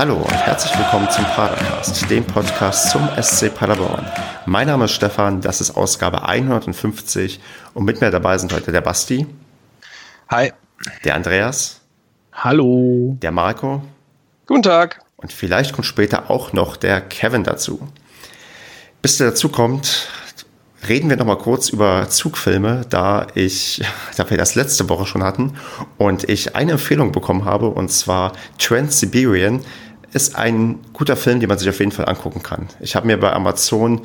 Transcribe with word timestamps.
Hallo 0.00 0.16
und 0.16 0.32
herzlich 0.32 0.78
willkommen 0.78 1.10
zum 1.10 1.26
Padercast, 1.26 2.08
dem 2.08 2.24
Podcast 2.24 2.88
zum 2.88 3.06
SC 3.20 3.54
Paderborn. 3.54 4.06
Mein 4.46 4.66
Name 4.66 4.86
ist 4.86 4.92
Stefan, 4.92 5.42
das 5.42 5.60
ist 5.60 5.72
Ausgabe 5.72 6.26
150 6.26 7.38
und 7.74 7.84
mit 7.84 8.00
mir 8.00 8.10
dabei 8.10 8.38
sind 8.38 8.50
heute 8.54 8.72
der 8.72 8.80
Basti. 8.80 9.26
Hi. 10.30 10.54
Der 11.04 11.16
Andreas. 11.16 11.82
Hallo. 12.32 13.18
Der 13.20 13.30
Marco. 13.30 13.82
Guten 14.46 14.62
Tag. 14.62 15.02
Und 15.18 15.34
vielleicht 15.34 15.74
kommt 15.74 15.84
später 15.84 16.30
auch 16.30 16.54
noch 16.54 16.78
der 16.78 17.02
Kevin 17.02 17.44
dazu. 17.44 17.86
Bis 19.02 19.18
der 19.18 19.32
dazu 19.32 19.50
kommt, 19.50 20.08
reden 20.88 21.10
wir 21.10 21.18
noch 21.18 21.26
mal 21.26 21.36
kurz 21.36 21.68
über 21.68 22.08
Zugfilme, 22.08 22.86
da 22.88 23.26
ich, 23.34 23.84
da 24.16 24.30
wir 24.30 24.38
das 24.38 24.54
letzte 24.54 24.88
Woche 24.88 25.04
schon 25.04 25.22
hatten 25.22 25.58
und 25.98 26.26
ich 26.26 26.56
eine 26.56 26.72
Empfehlung 26.72 27.12
bekommen 27.12 27.44
habe 27.44 27.68
und 27.68 27.90
zwar 27.90 28.32
Trans-Siberian 28.58 29.60
ist 30.12 30.36
ein 30.36 30.80
guter 30.92 31.16
Film, 31.16 31.40
den 31.40 31.48
man 31.48 31.58
sich 31.58 31.68
auf 31.68 31.78
jeden 31.78 31.92
Fall 31.92 32.08
angucken 32.08 32.42
kann. 32.42 32.68
Ich 32.80 32.96
habe 32.96 33.06
mir 33.06 33.18
bei 33.18 33.32
Amazon 33.32 34.02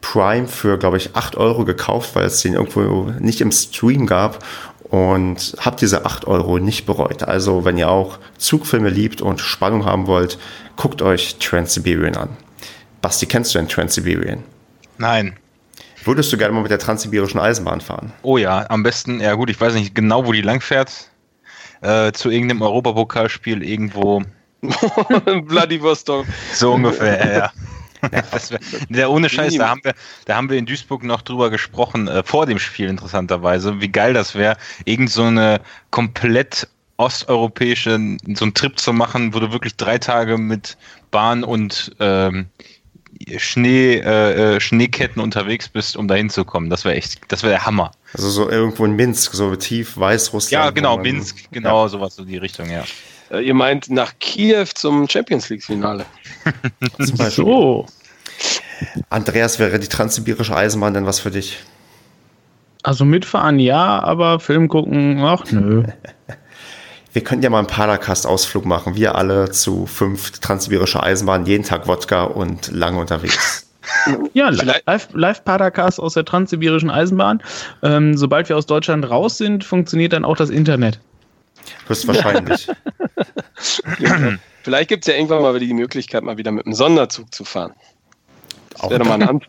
Prime 0.00 0.46
für, 0.46 0.78
glaube 0.78 0.96
ich, 0.96 1.16
8 1.16 1.36
Euro 1.36 1.64
gekauft, 1.64 2.14
weil 2.14 2.26
es 2.26 2.40
den 2.42 2.54
irgendwo 2.54 3.12
nicht 3.18 3.40
im 3.40 3.50
Stream 3.50 4.06
gab 4.06 4.44
und 4.84 5.56
habe 5.60 5.76
diese 5.76 6.06
8 6.06 6.26
Euro 6.26 6.58
nicht 6.58 6.86
bereut. 6.86 7.22
Also 7.22 7.64
wenn 7.64 7.76
ihr 7.76 7.90
auch 7.90 8.18
Zugfilme 8.38 8.90
liebt 8.90 9.20
und 9.20 9.40
Spannung 9.40 9.84
haben 9.84 10.06
wollt, 10.06 10.38
guckt 10.76 11.02
euch 11.02 11.36
Trans-Siberian 11.38 12.16
an. 12.16 12.30
Basti, 13.00 13.26
kennst 13.26 13.54
du 13.54 13.58
denn 13.58 13.68
Trans-Siberian? 13.68 14.42
Nein. 14.98 15.36
Würdest 16.04 16.32
du 16.32 16.38
gerne 16.38 16.54
mal 16.54 16.62
mit 16.62 16.70
der 16.70 16.78
transsibirischen 16.78 17.40
Eisenbahn 17.40 17.80
fahren? 17.80 18.12
Oh 18.22 18.38
ja, 18.38 18.66
am 18.70 18.82
besten, 18.82 19.20
ja 19.20 19.34
gut, 19.34 19.50
ich 19.50 19.60
weiß 19.60 19.74
nicht 19.74 19.94
genau, 19.94 20.26
wo 20.26 20.32
die 20.32 20.42
langfährt. 20.42 21.10
Äh, 21.80 22.12
zu 22.12 22.30
irgendeinem 22.30 22.62
Europapokalspiel 22.62 23.62
irgendwo. 23.62 24.22
Vladivostok. 25.46 26.26
So 26.54 26.72
ungefähr, 26.72 27.38
ja. 27.38 27.52
Der 28.88 29.10
ohne 29.10 29.28
Scheiß, 29.28 29.56
da 29.56 29.70
haben 29.70 29.80
wir, 29.82 29.94
da 30.26 30.36
haben 30.36 30.48
wir 30.50 30.56
in 30.56 30.66
Duisburg 30.66 31.02
noch 31.02 31.22
drüber 31.22 31.50
gesprochen, 31.50 32.08
äh, 32.08 32.22
vor 32.22 32.46
dem 32.46 32.58
Spiel 32.58 32.88
interessanterweise, 32.88 33.80
wie 33.80 33.88
geil 33.88 34.14
das 34.14 34.34
wäre, 34.34 34.56
irgend 34.84 35.10
so 35.10 35.24
eine 35.24 35.60
komplett 35.90 36.68
osteuropäische, 36.96 38.16
so 38.34 38.44
einen 38.44 38.54
Trip 38.54 38.78
zu 38.78 38.92
machen, 38.92 39.34
wo 39.34 39.40
du 39.40 39.52
wirklich 39.52 39.76
drei 39.76 39.98
Tage 39.98 40.38
mit 40.38 40.76
Bahn 41.10 41.44
und 41.44 41.92
ähm, 42.00 42.46
Schnee, 43.36 43.96
äh, 43.96 44.56
äh, 44.56 44.60
Schneeketten 44.60 45.20
unterwegs 45.20 45.68
bist, 45.68 45.96
um 45.96 46.08
da 46.08 46.14
hinzukommen. 46.14 46.70
Das 46.70 46.84
wäre 46.84 46.94
echt, 46.94 47.20
das 47.28 47.42
wäre 47.42 47.52
der 47.52 47.66
Hammer. 47.66 47.92
Also 48.14 48.30
so 48.30 48.48
irgendwo 48.48 48.84
in 48.84 48.92
Minsk, 48.92 49.34
so 49.34 49.54
tief 49.56 49.96
Weißrussland. 49.96 50.52
Ja, 50.64 50.70
genau, 50.70 50.98
Minsk, 50.98 51.50
genau, 51.50 51.84
ja. 51.84 51.88
sowas, 51.88 52.16
so 52.16 52.24
die 52.24 52.36
Richtung, 52.36 52.70
ja. 52.70 52.84
Äh, 53.30 53.40
ihr 53.40 53.54
meint 53.54 53.90
nach 53.90 54.12
Kiew 54.18 54.66
zum 54.74 55.08
Champions 55.08 55.48
League-Finale. 55.48 56.04
so. 57.30 57.86
Andreas, 59.10 59.58
wäre 59.58 59.78
die 59.78 59.88
transsibirische 59.88 60.56
Eisenbahn 60.56 60.94
denn 60.94 61.06
was 61.06 61.20
für 61.20 61.30
dich? 61.30 61.58
Also 62.82 63.04
mitfahren 63.04 63.58
ja, 63.58 64.00
aber 64.00 64.40
Film 64.40 64.68
gucken, 64.68 65.20
ach 65.20 65.44
nö. 65.50 65.84
Wir 67.12 67.24
könnten 67.24 67.42
ja 67.42 67.50
mal 67.50 67.58
einen 67.58 67.66
Padercast-Ausflug 67.66 68.64
machen. 68.66 68.94
Wir 68.94 69.14
alle 69.14 69.50
zu 69.50 69.86
fünf 69.86 70.38
transsibirische 70.38 71.02
Eisenbahn, 71.02 71.46
jeden 71.46 71.64
Tag 71.64 71.88
Wodka 71.88 72.24
und 72.24 72.70
lange 72.70 72.98
unterwegs. 72.98 73.64
Ja, 74.34 74.50
live, 74.50 75.08
live 75.14 75.42
aus 75.98 76.12
der 76.12 76.24
transsibirischen 76.26 76.90
Eisenbahn. 76.90 77.42
Ähm, 77.82 78.18
sobald 78.18 78.50
wir 78.50 78.58
aus 78.58 78.66
Deutschland 78.66 79.08
raus 79.08 79.38
sind, 79.38 79.64
funktioniert 79.64 80.12
dann 80.12 80.26
auch 80.26 80.36
das 80.36 80.50
Internet. 80.50 81.00
Höchstwahrscheinlich. 81.86 82.68
vielleicht 84.62 84.88
gibt 84.88 85.04
es 85.04 85.12
ja 85.12 85.14
irgendwann 85.14 85.42
mal 85.42 85.54
wieder 85.54 85.66
die 85.66 85.74
Möglichkeit, 85.74 86.22
mal 86.22 86.36
wieder 86.36 86.50
mit 86.50 86.66
einem 86.66 86.74
Sonderzug 86.74 87.34
zu 87.34 87.44
fahren. 87.44 87.72
Das 88.70 88.90
wäre 88.90 89.04
mal. 89.04 89.40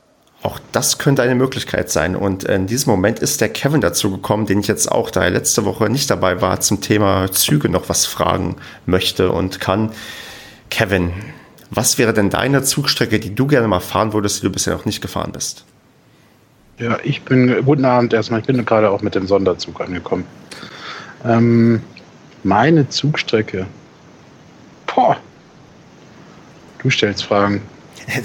Auch 0.41 0.59
das 0.71 0.99
könnte 0.99 1.21
eine 1.21 1.35
Möglichkeit 1.35 1.89
sein. 1.89 2.15
Und 2.15 2.45
in 2.45 2.65
diesem 2.65 2.91
Moment 2.91 3.19
ist 3.19 3.41
der 3.41 3.49
Kevin 3.49 3.81
dazu 3.81 4.09
gekommen, 4.09 4.45
den 4.45 4.59
ich 4.59 4.67
jetzt 4.67 4.89
auch, 4.89 5.11
da 5.11 5.23
er 5.23 5.31
letzte 5.31 5.65
Woche 5.65 5.89
nicht 5.89 6.09
dabei 6.09 6.41
war, 6.41 6.61
zum 6.61 6.79
Thema 6.79 7.29
Züge 7.29 7.67
noch 7.67 7.89
was 7.89 8.05
fragen 8.05 8.55
möchte 8.85 9.31
und 9.31 9.59
kann. 9.59 9.91
Kevin, 10.69 11.11
was 11.71 11.97
wäre 11.97 12.13
denn 12.13 12.29
deine 12.29 12.63
Zugstrecke, 12.63 13.19
die 13.19 13.35
du 13.35 13.47
gerne 13.47 13.67
mal 13.67 13.81
fahren 13.81 14.13
würdest, 14.13 14.41
die 14.41 14.45
du 14.45 14.51
bisher 14.51 14.73
noch 14.73 14.85
nicht 14.85 15.01
gefahren 15.01 15.33
bist? 15.33 15.65
Ja, 16.77 16.97
ich 17.03 17.23
bin, 17.23 17.65
guten 17.65 17.83
Abend 17.83 18.13
erstmal, 18.13 18.39
ich 18.39 18.45
bin 18.45 18.63
gerade 18.63 18.89
auch 18.89 19.01
mit 19.01 19.15
dem 19.15 19.27
Sonderzug 19.27 19.81
angekommen. 19.81 20.23
Ähm, 21.25 21.81
meine 22.43 22.89
Zugstrecke. 22.89 23.65
Boah. 24.87 25.17
Du 26.81 26.89
stellst 26.89 27.23
Fragen. 27.25 27.61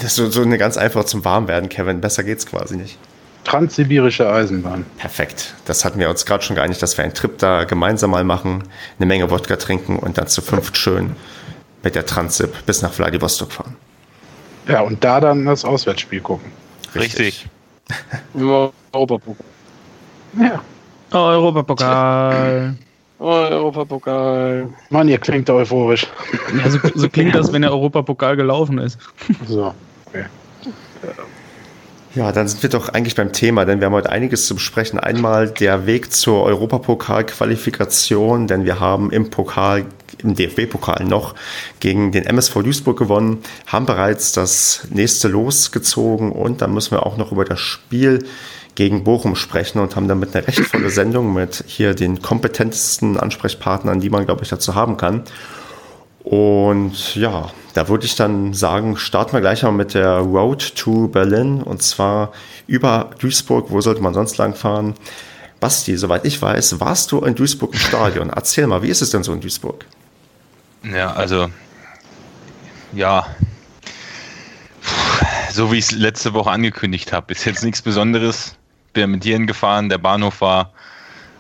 Das 0.01 0.17
ist 0.19 0.33
so, 0.33 0.41
eine 0.41 0.57
ganz 0.57 0.79
einfach 0.79 1.05
zum 1.05 1.27
Warmwerden, 1.27 1.69
Kevin. 1.69 2.01
Besser 2.01 2.25
geht's 2.25 2.47
quasi 2.47 2.75
nicht. 2.75 2.97
Transsibirische 3.45 4.27
Eisenbahn. 4.33 4.87
Perfekt. 4.97 5.55
Das 5.67 5.85
hatten 5.85 5.99
wir 5.99 6.09
uns 6.09 6.25
gerade 6.25 6.43
schon 6.43 6.57
geeinigt, 6.57 6.81
dass 6.81 6.97
wir 6.97 7.05
einen 7.05 7.13
Trip 7.13 7.37
da 7.37 7.65
gemeinsam 7.65 8.11
mal 8.11 8.25
machen, 8.25 8.65
eine 8.99 9.05
Menge 9.05 9.31
Wodka 9.31 9.57
trinken 9.57 9.99
und 9.99 10.17
dann 10.17 10.27
zu 10.27 10.41
fünft 10.41 10.79
schön 10.79 11.17
mit 11.83 11.95
der 11.95 12.07
Transip 12.07 12.65
bis 12.65 12.81
nach 12.81 12.93
Vladivostok 12.93 13.53
fahren. 13.53 13.77
Ja, 14.67 14.81
und 14.81 15.05
da 15.05 15.21
dann 15.21 15.45
das 15.45 15.67
Auswärtsspiel 15.67 16.23
gucken. 16.23 16.51
Richtig. 16.95 17.47
Europapokal. 18.35 19.45
Ja. 20.41 20.63
Europapokal. 21.11 22.75
Europapokal. 23.19 24.69
Mann, 24.91 25.09
ihr 25.09 25.19
klingt 25.19 25.49
euphorisch. 25.49 26.07
Ja, 26.59 26.71
so, 26.71 26.79
so 26.95 27.09
klingt 27.09 27.35
das, 27.35 27.53
wenn 27.53 27.63
der 27.63 27.73
Europapokal 27.73 28.37
gelaufen 28.37 28.79
ist. 28.79 28.99
So, 29.47 29.73
okay. 30.07 30.25
Ja, 32.15 32.31
dann 32.31 32.47
sind 32.47 32.63
wir 32.63 32.71
doch 32.71 32.91
eigentlich 32.91 33.17
beim 33.17 33.33
Thema, 33.33 33.65
denn 33.65 33.81
wir 33.81 33.87
haben 33.87 33.93
heute 33.93 34.11
einiges 34.11 34.47
zu 34.47 34.55
besprechen. 34.55 35.01
Einmal 35.01 35.51
der 35.51 35.87
Weg 35.87 36.13
zur 36.13 36.45
Europapokal-Qualifikation, 36.45 38.47
denn 38.47 38.65
wir 38.65 38.79
haben 38.79 39.11
im 39.11 39.31
Pokal, 39.31 39.85
im 40.23 40.37
DFB-Pokal 40.37 41.07
noch 41.07 41.35
gegen 41.81 42.13
den 42.13 42.25
MSV 42.25 42.63
Duisburg 42.63 42.97
gewonnen, 42.97 43.43
haben 43.67 43.87
bereits 43.87 44.31
das 44.31 44.87
nächste 44.91 45.27
Los 45.27 45.73
gezogen 45.73 46.31
und 46.31 46.63
dann 46.63 46.73
müssen 46.73 46.93
wir 46.93 47.05
auch 47.05 47.17
noch 47.17 47.33
über 47.33 47.45
das 47.45 47.59
Spiel 47.59 48.25
gegen 48.75 49.05
Bochum 49.05 49.37
sprechen 49.37 49.79
und 49.79 49.97
haben 49.97 50.09
damit 50.09 50.35
eine 50.35 50.47
recht 50.47 50.61
volle 50.61 50.91
Sendung 50.91 51.33
mit 51.33 51.65
hier 51.67 51.95
den 51.95 52.23
kompetentesten 52.23 53.19
Ansprechpartnern, 53.19 54.01
die 54.01 54.11
man, 54.11 54.27
glaube 54.27 54.43
ich, 54.43 54.49
dazu 54.49 54.75
haben 54.75 54.97
kann. 54.97 55.23
Und 56.25 57.15
ja, 57.15 57.51
da 57.75 57.89
würde 57.89 58.07
ich 58.07 58.17
dann 58.17 58.55
sagen, 58.55 58.97
starten 58.97 59.35
wir 59.35 59.41
gleich 59.41 59.63
mal 59.63 59.73
mit 59.73 59.95
der 59.95 60.19
Road 60.19 60.75
to 60.75 61.09
Berlin 61.09 61.63
und 61.63 61.83
zwar 61.83 62.33
über 62.67 63.11
Duisburg. 63.19 63.71
Wo 63.71 63.81
sollte 63.81 64.03
man 64.03 64.15
sonst 64.15 64.39
lang 64.39 64.55
fahren? 64.55 64.95
Basti, 65.61 65.97
soweit 65.97 66.25
ich 66.25 66.41
weiß, 66.41 66.81
warst 66.81 67.13
du 67.13 67.21
in 67.21 67.35
Duisburg 67.35 67.75
im 67.75 67.79
Stadion. 67.79 68.31
Erzähl 68.31 68.67
mal, 68.67 68.83
wie 68.83 68.89
ist 68.89 69.03
es 69.03 69.11
denn 69.11 69.23
so 69.23 69.33
in 69.33 69.41
Duisburg? 69.41 69.85
Ja, 70.83 71.13
also, 71.13 71.49
ja, 72.93 73.27
so 75.55 75.71
wie 75.71 75.79
ich 75.79 75.85
es 75.85 75.93
letzte 75.93 76.35
Woche 76.35 76.51
angekündigt 76.51 77.13
habe, 77.13 77.33
ist 77.33 77.45
jetzt 77.45 77.63
nichts 77.63 77.81
Besonderes 77.81 78.57
bin 78.95 79.11
mit 79.11 79.25
dir 79.25 79.35
hingefahren, 79.35 79.89
der 79.89 79.99
Bahnhof 79.99 80.41
war. 80.41 80.73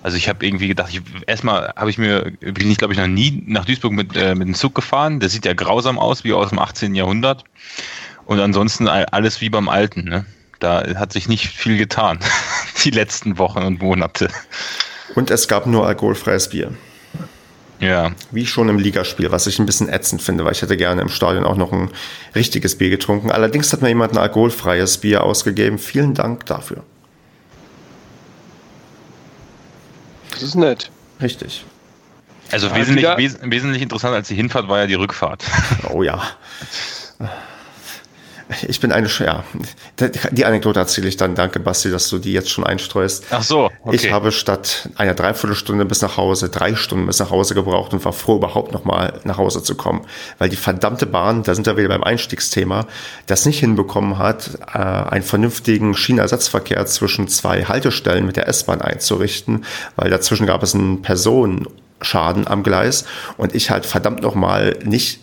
Also 0.03 0.19
ich 0.19 0.29
habe 0.29 0.45
irgendwie 0.45 0.69
gedacht, 0.69 0.91
ich, 0.93 1.01
erstmal 1.27 1.73
habe 1.77 1.89
ich 1.89 1.97
mir, 1.97 2.31
bin 2.41 2.71
ich 2.71 2.77
glaube 2.77 2.93
ich 2.93 3.01
noch 3.01 3.07
nie 3.07 3.43
nach 3.47 3.65
Duisburg 3.65 3.93
mit, 3.93 4.15
äh, 4.15 4.35
mit 4.35 4.47
dem 4.47 4.55
Zug 4.55 4.75
gefahren. 4.75 5.19
Der 5.19 5.31
sieht 5.31 5.47
ja 5.47 5.55
grausam 5.55 5.99
aus, 5.99 6.25
wie 6.25 6.35
aus 6.35 6.51
dem 6.51 6.59
18. 6.59 6.95
Jahrhundert. 6.95 7.45
Und 8.27 8.39
ansonsten 8.41 8.87
alles 8.87 9.41
wie 9.41 9.49
beim 9.49 9.69
Alten. 9.69 10.05
Ne? 10.05 10.27
Da 10.61 10.83
hat 10.97 11.13
sich 11.13 11.29
nicht 11.29 11.47
viel 11.47 11.79
getan, 11.79 12.19
die 12.85 12.91
letzten 12.91 13.39
Wochen 13.39 13.63
und 13.63 13.81
Monate. 13.81 14.29
Und 15.15 15.31
es 15.31 15.49
gab 15.49 15.67
nur 15.67 15.87
alkoholfreies 15.87 16.51
Bier. 16.51 16.73
Ja. 17.81 18.13
Wie 18.31 18.47
schon 18.47 18.69
im 18.69 18.79
Ligaspiel, 18.79 19.31
was 19.31 19.47
ich 19.47 19.59
ein 19.59 19.67
bisschen 19.67 19.89
ätzend 19.89 20.23
finde, 20.23 20.45
weil 20.45 20.53
ich 20.53 20.63
hätte 20.63 20.77
gerne 20.77 21.03
im 21.03 21.09
Stadion 21.09 21.45
auch 21.45 21.57
noch 21.57 21.73
ein 21.73 21.91
richtiges 22.35 22.79
Bier 22.79 22.91
getrunken. 22.91 23.31
Allerdings 23.31 23.73
hat 23.73 23.83
mir 23.83 23.89
jemand 23.89 24.13
ein 24.13 24.19
alkoholfreies 24.19 24.99
Bier 24.99 25.25
ausgegeben. 25.25 25.79
Vielen 25.79 26.15
Dank 26.15 26.47
dafür. 26.47 26.83
Das 30.35 30.43
ist 30.43 30.55
nett. 30.55 30.91
Richtig. 31.21 31.65
Also 32.51 32.69
ja, 32.69 32.77
wesentlich, 32.77 33.05
wes 33.17 33.39
wesentlich 33.43 33.83
interessanter 33.83 34.17
als 34.17 34.29
die 34.29 34.35
Hinfahrt 34.35 34.69
war 34.69 34.79
ja 34.79 34.87
die 34.87 34.95
Rückfahrt. 34.95 35.45
Oh 35.91 36.03
ja. 36.03 36.23
Ich 38.69 38.81
bin 38.81 38.93
eine, 38.93 39.09
ja, 39.09 39.45
die 40.31 40.45
Anekdote 40.45 40.79
erzähle 40.79 41.09
ich 41.09 41.17
dann. 41.17 41.35
Danke, 41.35 41.61
Basti, 41.61 41.91
dass 41.91 42.09
du 42.09 42.19
die 42.19 42.33
jetzt 42.33 42.51
schon 42.51 42.65
einstreust. 42.65 43.25
Ach 43.31 43.43
so, 43.43 43.71
okay. 43.83 43.97
Ich 43.97 44.13
habe 44.13 44.33
statt 44.33 44.89
einer 44.97 45.15
Dreiviertelstunde 45.15 45.85
bis 45.85 46.03
nach 46.03 46.17
Hause 46.17 46.51
drei 46.51 46.75
Stunden 46.75 47.07
bis 47.07 47.19
nach 47.19 47.31
Hause 47.31 47.55
gebraucht 47.55 47.93
und 47.93 48.05
war 48.05 48.13
froh, 48.13 48.37
überhaupt 48.37 48.73
nochmal 48.73 49.21
nach 49.25 49.39
Hause 49.39 49.63
zu 49.63 49.75
kommen. 49.75 50.07
Weil 50.39 50.49
die 50.49 50.57
verdammte 50.57 51.07
Bahn, 51.07 51.43
da 51.43 51.55
sind 51.55 51.67
wir 51.67 51.77
wieder 51.77 51.89
beim 51.89 52.03
Einstiegsthema, 52.03 52.87
das 53.27 53.47
nicht 53.47 53.61
hinbekommen 53.61 54.19
hat, 54.19 54.51
äh, 54.73 54.79
einen 54.79 55.25
vernünftigen 55.25 55.95
Schienenersatzverkehr 55.95 56.85
zwischen 56.87 57.29
zwei 57.29 57.65
Haltestellen 57.65 58.27
mit 58.27 58.37
der 58.37 58.49
S-Bahn 58.49 58.81
einzurichten, 58.81 59.65
weil 59.97 60.11
dazwischen 60.11 60.47
gab 60.47 60.63
es 60.63 60.75
einen 60.75 61.03
Personenschaden 61.03 62.47
am 62.47 62.63
Gleis 62.63 63.05
und 63.37 63.55
ich 63.55 63.71
halt 63.71 63.87
verdammt 63.87 64.23
nochmal 64.23 64.77
nicht 64.85 65.21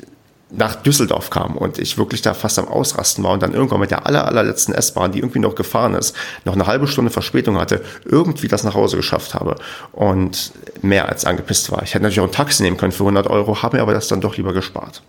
nach 0.52 0.76
Düsseldorf 0.76 1.30
kam 1.30 1.56
und 1.56 1.80
ich 1.80 1.98
wirklich 1.98 2.22
da 2.22 2.34
fast 2.34 2.60
am 2.60 2.68
Ausrasten 2.68 3.24
war 3.24 3.32
und 3.32 3.42
dann 3.42 3.54
irgendwann 3.54 3.80
mit 3.80 3.92
der 3.92 4.06
aller, 4.06 4.28
allerletzten 4.28 4.74
S-Bahn, 4.74 5.12
die 5.12 5.20
irgendwie 5.20 5.40
noch 5.40 5.56
gefahren 5.56 5.94
ist, 5.94 6.16
noch 6.46 6.54
eine 6.54 6.68
halbe 6.68 6.88
Stunde 6.88 7.12
Verspätung 7.12 7.58
hatte, 7.58 7.84
irgendwie 8.06 8.48
das 8.48 8.64
nach 8.64 8.76
Hause 8.76 8.98
geschafft 8.98 9.34
habe 9.34 9.56
und 9.92 10.52
mehr 10.82 11.10
als 11.10 11.26
angepisst 11.26 11.72
war. 11.72 11.84
Ich 11.84 11.94
hätte 11.94 12.04
natürlich 12.04 12.20
auch 12.20 12.26
ein 12.26 12.32
Taxi 12.32 12.64
nehmen 12.64 12.78
können 12.78 12.92
für 12.92 13.04
100 13.04 13.28
Euro, 13.28 13.62
habe 13.62 13.78
mir 13.78 13.84
aber 13.84 13.94
das 13.94 14.08
dann 14.08 14.22
doch 14.22 14.38
lieber 14.38 14.54
gespart. 14.54 15.02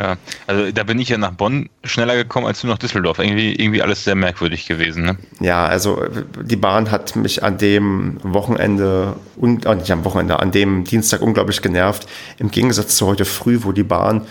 Ja, 0.00 0.16
also 0.46 0.72
da 0.72 0.82
bin 0.84 0.98
ich 0.98 1.10
ja 1.10 1.18
nach 1.18 1.32
Bonn 1.32 1.68
schneller 1.84 2.16
gekommen 2.16 2.46
als 2.46 2.62
du 2.62 2.66
nach 2.66 2.78
Düsseldorf. 2.78 3.18
Irgendwie, 3.18 3.54
irgendwie 3.54 3.82
alles 3.82 4.02
sehr 4.02 4.14
merkwürdig 4.14 4.66
gewesen. 4.66 5.04
Ne? 5.04 5.18
Ja, 5.40 5.66
also 5.66 6.02
die 6.40 6.56
Bahn 6.56 6.90
hat 6.90 7.16
mich 7.16 7.44
an 7.44 7.58
dem 7.58 8.18
Wochenende 8.22 9.14
und 9.36 9.66
äh, 9.66 9.74
nicht 9.74 9.92
am 9.92 10.04
Wochenende, 10.06 10.40
an 10.40 10.52
dem 10.52 10.84
Dienstag 10.84 11.20
unglaublich 11.20 11.60
genervt. 11.60 12.08
Im 12.38 12.50
Gegensatz 12.50 12.96
zu 12.96 13.06
heute 13.06 13.26
früh, 13.26 13.58
wo 13.62 13.72
die 13.72 13.82
Bahn 13.82 14.26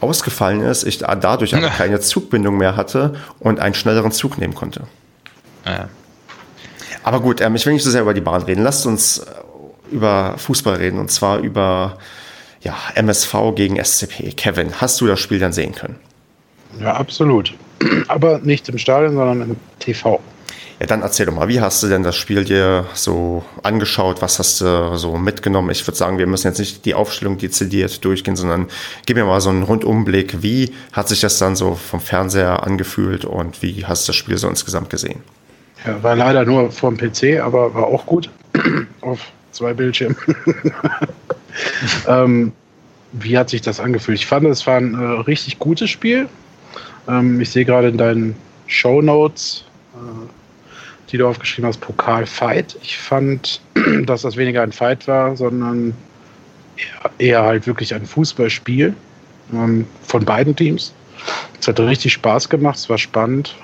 ausgefallen 0.00 0.60
ist, 0.60 0.84
ich 0.84 0.98
dadurch 0.98 1.56
aber 1.56 1.68
keine 1.76 1.98
Zugbindung 1.98 2.56
mehr 2.56 2.76
hatte 2.76 3.16
und 3.40 3.58
einen 3.58 3.74
schnelleren 3.74 4.12
Zug 4.12 4.38
nehmen 4.38 4.54
konnte. 4.54 4.82
Ja. 5.66 5.88
Aber 7.02 7.20
gut, 7.20 7.40
ähm, 7.40 7.56
ich 7.56 7.66
will 7.66 7.72
nicht 7.72 7.82
so 7.82 7.90
sehr 7.90 8.02
über 8.02 8.14
die 8.14 8.20
Bahn 8.20 8.42
reden. 8.42 8.62
Lasst 8.62 8.86
uns 8.86 9.18
äh, 9.18 9.24
über 9.90 10.34
Fußball 10.38 10.76
reden 10.76 11.00
und 11.00 11.10
zwar 11.10 11.38
über 11.38 11.98
ja, 12.64 12.74
MSV 12.94 13.34
gegen 13.54 13.82
SCP. 13.82 14.32
Kevin, 14.32 14.80
hast 14.80 15.00
du 15.00 15.06
das 15.06 15.20
Spiel 15.20 15.38
dann 15.38 15.52
sehen 15.52 15.74
können? 15.74 15.96
Ja, 16.80 16.94
absolut. 16.94 17.54
Aber 18.08 18.38
nicht 18.38 18.68
im 18.68 18.78
Stadion, 18.78 19.14
sondern 19.14 19.50
im 19.50 19.56
TV. 19.78 20.20
Ja, 20.80 20.86
dann 20.86 21.02
erzähl 21.02 21.26
doch 21.26 21.34
mal, 21.34 21.46
wie 21.46 21.60
hast 21.60 21.82
du 21.82 21.88
denn 21.88 22.02
das 22.02 22.16
Spiel 22.16 22.44
dir 22.44 22.86
so 22.94 23.44
angeschaut? 23.62 24.22
Was 24.22 24.38
hast 24.40 24.60
du 24.60 24.96
so 24.96 25.16
mitgenommen? 25.16 25.70
Ich 25.70 25.86
würde 25.86 25.96
sagen, 25.96 26.18
wir 26.18 26.26
müssen 26.26 26.48
jetzt 26.48 26.58
nicht 26.58 26.84
die 26.84 26.94
Aufstellung 26.94 27.38
dezidiert 27.38 28.04
durchgehen, 28.04 28.34
sondern 28.34 28.66
gib 29.06 29.16
mir 29.16 29.24
mal 29.24 29.40
so 29.40 29.50
einen 29.50 29.62
Rundumblick. 29.62 30.42
Wie 30.42 30.74
hat 30.92 31.08
sich 31.08 31.20
das 31.20 31.38
dann 31.38 31.54
so 31.54 31.74
vom 31.74 32.00
Fernseher 32.00 32.64
angefühlt 32.64 33.24
und 33.24 33.62
wie 33.62 33.84
hast 33.86 34.08
du 34.08 34.10
das 34.10 34.16
Spiel 34.16 34.36
so 34.36 34.48
insgesamt 34.48 34.90
gesehen? 34.90 35.20
Ja, 35.86 36.02
war 36.02 36.16
leider 36.16 36.44
nur 36.44 36.72
vom 36.72 36.96
PC, 36.96 37.40
aber 37.40 37.72
war 37.74 37.86
auch 37.86 38.06
gut. 38.06 38.30
Auf 39.00 39.20
zwei 39.52 39.74
Bildschirmen. 39.74 40.16
ähm, 42.08 42.52
wie 43.12 43.38
hat 43.38 43.50
sich 43.50 43.62
das 43.62 43.80
angefühlt? 43.80 44.18
Ich 44.18 44.26
fand, 44.26 44.46
es 44.46 44.66
war 44.66 44.76
ein 44.76 44.94
äh, 44.94 45.20
richtig 45.22 45.58
gutes 45.58 45.90
Spiel. 45.90 46.28
Ähm, 47.08 47.40
ich 47.40 47.50
sehe 47.50 47.64
gerade 47.64 47.88
in 47.88 47.98
deinen 47.98 48.34
Show 48.66 49.02
Notes, 49.02 49.64
äh, 49.94 51.10
die 51.10 51.18
du 51.18 51.28
aufgeschrieben 51.28 51.68
hast, 51.68 51.80
Pokal 51.80 52.26
Fight. 52.26 52.76
Ich 52.82 52.98
fand, 52.98 53.60
dass 54.06 54.22
das 54.22 54.36
weniger 54.36 54.62
ein 54.62 54.72
Fight 54.72 55.06
war, 55.06 55.36
sondern 55.36 55.94
eher, 56.76 57.10
eher 57.18 57.42
halt 57.42 57.66
wirklich 57.66 57.94
ein 57.94 58.06
Fußballspiel 58.06 58.94
ähm, 59.52 59.86
von 60.02 60.24
beiden 60.24 60.56
Teams. 60.56 60.92
Es 61.60 61.68
hat 61.68 61.80
richtig 61.80 62.12
Spaß 62.14 62.48
gemacht, 62.48 62.76
es 62.76 62.90
war 62.90 62.98
spannend. 62.98 63.54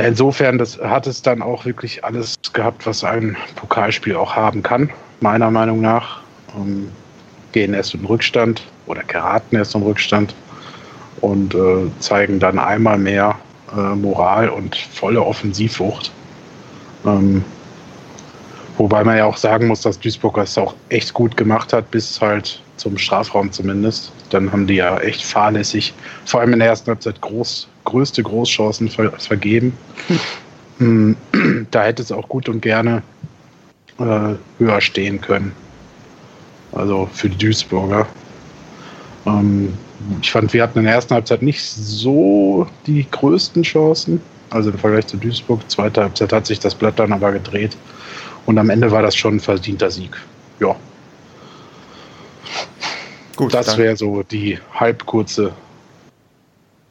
Ja, 0.00 0.06
insofern 0.06 0.56
das 0.56 0.78
hat 0.78 1.06
es 1.06 1.20
dann 1.20 1.42
auch 1.42 1.66
wirklich 1.66 2.02
alles 2.06 2.34
gehabt, 2.54 2.86
was 2.86 3.04
ein 3.04 3.36
Pokalspiel 3.56 4.16
auch 4.16 4.34
haben 4.34 4.62
kann, 4.62 4.88
meiner 5.20 5.50
Meinung 5.50 5.82
nach. 5.82 6.22
Ähm, 6.56 6.90
gehen 7.52 7.74
erst 7.74 7.92
in 7.92 8.06
Rückstand 8.06 8.62
oder 8.86 9.02
geraten 9.02 9.56
erst 9.56 9.74
in 9.74 9.82
Rückstand 9.82 10.34
und 11.20 11.54
äh, 11.54 11.90
zeigen 11.98 12.40
dann 12.40 12.58
einmal 12.58 12.96
mehr 12.96 13.34
äh, 13.76 13.94
Moral 13.94 14.48
und 14.48 14.74
volle 14.74 15.20
Offensivwucht. 15.20 16.10
Ähm, 17.04 17.44
wobei 18.78 19.04
man 19.04 19.18
ja 19.18 19.26
auch 19.26 19.36
sagen 19.36 19.66
muss, 19.66 19.82
dass 19.82 19.98
Duisburg 19.98 20.36
das 20.36 20.56
auch 20.56 20.74
echt 20.88 21.12
gut 21.12 21.36
gemacht 21.36 21.74
hat, 21.74 21.90
bis 21.90 22.18
halt 22.22 22.62
zum 22.78 22.96
Strafraum 22.96 23.52
zumindest. 23.52 24.12
Dann 24.30 24.50
haben 24.50 24.66
die 24.66 24.76
ja 24.76 24.96
echt 24.96 25.22
fahrlässig, 25.22 25.92
vor 26.24 26.40
allem 26.40 26.54
in 26.54 26.60
der 26.60 26.68
ersten 26.68 26.88
Halbzeit, 26.88 27.20
groß, 27.20 27.68
größte 27.84 28.22
Großchancen 28.22 28.88
ver 28.88 29.12
vergeben. 29.12 29.76
Hm. 30.78 31.16
da 31.70 31.84
hätte 31.84 32.02
es 32.02 32.10
auch 32.10 32.28
gut 32.28 32.48
und 32.48 32.62
gerne 32.62 33.02
äh, 33.98 34.34
höher 34.58 34.80
stehen 34.80 35.20
können. 35.20 35.52
Also 36.72 37.08
für 37.12 37.28
die 37.28 37.36
Duisburger. 37.36 38.06
Ähm, 39.26 39.74
ich 40.22 40.30
fand, 40.30 40.52
wir 40.52 40.62
hatten 40.62 40.78
in 40.78 40.84
der 40.86 40.94
ersten 40.94 41.14
Halbzeit 41.14 41.42
nicht 41.42 41.62
so 41.62 42.66
die 42.86 43.06
größten 43.10 43.62
Chancen. 43.62 44.20
Also 44.48 44.70
im 44.70 44.78
Vergleich 44.78 45.06
zu 45.06 45.16
Duisburg. 45.16 45.60
Zweite 45.70 46.02
Halbzeit 46.02 46.32
hat 46.32 46.46
sich 46.46 46.58
das 46.58 46.74
Blatt 46.74 46.98
dann 46.98 47.12
aber 47.12 47.32
gedreht. 47.32 47.76
Und 48.46 48.58
am 48.58 48.70
Ende 48.70 48.90
war 48.90 49.02
das 49.02 49.14
schon 49.14 49.36
ein 49.36 49.40
verdienter 49.40 49.90
Sieg. 49.90 50.16
Ja. 50.58 50.74
Gut, 53.36 53.54
das 53.54 53.76
wäre 53.76 53.96
so 53.96 54.22
die 54.22 54.58
halbkurze 54.74 55.52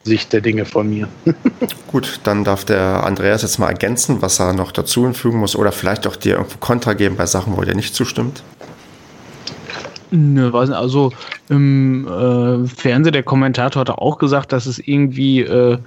Sicht 0.10 0.34
der 0.34 0.42
Dinge 0.42 0.66
von 0.66 0.90
mir. 0.90 1.08
Gut, 1.88 2.20
dann 2.26 2.44
darf 2.44 2.66
der 2.66 3.06
Andreas 3.06 3.42
jetzt 3.42 3.60
mal 3.60 3.70
ergänzen, 3.70 4.22
was 4.22 4.40
er 4.40 4.54
noch 4.54 4.74
dazu 4.74 5.06
hinfügen 5.06 5.40
muss 5.40 5.56
oder 5.56 5.72
vielleicht 5.72 6.06
auch 6.06 6.18
dir 6.18 6.34
irgendwo 6.34 6.58
Kontra 6.60 6.94
geben 6.94 7.16
bei 7.16 7.26
Sachen, 7.26 7.56
wo 7.56 7.62
er 7.62 7.76
nicht 7.76 7.96
zustimmt. 7.96 8.44
Ne, 10.12 10.52
weiß 10.52 10.70
nicht, 10.70 10.78
also 10.78 11.14
im 11.50 12.08
äh, 12.08 12.68
Fernsehen, 12.68 13.14
der 13.14 13.24
Kommentator 13.24 13.82
hat 13.82 13.90
auch 13.92 14.18
gesagt, 14.18 14.52
dass 14.52 14.66
es 14.66 14.80
irgendwie 14.80 15.42
äh, 15.42 15.78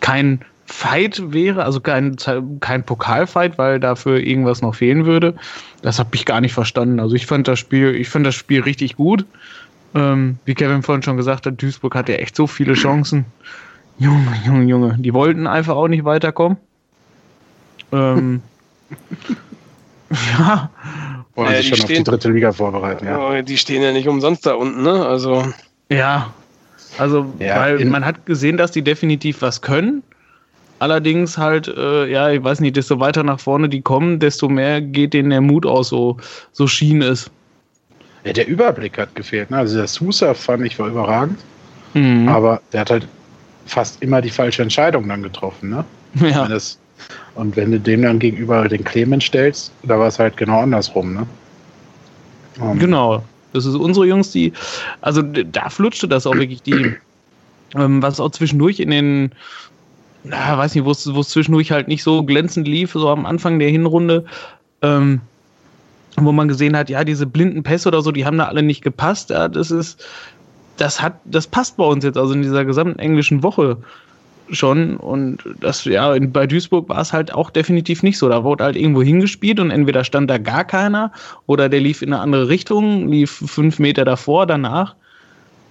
kein 0.00 0.40
Fight 0.66 1.32
wäre, 1.32 1.64
also 1.64 1.80
kein, 1.80 2.16
kein 2.60 2.84
Pokalfight, 2.84 3.58
weil 3.58 3.80
dafür 3.80 4.18
irgendwas 4.18 4.62
noch 4.62 4.76
fehlen 4.76 5.06
würde. 5.06 5.34
Das 5.82 5.98
habe 5.98 6.10
ich 6.14 6.24
gar 6.24 6.40
nicht 6.40 6.54
verstanden. 6.54 7.00
Also 7.00 7.16
ich 7.16 7.26
fand 7.26 7.48
das 7.48 7.58
Spiel, 7.58 7.94
ich 7.94 8.08
fand 8.08 8.24
das 8.24 8.34
Spiel 8.34 8.62
richtig 8.62 8.96
gut. 8.96 9.26
Ähm, 9.94 10.38
wie 10.44 10.54
Kevin 10.54 10.82
vorhin 10.82 11.02
schon 11.02 11.16
gesagt 11.16 11.46
hat, 11.46 11.60
Duisburg 11.60 11.94
hatte 11.94 12.12
ja 12.12 12.18
echt 12.18 12.34
so 12.34 12.46
viele 12.46 12.74
Chancen. 12.74 13.26
Junge, 13.98 14.40
Junge, 14.44 14.64
Junge. 14.64 14.96
Die 14.98 15.14
wollten 15.14 15.46
einfach 15.46 15.76
auch 15.76 15.88
nicht 15.88 16.04
weiterkommen. 16.04 16.58
Ähm, 17.92 18.42
ja, 20.10 20.70
wollen 21.34 21.52
äh, 21.52 21.56
sich 21.58 21.68
schon 21.68 21.78
stehen, 21.78 21.90
auf 21.90 21.98
die 21.98 22.10
dritte 22.10 22.30
Liga 22.30 22.52
vorbereiten, 22.52 23.06
ja. 23.06 23.42
Die 23.42 23.56
stehen 23.56 23.82
ja 23.82 23.92
nicht 23.92 24.08
umsonst 24.08 24.46
da 24.46 24.54
unten, 24.54 24.82
ne? 24.82 25.06
Also. 25.06 25.44
Ja. 25.88 26.32
Also, 26.98 27.32
ja, 27.38 27.60
weil 27.60 27.84
man 27.86 28.04
hat 28.04 28.24
gesehen, 28.26 28.56
dass 28.56 28.70
die 28.70 28.82
definitiv 28.82 29.42
was 29.42 29.60
können. 29.60 30.02
Allerdings 30.78 31.38
halt, 31.38 31.68
äh, 31.68 32.06
ja, 32.06 32.30
ich 32.30 32.42
weiß 32.42 32.60
nicht, 32.60 32.76
desto 32.76 33.00
weiter 33.00 33.22
nach 33.22 33.40
vorne 33.40 33.68
die 33.68 33.80
kommen, 33.80 34.18
desto 34.18 34.48
mehr 34.48 34.80
geht 34.80 35.14
denen 35.14 35.30
der 35.30 35.40
Mut 35.40 35.66
aus, 35.66 35.88
so, 35.88 36.18
so 36.52 36.66
schien 36.66 37.00
es. 37.00 37.30
Ja, 38.24 38.32
der 38.32 38.48
Überblick 38.48 38.98
hat 38.98 39.14
gefehlt. 39.14 39.50
Ne? 39.50 39.58
Also 39.58 39.76
der 39.76 39.86
Sousa 39.86 40.34
fand 40.34 40.64
ich 40.66 40.78
war 40.78 40.88
überragend. 40.88 41.38
Mhm. 41.94 42.28
Aber 42.28 42.60
der 42.72 42.80
hat 42.80 42.90
halt 42.90 43.08
fast 43.66 44.02
immer 44.02 44.20
die 44.20 44.30
falsche 44.30 44.62
Entscheidung 44.62 45.08
dann 45.08 45.22
getroffen. 45.22 45.70
Ne? 45.70 45.84
Ja. 46.20 46.46
Das, 46.46 46.78
und 47.34 47.56
wenn 47.56 47.72
du 47.72 47.80
dem 47.80 48.02
dann 48.02 48.20
gegenüber 48.20 48.68
den 48.68 48.84
Clemens 48.84 49.24
stellst, 49.24 49.72
da 49.82 49.98
war 49.98 50.06
es 50.06 50.18
halt 50.18 50.36
genau 50.36 50.60
andersrum, 50.60 51.14
ne? 51.14 51.26
Um. 52.60 52.72
Ähm. 52.72 52.78
Genau. 52.78 53.24
Das 53.52 53.66
ist 53.66 53.76
unsere 53.76 54.06
Jungs, 54.06 54.32
die, 54.32 54.52
also 55.00 55.22
da 55.22 55.68
flutschte 55.68 56.08
das 56.08 56.26
auch 56.26 56.34
wirklich, 56.34 56.62
die, 56.62 56.96
ähm, 57.76 58.02
was 58.02 58.18
auch 58.18 58.30
zwischendurch 58.30 58.80
in 58.80 58.90
den, 58.90 59.32
na, 60.24 60.58
weiß 60.58 60.74
nicht, 60.74 60.84
wo 60.84 60.90
es 60.90 61.28
zwischendurch 61.28 61.70
halt 61.70 61.86
nicht 61.86 62.02
so 62.02 62.24
glänzend 62.24 62.66
lief, 62.66 62.92
so 62.92 63.08
am 63.08 63.26
Anfang 63.26 63.60
der 63.60 63.68
Hinrunde, 63.68 64.24
ähm, 64.82 65.20
wo 66.16 66.32
man 66.32 66.48
gesehen 66.48 66.76
hat, 66.76 66.90
ja, 66.90 67.04
diese 67.04 67.26
blinden 67.26 67.62
Pässe 67.62 67.88
oder 67.88 68.02
so, 68.02 68.10
die 68.10 68.24
haben 68.24 68.38
da 68.38 68.46
alle 68.46 68.62
nicht 68.62 68.82
gepasst. 68.82 69.30
Ja, 69.30 69.48
das 69.48 69.70
ist, 69.70 70.04
das 70.76 71.00
hat, 71.00 71.20
das 71.24 71.46
passt 71.46 71.76
bei 71.76 71.84
uns 71.84 72.04
jetzt, 72.04 72.18
also 72.18 72.34
in 72.34 72.42
dieser 72.42 72.64
gesamten 72.64 72.98
englischen 72.98 73.42
Woche 73.42 73.78
schon. 74.50 74.96
Und 74.96 75.38
das, 75.60 75.84
ja, 75.84 76.16
bei 76.18 76.46
Duisburg 76.46 76.88
war 76.88 77.00
es 77.00 77.12
halt 77.12 77.32
auch 77.32 77.50
definitiv 77.50 78.02
nicht 78.02 78.18
so. 78.18 78.28
Da 78.28 78.44
wurde 78.44 78.64
halt 78.64 78.76
irgendwo 78.76 79.02
hingespielt 79.02 79.60
und 79.60 79.70
entweder 79.70 80.04
stand 80.04 80.30
da 80.30 80.38
gar 80.38 80.64
keiner 80.64 81.12
oder 81.46 81.68
der 81.68 81.80
lief 81.80 82.02
in 82.02 82.12
eine 82.12 82.22
andere 82.22 82.48
Richtung, 82.48 83.08
lief 83.08 83.42
fünf 83.46 83.78
Meter 83.78 84.04
davor, 84.04 84.46
danach. 84.46 84.94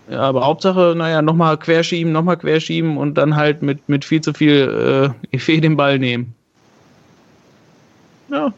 Ja, 0.10 0.22
aber 0.22 0.46
Hauptsache, 0.46 0.96
naja, 0.98 1.22
nochmal 1.22 1.58
querschieben, 1.58 2.12
nochmal 2.12 2.38
querschieben 2.38 2.98
und 2.98 3.18
dann 3.18 3.36
halt 3.36 3.62
mit, 3.62 3.88
mit 3.88 4.04
viel 4.04 4.22
zu 4.22 4.34
viel 4.34 5.14
äh, 5.32 5.38
den 5.60 5.78
Ball 5.78 5.98
nehmen. 5.98 6.34
Ja, 8.30 8.54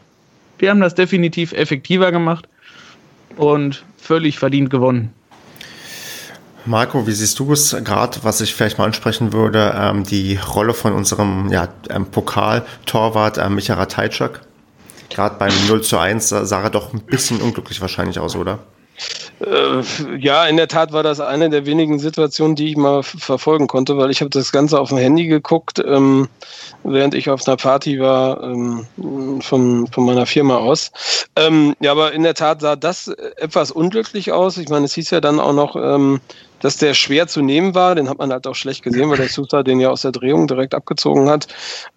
die 0.60 0.70
haben 0.70 0.80
das 0.80 0.94
definitiv 0.94 1.52
effektiver 1.52 2.10
gemacht 2.10 2.48
und 3.36 3.84
völlig 3.98 4.38
verdient 4.38 4.70
gewonnen. 4.70 5.12
Marco, 6.66 7.06
wie 7.06 7.12
siehst 7.12 7.38
du 7.38 7.52
es 7.52 7.76
gerade, 7.84 8.18
was 8.22 8.40
ich 8.40 8.54
vielleicht 8.54 8.78
mal 8.78 8.84
ansprechen 8.84 9.32
würde, 9.32 9.74
ähm, 9.76 10.04
die 10.04 10.36
Rolle 10.36 10.74
von 10.74 10.92
unserem 10.92 11.50
ja, 11.50 11.68
ähm, 11.88 12.06
Pokal-Torwart 12.06 13.38
äh, 13.38 13.48
Micha 13.48 13.86
Teitschak? 13.86 14.40
Gerade 15.08 15.36
beim 15.38 15.52
0 15.68 15.82
zu 15.82 15.98
1 15.98 16.28
sah 16.28 16.62
er 16.62 16.70
doch 16.70 16.92
ein 16.92 17.00
bisschen 17.00 17.40
unglücklich 17.40 17.80
wahrscheinlich 17.80 18.18
aus, 18.18 18.34
oder? 18.34 18.58
Äh, 19.40 20.16
ja, 20.18 20.46
in 20.46 20.56
der 20.56 20.68
Tat 20.68 20.92
war 20.92 21.02
das 21.02 21.20
eine 21.20 21.50
der 21.50 21.66
wenigen 21.66 21.98
Situationen, 21.98 22.56
die 22.56 22.70
ich 22.70 22.76
mal 22.76 23.02
verfolgen 23.02 23.66
konnte, 23.66 23.98
weil 23.98 24.10
ich 24.10 24.20
habe 24.20 24.30
das 24.30 24.52
Ganze 24.52 24.80
auf 24.80 24.88
dem 24.88 24.98
Handy 24.98 25.26
geguckt, 25.26 25.82
ähm, 25.84 26.28
während 26.84 27.14
ich 27.14 27.28
auf 27.28 27.46
einer 27.46 27.56
Party 27.56 28.00
war 28.00 28.42
ähm, 28.42 28.86
von, 29.42 29.86
von 29.88 30.04
meiner 30.06 30.26
Firma 30.26 30.56
aus. 30.56 30.90
Ähm, 31.36 31.74
ja, 31.80 31.92
aber 31.92 32.12
in 32.12 32.22
der 32.22 32.34
Tat 32.34 32.60
sah 32.60 32.76
das 32.76 33.08
etwas 33.08 33.70
unglücklich 33.70 34.32
aus. 34.32 34.56
Ich 34.56 34.68
meine, 34.68 34.86
es 34.86 34.94
hieß 34.94 35.10
ja 35.10 35.20
dann 35.20 35.40
auch 35.40 35.52
noch, 35.52 35.76
ähm, 35.76 36.20
dass 36.60 36.78
der 36.78 36.94
schwer 36.94 37.26
zu 37.26 37.42
nehmen 37.42 37.74
war. 37.74 37.94
Den 37.94 38.08
hat 38.08 38.18
man 38.18 38.32
halt 38.32 38.46
auch 38.46 38.54
schlecht 38.54 38.82
gesehen, 38.82 39.10
weil 39.10 39.18
der 39.18 39.28
Sousa 39.28 39.62
den 39.62 39.80
ja 39.80 39.90
aus 39.90 40.02
der 40.02 40.12
Drehung 40.12 40.46
direkt 40.46 40.74
abgezogen 40.74 41.28
hat. 41.28 41.46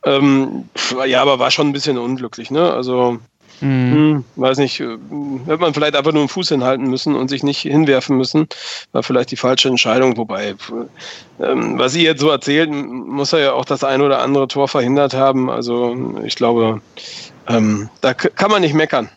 Ähm, 0.04 0.70
ja, 1.06 1.22
aber 1.22 1.40
war 1.40 1.52
schon 1.52 1.68
ein 1.68 1.74
bisschen 1.74 1.98
unglücklich. 1.98 2.52
Ne? 2.52 2.72
Also 2.72 3.20
Mhm. 3.62 3.94
Hm, 3.94 4.26
weiß 4.36 4.58
nicht, 4.58 4.80
äh, 4.80 4.98
hätte 5.46 5.58
man 5.58 5.74
vielleicht 5.74 5.96
einfach 5.96 6.12
nur 6.12 6.22
einen 6.22 6.30
Fuß 6.30 6.50
hinhalten 6.50 6.88
müssen 6.90 7.16
und 7.16 7.28
sich 7.30 7.44
nicht 7.44 7.62
hinwerfen 7.62 8.18
müssen. 8.18 8.48
War 8.92 9.04
vielleicht 9.04 9.32
die 9.32 9.36
falsche 9.36 9.70
Entscheidung. 9.70 10.18
Wobei, 10.18 10.56
ähm, 11.42 11.78
was 11.78 11.94
Sie 11.94 12.04
jetzt 12.04 12.22
so 12.22 12.30
erzählt, 12.30 12.70
muss 12.72 13.34
er 13.34 13.40
ja 13.40 13.54
auch 13.54 13.66
das 13.66 13.84
ein 13.84 14.02
oder 14.02 14.22
andere 14.22 14.48
Tor 14.48 14.68
verhindert 14.68 15.14
haben. 15.14 15.50
Also 15.50 16.20
ich 16.24 16.36
glaube, 16.36 16.82
ähm, 17.48 17.90
da 18.02 18.14
kann 18.14 18.52
man 18.52 18.62
nicht 18.62 18.74
meckern. 18.74 19.10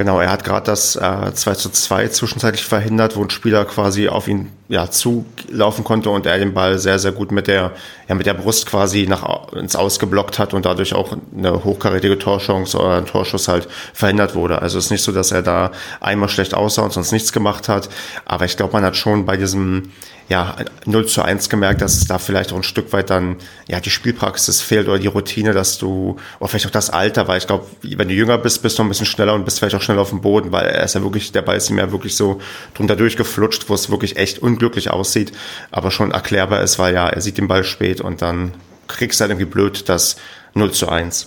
Genau, 0.00 0.18
er 0.18 0.30
hat 0.30 0.44
gerade 0.44 0.64
das 0.64 0.96
äh, 0.96 1.34
2 1.34 1.54
zu 1.56 1.68
2 1.68 2.08
zwischenzeitlich 2.08 2.64
verhindert, 2.64 3.16
wo 3.16 3.22
ein 3.22 3.28
Spieler 3.28 3.66
quasi 3.66 4.08
auf 4.08 4.28
ihn 4.28 4.50
ja, 4.70 4.90
zulaufen 4.90 5.84
konnte 5.84 6.08
und 6.08 6.24
er 6.24 6.38
den 6.38 6.54
Ball 6.54 6.78
sehr, 6.78 6.98
sehr 6.98 7.12
gut 7.12 7.30
mit 7.32 7.48
der, 7.48 7.72
ja, 8.08 8.14
mit 8.14 8.24
der 8.24 8.32
Brust 8.32 8.64
quasi 8.64 9.06
nach, 9.06 9.52
ins 9.52 9.76
Ausgeblockt 9.76 10.38
hat 10.38 10.54
und 10.54 10.64
dadurch 10.64 10.94
auch 10.94 11.18
eine 11.36 11.64
hochkarätige 11.64 12.18
Torchance 12.18 12.78
oder 12.78 12.96
ein 12.96 13.04
Torschuss 13.04 13.46
halt 13.46 13.68
verhindert 13.92 14.34
wurde. 14.34 14.62
Also 14.62 14.78
es 14.78 14.86
ist 14.86 14.90
nicht 14.90 15.04
so, 15.04 15.12
dass 15.12 15.32
er 15.32 15.42
da 15.42 15.70
einmal 16.00 16.30
schlecht 16.30 16.54
aussah 16.54 16.80
und 16.80 16.94
sonst 16.94 17.12
nichts 17.12 17.30
gemacht 17.30 17.68
hat. 17.68 17.90
Aber 18.24 18.46
ich 18.46 18.56
glaube, 18.56 18.72
man 18.72 18.84
hat 18.84 18.96
schon 18.96 19.26
bei 19.26 19.36
diesem, 19.36 19.92
ja, 20.30 20.54
0 20.86 21.06
zu 21.06 21.22
1 21.22 21.48
gemerkt, 21.48 21.82
dass 21.82 22.06
da 22.06 22.18
vielleicht 22.18 22.52
auch 22.52 22.56
ein 22.56 22.62
Stück 22.62 22.92
weit 22.92 23.10
dann 23.10 23.36
ja 23.66 23.80
die 23.80 23.90
Spielpraxis 23.90 24.62
fehlt 24.62 24.86
oder 24.86 25.00
die 25.00 25.08
Routine, 25.08 25.52
dass 25.52 25.76
du, 25.76 26.18
oder 26.38 26.48
vielleicht 26.48 26.68
auch 26.68 26.70
das 26.70 26.88
Alter, 26.88 27.26
weil 27.26 27.38
ich 27.38 27.48
glaube, 27.48 27.66
wenn 27.82 28.06
du 28.06 28.14
jünger 28.14 28.38
bist, 28.38 28.62
bist 28.62 28.78
du 28.78 28.84
ein 28.84 28.88
bisschen 28.88 29.06
schneller 29.06 29.34
und 29.34 29.44
bist 29.44 29.58
vielleicht 29.58 29.74
auch 29.74 29.82
schneller 29.82 30.02
auf 30.02 30.10
dem 30.10 30.20
Boden, 30.20 30.52
weil 30.52 30.66
er 30.66 30.84
ist 30.84 30.94
ja 30.94 31.02
wirklich, 31.02 31.32
der 31.32 31.42
Ball 31.42 31.56
ist 31.56 31.68
ihm 31.68 31.78
ja 31.78 31.90
wirklich 31.90 32.14
so 32.14 32.40
drunter 32.74 32.94
durchgeflutscht, 32.94 33.68
wo 33.68 33.74
es 33.74 33.90
wirklich 33.90 34.18
echt 34.18 34.38
unglücklich 34.38 34.90
aussieht, 34.90 35.32
aber 35.72 35.90
schon 35.90 36.12
erklärbar 36.12 36.62
ist, 36.62 36.78
weil 36.78 36.94
ja, 36.94 37.08
er 37.08 37.20
sieht 37.20 37.36
den 37.36 37.48
Ball 37.48 37.64
spät 37.64 38.00
und 38.00 38.22
dann 38.22 38.54
kriegst 38.86 39.18
du 39.18 39.22
halt 39.22 39.32
irgendwie 39.32 39.50
blöd 39.50 39.88
das 39.88 40.14
0 40.54 40.70
zu 40.70 40.88
1. 40.88 41.26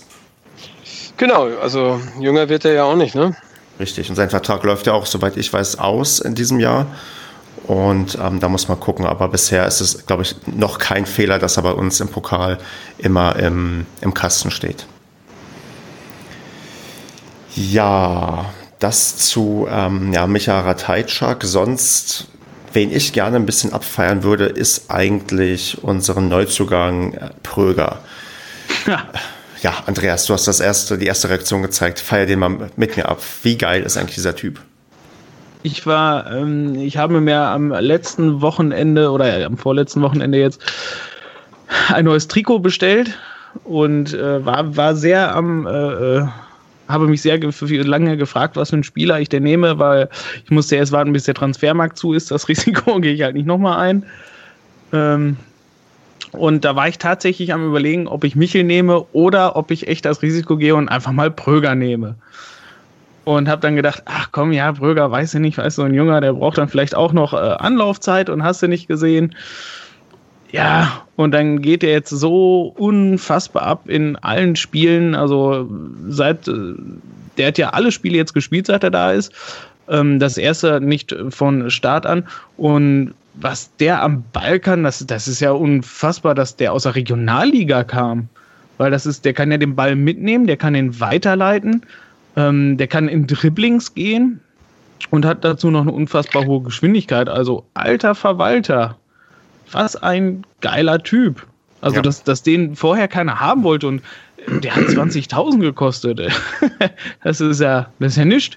Genau, 1.18 1.48
also 1.58 2.00
jünger 2.18 2.48
wird 2.48 2.64
er 2.64 2.72
ja 2.72 2.84
auch 2.84 2.96
nicht, 2.96 3.14
ne? 3.14 3.36
Richtig, 3.78 4.08
und 4.08 4.16
sein 4.16 4.30
Vertrag 4.30 4.62
läuft 4.62 4.86
ja 4.86 4.94
auch, 4.94 5.04
soweit 5.04 5.36
ich 5.36 5.52
weiß, 5.52 5.78
aus 5.78 6.20
in 6.20 6.34
diesem 6.34 6.58
Jahr. 6.58 6.86
Und 7.66 8.18
ähm, 8.22 8.40
da 8.40 8.48
muss 8.48 8.68
man 8.68 8.78
gucken. 8.78 9.06
Aber 9.06 9.28
bisher 9.28 9.66
ist 9.66 9.80
es, 9.80 10.06
glaube 10.06 10.22
ich, 10.22 10.36
noch 10.46 10.78
kein 10.78 11.06
Fehler, 11.06 11.38
dass 11.38 11.56
er 11.56 11.62
bei 11.62 11.72
uns 11.72 12.00
im 12.00 12.08
Pokal 12.08 12.58
immer 12.98 13.36
im, 13.36 13.86
im 14.00 14.12
Kasten 14.12 14.50
steht. 14.50 14.86
Ja, 17.56 18.52
das 18.80 19.16
zu 19.16 19.66
ähm, 19.70 20.12
ja, 20.12 20.26
Micha 20.26 20.60
Ratajczak. 20.60 21.44
Sonst, 21.44 22.26
wen 22.74 22.92
ich 22.92 23.12
gerne 23.14 23.36
ein 23.36 23.46
bisschen 23.46 23.72
abfeiern 23.72 24.22
würde, 24.24 24.44
ist 24.46 24.90
eigentlich 24.90 25.82
unseren 25.82 26.28
Neuzugang 26.28 27.14
äh, 27.14 27.30
Pröger. 27.42 28.00
Ja. 28.86 29.08
ja, 29.62 29.72
Andreas, 29.86 30.26
du 30.26 30.34
hast 30.34 30.46
das 30.46 30.60
erste, 30.60 30.98
die 30.98 31.06
erste 31.06 31.30
Reaktion 31.30 31.62
gezeigt. 31.62 31.98
Feier 31.98 32.26
den 32.26 32.40
mal 32.40 32.70
mit 32.76 32.96
mir 32.98 33.08
ab. 33.08 33.22
Wie 33.42 33.56
geil 33.56 33.84
ist 33.84 33.96
eigentlich 33.96 34.16
dieser 34.16 34.36
Typ? 34.36 34.60
Ich 35.64 35.86
war, 35.86 36.30
ähm, 36.30 36.74
ich 36.74 36.98
habe 36.98 37.22
mir 37.22 37.38
am 37.40 37.70
letzten 37.70 38.42
Wochenende 38.42 39.10
oder 39.10 39.46
am 39.46 39.56
vorletzten 39.56 40.02
Wochenende 40.02 40.38
jetzt 40.38 40.62
ein 41.88 42.04
neues 42.04 42.28
Trikot 42.28 42.58
bestellt 42.58 43.18
und 43.64 44.12
äh, 44.12 44.44
war, 44.44 44.76
war 44.76 44.94
sehr 44.94 45.34
am, 45.34 45.66
äh, 45.66 45.70
äh 45.70 46.26
habe 46.86 47.06
mich 47.06 47.22
sehr 47.22 47.38
lange 47.38 48.18
gefragt, 48.18 48.56
was 48.56 48.68
für 48.68 48.76
ein 48.76 48.84
Spieler 48.84 49.18
ich 49.20 49.30
denn 49.30 49.42
nehme, 49.42 49.78
weil 49.78 50.10
ich 50.44 50.50
musste 50.50 50.76
erst 50.76 50.92
warten, 50.92 51.14
bis 51.14 51.24
der 51.24 51.32
Transfermarkt 51.32 51.96
zu 51.96 52.12
ist. 52.12 52.30
Das 52.30 52.46
Risiko 52.48 53.00
gehe 53.00 53.14
ich 53.14 53.22
halt 53.22 53.34
nicht 53.34 53.46
nochmal 53.46 53.78
ein. 53.78 54.04
Ähm, 54.92 55.38
und 56.32 56.66
da 56.66 56.76
war 56.76 56.88
ich 56.88 56.98
tatsächlich 56.98 57.54
am 57.54 57.66
überlegen, 57.66 58.06
ob 58.06 58.24
ich 58.24 58.36
Michel 58.36 58.64
nehme 58.64 59.06
oder 59.12 59.56
ob 59.56 59.70
ich 59.70 59.88
echt 59.88 60.04
das 60.04 60.20
Risiko 60.20 60.58
gehe 60.58 60.74
und 60.74 60.90
einfach 60.90 61.12
mal 61.12 61.30
Pröger 61.30 61.74
nehme 61.74 62.16
und 63.24 63.48
habe 63.48 63.60
dann 63.60 63.76
gedacht, 63.76 64.02
ach 64.04 64.28
komm, 64.32 64.52
ja, 64.52 64.72
Bröger, 64.72 65.10
weiß 65.10 65.34
ich 65.34 65.40
nicht, 65.40 65.58
weiß 65.58 65.76
so 65.76 65.82
ein 65.82 65.94
Junger, 65.94 66.20
der 66.20 66.34
braucht 66.34 66.58
dann 66.58 66.68
vielleicht 66.68 66.94
auch 66.94 67.12
noch 67.12 67.32
äh, 67.32 67.36
Anlaufzeit 67.36 68.28
und 68.28 68.42
hast 68.42 68.62
du 68.62 68.68
nicht 68.68 68.86
gesehen. 68.86 69.34
Ja, 70.52 71.02
und 71.16 71.32
dann 71.32 71.62
geht 71.62 71.82
er 71.82 71.90
jetzt 71.90 72.10
so 72.10 72.72
unfassbar 72.76 73.64
ab 73.64 73.88
in 73.88 74.16
allen 74.16 74.54
Spielen. 74.54 75.14
Also 75.14 75.68
seit, 76.08 76.46
äh, 76.46 76.74
der 77.36 77.48
hat 77.48 77.58
ja 77.58 77.70
alle 77.70 77.90
Spiele 77.90 78.16
jetzt 78.16 78.34
gespielt, 78.34 78.66
seit 78.66 78.84
er 78.84 78.90
da 78.90 79.12
ist. 79.12 79.32
Ähm, 79.88 80.20
das 80.20 80.38
erste 80.38 80.80
nicht 80.80 81.14
von 81.30 81.70
Start 81.70 82.06
an. 82.06 82.28
Und 82.56 83.14
was 83.34 83.74
der 83.76 84.02
am 84.02 84.22
Ball 84.32 84.60
kann, 84.60 84.84
das, 84.84 85.04
das 85.04 85.26
ist 85.26 85.40
ja 85.40 85.50
unfassbar, 85.50 86.36
dass 86.36 86.54
der 86.54 86.72
aus 86.72 86.84
der 86.84 86.94
Regionalliga 86.94 87.82
kam. 87.82 88.28
Weil 88.78 88.90
das 88.90 89.06
ist, 89.06 89.24
der 89.24 89.32
kann 89.32 89.50
ja 89.50 89.58
den 89.58 89.74
Ball 89.74 89.96
mitnehmen, 89.96 90.46
der 90.46 90.56
kann 90.56 90.74
ihn 90.74 91.00
weiterleiten. 91.00 91.82
Ähm, 92.36 92.76
der 92.76 92.86
kann 92.86 93.08
in 93.08 93.26
Dribblings 93.26 93.94
gehen 93.94 94.40
und 95.10 95.24
hat 95.24 95.44
dazu 95.44 95.70
noch 95.70 95.82
eine 95.82 95.92
unfassbar 95.92 96.46
hohe 96.46 96.62
Geschwindigkeit. 96.62 97.28
Also 97.28 97.64
alter 97.74 98.14
Verwalter. 98.14 98.96
Was 99.72 99.96
ein 99.96 100.44
geiler 100.60 101.02
Typ. 101.02 101.46
Also, 101.80 101.96
ja. 101.96 102.02
dass, 102.02 102.22
dass 102.22 102.42
den 102.42 102.76
vorher 102.76 103.08
keiner 103.08 103.40
haben 103.40 103.62
wollte 103.62 103.86
und 103.86 104.02
der 104.48 104.74
hat 104.74 104.84
20.000 104.88 105.60
gekostet. 105.60 106.20
das 107.22 107.40
ist 107.40 107.60
ja, 107.60 107.90
das 107.98 108.12
ist 108.12 108.18
ja 108.18 108.24
nichts. 108.24 108.56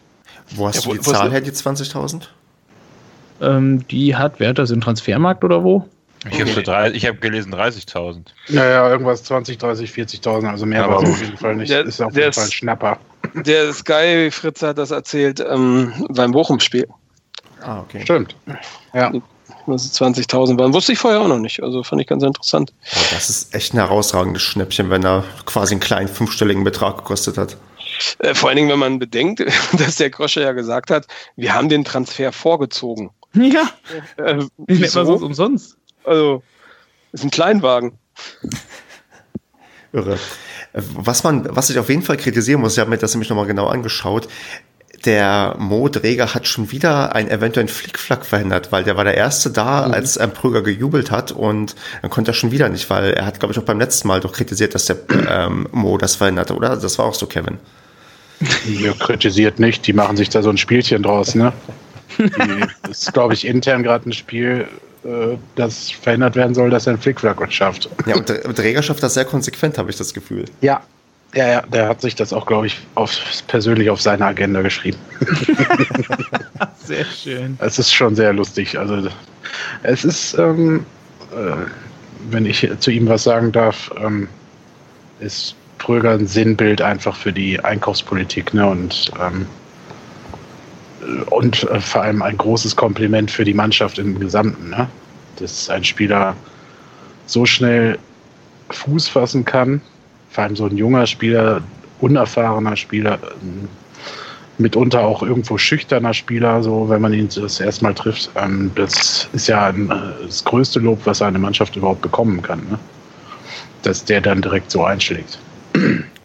Wo 0.55 0.67
hast 0.67 0.85
ja, 0.85 0.91
du 0.91 0.97
die 0.97 1.01
Zahl 1.01 1.31
her, 1.31 1.41
die 1.41 1.51
20.000? 1.51 2.23
Ähm, 3.41 3.87
die 3.89 4.15
hat, 4.15 4.39
wer 4.39 4.49
hat 4.49 4.57
das 4.57 4.71
im 4.71 4.81
Transfermarkt 4.81 5.43
oder 5.43 5.63
wo? 5.63 5.87
Ich 6.31 6.41
habe 6.41 6.93
hab 6.93 7.21
gelesen 7.21 7.53
30.000. 7.53 8.21
Naja, 8.49 8.89
irgendwas 8.89 9.23
20, 9.23 9.57
30, 9.57 9.91
40.000, 9.91 10.49
also 10.49 10.65
mehr 10.65 10.89
war 10.89 11.03
es 11.03 11.09
auf 11.09 11.21
jeden 11.21 11.37
Fall 11.37 11.55
nicht. 11.55 11.69
Der, 11.69 11.85
ist 11.85 12.01
auf 12.01 12.15
jeden 12.15 12.33
Fall 12.33 12.45
ein 12.45 12.51
Schnapper. 12.51 12.97
Der 13.33 13.73
Sky 13.73 14.29
Fritz 14.31 14.61
hat 14.61 14.77
das 14.77 14.91
erzählt 14.91 15.39
ähm, 15.39 15.93
beim 16.09 16.31
Bochum-Spiel. 16.31 16.87
Ah, 17.61 17.81
okay. 17.81 18.01
Stimmt. 18.03 18.35
Ja. 18.93 19.11
Das 19.65 19.93
20.000 19.99 20.57
waren. 20.57 20.73
Wusste 20.73 20.93
ich 20.93 20.99
vorher 20.99 21.19
auch 21.19 21.27
noch 21.27 21.39
nicht. 21.39 21.61
Also 21.61 21.83
fand 21.83 22.01
ich 22.01 22.07
ganz 22.07 22.23
interessant. 22.23 22.73
Oh, 22.95 22.99
das 23.11 23.29
ist 23.29 23.53
echt 23.53 23.73
ein 23.73 23.77
herausragendes 23.77 24.41
Schnäppchen, 24.41 24.89
wenn 24.89 25.03
er 25.03 25.25
quasi 25.45 25.73
einen 25.73 25.81
kleinen 25.81 26.07
fünfstelligen 26.07 26.63
Betrag 26.63 26.97
gekostet 26.97 27.37
hat. 27.37 27.57
Äh, 28.19 28.33
vor 28.33 28.49
allen 28.49 28.57
Dingen, 28.57 28.69
wenn 28.69 28.79
man 28.79 28.99
bedenkt, 28.99 29.43
dass 29.77 29.97
der 29.97 30.09
Krosche 30.09 30.41
ja 30.41 30.53
gesagt 30.53 30.89
hat, 30.89 31.05
wir 31.35 31.53
haben 31.53 31.69
den 31.69 31.83
Transfer 31.83 32.31
vorgezogen. 32.31 33.11
Ja. 33.33 33.69
Äh, 34.15 34.45
ich 34.67 34.79
nenne 34.79 34.87
so 34.87 35.13
umsonst. 35.13 35.77
Also, 36.05 36.41
ist 37.11 37.23
ein 37.23 37.29
Kleinwagen. 37.29 37.99
Irre. 39.91 40.17
Was 40.95 41.23
man, 41.23 41.47
was 41.49 41.69
ich 41.69 41.79
auf 41.79 41.89
jeden 41.89 42.01
Fall 42.01 42.17
kritisieren 42.17 42.61
muss, 42.61 42.73
ich 42.73 42.79
habe 42.79 42.89
mir 42.89 42.97
das 42.97 43.13
nämlich 43.13 43.29
nochmal 43.29 43.47
genau 43.47 43.67
angeschaut, 43.67 44.27
der 45.05 45.55
Mo 45.59 45.89
Dreger 45.89 46.33
hat 46.33 46.47
schon 46.47 46.71
wieder 46.71 47.15
einen 47.15 47.29
eventuellen 47.29 47.67
Flickflack 47.67 48.25
verhindert, 48.25 48.71
weil 48.71 48.83
der 48.83 48.97
war 48.97 49.03
der 49.03 49.15
Erste 49.15 49.51
da, 49.51 49.87
mhm. 49.87 49.93
als 49.93 50.17
ein 50.17 50.33
Prüger 50.33 50.61
gejubelt 50.61 51.11
hat 51.11 51.31
und 51.31 51.75
dann 52.01 52.09
konnte 52.09 52.31
er 52.31 52.33
schon 52.33 52.51
wieder 52.51 52.69
nicht, 52.69 52.89
weil 52.89 53.13
er 53.13 53.25
hat, 53.25 53.39
glaube 53.39 53.53
ich, 53.53 53.59
auch 53.59 53.63
beim 53.63 53.79
letzten 53.79 54.07
Mal 54.07 54.19
doch 54.19 54.33
kritisiert, 54.33 54.75
dass 54.75 54.85
der 54.85 54.97
ähm, 55.29 55.67
Mo 55.71 55.97
das 55.97 56.15
verhinderte, 56.15 56.55
oder? 56.55 56.75
Das 56.75 56.97
war 56.97 57.05
auch 57.05 57.13
so, 57.13 57.25
Kevin. 57.25 57.57
Ja, 58.67 58.93
kritisiert 58.93 59.59
nicht, 59.59 59.87
die 59.87 59.93
machen 59.93 60.15
sich 60.15 60.29
da 60.29 60.43
so 60.43 60.51
ein 60.51 60.57
Spielchen 60.57 61.01
draus, 61.01 61.33
ne? 61.33 61.53
das 62.83 63.01
ist, 63.01 63.13
glaube 63.13 63.33
ich, 63.33 63.47
intern 63.47 63.81
gerade 63.81 64.07
ein 64.07 64.13
Spiel, 64.13 64.67
das 65.55 65.91
verhindert 65.91 66.35
werden 66.35 66.53
soll, 66.53 66.69
dass 66.69 66.87
er 66.87 66.93
einen 66.93 67.01
Flickflack 67.01 67.39
schafft. 67.51 67.89
Ja, 68.05 68.15
und 68.15 68.55
Träger 68.55 68.81
schafft 68.81 69.03
das 69.03 69.13
sehr 69.13 69.25
konsequent, 69.25 69.77
habe 69.77 69.89
ich 69.89 69.97
das 69.97 70.13
Gefühl. 70.13 70.45
Ja, 70.61 70.81
ja, 71.35 71.47
ja, 71.47 71.61
der 71.61 71.89
hat 71.89 72.01
sich 72.01 72.15
das 72.15 72.31
auch, 72.31 72.45
glaube 72.45 72.67
ich, 72.67 72.79
auf, 72.95 73.11
persönlich 73.47 73.89
auf 73.89 74.01
seine 74.01 74.25
Agenda 74.25 74.61
geschrieben. 74.61 74.97
sehr 76.83 77.05
schön. 77.05 77.57
Es 77.59 77.77
ist 77.79 77.93
schon 77.93 78.15
sehr 78.15 78.33
lustig. 78.33 78.79
Also, 78.79 79.09
es 79.83 80.05
ist, 80.05 80.37
ähm, 80.39 80.85
äh, 81.31 81.55
wenn 82.29 82.45
ich 82.45 82.67
zu 82.79 82.91
ihm 82.91 83.07
was 83.07 83.23
sagen 83.23 83.51
darf, 83.51 83.91
ähm, 84.01 84.29
ist 85.19 85.55
Pröger 85.79 86.11
ein 86.11 86.27
Sinnbild 86.27 86.81
einfach 86.81 87.15
für 87.15 87.33
die 87.33 87.59
Einkaufspolitik 87.59 88.53
ne? 88.53 88.65
und 88.67 89.11
ähm, 89.21 89.45
und 91.29 91.63
äh, 91.63 91.79
vor 91.79 92.03
allem 92.03 92.21
ein 92.21 92.37
großes 92.37 92.75
Kompliment 92.75 93.31
für 93.31 93.43
die 93.43 93.53
Mannschaft 93.53 93.99
im 93.99 94.19
Gesamten. 94.19 94.69
Ne? 94.69 94.87
Dass 95.37 95.69
ein 95.69 95.83
Spieler 95.83 96.35
so 97.25 97.45
schnell 97.45 97.97
Fuß 98.69 99.07
fassen 99.07 99.45
kann, 99.45 99.81
vor 100.29 100.43
allem 100.43 100.55
so 100.55 100.65
ein 100.65 100.77
junger 100.77 101.07
Spieler, 101.07 101.61
unerfahrener 101.99 102.75
Spieler, 102.75 103.19
mitunter 104.57 105.01
auch 105.01 105.21
irgendwo 105.21 105.57
schüchterner 105.57 106.13
Spieler, 106.13 106.63
so 106.63 106.89
wenn 106.89 107.01
man 107.01 107.13
ihn 107.13 107.29
das 107.33 107.59
erste 107.59 107.83
Mal 107.83 107.93
trifft. 107.93 108.29
Ähm, 108.35 108.71
das 108.75 109.29
ist 109.33 109.47
ja 109.47 109.67
ein, 109.67 109.89
äh, 109.89 110.25
das 110.25 110.43
größte 110.43 110.79
Lob, 110.79 111.01
was 111.05 111.21
eine 111.21 111.39
Mannschaft 111.39 111.75
überhaupt 111.75 112.01
bekommen 112.01 112.41
kann. 112.41 112.59
Ne? 112.69 112.79
Dass 113.83 114.03
der 114.03 114.21
dann 114.21 114.41
direkt 114.41 114.71
so 114.71 114.83
einschlägt. 114.83 115.39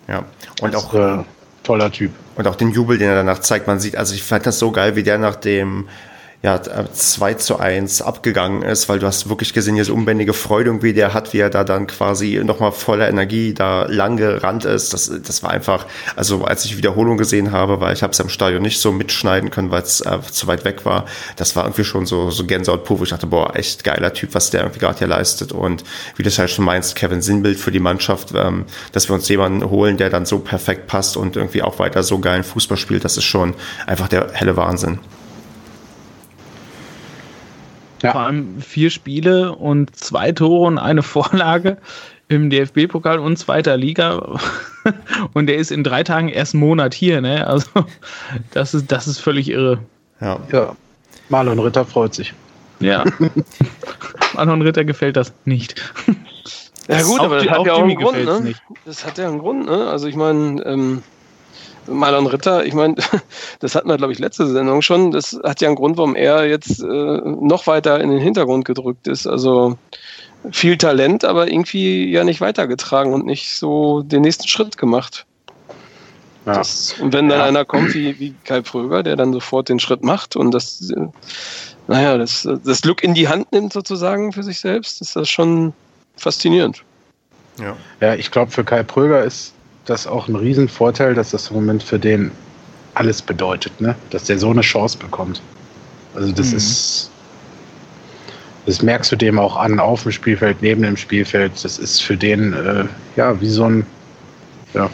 Ja, 0.09 0.25
und 0.61 0.75
das 0.75 0.85
auch. 0.85 0.95
Äh, 0.95 1.25
toller 1.63 1.91
Typ. 1.91 2.13
Und 2.35 2.47
auch 2.47 2.57
den 2.57 2.71
Jubel, 2.71 2.99
den 2.99 3.09
er 3.09 3.17
danach 3.17 3.41
zeigt, 3.41 3.67
man 3.67 3.81
sieht, 3.81 3.97
also 3.97 4.15
ich 4.15 4.23
fand 4.23 4.47
das 4.47 4.59
so 4.59 4.71
geil, 4.73 4.97
wie 4.97 5.03
der 5.03 5.19
nach 5.19 5.37
dem 5.37 5.89
ja, 6.43 6.61
2 6.61 7.31
äh, 7.31 7.37
zu 7.37 7.61
1 7.61 8.03
abgegangen 8.03 8.63
ist, 8.63 8.89
weil 8.89 8.99
du 8.99 9.07
hast 9.07 9.29
wirklich 9.29 9.53
gesehen, 9.53 9.77
diese 9.77 9.95
unbändige 9.95 10.33
Freude, 10.33 10.71
irgendwie 10.71 10.93
der 10.93 11.15
hat, 11.15 11.33
wie 11.33 11.39
er 11.39 11.51
da 11.51 11.63
dann 11.63 11.87
quasi 11.87 12.43
nochmal 12.43 12.73
voller 12.73 13.09
Energie 13.09 13.55
da 13.55 13.87
lang 13.87 14.17
gerannt 14.17 14.65
ist. 14.65 14.93
Das, 14.93 15.13
das 15.25 15.45
war 15.45 15.51
einfach, 15.51 15.87
also 16.17 16.45
als 16.45 16.65
ich 16.65 16.77
Wiederholung 16.77 17.17
gesehen 17.17 17.53
habe, 17.53 17.81
weil 17.81 17.95
ich 17.95 18.03
habe 18.03 18.13
es 18.13 18.19
im 18.19 18.29
Stadion 18.29 18.61
nicht 18.61 18.81
so 18.81 18.91
mitschneiden 18.91 19.51
können, 19.51 19.71
weil 19.71 19.83
es 19.83 20.01
äh, 20.01 20.19
zu 20.33 20.49
weit 20.49 20.65
weg 20.65 20.85
war, 20.85 21.07
das 21.37 21.55
war 21.55 21.65
irgendwie 21.65 21.85
schon 21.85 22.07
so, 22.07 22.31
so 22.31 22.45
Gänsehaut 22.45 22.85
pur, 22.85 22.99
wo 22.99 23.05
ich 23.05 23.11
dachte, 23.11 23.29
boah, 23.29 23.55
echt 23.55 23.85
geiler 23.85 24.13
Typ, 24.13 24.35
was 24.35 24.51
der 24.51 24.63
irgendwie 24.63 24.81
gerade 24.81 24.99
hier 24.99 25.07
leistet. 25.07 25.53
Und 25.53 25.85
wie 26.17 26.25
du 26.25 26.29
es 26.29 26.41
halt 26.41 26.51
schon 26.51 26.65
meinst, 26.65 26.97
Kevin 26.97 27.23
Sinnbild 27.23 27.61
für 27.61 27.71
die 27.71 27.79
Mannschaft, 27.79 28.33
ähm, 28.35 28.65
dass 28.91 29.09
wir 29.09 29.15
uns 29.15 29.29
jemanden 29.29 29.71
holen, 29.71 29.97
der 29.97 30.11
dann 30.11 30.27
so 30.27 30.41
perfekt 30.41 30.89
passt 30.89 31.17
und 31.17 31.37
irgendwie 31.37 31.63
auch 31.63 31.79
weiter 31.79 32.03
so 32.03 32.19
geilen 32.19 32.43
Fußball 32.43 32.79
spielt, 32.79 33.05
das 33.05 33.17
ist 33.17 33.25
schon 33.25 33.55
einfach 33.87 34.09
der 34.09 34.33
helle 34.33 34.57
Wahnsinn. 34.57 34.99
Ja. 38.03 38.13
Vor 38.13 38.23
allem 38.23 38.61
vier 38.61 38.91
Spiele 38.91 39.55
und 39.55 39.95
zwei 39.97 40.33
Tore 40.33 40.67
und 40.67 40.79
eine 40.79 41.03
Vorlage 41.03 41.79
im 42.29 42.51
DFB-Pokal 42.51 43.19
und 43.19 43.39
zweiter 43.39 43.77
Liga. 43.77 44.39
und 45.35 45.47
der 45.47 45.57
ist 45.57 45.71
in 45.71 45.85
drei 45.85 46.03
Tagen 46.03 46.29
erst 46.29 46.55
einen 46.55 46.61
Monat 46.61 46.95
hier, 46.95 47.21
ne? 47.21 47.47
Also 47.47 47.69
das 48.53 48.75
ist, 48.75 48.91
das 48.91 49.07
ist 49.07 49.19
völlig 49.19 49.49
irre. 49.49 49.79
Ja. 50.21 50.39
ja. 50.51 50.77
Marlon 51.29 51.59
Ritter 51.59 51.85
freut 51.85 52.15
sich. 52.15 52.35
Ja. 52.81 53.05
Marlon 54.35 54.63
Ritter 54.63 54.85
gefällt 54.85 55.17
das 55.17 55.33
nicht. 55.45 55.81
Ja 56.89 57.03
gut, 57.03 57.21
aber 57.21 57.37
das 57.37 57.49
hat 57.49 57.67
ja 57.67 57.75
auch 57.75 57.83
einen 57.83 57.97
Grund, 57.97 58.25
ne? 58.25 58.55
Das 58.85 59.07
hat 59.07 59.19
ja 59.19 59.29
einen 59.29 59.39
Grund, 59.39 59.67
ne? 59.67 59.89
Also 59.89 60.09
ich 60.09 60.17
meine, 60.17 60.63
ähm, 60.65 61.03
Marlon 61.87 62.27
Ritter, 62.27 62.65
ich 62.65 62.75
meine, 62.75 62.97
das 63.61 63.75
hatten 63.75 63.89
wir, 63.89 63.97
glaube 63.97 64.13
ich, 64.13 64.19
letzte 64.19 64.47
Sendung 64.47 64.83
schon. 64.83 65.11
Das 65.11 65.39
hat 65.45 65.61
ja 65.61 65.69
einen 65.69 65.77
Grund, 65.77 65.97
warum 65.97 66.15
er 66.15 66.49
jetzt 66.49 66.83
äh, 66.83 66.87
noch 66.87 67.67
weiter 67.67 68.01
in 68.01 68.11
den 68.11 68.21
Hintergrund 68.21 68.65
gedrückt 68.65 69.07
ist. 69.09 69.27
Also 69.27 69.77
viel 70.51 70.77
Talent, 70.77 71.25
aber 71.25 71.49
irgendwie 71.49 72.11
ja 72.11 72.25
nicht 72.25 72.41
weitergetragen 72.41 73.13
und 73.13 73.27
nicht 73.27 73.57
so 73.57 74.03
den 74.03 74.23
nächsten 74.23 74.49
Schritt 74.49 74.77
gemacht. 74.77 75.27
Ja. 76.47 76.55
Das, 76.55 76.95
und 77.01 77.13
wenn 77.13 77.29
dann 77.29 77.39
ja. 77.39 77.45
einer 77.45 77.65
kommt 77.65 77.95
wie, 77.95 78.19
wie 78.19 78.35
Kai 78.45 78.63
Pröger, 78.63 79.03
der 79.03 79.17
dann 79.17 79.33
sofort 79.33 79.69
den 79.69 79.79
Schritt 79.79 80.03
macht 80.03 80.35
und 80.35 80.51
das, 80.51 80.93
naja, 81.87 82.19
das, 82.19 82.49
das 82.65 82.83
Glück 82.83 83.05
in 83.05 83.15
die 83.15 83.29
Hand 83.29 83.53
nimmt 83.53 83.73
sozusagen 83.73 84.33
für 84.33 84.43
sich 84.43 84.59
selbst, 84.59 85.01
ist 85.01 85.15
das 85.15 85.29
schon 85.29 85.73
faszinierend. 86.17 86.83
Ja, 87.61 87.77
ja 88.01 88.15
ich 88.15 88.31
glaube, 88.33 88.51
für 88.51 88.65
Kai 88.65 88.83
Pröger 88.83 89.23
ist 89.23 89.55
das 89.85 90.07
auch 90.07 90.29
ein 90.29 90.37
Riesenvorteil, 90.37 91.15
dass 91.15 91.31
das 91.31 91.49
im 91.49 91.57
Moment 91.57 91.83
für 91.83 91.99
den 91.99 92.31
alles 92.95 93.23
bedeutet, 93.23 93.81
ne? 93.81 93.95
dass 94.11 94.25
der 94.25 94.39
so 94.39 94.51
eine 94.51 94.61
Chance 94.61 94.99
bekommt. 94.99 95.41
Also 96.15 96.33
das 96.33 96.51
mhm. 96.51 96.57
ist, 96.59 97.11
das 98.67 98.83
merkst 98.83 99.11
du 99.13 99.17
dem 99.17 99.39
auch 99.39 99.57
an, 99.57 99.81
auf 99.81 100.03
dem 100.03 100.13
Spielfeld, 100.13 100.61
neben 100.61 100.83
dem 100.83 100.97
Spielfeld. 100.97 101.53
Das 101.63 101.79
ist 101.79 102.03
für 102.03 102.17
den, 102.17 102.53
äh, 102.53 102.85
ja, 103.17 103.41
wie 103.41 103.49
so 103.49 103.65
ein, 103.65 103.87
ja, 104.75 104.89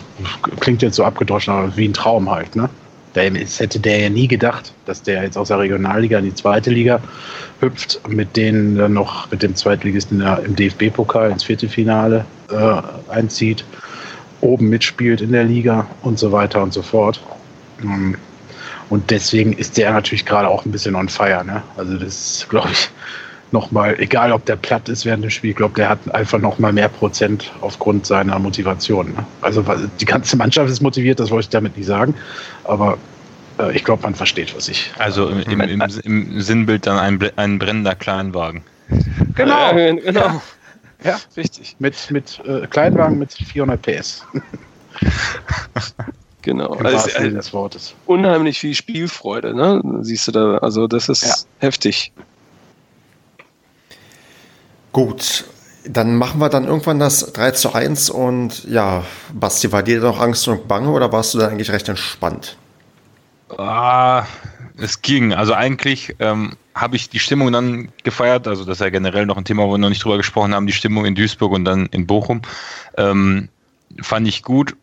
klingt 0.61 0.83
jetzt 0.83 0.97
so 0.97 1.05
abgedroschen, 1.05 1.53
aber 1.53 1.77
wie 1.77 1.89
ein 1.89 1.95
Traum 1.95 2.31
halt, 2.31 2.57
ne? 2.57 2.69
Das 3.15 3.59
hätte 3.59 3.81
der 3.81 3.99
ja 3.99 4.11
nie 4.11 4.29
gedacht, 4.29 4.73
dass 4.85 5.03
der 5.03 5.25
jetzt 5.25 5.37
aus 5.37 5.49
der 5.49 5.59
Regionalliga 5.59 6.19
in 6.19 6.27
die 6.27 6.35
zweite 6.35 6.71
Liga 6.71 7.01
hüpft, 7.59 8.01
mit 8.07 8.37
denen 8.37 8.77
dann 8.77 8.93
noch 8.93 9.29
mit 9.33 9.43
dem 9.43 9.57
Zweitligisten 9.57 10.21
im 10.21 10.55
DFB-Pokal 10.55 11.33
ins 11.33 11.43
Viertelfinale 11.43 12.25
äh, 12.53 13.11
einzieht 13.11 13.65
oben 14.41 14.69
mitspielt 14.69 15.21
in 15.21 15.33
der 15.33 15.45
Liga 15.45 15.87
und 16.03 16.19
so 16.19 16.33
weiter 16.33 16.63
und 16.63 16.73
so 16.73 16.83
fort. 16.83 17.21
Ähm, 17.83 18.17
und 18.91 19.11
deswegen 19.11 19.53
ist 19.53 19.77
der 19.77 19.93
natürlich 19.93 20.25
gerade 20.25 20.49
auch 20.49 20.65
ein 20.65 20.73
bisschen 20.73 20.95
on 20.95 21.09
fire. 21.09 21.45
Ne? 21.45 21.63
Also 21.77 21.95
das 21.99 22.39
ist, 22.39 22.49
glaube 22.49 22.71
ich, 22.73 22.89
nochmal, 23.53 23.97
egal 23.99 24.33
ob 24.33 24.45
der 24.47 24.57
platt 24.57 24.89
ist 24.89 25.05
während 25.05 25.25
dem 25.25 25.31
Spiel, 25.31 25.51
ich 25.51 25.57
glaube, 25.57 25.75
der 25.75 25.89
hat 25.89 26.15
einfach 26.15 26.39
nochmal 26.39 26.73
mehr 26.73 26.89
Prozent 26.89 27.53
aufgrund 27.61 28.07
seiner 28.07 28.39
Motivation. 28.39 29.13
Ne? 29.13 29.27
Also 29.43 29.65
die 30.01 30.05
ganze 30.05 30.37
Mannschaft 30.37 30.71
ist 30.71 30.81
motiviert, 30.81 31.21
das 31.21 31.31
wollte 31.31 31.47
ich 31.47 31.51
damit 31.51 31.77
nicht 31.77 31.87
sagen. 31.87 32.15
Aber 32.65 32.99
äh, 33.59 33.77
ich 33.77 33.85
glaube, 33.85 34.03
man 34.03 34.15
versteht, 34.15 34.57
was 34.57 34.69
ich. 34.69 34.91
Also 34.99 35.29
im, 35.29 35.41
im, 35.41 35.61
im, 35.61 35.83
im 36.05 36.41
Sinnbild 36.41 36.87
dann 36.87 36.99
ein, 36.99 37.31
ein 37.37 37.59
brennender 37.59 37.95
Kleinwagen. 37.95 38.63
Genau, 39.35 39.75
genau. 39.75 40.43
Ja. 41.05 41.19
Richtig. 41.37 41.77
Mit, 41.79 42.11
mit 42.11 42.41
äh, 42.45 42.67
Kleinwagen 42.67 43.19
mit 43.19 43.33
400 43.33 43.81
PS. 43.81 44.25
genau. 46.43 46.73
Also, 46.75 47.11
äh, 47.11 47.31
des 47.31 47.53
Wortes. 47.53 47.95
Unheimlich 48.07 48.59
viel 48.59 48.75
Spielfreude, 48.75 49.55
ne? 49.55 49.81
Siehst 50.03 50.29
du 50.29 50.33
da, 50.33 50.59
also 50.59 50.87
das 50.87 51.09
ist 51.09 51.23
ja. 51.23 51.35
heftig. 51.59 52.13
Gut, 54.93 55.45
dann 55.85 56.17
machen 56.17 56.41
wir 56.41 56.49
dann 56.49 56.65
irgendwann 56.65 56.99
das 56.99 57.33
3 57.33 57.53
zu 57.53 57.73
1 57.73 58.11
und 58.11 58.65
ja, 58.65 59.05
Basti, 59.33 59.71
war 59.71 59.83
dir 59.83 60.01
noch 60.01 60.19
Angst 60.21 60.49
und 60.49 60.67
Bange 60.67 60.91
oder 60.91 61.13
warst 61.13 61.35
du 61.35 61.39
da 61.39 61.49
eigentlich 61.49 61.71
recht 61.71 61.89
entspannt? 61.89 62.57
Ah, 63.57 64.25
es 64.79 65.03
ging. 65.03 65.33
Also 65.33 65.55
eigentlich 65.55 66.15
ähm, 66.19 66.53
habe 66.75 66.97
ich 66.97 67.11
die 67.11 67.19
Stimmung 67.19 67.53
dann 67.53 67.89
gefeiert, 68.05 68.47
also 68.47 68.65
das 68.65 68.79
ist 68.79 68.81
ja 68.81 68.91
generell 68.91 69.27
noch 69.27 69.37
ein 69.37 69.45
Thema, 69.45 69.65
wo 69.65 69.73
wir 69.73 69.79
noch 69.79 69.89
nicht 69.89 70.05
drüber 70.05 70.17
gesprochen 70.17 70.55
haben, 70.55 70.67
die 70.67 70.73
Stimmung 70.73 71.05
in 71.05 71.15
Duisburg 71.15 71.53
und 71.53 71.65
dann 71.65 71.87
in 71.87 72.07
Bochum. 72.07 72.43
Ähm, 72.97 73.49
fand 74.01 74.29
ich 74.29 74.43
gut. 74.43 74.77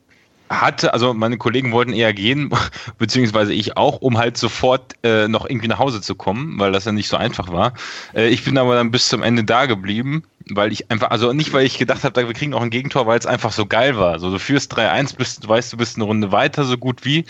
Hatte, 0.47 0.93
also 0.93 1.15
meine 1.15 1.39
Kollegen 1.39 1.71
wollten 1.71 1.93
eher 1.93 2.13
gehen, 2.13 2.51
beziehungsweise 2.99 3.51
ich 3.51 3.77
auch, 3.77 4.01
um 4.01 4.19
halt 4.19 4.37
sofort 4.37 4.93
äh, 5.03 5.27
noch 5.27 5.49
irgendwie 5.49 5.67
nach 5.67 5.79
Hause 5.79 6.01
zu 6.01 6.13
kommen, 6.13 6.59
weil 6.59 6.71
das 6.71 6.85
ja 6.85 6.91
nicht 6.91 7.07
so 7.07 7.17
einfach 7.17 7.51
war. 7.51 7.73
Äh, 8.13 8.27
ich 8.27 8.43
bin 8.43 8.57
aber 8.57 8.75
dann 8.75 8.91
bis 8.91 9.07
zum 9.07 9.23
Ende 9.23 9.43
da 9.43 9.65
geblieben, 9.65 10.23
weil 10.51 10.71
ich 10.71 10.91
einfach, 10.91 11.09
also 11.09 11.33
nicht, 11.33 11.51
weil 11.53 11.65
ich 11.65 11.79
gedacht 11.79 12.03
habe, 12.03 12.27
wir 12.27 12.33
kriegen 12.33 12.53
auch 12.53 12.61
ein 12.61 12.69
Gegentor, 12.69 13.07
weil 13.07 13.17
es 13.17 13.25
einfach 13.25 13.51
so 13.51 13.65
geil 13.65 13.97
war. 13.97 14.11
Also 14.11 14.29
du 14.29 14.37
führst 14.37 14.77
3-1, 14.77 15.15
bist, 15.15 15.43
du 15.43 15.49
weißt, 15.49 15.73
du 15.73 15.77
bist 15.77 15.95
eine 15.95 16.05
Runde 16.05 16.31
weiter, 16.31 16.63
so 16.63 16.77
gut 16.77 17.05
wie. 17.05 17.25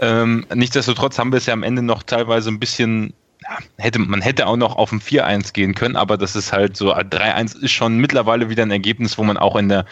Ähm, 0.00 0.46
nichtsdestotrotz 0.54 1.18
haben 1.18 1.32
wir 1.32 1.36
es 1.36 1.46
ja 1.46 1.52
am 1.52 1.62
Ende 1.62 1.82
noch 1.82 2.02
teilweise 2.02 2.50
ein 2.50 2.58
bisschen 2.58 3.12
ja, 3.42 3.58
hätte, 3.78 3.98
man 3.98 4.20
hätte 4.20 4.46
auch 4.46 4.56
noch 4.56 4.76
auf 4.76 4.92
ein 4.92 5.00
4-1 5.00 5.52
gehen 5.52 5.74
können, 5.74 5.96
aber 5.96 6.16
das 6.18 6.36
ist 6.36 6.52
halt 6.52 6.76
so, 6.76 6.94
3-1 6.94 7.58
ist 7.62 7.72
schon 7.72 7.98
mittlerweile 7.98 8.50
wieder 8.50 8.62
ein 8.62 8.70
Ergebnis, 8.70 9.16
wo 9.16 9.24
man 9.24 9.36
auch 9.36 9.56
in 9.56 9.68
der, 9.68 9.86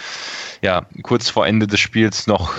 ja, 0.60 0.86
kurz 1.02 1.30
vor 1.30 1.46
Ende 1.46 1.66
des 1.66 1.80
Spiels 1.80 2.26
noch 2.26 2.54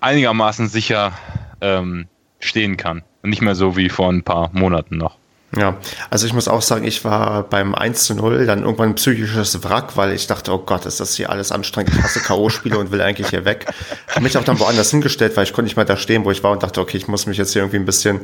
einigermaßen 0.00 0.68
sicher 0.68 1.12
ähm, 1.60 2.06
stehen 2.38 2.76
kann. 2.76 3.02
Nicht 3.22 3.42
mehr 3.42 3.54
so 3.54 3.76
wie 3.76 3.88
vor 3.88 4.10
ein 4.10 4.22
paar 4.22 4.50
Monaten 4.52 4.96
noch. 4.96 5.19
Ja, 5.56 5.78
also 6.10 6.26
ich 6.28 6.32
muss 6.32 6.46
auch 6.46 6.62
sagen, 6.62 6.84
ich 6.84 7.04
war 7.04 7.42
beim 7.42 7.74
1 7.74 8.04
zu 8.04 8.14
0 8.14 8.46
dann 8.46 8.62
irgendwann 8.62 8.90
ein 8.90 8.94
psychisches 8.94 9.64
Wrack, 9.64 9.96
weil 9.96 10.12
ich 10.12 10.28
dachte, 10.28 10.52
oh 10.52 10.58
Gott, 10.58 10.86
ist 10.86 11.00
das 11.00 11.16
hier 11.16 11.28
alles 11.28 11.50
anstrengend. 11.50 11.92
Ich 11.96 12.02
hasse 12.04 12.20
K.O.-Spiele 12.20 12.76
und 12.76 12.92
will 12.92 13.00
eigentlich 13.00 13.30
hier 13.30 13.44
weg. 13.44 13.66
Habe 14.08 14.20
mich 14.20 14.38
auch 14.38 14.44
dann 14.44 14.60
woanders 14.60 14.92
hingestellt, 14.92 15.36
weil 15.36 15.42
ich 15.42 15.52
konnte 15.52 15.64
nicht 15.64 15.76
mal 15.76 15.84
da 15.84 15.96
stehen, 15.96 16.24
wo 16.24 16.30
ich 16.30 16.44
war 16.44 16.52
und 16.52 16.62
dachte, 16.62 16.80
okay, 16.80 16.98
ich 16.98 17.08
muss 17.08 17.26
mich 17.26 17.36
jetzt 17.36 17.52
hier 17.52 17.62
irgendwie 17.62 17.78
ein 17.78 17.84
bisschen 17.84 18.20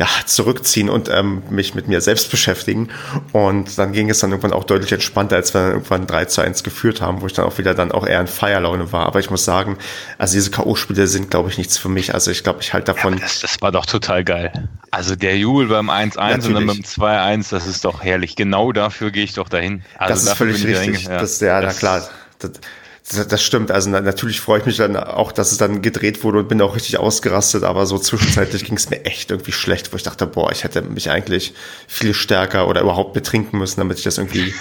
ja, 0.00 0.08
zurückziehen 0.26 0.90
und 0.90 1.08
ähm, 1.08 1.44
mich 1.48 1.76
mit 1.76 1.86
mir 1.86 2.00
selbst 2.00 2.32
beschäftigen. 2.32 2.88
Und 3.30 3.78
dann 3.78 3.92
ging 3.92 4.10
es 4.10 4.18
dann 4.18 4.32
irgendwann 4.32 4.52
auch 4.52 4.64
deutlich 4.64 4.90
entspannter, 4.90 5.36
als 5.36 5.54
wir 5.54 5.60
dann 5.60 5.70
irgendwann 5.74 6.08
3 6.08 6.24
zu 6.24 6.40
1 6.40 6.64
geführt 6.64 7.00
haben, 7.00 7.20
wo 7.20 7.26
ich 7.26 7.34
dann 7.34 7.44
auch 7.44 7.56
wieder 7.56 7.74
dann 7.74 7.92
auch 7.92 8.04
eher 8.04 8.20
in 8.20 8.26
Feierlaune 8.26 8.90
war. 8.90 9.06
Aber 9.06 9.20
ich 9.20 9.30
muss 9.30 9.44
sagen, 9.44 9.78
also 10.18 10.34
diese 10.34 10.50
K.O.-Spiele 10.50 11.06
sind, 11.06 11.30
glaube 11.30 11.50
ich, 11.50 11.56
nichts 11.58 11.78
für 11.78 11.88
mich. 11.88 12.14
Also 12.14 12.32
ich 12.32 12.42
glaube, 12.42 12.62
ich 12.62 12.72
halte 12.72 12.86
davon. 12.86 13.14
Ja, 13.14 13.20
das, 13.20 13.38
das 13.38 13.62
war 13.62 13.70
doch 13.70 13.86
total 13.86 14.24
geil. 14.24 14.68
Also 14.90 15.14
der 15.14 15.36
Jubel 15.36 15.66
beim 15.66 15.90
1-1 15.90 16.46
und 16.46 16.54
dann 16.54 16.63
beim 16.66 16.78
2-1, 16.78 17.50
das 17.50 17.66
ist 17.66 17.84
doch 17.84 18.02
herrlich. 18.02 18.36
Genau 18.36 18.72
dafür 18.72 19.10
gehe 19.10 19.24
ich 19.24 19.34
doch 19.34 19.48
dahin. 19.48 19.82
Also 19.98 20.14
das 20.14 20.24
ist 20.24 20.38
völlig 20.38 20.66
richtig. 20.66 21.04
Ja. 21.04 21.20
Das, 21.20 21.40
ja, 21.40 21.60
das, 21.60 21.74
na 21.74 21.78
klar. 21.78 22.08
Das, 22.38 23.28
das, 23.28 23.42
stimmt. 23.42 23.70
Also 23.70 23.90
natürlich 23.90 24.40
freue 24.40 24.60
ich 24.60 24.66
mich 24.66 24.78
dann 24.78 24.96
auch, 24.96 25.30
dass 25.30 25.52
es 25.52 25.58
dann 25.58 25.82
gedreht 25.82 26.24
wurde 26.24 26.38
und 26.38 26.48
bin 26.48 26.62
auch 26.62 26.74
richtig 26.74 26.98
ausgerastet, 26.98 27.62
aber 27.62 27.84
so 27.84 27.98
zwischenzeitlich 27.98 28.64
ging 28.66 28.76
es 28.76 28.88
mir 28.88 29.04
echt 29.04 29.30
irgendwie 29.30 29.52
schlecht, 29.52 29.92
wo 29.92 29.96
ich 29.96 30.02
dachte, 30.02 30.26
boah, 30.26 30.50
ich 30.50 30.64
hätte 30.64 30.80
mich 30.80 31.10
eigentlich 31.10 31.52
viel 31.86 32.14
stärker 32.14 32.66
oder 32.66 32.80
überhaupt 32.80 33.12
betrinken 33.12 33.58
müssen, 33.58 33.80
damit 33.80 33.98
ich 33.98 34.04
das 34.04 34.16
irgendwie 34.16 34.54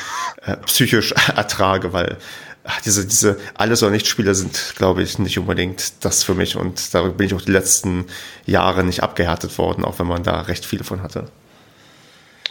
äh, 0.45 0.57
psychisch 0.57 1.11
ertrage, 1.35 1.93
weil 1.93 2.17
ach, 2.65 2.81
diese, 2.81 3.05
diese 3.05 3.39
Alles- 3.53 3.81
oder 3.81 3.91
Nicht-Spieler 3.91 4.35
sind, 4.35 4.73
glaube 4.75 5.03
ich, 5.03 5.19
nicht 5.19 5.37
unbedingt 5.39 5.93
das 6.01 6.23
für 6.23 6.33
mich. 6.33 6.55
Und 6.55 6.93
da 6.93 7.03
bin 7.03 7.27
ich 7.27 7.33
auch 7.33 7.41
die 7.41 7.51
letzten 7.51 8.05
Jahre 8.45 8.83
nicht 8.83 9.03
abgehärtet 9.03 9.57
worden, 9.57 9.85
auch 9.85 9.99
wenn 9.99 10.07
man 10.07 10.23
da 10.23 10.41
recht 10.41 10.65
viele 10.65 10.83
von 10.83 11.01
hatte. 11.01 11.29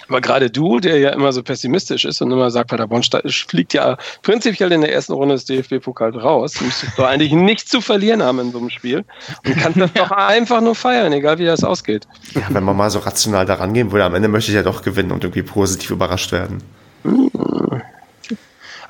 Aber 0.09 0.21
gerade 0.21 0.51
du, 0.51 0.81
der 0.81 0.99
ja 0.99 1.11
immer 1.11 1.33
so 1.33 1.43
pessimistisch 1.43 2.05
ist 2.05 2.21
und 2.21 2.31
immer 2.31 2.51
sagt, 2.51 2.71
Paderborn 2.71 3.03
fliegt 3.03 3.75
ja 3.75 3.97
prinzipiell 4.23 4.73
in 4.73 4.81
der 4.81 4.93
ersten 4.93 5.13
Runde 5.13 5.35
des 5.35 5.45
DFB-Pokals 5.45 6.17
raus, 6.17 6.61
müsstest 6.61 6.99
du 6.99 7.05
eigentlich 7.05 7.33
nichts 7.33 7.71
zu 7.71 7.81
verlieren 7.81 8.23
haben 8.23 8.41
in 8.41 8.53
so 8.53 8.59
einem 8.59 8.71
Spiel 8.71 9.05
und 9.47 9.57
kannst 9.57 9.81
das 9.81 9.93
doch 9.95 10.11
einfach 10.11 10.61
nur 10.61 10.75
feiern, 10.75 11.13
egal 11.13 11.39
wie 11.39 11.45
das 11.45 11.65
ausgeht. 11.65 12.07
Ja, 12.35 12.43
wenn 12.51 12.65
man 12.65 12.77
mal 12.77 12.91
so 12.91 12.99
rational 12.99 13.47
daran 13.47 13.73
gehen 13.75 13.93
würde, 13.93 14.05
am 14.05 14.15
Ende 14.15 14.29
möchte 14.29 14.51
ich 14.51 14.57
ja 14.57 14.63
doch 14.63 14.83
gewinnen 14.83 15.13
und 15.13 15.25
irgendwie 15.25 15.43
positiv 15.43 15.91
überrascht 15.91 16.33
werden. 16.33 16.63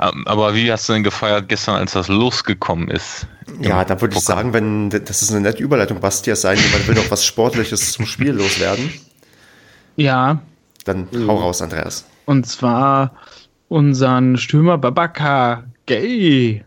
Ähm, 0.02 0.24
aber 0.26 0.54
wie 0.54 0.72
hast 0.72 0.88
du 0.88 0.94
denn 0.94 1.04
gefeiert 1.04 1.48
gestern, 1.48 1.76
als 1.76 1.92
das 1.92 2.08
losgekommen 2.08 2.88
ist? 2.88 3.26
Ja, 3.60 3.84
da 3.84 4.00
würde 4.00 4.16
ich 4.16 4.22
sagen, 4.22 4.52
wenn 4.52 4.90
das 4.90 5.22
ist 5.22 5.30
eine 5.30 5.40
nette 5.40 5.62
Überleitung, 5.62 6.00
Bastias 6.00 6.40
sein, 6.40 6.58
jemand 6.58 6.88
will 6.88 6.94
noch 6.94 7.10
was 7.10 7.24
Sportliches 7.24 7.92
zum 7.92 8.06
Spiel 8.06 8.32
loswerden. 8.32 8.92
Ja. 9.96 10.40
Dann 10.84 11.08
hau 11.26 11.36
raus, 11.36 11.62
Andreas. 11.62 12.06
Und 12.26 12.46
zwar 12.46 13.12
unseren 13.68 14.36
Stürmer 14.36 14.78
Babaka 14.78 15.64
Gay. 15.86 16.64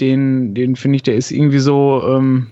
Den, 0.00 0.54
den 0.54 0.76
finde 0.76 0.96
ich, 0.96 1.02
der 1.02 1.16
ist 1.16 1.30
irgendwie 1.30 1.58
so. 1.58 2.02
Ähm, 2.06 2.48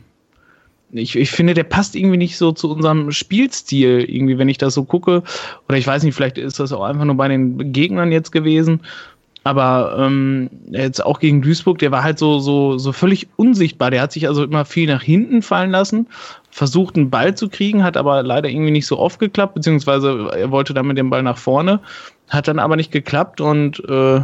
ich, 0.93 1.17
ich 1.17 1.31
finde, 1.31 1.55
der 1.55 1.65
passt 1.65 1.95
irgendwie 1.95 2.17
nicht 2.17 2.37
so 2.37 2.53
zu 2.53 2.71
unserem 2.71 3.13
Spielstil, 3.13 4.05
irgendwie, 4.09 4.39
wenn 4.39 4.49
ich 4.49 4.59
das 4.59 4.75
so 4.75 4.85
gucke. 4.85 5.23
Oder 5.69 5.79
ich 5.79 5.87
weiß 5.87 6.03
nicht, 6.03 6.15
vielleicht 6.15 6.37
ist 6.37 6.59
das 6.59 6.73
auch 6.73 6.83
einfach 6.83 7.05
nur 7.05 7.15
bei 7.15 7.29
den 7.29 7.73
Gegnern 7.73 8.11
jetzt 8.11 8.33
gewesen. 8.33 8.81
Aber 9.43 9.97
ähm, 9.99 10.51
jetzt 10.71 11.05
auch 11.05 11.19
gegen 11.19 11.41
Duisburg, 11.41 11.79
der 11.79 11.93
war 11.93 12.03
halt 12.03 12.19
so, 12.19 12.41
so, 12.41 12.77
so 12.77 12.93
völlig 12.93 13.29
unsichtbar. 13.37 13.91
Der 13.91 14.03
hat 14.03 14.13
sich 14.13 14.29
also 14.29 14.45
immer 14.45 14.65
viel 14.65 14.87
nach 14.87 15.03
hinten 15.03 15.43
fallen 15.43 15.71
lassen, 15.71 16.09
versucht 16.51 16.97
einen 16.97 17.11
Ball 17.11 17.35
zu 17.35 17.49
kriegen, 17.49 17.83
hat 17.83 17.97
aber 17.97 18.23
leider 18.23 18.49
irgendwie 18.49 18.73
nicht 18.73 18.87
so 18.87 18.99
oft 18.99 19.19
geklappt, 19.19 19.55
beziehungsweise 19.55 20.31
er 20.37 20.51
wollte 20.51 20.75
dann 20.75 20.87
mit 20.87 20.99
dem 20.99 21.11
Ball 21.11 21.23
nach 21.23 21.39
vorne, 21.39 21.81
hat 22.29 22.49
dann 22.49 22.59
aber 22.59 22.77
nicht 22.77 22.91
geklappt 22.91 23.41
und 23.41 23.83
äh, 23.89 24.21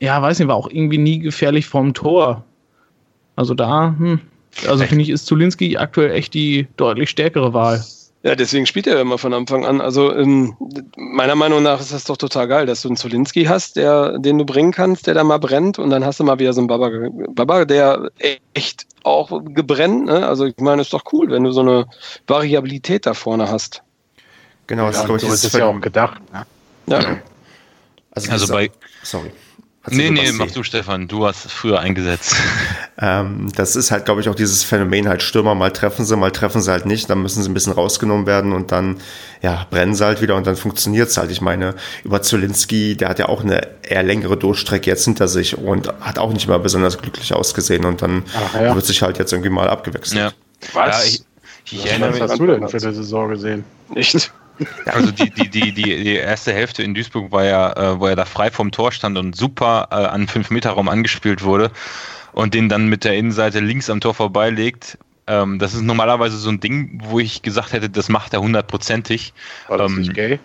ja, 0.00 0.22
weiß 0.22 0.38
nicht, 0.38 0.48
war 0.48 0.56
auch 0.56 0.70
irgendwie 0.70 0.98
nie 0.98 1.18
gefährlich 1.18 1.66
vorm 1.66 1.94
Tor. 1.94 2.44
Also 3.36 3.54
da, 3.54 3.94
hm, 3.98 4.20
also 4.66 4.84
finde 4.84 5.02
ich, 5.02 5.10
ist 5.10 5.26
Zulinski 5.26 5.76
aktuell 5.76 6.12
echt 6.12 6.34
die 6.34 6.66
deutlich 6.76 7.10
stärkere 7.10 7.52
Wahl. 7.52 7.84
Ja, 8.26 8.34
deswegen 8.34 8.66
spielt 8.66 8.88
er 8.88 9.00
immer 9.00 9.18
von 9.18 9.32
Anfang 9.32 9.64
an. 9.64 9.80
Also 9.80 10.12
ähm, 10.12 10.56
meiner 10.96 11.36
Meinung 11.36 11.62
nach 11.62 11.78
ist 11.78 11.92
das 11.92 12.02
doch 12.02 12.16
total 12.16 12.48
geil, 12.48 12.66
dass 12.66 12.82
du 12.82 12.88
einen 12.88 12.96
Zulinski 12.96 13.44
hast, 13.44 13.76
der, 13.76 14.18
den 14.18 14.36
du 14.36 14.44
bringen 14.44 14.72
kannst, 14.72 15.06
der 15.06 15.14
da 15.14 15.22
mal 15.22 15.38
brennt 15.38 15.78
und 15.78 15.90
dann 15.90 16.04
hast 16.04 16.18
du 16.18 16.24
mal 16.24 16.40
wieder 16.40 16.52
so 16.52 16.60
einen 16.60 16.66
Baba, 16.66 16.90
Baba 17.28 17.64
der 17.64 18.10
echt 18.52 18.84
auch 19.04 19.30
gebrennt. 19.44 20.06
Ne? 20.06 20.26
Also 20.26 20.44
ich 20.44 20.56
meine, 20.58 20.82
ist 20.82 20.92
doch 20.92 21.04
cool, 21.12 21.30
wenn 21.30 21.44
du 21.44 21.52
so 21.52 21.60
eine 21.60 21.86
Variabilität 22.26 23.06
da 23.06 23.14
vorne 23.14 23.48
hast. 23.48 23.84
Genau, 24.66 24.88
das 24.88 25.06
ja, 25.06 25.14
ist, 25.14 25.20
so 25.20 25.46
ist 25.46 25.54
ja 25.54 25.66
auch 25.66 25.80
gedacht. 25.80 26.20
Ne? 26.32 26.46
Ja. 26.88 27.18
Also, 28.10 28.32
also 28.32 28.52
bei, 28.52 28.72
sorry. 29.04 29.30
Nee, 29.88 30.10
nee, 30.10 30.32
mach 30.32 30.50
du, 30.50 30.62
Stefan. 30.62 31.08
Du 31.08 31.26
hast 31.26 31.50
früher 31.50 31.80
eingesetzt. 31.80 32.36
Ähm, 32.98 33.52
das 33.54 33.76
ist 33.76 33.90
halt, 33.90 34.06
glaube 34.06 34.22
ich, 34.22 34.28
auch 34.30 34.34
dieses 34.34 34.64
Phänomen 34.64 35.06
halt 35.06 35.20
Stürmer, 35.20 35.54
mal 35.54 35.70
treffen 35.70 36.06
sie, 36.06 36.16
mal 36.16 36.30
treffen 36.30 36.62
sie 36.62 36.70
halt 36.70 36.86
nicht, 36.86 37.10
dann 37.10 37.20
müssen 37.20 37.42
sie 37.42 37.50
ein 37.50 37.52
bisschen 37.52 37.74
rausgenommen 37.74 38.24
werden 38.24 38.52
und 38.52 38.72
dann, 38.72 38.96
ja, 39.42 39.66
brennen 39.68 39.94
sie 39.94 40.02
halt 40.02 40.22
wieder 40.22 40.34
und 40.34 40.46
dann 40.46 40.56
funktioniert 40.56 41.10
es 41.10 41.18
halt. 41.18 41.30
Ich 41.30 41.42
meine, 41.42 41.74
über 42.04 42.22
Zulinski, 42.22 42.96
der 42.96 43.10
hat 43.10 43.18
ja 43.18 43.28
auch 43.28 43.44
eine 43.44 43.68
eher 43.82 44.02
längere 44.02 44.38
Durchstrecke 44.38 44.88
jetzt 44.88 45.04
hinter 45.04 45.28
sich 45.28 45.58
und 45.58 45.88
hat 46.00 46.18
auch 46.18 46.32
nicht 46.32 46.48
mal 46.48 46.58
besonders 46.58 46.96
glücklich 46.96 47.34
ausgesehen 47.34 47.84
und 47.84 48.00
dann 48.00 48.22
ja. 48.54 48.74
wird 48.74 48.86
sich 48.86 49.02
halt 49.02 49.18
jetzt 49.18 49.32
irgendwie 49.32 49.50
mal 49.50 49.68
abgewechselt. 49.68 50.18
Ja. 50.18 50.32
Was? 50.72 51.04
Ja, 51.04 51.20
ich, 51.70 51.84
ich 51.84 52.00
Was 52.00 52.20
hast 52.30 52.38
du 52.38 52.46
denn 52.46 52.66
für 52.66 52.78
eine 52.78 52.94
Saison 52.94 53.28
gesehen? 53.28 53.64
Nicht. 53.94 54.32
Also 54.86 55.10
die, 55.10 55.30
die, 55.30 55.48
die, 55.48 55.72
die, 55.72 56.04
die 56.04 56.14
erste 56.16 56.52
Hälfte 56.52 56.82
in 56.82 56.94
Duisburg 56.94 57.32
war 57.32 57.44
ja, 57.44 57.72
äh, 57.72 58.00
wo 58.00 58.06
er 58.06 58.16
da 58.16 58.24
frei 58.24 58.50
vom 58.50 58.70
Tor 58.70 58.92
stand 58.92 59.18
und 59.18 59.36
super 59.36 59.88
äh, 59.90 59.94
an 59.94 60.26
5-Meter-Raum 60.26 60.88
angespielt 60.88 61.42
wurde 61.42 61.70
und 62.32 62.54
den 62.54 62.68
dann 62.68 62.88
mit 62.88 63.04
der 63.04 63.14
Innenseite 63.14 63.60
links 63.60 63.90
am 63.90 64.00
Tor 64.00 64.14
vorbeilegt. 64.14 64.98
Ähm, 65.26 65.58
das 65.58 65.74
ist 65.74 65.82
normalerweise 65.82 66.36
so 66.36 66.48
ein 66.50 66.60
Ding, 66.60 67.00
wo 67.04 67.18
ich 67.18 67.42
gesagt 67.42 67.72
hätte, 67.72 67.90
das 67.90 68.08
macht 68.08 68.32
er 68.32 68.40
hundertprozentig. 68.40 69.32
War 69.68 69.78
das 69.78 69.90
ähm, 69.90 69.98
nicht 69.98 70.14
gay? 70.14 70.38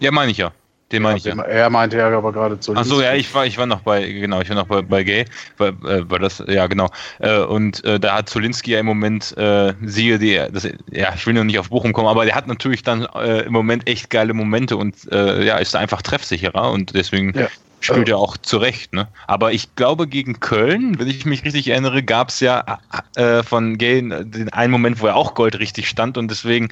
Ja, 0.00 0.10
meine 0.10 0.30
ich 0.30 0.38
ja. 0.38 0.52
Den 0.90 1.02
meine 1.02 1.18
ich 1.18 1.24
ja. 1.24 1.38
Er 1.42 1.68
meinte 1.68 1.98
ja 1.98 2.08
aber 2.08 2.32
gerade 2.32 2.58
zu. 2.58 2.74
Achso, 2.74 3.02
ja, 3.02 3.12
ich 3.12 3.32
war, 3.34 3.44
ich 3.44 3.58
war 3.58 3.66
noch 3.66 3.80
bei, 3.80 4.10
genau, 4.10 4.40
ich 4.40 4.48
war 4.48 4.56
noch 4.56 4.66
bei, 4.66 4.80
bei 4.80 5.04
Gay, 5.04 5.26
weil, 5.58 5.70
äh, 5.84 6.08
weil 6.08 6.20
das, 6.20 6.42
ja, 6.46 6.66
genau. 6.66 6.88
Äh, 7.18 7.40
und 7.40 7.84
äh, 7.84 8.00
da 8.00 8.16
hat 8.16 8.30
Zolinski 8.30 8.72
ja 8.72 8.80
im 8.80 8.86
Moment, 8.86 9.36
äh, 9.36 9.74
siehe 9.82 10.18
die, 10.18 10.40
das, 10.50 10.66
ja, 10.90 11.12
ich 11.14 11.26
will 11.26 11.34
noch 11.34 11.44
nicht 11.44 11.58
auf 11.58 11.68
Bochum 11.68 11.92
kommen, 11.92 12.08
aber 12.08 12.24
der 12.24 12.34
hat 12.34 12.46
natürlich 12.46 12.82
dann 12.82 13.06
äh, 13.14 13.40
im 13.40 13.52
Moment 13.52 13.86
echt 13.86 14.08
geile 14.08 14.32
Momente 14.32 14.78
und 14.78 14.94
äh, 15.12 15.44
ja, 15.44 15.58
ist 15.58 15.76
einfach 15.76 16.00
treffsicherer 16.00 16.70
und 16.70 16.94
deswegen 16.94 17.38
ja. 17.38 17.48
spielt 17.80 18.08
er 18.08 18.16
auch 18.16 18.38
zurecht, 18.38 18.94
ne? 18.94 19.08
Aber 19.26 19.52
ich 19.52 19.74
glaube, 19.76 20.06
gegen 20.06 20.40
Köln, 20.40 20.98
wenn 20.98 21.08
ich 21.08 21.26
mich 21.26 21.44
richtig 21.44 21.68
erinnere, 21.68 22.02
gab 22.02 22.30
es 22.30 22.40
ja 22.40 22.78
äh, 23.14 23.42
von 23.42 23.76
Gay 23.76 24.00
den 24.00 24.48
einen 24.54 24.72
Moment, 24.72 25.02
wo 25.02 25.06
er 25.06 25.16
auch 25.16 25.34
Gold 25.34 25.58
richtig 25.58 25.86
stand 25.86 26.16
und 26.16 26.30
deswegen, 26.30 26.70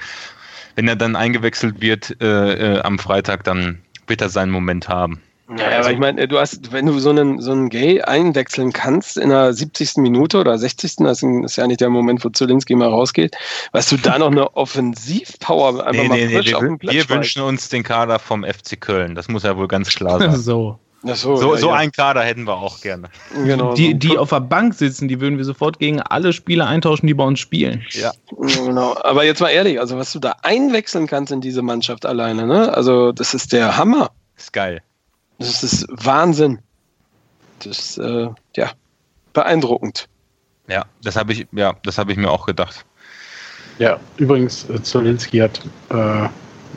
wenn 0.74 0.88
er 0.88 0.96
dann 0.96 1.16
eingewechselt 1.16 1.82
wird 1.82 2.16
äh, 2.22 2.76
äh, 2.76 2.80
am 2.80 2.98
Freitag, 2.98 3.44
dann 3.44 3.82
wird 4.06 4.20
er 4.20 4.28
seinen 4.28 4.50
Moment 4.50 4.88
haben. 4.88 5.20
Ja, 5.48 5.78
aber 5.78 5.92
ich 5.92 5.98
meine, 5.98 6.26
du 6.26 6.40
hast, 6.40 6.72
wenn 6.72 6.86
du 6.86 6.98
so 6.98 7.10
einen, 7.10 7.40
so 7.40 7.52
einen 7.52 7.68
Gay 7.68 8.02
einwechseln 8.02 8.72
kannst 8.72 9.16
in 9.16 9.28
der 9.28 9.52
70. 9.52 9.98
Minute 9.98 10.38
oder 10.38 10.58
60. 10.58 10.96
Das 10.96 11.22
ist 11.22 11.56
ja 11.56 11.68
nicht 11.68 11.80
der 11.80 11.88
Moment, 11.88 12.24
wo 12.24 12.30
Zulinski 12.30 12.74
mal 12.74 12.88
rausgeht, 12.88 13.36
weißt 13.70 13.92
du 13.92 13.96
da 13.96 14.18
noch 14.18 14.32
eine 14.32 14.56
Offensivpower 14.56 15.86
einfach 15.86 16.02
nee, 16.02 16.08
mal 16.08 16.14
nee, 16.16 16.34
frisch 16.34 16.46
nee, 16.46 16.50
wir, 16.50 16.56
auf 16.56 16.64
dem 16.64 16.78
Platz 16.78 16.94
Wir 16.94 17.08
wünschen 17.08 17.42
uns 17.42 17.68
den 17.68 17.84
Kader 17.84 18.18
vom 18.18 18.42
FC 18.42 18.80
Köln. 18.80 19.14
Das 19.14 19.28
muss 19.28 19.44
ja 19.44 19.56
wohl 19.56 19.68
ganz 19.68 19.88
klar 19.90 20.18
sein. 20.18 20.34
so. 20.36 20.80
So, 21.14 21.36
so, 21.36 21.54
ja, 21.54 21.60
so 21.60 21.68
ja. 21.68 21.74
einen 21.74 21.92
Kader 21.92 22.22
hätten 22.22 22.44
wir 22.44 22.54
auch 22.54 22.80
gerne. 22.80 23.08
Genau, 23.34 23.74
die, 23.74 23.98
die 23.98 24.18
auf 24.18 24.30
der 24.30 24.40
Bank 24.40 24.74
sitzen, 24.74 25.08
die 25.08 25.20
würden 25.20 25.38
wir 25.38 25.44
sofort 25.44 25.78
gegen 25.78 26.00
alle 26.00 26.32
Spieler 26.32 26.66
eintauschen, 26.66 27.06
die 27.06 27.14
bei 27.14 27.24
uns 27.24 27.38
spielen. 27.38 27.84
Ja. 27.90 28.12
Genau. 28.38 28.96
Aber 29.02 29.24
jetzt 29.24 29.40
mal 29.40 29.50
ehrlich, 29.50 29.78
also 29.80 29.96
was 29.96 30.12
du 30.12 30.18
da 30.18 30.36
einwechseln 30.42 31.06
kannst 31.06 31.32
in 31.32 31.40
diese 31.40 31.62
Mannschaft 31.62 32.06
alleine, 32.06 32.46
ne? 32.46 32.74
Also 32.74 33.12
das 33.12 33.34
ist 33.34 33.52
der 33.52 33.76
Hammer. 33.76 34.10
Das 34.34 34.44
ist 34.44 34.52
geil. 34.52 34.82
Das 35.38 35.62
ist 35.62 35.86
Wahnsinn. 35.90 36.60
Das 37.60 37.78
ist 37.78 37.98
äh, 37.98 38.28
ja 38.56 38.70
beeindruckend. 39.32 40.08
Ja, 40.68 40.84
das 41.02 41.16
habe 41.16 41.32
ich, 41.32 41.46
ja, 41.52 41.74
das 41.84 41.98
habe 41.98 42.10
ich 42.10 42.18
mir 42.18 42.30
auch 42.30 42.46
gedacht. 42.46 42.84
Ja, 43.78 44.00
übrigens, 44.16 44.68
äh, 44.70 44.82
Zolinski 44.82 45.38
hat 45.38 45.60
äh, 45.90 46.28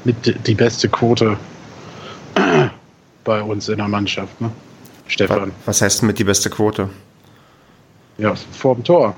mit 0.04 0.48
die 0.48 0.56
beste 0.56 0.89
Quote 0.89 1.38
bei 3.30 3.44
uns 3.44 3.70
in 3.70 3.78
der 3.78 3.88
Mannschaft, 3.88 4.42
ne? 4.42 4.50
Stefan. 5.06 5.52
Was 5.65 5.84
heißt 5.84 6.02
mit 6.02 6.18
die 6.18 6.24
beste 6.24 6.50
Quote? 6.50 6.89
Ja, 8.18 8.34
vor 8.52 8.74
dem 8.74 8.84
Tor. 8.84 9.15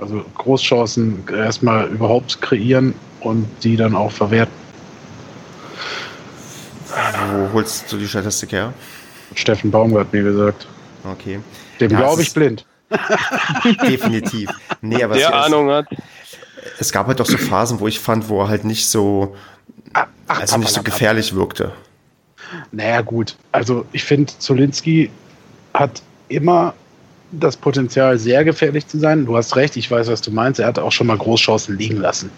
Also 0.00 0.24
Großchancen 0.34 1.22
erstmal 1.32 1.86
überhaupt 1.86 2.42
kreieren 2.42 2.94
und 3.20 3.46
die 3.62 3.76
dann 3.76 3.94
auch 3.94 4.10
verwerten. 4.10 4.52
Wo 7.30 7.52
holst 7.52 7.92
du 7.92 7.96
die 7.96 8.08
Statistik 8.08 8.50
her? 8.50 8.74
Steffen 9.36 9.70
Baumgart 9.70 10.12
mir 10.12 10.24
gesagt. 10.24 10.66
Okay. 11.04 11.38
Dem 11.78 11.92
ja, 11.92 11.98
glaube 11.98 12.22
ich 12.22 12.34
blind. 12.34 12.66
Definitiv. 13.88 14.50
Nee, 14.80 15.04
aber 15.04 15.14
Der 15.14 15.32
Ahnung 15.32 15.70
hat. 15.70 15.86
Es 16.80 16.90
gab 16.90 17.06
halt 17.06 17.20
doch 17.20 17.26
so 17.26 17.38
Phasen, 17.38 17.78
wo 17.78 17.86
ich 17.86 18.00
fand, 18.00 18.28
wo 18.28 18.42
er 18.42 18.48
halt 18.48 18.64
nicht 18.64 18.88
so, 18.88 19.36
also 20.26 20.58
nicht 20.58 20.72
so 20.72 20.82
gefährlich 20.82 21.36
wirkte. 21.36 21.72
Naja, 22.72 23.00
gut. 23.00 23.36
Also 23.52 23.84
ich 23.92 24.04
finde, 24.04 24.32
Zolinski 24.38 25.10
hat 25.72 26.02
immer 26.28 26.74
das 27.40 27.56
Potenzial, 27.56 28.18
sehr 28.18 28.44
gefährlich 28.44 28.86
zu 28.86 28.98
sein. 28.98 29.26
Du 29.26 29.36
hast 29.36 29.56
recht, 29.56 29.76
ich 29.76 29.90
weiß, 29.90 30.08
was 30.08 30.20
du 30.20 30.30
meinst. 30.30 30.60
Er 30.60 30.66
hat 30.66 30.78
auch 30.78 30.92
schon 30.92 31.06
mal 31.06 31.16
Großchancen 31.16 31.76
liegen 31.76 31.96
lassen. 31.96 32.30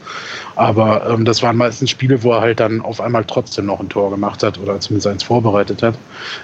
Aber 0.55 1.09
ähm, 1.09 1.25
das 1.25 1.43
waren 1.43 1.57
meistens 1.57 1.91
Spiele, 1.91 2.23
wo 2.23 2.33
er 2.33 2.41
halt 2.41 2.61
dann 2.61 2.81
auf 2.81 3.01
einmal 3.01 3.25
trotzdem 3.25 3.67
noch 3.67 3.81
ein 3.81 3.89
Tor 3.89 4.11
gemacht 4.11 4.43
hat 4.43 4.59
oder 4.59 4.81
zumindest 4.81 5.07
eins 5.07 5.23
vorbereitet 5.23 5.83
hat. 5.83 5.97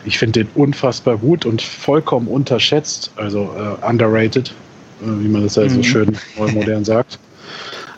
Ich 0.04 0.18
finde 0.18 0.44
den 0.44 0.48
unfassbar 0.54 1.16
gut 1.16 1.46
und 1.46 1.62
vollkommen 1.62 2.28
unterschätzt, 2.28 3.10
also 3.16 3.54
äh, 3.56 3.86
underrated, 3.86 4.50
äh, 5.00 5.04
wie 5.04 5.28
man 5.28 5.42
das 5.42 5.56
ja 5.56 5.64
mhm. 5.64 5.70
so 5.70 5.82
schön 5.82 6.18
modern 6.36 6.84
sagt. 6.84 7.18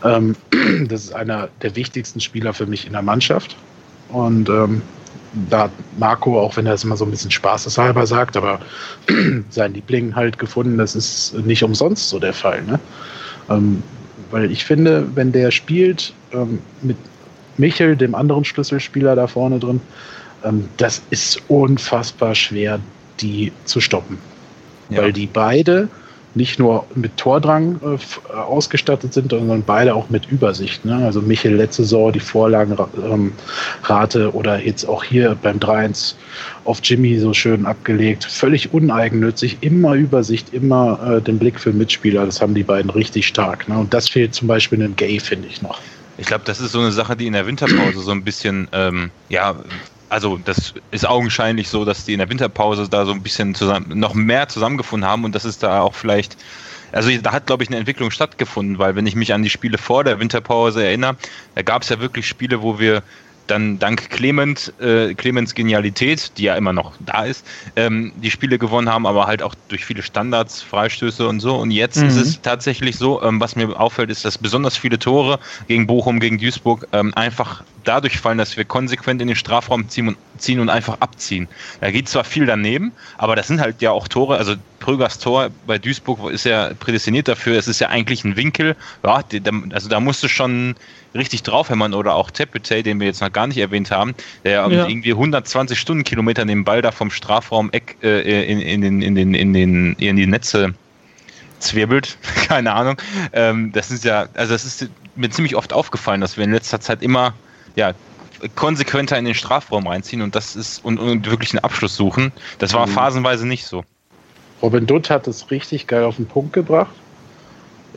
Ähm, 0.04 0.36
das 0.88 1.04
ist 1.04 1.14
einer 1.14 1.48
der 1.62 1.74
wichtigsten 1.76 2.20
Spieler 2.20 2.52
für 2.52 2.66
mich 2.66 2.86
in 2.86 2.92
der 2.92 3.02
Mannschaft. 3.02 3.56
Und 4.10 4.48
ähm, 4.48 4.82
da 5.50 5.64
hat 5.64 5.70
Marco, 5.98 6.40
auch 6.40 6.56
wenn 6.56 6.66
er 6.66 6.74
es 6.74 6.84
immer 6.84 6.96
so 6.96 7.04
ein 7.04 7.10
bisschen 7.10 7.30
spaßeshalber 7.30 8.06
sagt, 8.06 8.36
aber 8.36 8.60
sein 9.50 9.74
Liebling 9.74 10.14
halt 10.14 10.38
gefunden, 10.38 10.78
das 10.78 10.94
ist 10.94 11.34
nicht 11.44 11.62
umsonst 11.62 12.08
so 12.08 12.18
der 12.18 12.32
Fall. 12.32 12.62
Ne? 12.62 12.78
Ähm, 13.50 13.82
weil 14.30 14.50
ich 14.50 14.64
finde, 14.64 15.06
wenn 15.14 15.32
der 15.32 15.50
spielt 15.50 16.12
ähm, 16.32 16.60
mit 16.82 16.96
Michel, 17.56 17.96
dem 17.96 18.14
anderen 18.14 18.44
Schlüsselspieler 18.44 19.14
da 19.14 19.26
vorne 19.26 19.58
drin, 19.58 19.80
ähm, 20.44 20.68
das 20.76 21.02
ist 21.10 21.42
unfassbar 21.48 22.34
schwer, 22.34 22.80
die 23.20 23.52
zu 23.64 23.80
stoppen. 23.80 24.18
Ja. 24.90 25.02
Weil 25.02 25.12
die 25.12 25.26
beide 25.26 25.88
nicht 26.34 26.58
nur 26.58 26.86
mit 26.94 27.16
Tordrang 27.16 27.80
äh, 27.82 28.36
ausgestattet 28.36 29.14
sind, 29.14 29.30
sondern 29.30 29.62
beide 29.62 29.94
auch 29.94 30.10
mit 30.10 30.30
Übersicht. 30.30 30.84
Ne? 30.84 30.96
Also 31.04 31.20
Michel 31.20 31.54
letzte 31.54 31.82
Saison 31.82 32.12
die 32.12 32.20
Vorlagenrate 32.20 32.88
ähm, 34.20 34.30
oder 34.32 34.60
jetzt 34.60 34.84
auch 34.88 35.04
hier 35.04 35.36
beim 35.40 35.58
3-1 35.58 36.14
auf 36.64 36.80
Jimmy 36.82 37.18
so 37.18 37.32
schön 37.32 37.66
abgelegt. 37.66 38.24
Völlig 38.24 38.72
uneigennützig, 38.72 39.58
immer 39.60 39.94
Übersicht, 39.94 40.52
immer 40.52 41.16
äh, 41.18 41.20
den 41.20 41.38
Blick 41.38 41.60
für 41.60 41.72
Mitspieler. 41.72 42.26
Das 42.26 42.40
haben 42.40 42.54
die 42.54 42.62
beiden 42.62 42.90
richtig 42.90 43.26
stark. 43.26 43.68
Ne? 43.68 43.78
Und 43.78 43.94
das 43.94 44.08
fehlt 44.08 44.34
zum 44.34 44.48
Beispiel 44.48 44.80
in 44.80 44.96
Gay, 44.96 45.20
finde 45.20 45.48
ich 45.48 45.62
noch. 45.62 45.80
Ich 46.16 46.26
glaube, 46.26 46.44
das 46.44 46.60
ist 46.60 46.72
so 46.72 46.78
eine 46.78 46.92
Sache, 46.92 47.16
die 47.16 47.26
in 47.26 47.32
der 47.32 47.46
Winterpause 47.46 48.00
so 48.00 48.12
ein 48.12 48.22
bisschen, 48.22 48.68
ähm, 48.72 49.10
ja, 49.28 49.56
also 50.08 50.38
das 50.44 50.74
ist 50.90 51.06
augenscheinlich 51.06 51.68
so, 51.68 51.84
dass 51.84 52.04
die 52.04 52.12
in 52.12 52.18
der 52.18 52.28
Winterpause 52.28 52.88
da 52.88 53.04
so 53.04 53.12
ein 53.12 53.22
bisschen 53.22 53.54
zusammen, 53.54 53.98
noch 53.98 54.14
mehr 54.14 54.48
zusammengefunden 54.48 55.08
haben 55.08 55.24
und 55.24 55.34
das 55.34 55.44
ist 55.44 55.62
da 55.62 55.80
auch 55.80 55.94
vielleicht, 55.94 56.36
also 56.92 57.10
da 57.22 57.32
hat, 57.32 57.46
glaube 57.46 57.62
ich, 57.62 57.70
eine 57.70 57.78
Entwicklung 57.78 58.10
stattgefunden, 58.10 58.78
weil 58.78 58.96
wenn 58.96 59.06
ich 59.06 59.16
mich 59.16 59.32
an 59.32 59.42
die 59.42 59.50
Spiele 59.50 59.78
vor 59.78 60.04
der 60.04 60.20
Winterpause 60.20 60.84
erinnere, 60.84 61.16
da 61.54 61.62
gab 61.62 61.82
es 61.82 61.88
ja 61.88 62.00
wirklich 62.00 62.28
Spiele, 62.28 62.62
wo 62.62 62.78
wir 62.78 63.02
dann 63.46 63.78
dank 63.78 64.10
Clement, 64.10 64.72
äh, 64.80 65.14
Clemens 65.14 65.54
Genialität, 65.54 66.32
die 66.38 66.44
ja 66.44 66.56
immer 66.56 66.72
noch 66.72 66.92
da 67.00 67.24
ist, 67.24 67.46
ähm, 67.76 68.12
die 68.16 68.30
Spiele 68.30 68.58
gewonnen 68.58 68.88
haben, 68.88 69.06
aber 69.06 69.26
halt 69.26 69.42
auch 69.42 69.54
durch 69.68 69.84
viele 69.84 70.02
Standards, 70.02 70.62
Freistöße 70.62 71.26
und 71.26 71.40
so. 71.40 71.56
Und 71.56 71.70
jetzt 71.70 71.96
mhm. 71.96 72.08
ist 72.08 72.16
es 72.16 72.40
tatsächlich 72.42 72.96
so, 72.96 73.22
ähm, 73.22 73.40
was 73.40 73.56
mir 73.56 73.78
auffällt, 73.78 74.10
ist, 74.10 74.24
dass 74.24 74.38
besonders 74.38 74.76
viele 74.76 74.98
Tore 74.98 75.38
gegen 75.68 75.86
Bochum, 75.86 76.20
gegen 76.20 76.38
Duisburg 76.38 76.86
ähm, 76.92 77.12
einfach 77.14 77.64
dadurch 77.84 78.18
fallen, 78.18 78.38
dass 78.38 78.56
wir 78.56 78.64
konsequent 78.64 79.20
in 79.20 79.28
den 79.28 79.36
Strafraum 79.36 79.88
ziehen 79.88 80.08
und, 80.08 80.16
ziehen 80.38 80.60
und 80.60 80.68
einfach 80.68 81.00
abziehen. 81.00 81.48
Da 81.80 81.90
geht 81.90 82.08
zwar 82.08 82.24
viel 82.24 82.46
daneben, 82.46 82.92
aber 83.18 83.36
das 83.36 83.48
sind 83.48 83.60
halt 83.60 83.82
ja 83.82 83.90
auch 83.90 84.08
Tore, 84.08 84.36
also 84.36 84.54
Prögers 84.80 85.18
Tor 85.18 85.48
bei 85.66 85.78
Duisburg 85.78 86.30
ist 86.30 86.44
ja 86.44 86.72
prädestiniert 86.78 87.28
dafür, 87.28 87.56
es 87.58 87.68
ist 87.68 87.80
ja 87.80 87.88
eigentlich 87.88 88.24
ein 88.24 88.36
Winkel, 88.36 88.76
ja, 89.02 89.22
also 89.70 89.88
da 89.88 90.00
musst 90.00 90.22
du 90.22 90.28
schon 90.28 90.74
richtig 91.14 91.42
draufhämmern 91.42 91.94
oder 91.94 92.14
auch 92.14 92.30
Tepete, 92.30 92.82
den 92.82 93.00
wir 93.00 93.06
jetzt 93.06 93.20
noch 93.20 93.32
gar 93.32 93.46
nicht 93.46 93.58
erwähnt 93.58 93.90
haben, 93.90 94.14
der 94.44 94.68
ja. 94.68 94.88
irgendwie 94.88 95.12
120 95.12 95.78
Stundenkilometer 95.78 96.44
den 96.44 96.64
Ball 96.64 96.82
da 96.82 96.90
vom 96.90 97.10
Strafraum 97.10 97.70
Eck 97.72 97.96
äh, 98.02 98.42
in, 98.50 98.60
in, 98.60 98.80
den, 98.80 99.02
in, 99.02 99.14
den, 99.14 99.34
in, 99.34 99.52
den, 99.52 99.92
in 99.94 100.16
die 100.16 100.26
Netze 100.26 100.74
zwirbelt, 101.60 102.18
keine 102.48 102.72
Ahnung. 102.72 102.96
Ähm, 103.32 103.72
das 103.72 103.90
ist 103.90 104.04
ja, 104.04 104.26
also 104.34 104.52
das 104.52 104.64
ist 104.64 104.88
mir 105.16 105.30
ziemlich 105.30 105.56
oft 105.56 105.72
aufgefallen, 105.72 106.20
dass 106.20 106.36
wir 106.36 106.44
in 106.44 106.52
letzter 106.52 106.80
Zeit 106.80 107.02
immer 107.02 107.34
ja, 107.76 107.92
konsequenter 108.54 109.18
in 109.18 109.24
den 109.24 109.34
Strafraum 109.34 109.86
reinziehen 109.86 110.22
und 110.22 110.34
das 110.34 110.56
ist 110.56 110.84
und, 110.84 110.98
und 110.98 111.30
wirklich 111.30 111.52
einen 111.52 111.64
Abschluss 111.64 111.96
suchen. 111.96 112.32
Das 112.58 112.72
war 112.74 112.86
mhm. 112.86 112.92
phasenweise 112.92 113.46
nicht 113.46 113.66
so. 113.66 113.84
Robin 114.62 114.86
Dutt 114.86 115.10
hat 115.10 115.26
es 115.26 115.50
richtig 115.50 115.86
geil 115.86 116.04
auf 116.04 116.16
den 116.16 116.26
Punkt 116.26 116.52
gebracht. 116.52 116.94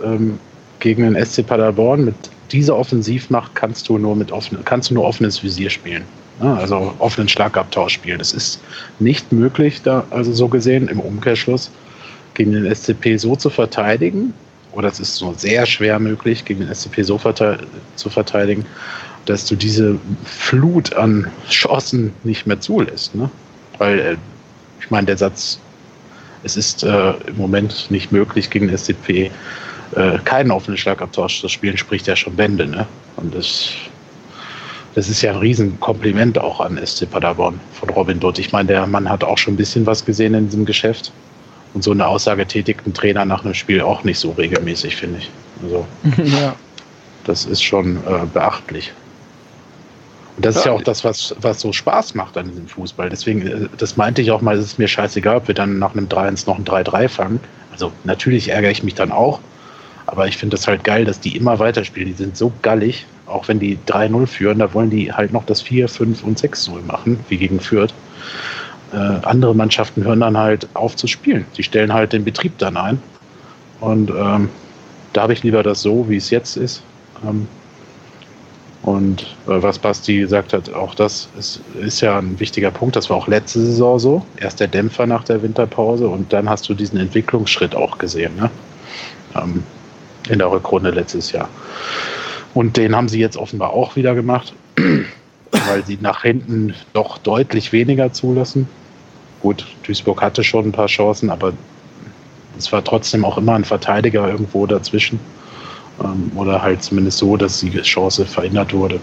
Ähm, 0.03 0.39
gegen 0.79 1.03
den 1.03 1.25
SC 1.25 1.45
Paderborn 1.45 2.05
mit 2.05 2.15
diese 2.51 2.75
Offensivmacht 2.75 3.55
kannst 3.55 3.89
du 3.89 3.97
nur 3.97 4.15
mit 4.15 4.31
offen, 4.31 4.57
kannst 4.63 4.89
du 4.89 4.93
nur 4.93 5.05
offenes 5.05 5.43
Visier 5.43 5.69
spielen. 5.69 6.03
Ne? 6.41 6.55
Also 6.55 6.93
offenen 6.99 7.27
Schlagabtausch 7.27 7.93
spielen. 7.93 8.19
Das 8.19 8.33
ist 8.33 8.59
nicht 8.99 9.31
möglich, 9.31 9.81
da, 9.81 10.05
also 10.09 10.31
so 10.31 10.47
gesehen, 10.47 10.87
im 10.87 10.99
Umkehrschluss 10.99 11.71
gegen 12.35 12.51
den 12.51 12.73
SCP 12.73 13.17
so 13.17 13.35
zu 13.35 13.49
verteidigen, 13.49 14.33
oder 14.71 14.89
es 14.89 14.99
ist 14.99 15.21
nur 15.21 15.33
sehr 15.33 15.65
schwer 15.65 15.97
möglich, 15.97 16.45
gegen 16.45 16.59
den 16.59 16.73
SCP 16.73 17.01
so 17.01 17.19
zu 17.95 18.09
verteidigen, 18.09 18.65
dass 19.29 19.45
du 19.45 19.55
diese 19.55 19.99
Flut 20.25 20.93
an 20.93 21.29
Chancen 21.49 22.13
nicht 22.23 22.47
mehr 22.47 22.59
zulässt. 22.59 23.13
Ne? 23.13 23.29
Weil, 23.77 23.99
äh, 23.99 24.17
ich 24.79 24.89
meine, 24.89 25.07
der 25.07 25.17
Satz, 25.17 25.59
es 26.43 26.55
ist 26.55 26.83
äh, 26.83 27.11
im 27.27 27.37
Moment 27.37 27.91
nicht 27.91 28.11
möglich, 28.11 28.49
gegen 28.49 28.67
den 28.67 28.77
SCP 28.77 29.31
äh, 29.95 30.17
keinen 30.23 30.51
offenen 30.51 30.77
Schlagabtausch 30.77 31.41
zu 31.41 31.49
spielen, 31.49 31.77
spricht 31.77 32.07
ja 32.07 32.15
schon 32.15 32.35
Bände. 32.35 32.65
Ne? 32.67 32.87
Und 33.17 33.35
das, 33.35 33.71
das 34.95 35.09
ist 35.09 35.21
ja 35.21 35.31
ein 35.31 35.37
Riesenkompliment 35.37 36.39
auch 36.39 36.61
an 36.61 36.79
SC 36.85 37.09
Paderborn 37.09 37.59
von 37.73 37.89
Robin 37.89 38.19
Dutt. 38.19 38.39
Ich 38.39 38.51
meine, 38.51 38.67
der 38.67 38.87
Mann 38.87 39.09
hat 39.09 39.23
auch 39.23 39.37
schon 39.37 39.55
ein 39.55 39.57
bisschen 39.57 39.85
was 39.85 40.05
gesehen 40.05 40.33
in 40.33 40.45
diesem 40.45 40.65
Geschäft. 40.65 41.11
Und 41.73 41.83
so 41.83 41.91
eine 41.91 42.07
Aussage 42.07 42.45
tätigt 42.45 42.87
ein 42.87 42.93
Trainer 42.93 43.25
nach 43.25 43.43
einem 43.43 43.53
Spiel 43.53 43.81
auch 43.81 44.03
nicht 44.03 44.19
so 44.19 44.31
regelmäßig, 44.31 44.95
finde 44.95 45.19
ich. 45.19 45.29
Also, 45.61 45.85
ja. 46.23 46.55
Das 47.25 47.45
ist 47.45 47.61
schon 47.61 47.97
äh, 47.97 48.25
beachtlich. 48.33 48.93
Und 50.37 50.45
das 50.45 50.55
ja. 50.55 50.59
ist 50.61 50.65
ja 50.67 50.71
auch 50.71 50.83
das, 50.83 51.03
was, 51.03 51.35
was 51.41 51.59
so 51.59 51.73
Spaß 51.73 52.13
macht 52.13 52.37
an 52.37 52.47
diesem 52.47 52.67
Fußball. 52.67 53.09
Deswegen, 53.09 53.45
äh, 53.45 53.67
das 53.77 53.97
meinte 53.97 54.21
ich 54.21 54.31
auch 54.31 54.41
mal, 54.41 54.55
es 54.55 54.63
ist 54.63 54.79
mir 54.79 54.87
scheißegal, 54.87 55.37
ob 55.37 55.47
wir 55.47 55.55
dann 55.55 55.79
nach 55.79 55.93
einem 55.93 56.07
3-1 56.07 56.47
noch 56.47 56.59
ein 56.59 56.63
3-3 56.63 57.09
fangen. 57.09 57.39
Also 57.71 57.91
natürlich 58.03 58.49
ärgere 58.49 58.71
ich 58.71 58.83
mich 58.83 58.93
dann 58.93 59.11
auch, 59.11 59.39
aber 60.05 60.27
ich 60.27 60.37
finde 60.37 60.55
das 60.55 60.67
halt 60.67 60.83
geil, 60.83 61.05
dass 61.05 61.19
die 61.19 61.35
immer 61.35 61.57
weiterspielen. 61.59 62.07
Die 62.07 62.13
sind 62.13 62.37
so 62.37 62.53
gallig, 62.61 63.07
auch 63.25 63.47
wenn 63.47 63.59
die 63.59 63.79
3-0 63.87 64.27
führen, 64.27 64.59
da 64.59 64.73
wollen 64.73 64.91
die 64.91 65.11
halt 65.11 65.33
noch 65.33 65.45
das 65.45 65.61
4, 65.61 65.89
5 65.89 66.23
und 66.23 66.39
6-0 66.39 66.85
machen, 66.85 67.19
wie 67.29 67.37
gegen 67.37 67.59
Fürth. 67.59 67.93
Äh, 68.93 68.95
andere 68.95 69.55
Mannschaften 69.55 70.03
hören 70.03 70.19
dann 70.19 70.37
halt 70.37 70.67
auf 70.75 70.95
zu 70.95 71.07
spielen. 71.07 71.45
Die 71.57 71.63
stellen 71.63 71.91
halt 71.91 72.13
den 72.13 72.23
Betrieb 72.23 72.57
dann 72.59 72.77
ein. 72.77 73.01
Und 73.79 74.11
ähm, 74.11 74.49
da 75.13 75.23
habe 75.23 75.33
ich 75.33 75.41
lieber 75.43 75.63
das 75.63 75.81
so, 75.81 76.07
wie 76.09 76.17
es 76.17 76.29
jetzt 76.29 76.57
ist. 76.57 76.83
Ähm, 77.27 77.47
und 78.87 79.23
äh, 79.47 79.61
was 79.61 79.77
Basti 79.77 80.17
gesagt 80.17 80.53
hat, 80.53 80.73
auch 80.73 80.95
das 80.95 81.27
ist, 81.37 81.59
ist 81.77 81.99
ja 81.99 82.19
ein 82.19 82.39
wichtiger 82.39 82.71
Punkt. 82.71 82.95
Das 82.95 83.09
war 83.09 83.17
auch 83.17 83.27
letzte 83.27 83.59
Saison 83.59 83.99
so. 83.99 84.25
Erst 84.37 84.61
der 84.61 84.69
Dämpfer 84.69 85.05
nach 85.05 85.25
der 85.25 85.41
Winterpause 85.41 86.07
und 86.07 86.31
dann 86.31 86.49
hast 86.49 86.69
du 86.69 86.73
diesen 86.73 86.97
Entwicklungsschritt 86.97 87.75
auch 87.75 87.97
gesehen. 87.97 88.37
Ne? 88.37 88.49
Ähm, 89.35 89.63
in 90.29 90.39
der 90.39 90.49
Rückrunde 90.49 90.91
letztes 90.91 91.33
Jahr. 91.33 91.49
Und 92.53 92.77
den 92.77 92.95
haben 92.95 93.09
sie 93.09 93.19
jetzt 93.19 93.35
offenbar 93.35 93.71
auch 93.71 93.97
wieder 93.97 94.15
gemacht, 94.15 94.53
weil 94.77 95.83
sie 95.85 95.97
nach 95.99 96.21
hinten 96.21 96.73
doch 96.93 97.17
deutlich 97.17 97.73
weniger 97.73 98.13
zulassen. 98.13 98.69
Gut, 99.41 99.67
Duisburg 99.83 100.21
hatte 100.21 100.45
schon 100.45 100.67
ein 100.67 100.71
paar 100.71 100.87
Chancen, 100.87 101.29
aber 101.29 101.51
es 102.57 102.71
war 102.71 102.85
trotzdem 102.85 103.25
auch 103.25 103.37
immer 103.37 103.55
ein 103.55 103.65
Verteidiger 103.65 104.29
irgendwo 104.29 104.65
dazwischen. 104.65 105.19
Ähm, 106.03 106.31
oder 106.35 106.61
halt 106.61 106.83
zumindest 106.83 107.17
so, 107.17 107.37
dass 107.37 107.59
die 107.59 107.71
Chance 107.81 108.25
verhindert 108.25 108.73
wurde. 108.73 108.99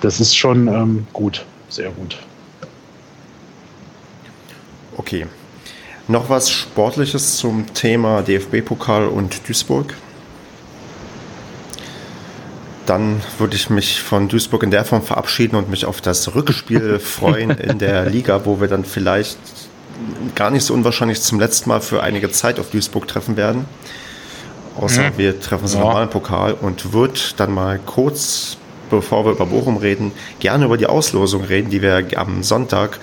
Das 0.00 0.20
ist 0.20 0.36
schon 0.36 0.68
ähm, 0.68 1.06
gut, 1.12 1.44
sehr 1.68 1.90
gut. 1.90 2.16
Okay. 4.96 5.26
Noch 6.08 6.28
was 6.28 6.50
Sportliches 6.50 7.36
zum 7.36 7.72
Thema 7.72 8.22
DFB-Pokal 8.22 9.06
und 9.06 9.48
Duisburg? 9.48 9.94
dann 12.90 13.22
würde 13.38 13.54
ich 13.54 13.70
mich 13.70 14.02
von 14.02 14.26
Duisburg 14.26 14.64
in 14.64 14.72
der 14.72 14.84
Form 14.84 15.02
verabschieden 15.02 15.54
und 15.54 15.70
mich 15.70 15.84
auf 15.84 16.00
das 16.00 16.34
Rückspiel 16.34 16.98
freuen 17.00 17.50
in 17.50 17.78
der 17.78 18.06
Liga, 18.06 18.44
wo 18.46 18.60
wir 18.60 18.66
dann 18.66 18.84
vielleicht 18.84 19.38
gar 20.34 20.50
nicht 20.50 20.64
so 20.64 20.74
unwahrscheinlich 20.74 21.22
zum 21.22 21.38
letzten 21.38 21.68
Mal 21.68 21.80
für 21.82 22.02
einige 22.02 22.32
Zeit 22.32 22.58
auf 22.58 22.70
Duisburg 22.70 23.06
treffen 23.06 23.36
werden. 23.36 23.66
Außer 24.76 25.10
mhm. 25.10 25.18
wir 25.18 25.40
treffen 25.40 25.64
uns 25.64 25.74
ja. 25.74 25.80
nochmal 25.80 26.04
im 26.04 26.10
Pokal 26.10 26.54
und 26.54 26.92
wird 26.92 27.38
dann 27.40 27.52
mal 27.52 27.78
kurz, 27.84 28.56
bevor 28.90 29.24
wir 29.24 29.32
über 29.32 29.46
Bochum 29.46 29.76
reden, 29.76 30.12
gerne 30.38 30.64
über 30.64 30.76
die 30.76 30.86
Auslosung 30.86 31.44
reden, 31.44 31.70
die 31.70 31.82
wir 31.82 32.04
am 32.16 32.42
Sonntag 32.42 33.00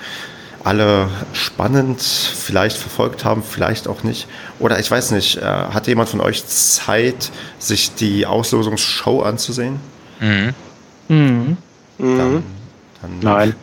alle 0.64 1.08
spannend 1.32 2.02
vielleicht 2.02 2.78
verfolgt 2.78 3.24
haben, 3.24 3.42
vielleicht 3.42 3.88
auch 3.88 4.04
nicht. 4.04 4.28
Oder 4.60 4.80
ich 4.80 4.92
weiß 4.92 5.12
nicht, 5.12 5.38
äh, 5.38 5.42
hatte 5.42 5.92
jemand 5.92 6.10
von 6.10 6.20
euch 6.20 6.46
Zeit, 6.46 7.32
sich 7.58 7.96
die 7.96 8.26
Auslosungsshow 8.26 9.22
anzusehen? 9.22 9.80
Mhm. 10.20 10.54
Mhm. 11.08 11.58
Dann, 11.98 12.44
dann 13.02 13.20
Nein. 13.22 13.56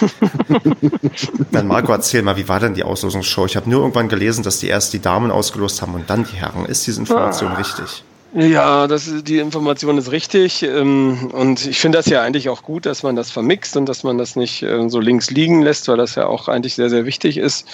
dann 1.52 1.66
Marco, 1.66 1.92
erzähl 1.92 2.22
mal, 2.22 2.36
wie 2.36 2.48
war 2.48 2.60
denn 2.60 2.74
die 2.74 2.84
Auslosungsshow? 2.84 3.46
Ich 3.46 3.56
habe 3.56 3.68
nur 3.68 3.80
irgendwann 3.80 4.08
gelesen, 4.08 4.42
dass 4.44 4.58
die 4.58 4.68
erst 4.68 4.92
die 4.92 5.00
Damen 5.00 5.30
ausgelost 5.30 5.82
haben 5.82 5.94
und 5.94 6.08
dann 6.08 6.24
die 6.24 6.36
Herren. 6.36 6.64
Ist 6.66 6.86
diese 6.86 7.00
Information 7.00 7.52
ah. 7.52 7.56
richtig? 7.56 8.04
Ja, 8.34 8.86
das, 8.86 9.10
die 9.22 9.38
Information 9.38 9.96
ist 9.96 10.12
richtig. 10.12 10.62
Ähm, 10.62 11.30
und 11.32 11.64
ich 11.66 11.80
finde 11.80 11.96
das 11.98 12.06
ja 12.06 12.20
eigentlich 12.22 12.50
auch 12.50 12.62
gut, 12.62 12.84
dass 12.84 13.02
man 13.02 13.16
das 13.16 13.30
vermixt 13.30 13.74
und 13.78 13.86
dass 13.86 14.04
man 14.04 14.18
das 14.18 14.36
nicht 14.36 14.62
äh, 14.62 14.88
so 14.90 15.00
links 15.00 15.30
liegen 15.30 15.62
lässt, 15.62 15.88
weil 15.88 15.96
das 15.96 16.14
ja 16.14 16.26
auch 16.26 16.46
eigentlich 16.46 16.74
sehr, 16.74 16.90
sehr 16.90 17.06
wichtig 17.06 17.38
ist. 17.38 17.66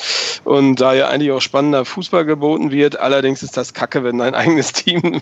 Und 0.44 0.76
da 0.76 0.94
ja 0.94 1.08
eigentlich 1.08 1.32
auch 1.32 1.40
spannender 1.40 1.84
Fußball 1.84 2.24
geboten 2.24 2.70
wird. 2.70 3.00
Allerdings 3.00 3.42
ist 3.42 3.56
das 3.56 3.74
kacke, 3.74 4.04
wenn 4.04 4.18
dein 4.18 4.34
eigenes 4.36 4.72
Team 4.72 5.20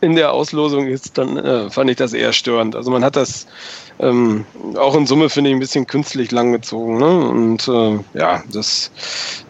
in 0.00 0.14
der 0.14 0.32
Auslosung 0.32 0.86
ist, 0.86 1.18
dann 1.18 1.36
äh, 1.36 1.70
fand 1.70 1.90
ich 1.90 1.96
das 1.96 2.12
eher 2.12 2.32
störend. 2.32 2.76
Also 2.76 2.92
man 2.92 3.02
hat 3.02 3.16
das 3.16 3.48
ähm, 3.98 4.44
auch 4.76 4.94
in 4.94 5.08
Summe, 5.08 5.28
finde 5.28 5.50
ich, 5.50 5.56
ein 5.56 5.60
bisschen 5.60 5.88
künstlich 5.88 6.30
langgezogen. 6.30 6.98
Ne? 6.98 7.28
Und 7.28 7.66
äh, 7.66 7.98
ja, 8.16 8.44
das, 8.52 8.92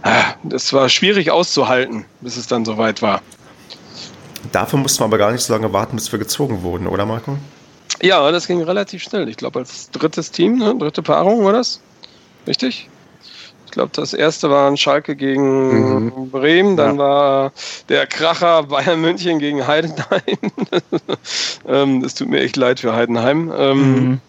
äh, 0.05 0.23
das 0.43 0.73
war 0.73 0.89
schwierig 0.89 1.31
auszuhalten, 1.31 2.07
bis 2.23 2.39
es 2.39 2.47
dann 2.47 2.65
soweit 2.65 3.03
war. 3.03 3.21
Dafür 4.53 4.79
mussten 4.79 5.01
wir 5.01 5.05
aber 5.07 5.19
gar 5.19 5.33
nicht 5.33 5.43
so 5.43 5.53
lange 5.53 5.73
warten, 5.73 5.97
bis 5.97 6.11
wir 6.13 6.19
gezogen 6.19 6.63
wurden, 6.63 6.87
oder 6.87 7.07
Marco? 7.07 7.37
Ja, 8.01 8.31
das 8.31 8.47
ging 8.47 8.63
relativ 8.63 9.03
schnell. 9.03 9.29
Ich 9.29 9.37
glaube, 9.37 9.59
als 9.59 9.91
drittes 9.91 10.31
Team, 10.31 10.59
ne? 10.59 10.77
dritte 10.79 11.03
Paarung 11.03 11.45
war 11.45 11.53
das. 11.53 11.81
Richtig? 12.47 12.89
Ich 13.67 13.73
glaube, 13.73 13.91
das 13.93 14.15
erste 14.15 14.49
war 14.49 14.71
ein 14.71 14.79
Schalke 14.79 15.15
gegen 15.15 16.07
mhm. 16.07 16.31
Bremen, 16.31 16.77
dann 16.77 16.97
ja. 16.97 16.99
war 16.99 17.53
der 17.89 18.07
Kracher 18.07 18.63
Bayern 18.69 19.01
München 19.01 19.39
gegen 19.39 19.67
Heidenheim. 19.67 20.39
ähm, 21.69 22.05
es 22.05 22.15
tut 22.15 22.29
mir 22.29 22.41
echt 22.41 22.57
leid 22.57 22.81
für 22.81 22.95
Heidenheim. 22.95 23.53
Ähm, 23.55 23.95
mhm. 23.95 24.21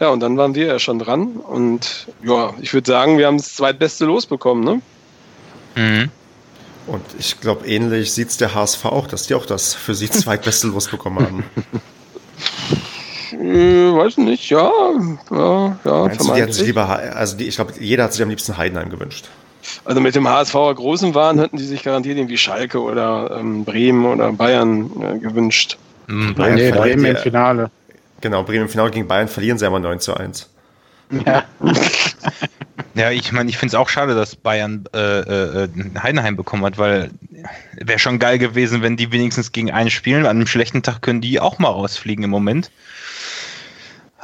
Ja, 0.00 0.08
und 0.08 0.18
dann 0.18 0.36
waren 0.36 0.56
wir 0.56 0.66
ja 0.66 0.78
schon 0.80 0.98
dran. 0.98 1.36
Und 1.36 2.08
ja, 2.24 2.54
ich 2.60 2.74
würde 2.74 2.90
sagen, 2.90 3.18
wir 3.18 3.28
haben 3.28 3.36
das 3.36 3.54
zweitbeste 3.54 4.04
losbekommen, 4.04 4.64
ne? 4.64 4.82
Mhm. 5.76 6.10
Und 6.86 7.02
ich 7.18 7.40
glaube, 7.40 7.66
ähnlich 7.66 8.12
sieht 8.12 8.28
es 8.28 8.36
der 8.36 8.54
HSV 8.54 8.84
auch, 8.86 9.06
dass 9.06 9.26
die 9.26 9.34
auch 9.34 9.46
das 9.46 9.74
für 9.74 9.94
sie 9.94 10.10
zweitbeste 10.10 10.66
losbekommen 10.68 11.24
haben. 11.24 11.44
Äh, 13.32 13.94
weiß 13.94 14.18
nicht, 14.18 14.50
ja. 14.50 14.70
ja, 15.30 15.76
ja 15.84 16.02
Meinst 16.04 16.28
du, 16.28 16.34
die 16.34 16.42
hat 16.42 16.54
sich 16.54 16.66
lieber, 16.66 16.88
also 16.88 17.36
die, 17.36 17.46
ich 17.48 17.56
glaube, 17.56 17.72
jeder 17.78 18.04
hat 18.04 18.12
sich 18.12 18.22
am 18.22 18.30
liebsten 18.30 18.56
Heidenheim 18.56 18.90
gewünscht. 18.90 19.28
Also 19.84 20.00
mit 20.00 20.14
dem 20.14 20.28
HSVer 20.28 20.74
großen 20.74 21.14
Waren 21.14 21.38
hätten 21.38 21.56
die 21.56 21.64
sich 21.64 21.82
garantiert 21.82 22.18
irgendwie 22.18 22.36
Schalke 22.36 22.80
oder 22.80 23.36
ähm, 23.38 23.64
Bremen 23.64 24.04
oder 24.06 24.32
Bayern 24.32 24.90
äh, 25.00 25.18
gewünscht. 25.18 25.78
Mhm, 26.08 26.34
Bayern 26.34 26.54
nee, 26.54 26.70
Bremen 26.70 27.04
im 27.04 27.16
Finale. 27.16 27.70
Genau, 28.20 28.42
Bremen 28.42 28.62
im 28.62 28.68
Finale 28.68 28.90
gegen 28.90 29.06
Bayern 29.06 29.28
verlieren 29.28 29.58
sie 29.58 29.66
einmal 29.66 29.80
9 29.80 30.00
zu 30.00 30.14
1. 30.14 30.48
Ja. 31.26 31.44
ja, 32.94 33.10
ich 33.10 33.32
meine, 33.32 33.50
ich 33.50 33.58
finde 33.58 33.74
es 33.74 33.74
auch 33.74 33.88
schade, 33.88 34.14
dass 34.14 34.34
Bayern 34.36 34.84
äh, 34.94 34.98
äh, 35.64 35.68
Heidenheim 36.00 36.36
bekommen 36.36 36.64
hat, 36.64 36.78
weil 36.78 37.10
wäre 37.74 37.98
schon 37.98 38.18
geil 38.18 38.38
gewesen, 38.38 38.82
wenn 38.82 38.96
die 38.96 39.12
wenigstens 39.12 39.52
gegen 39.52 39.70
einen 39.70 39.90
spielen. 39.90 40.24
An 40.24 40.36
einem 40.36 40.46
schlechten 40.46 40.82
Tag 40.82 41.02
können 41.02 41.20
die 41.20 41.40
auch 41.40 41.58
mal 41.58 41.68
rausfliegen 41.68 42.24
im 42.24 42.30
Moment. 42.30 42.70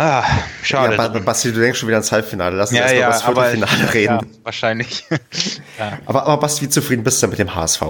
Ah, 0.00 0.24
schade. 0.62 0.94
Ja, 0.94 1.08
Basti, 1.08 1.52
du 1.52 1.60
denkst 1.60 1.80
schon 1.80 1.88
wieder 1.88 1.96
ans 1.96 2.12
Halbfinale. 2.12 2.56
Lass 2.56 2.70
uns 2.70 2.78
ja, 2.78 2.86
erstmal 2.86 3.00
ja, 3.00 3.08
das 3.08 3.22
Viertelfinale 3.24 3.94
reden. 3.94 4.18
Ja, 4.20 4.38
wahrscheinlich. 4.44 5.04
ja. 5.78 5.98
aber, 6.06 6.22
aber 6.22 6.36
Basti, 6.36 6.62
wie 6.62 6.68
zufrieden 6.68 7.02
bist 7.02 7.20
du 7.20 7.26
mit 7.26 7.38
dem 7.38 7.52
HSV? 7.52 7.82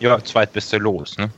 Ja, 0.00 0.22
zweitbeste 0.22 0.78
Los, 0.78 1.16
ne? 1.16 1.30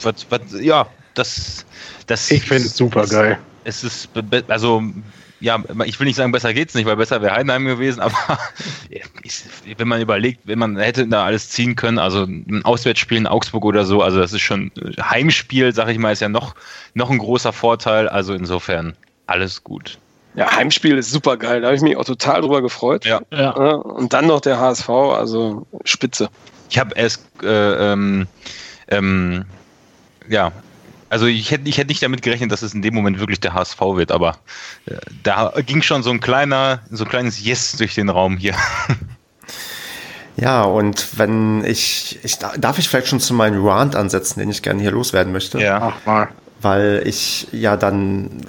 Was, 0.00 0.26
was, 0.30 0.40
ja, 0.58 0.86
das, 1.14 1.66
das. 2.06 2.30
Ich 2.30 2.44
finde 2.44 2.64
es 2.64 2.76
super 2.76 3.06
geil. 3.06 3.38
Es 3.64 3.84
ist, 3.84 4.08
also, 4.48 4.82
ja, 5.42 5.62
ich 5.84 5.98
will 5.98 6.06
nicht 6.06 6.16
sagen, 6.16 6.30
besser 6.30 6.54
geht's 6.54 6.74
nicht, 6.74 6.86
weil 6.86 6.96
besser 6.96 7.20
wäre 7.20 7.34
Heidenheim 7.34 7.64
gewesen, 7.64 8.00
aber 8.00 8.16
wenn 9.76 9.88
man 9.88 10.00
überlegt, 10.00 10.40
wenn 10.44 10.58
man 10.58 10.78
hätte 10.78 11.06
da 11.08 11.24
alles 11.24 11.50
ziehen 11.50 11.74
können, 11.74 11.98
also 11.98 12.22
ein 12.22 12.64
Auswärtsspiel 12.64 13.18
in 13.18 13.26
Augsburg 13.26 13.64
oder 13.64 13.84
so, 13.84 14.02
also 14.02 14.20
das 14.20 14.32
ist 14.32 14.40
schon 14.40 14.70
Heimspiel, 15.00 15.74
sag 15.74 15.88
ich 15.88 15.98
mal, 15.98 16.12
ist 16.12 16.22
ja 16.22 16.28
noch, 16.28 16.54
noch 16.94 17.10
ein 17.10 17.18
großer 17.18 17.52
Vorteil, 17.52 18.08
also 18.08 18.34
insofern 18.34 18.94
alles 19.26 19.64
gut. 19.64 19.98
Ja, 20.34 20.50
Heimspiel 20.50 20.96
ist 20.96 21.10
super 21.10 21.36
geil, 21.36 21.60
da 21.60 21.66
habe 21.66 21.76
ich 21.76 21.82
mich 21.82 21.96
auch 21.96 22.04
total 22.04 22.40
drüber 22.40 22.62
gefreut. 22.62 23.04
Ja. 23.04 23.20
ja. 23.32 23.50
Und 23.50 24.12
dann 24.12 24.28
noch 24.28 24.40
der 24.40 24.58
HSV, 24.60 24.88
also 24.88 25.66
spitze. 25.84 26.30
Ich 26.70 26.78
habe 26.78 26.94
erst, 26.94 27.22
äh, 27.42 27.92
ähm, 27.92 28.26
ähm, 28.88 29.44
ja, 30.28 30.52
also 31.12 31.26
ich 31.26 31.50
hätte, 31.50 31.68
ich 31.68 31.76
hätte 31.76 31.88
nicht 31.88 32.02
damit 32.02 32.22
gerechnet, 32.22 32.50
dass 32.52 32.62
es 32.62 32.72
in 32.72 32.80
dem 32.80 32.94
Moment 32.94 33.20
wirklich 33.20 33.38
der 33.38 33.52
HSV 33.52 33.78
wird, 33.80 34.10
aber 34.10 34.38
äh, 34.86 34.96
da 35.22 35.52
ging 35.66 35.82
schon 35.82 36.02
so 36.02 36.10
ein 36.10 36.20
kleiner, 36.20 36.80
so 36.90 37.04
ein 37.04 37.10
kleines 37.10 37.44
Yes 37.44 37.72
durch 37.76 37.94
den 37.94 38.08
Raum 38.08 38.36
hier. 38.36 38.54
Ja, 40.34 40.62
und 40.62 41.18
wenn 41.18 41.62
ich, 41.62 42.18
ich 42.22 42.38
darf 42.38 42.78
ich 42.78 42.88
vielleicht 42.88 43.08
schon 43.08 43.20
zu 43.20 43.34
meinem 43.34 43.62
Rant 43.66 43.94
ansetzen, 43.94 44.40
den 44.40 44.50
ich 44.50 44.62
gerne 44.62 44.80
hier 44.80 44.90
loswerden 44.90 45.30
möchte. 45.30 45.60
Ja. 45.60 45.92
Ach 45.92 46.06
mal. 46.06 46.28
Weil 46.62 47.02
ich 47.04 47.48
ja 47.52 47.76
dann, 47.76 48.46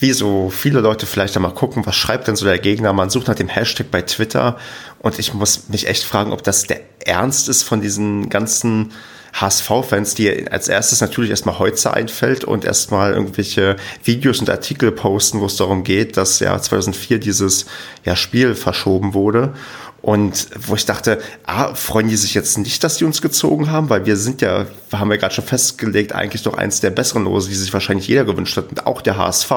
wie 0.00 0.12
so 0.12 0.48
viele 0.48 0.80
Leute 0.80 1.04
vielleicht 1.04 1.36
einmal 1.36 1.52
gucken, 1.52 1.84
was 1.84 1.96
schreibt 1.96 2.28
denn 2.28 2.34
so 2.34 2.46
der 2.46 2.58
Gegner? 2.58 2.94
Man 2.94 3.10
sucht 3.10 3.28
nach 3.28 3.34
dem 3.34 3.48
Hashtag 3.48 3.90
bei 3.90 4.00
Twitter 4.00 4.56
und 5.00 5.18
ich 5.18 5.34
muss 5.34 5.68
mich 5.68 5.86
echt 5.86 6.04
fragen, 6.04 6.32
ob 6.32 6.42
das 6.42 6.62
der 6.62 6.80
Ernst 7.04 7.50
ist 7.50 7.62
von 7.62 7.82
diesen 7.82 8.30
ganzen 8.30 8.92
HSV-Fans, 9.32 10.14
die 10.14 10.50
als 10.50 10.68
erstes 10.68 11.00
natürlich 11.00 11.30
erstmal 11.30 11.58
Heutzer 11.58 11.94
einfällt 11.94 12.44
und 12.44 12.64
erstmal 12.64 13.12
irgendwelche 13.12 13.76
Videos 14.04 14.40
und 14.40 14.50
Artikel 14.50 14.92
posten, 14.92 15.40
wo 15.40 15.46
es 15.46 15.56
darum 15.56 15.84
geht, 15.84 16.16
dass 16.16 16.40
ja 16.40 16.60
2004 16.60 17.18
dieses 17.18 17.66
ja, 18.04 18.16
Spiel 18.16 18.54
verschoben 18.54 19.14
wurde. 19.14 19.54
Und 20.00 20.46
wo 20.56 20.76
ich 20.76 20.86
dachte, 20.86 21.20
ah, 21.44 21.74
freuen 21.74 22.08
die 22.08 22.16
sich 22.16 22.32
jetzt 22.32 22.56
nicht, 22.56 22.84
dass 22.84 22.98
die 22.98 23.04
uns 23.04 23.20
gezogen 23.20 23.70
haben, 23.70 23.90
weil 23.90 24.06
wir 24.06 24.16
sind 24.16 24.40
ja, 24.40 24.66
haben 24.92 25.10
wir 25.10 25.18
gerade 25.18 25.34
schon 25.34 25.44
festgelegt, 25.44 26.14
eigentlich 26.14 26.44
doch 26.44 26.56
eins 26.56 26.80
der 26.80 26.90
besseren 26.90 27.24
Lose, 27.24 27.48
die 27.48 27.56
sich 27.56 27.72
wahrscheinlich 27.72 28.06
jeder 28.06 28.24
gewünscht 28.24 28.56
hat, 28.56 28.70
und 28.70 28.86
auch 28.86 29.02
der 29.02 29.18
HSV. 29.18 29.50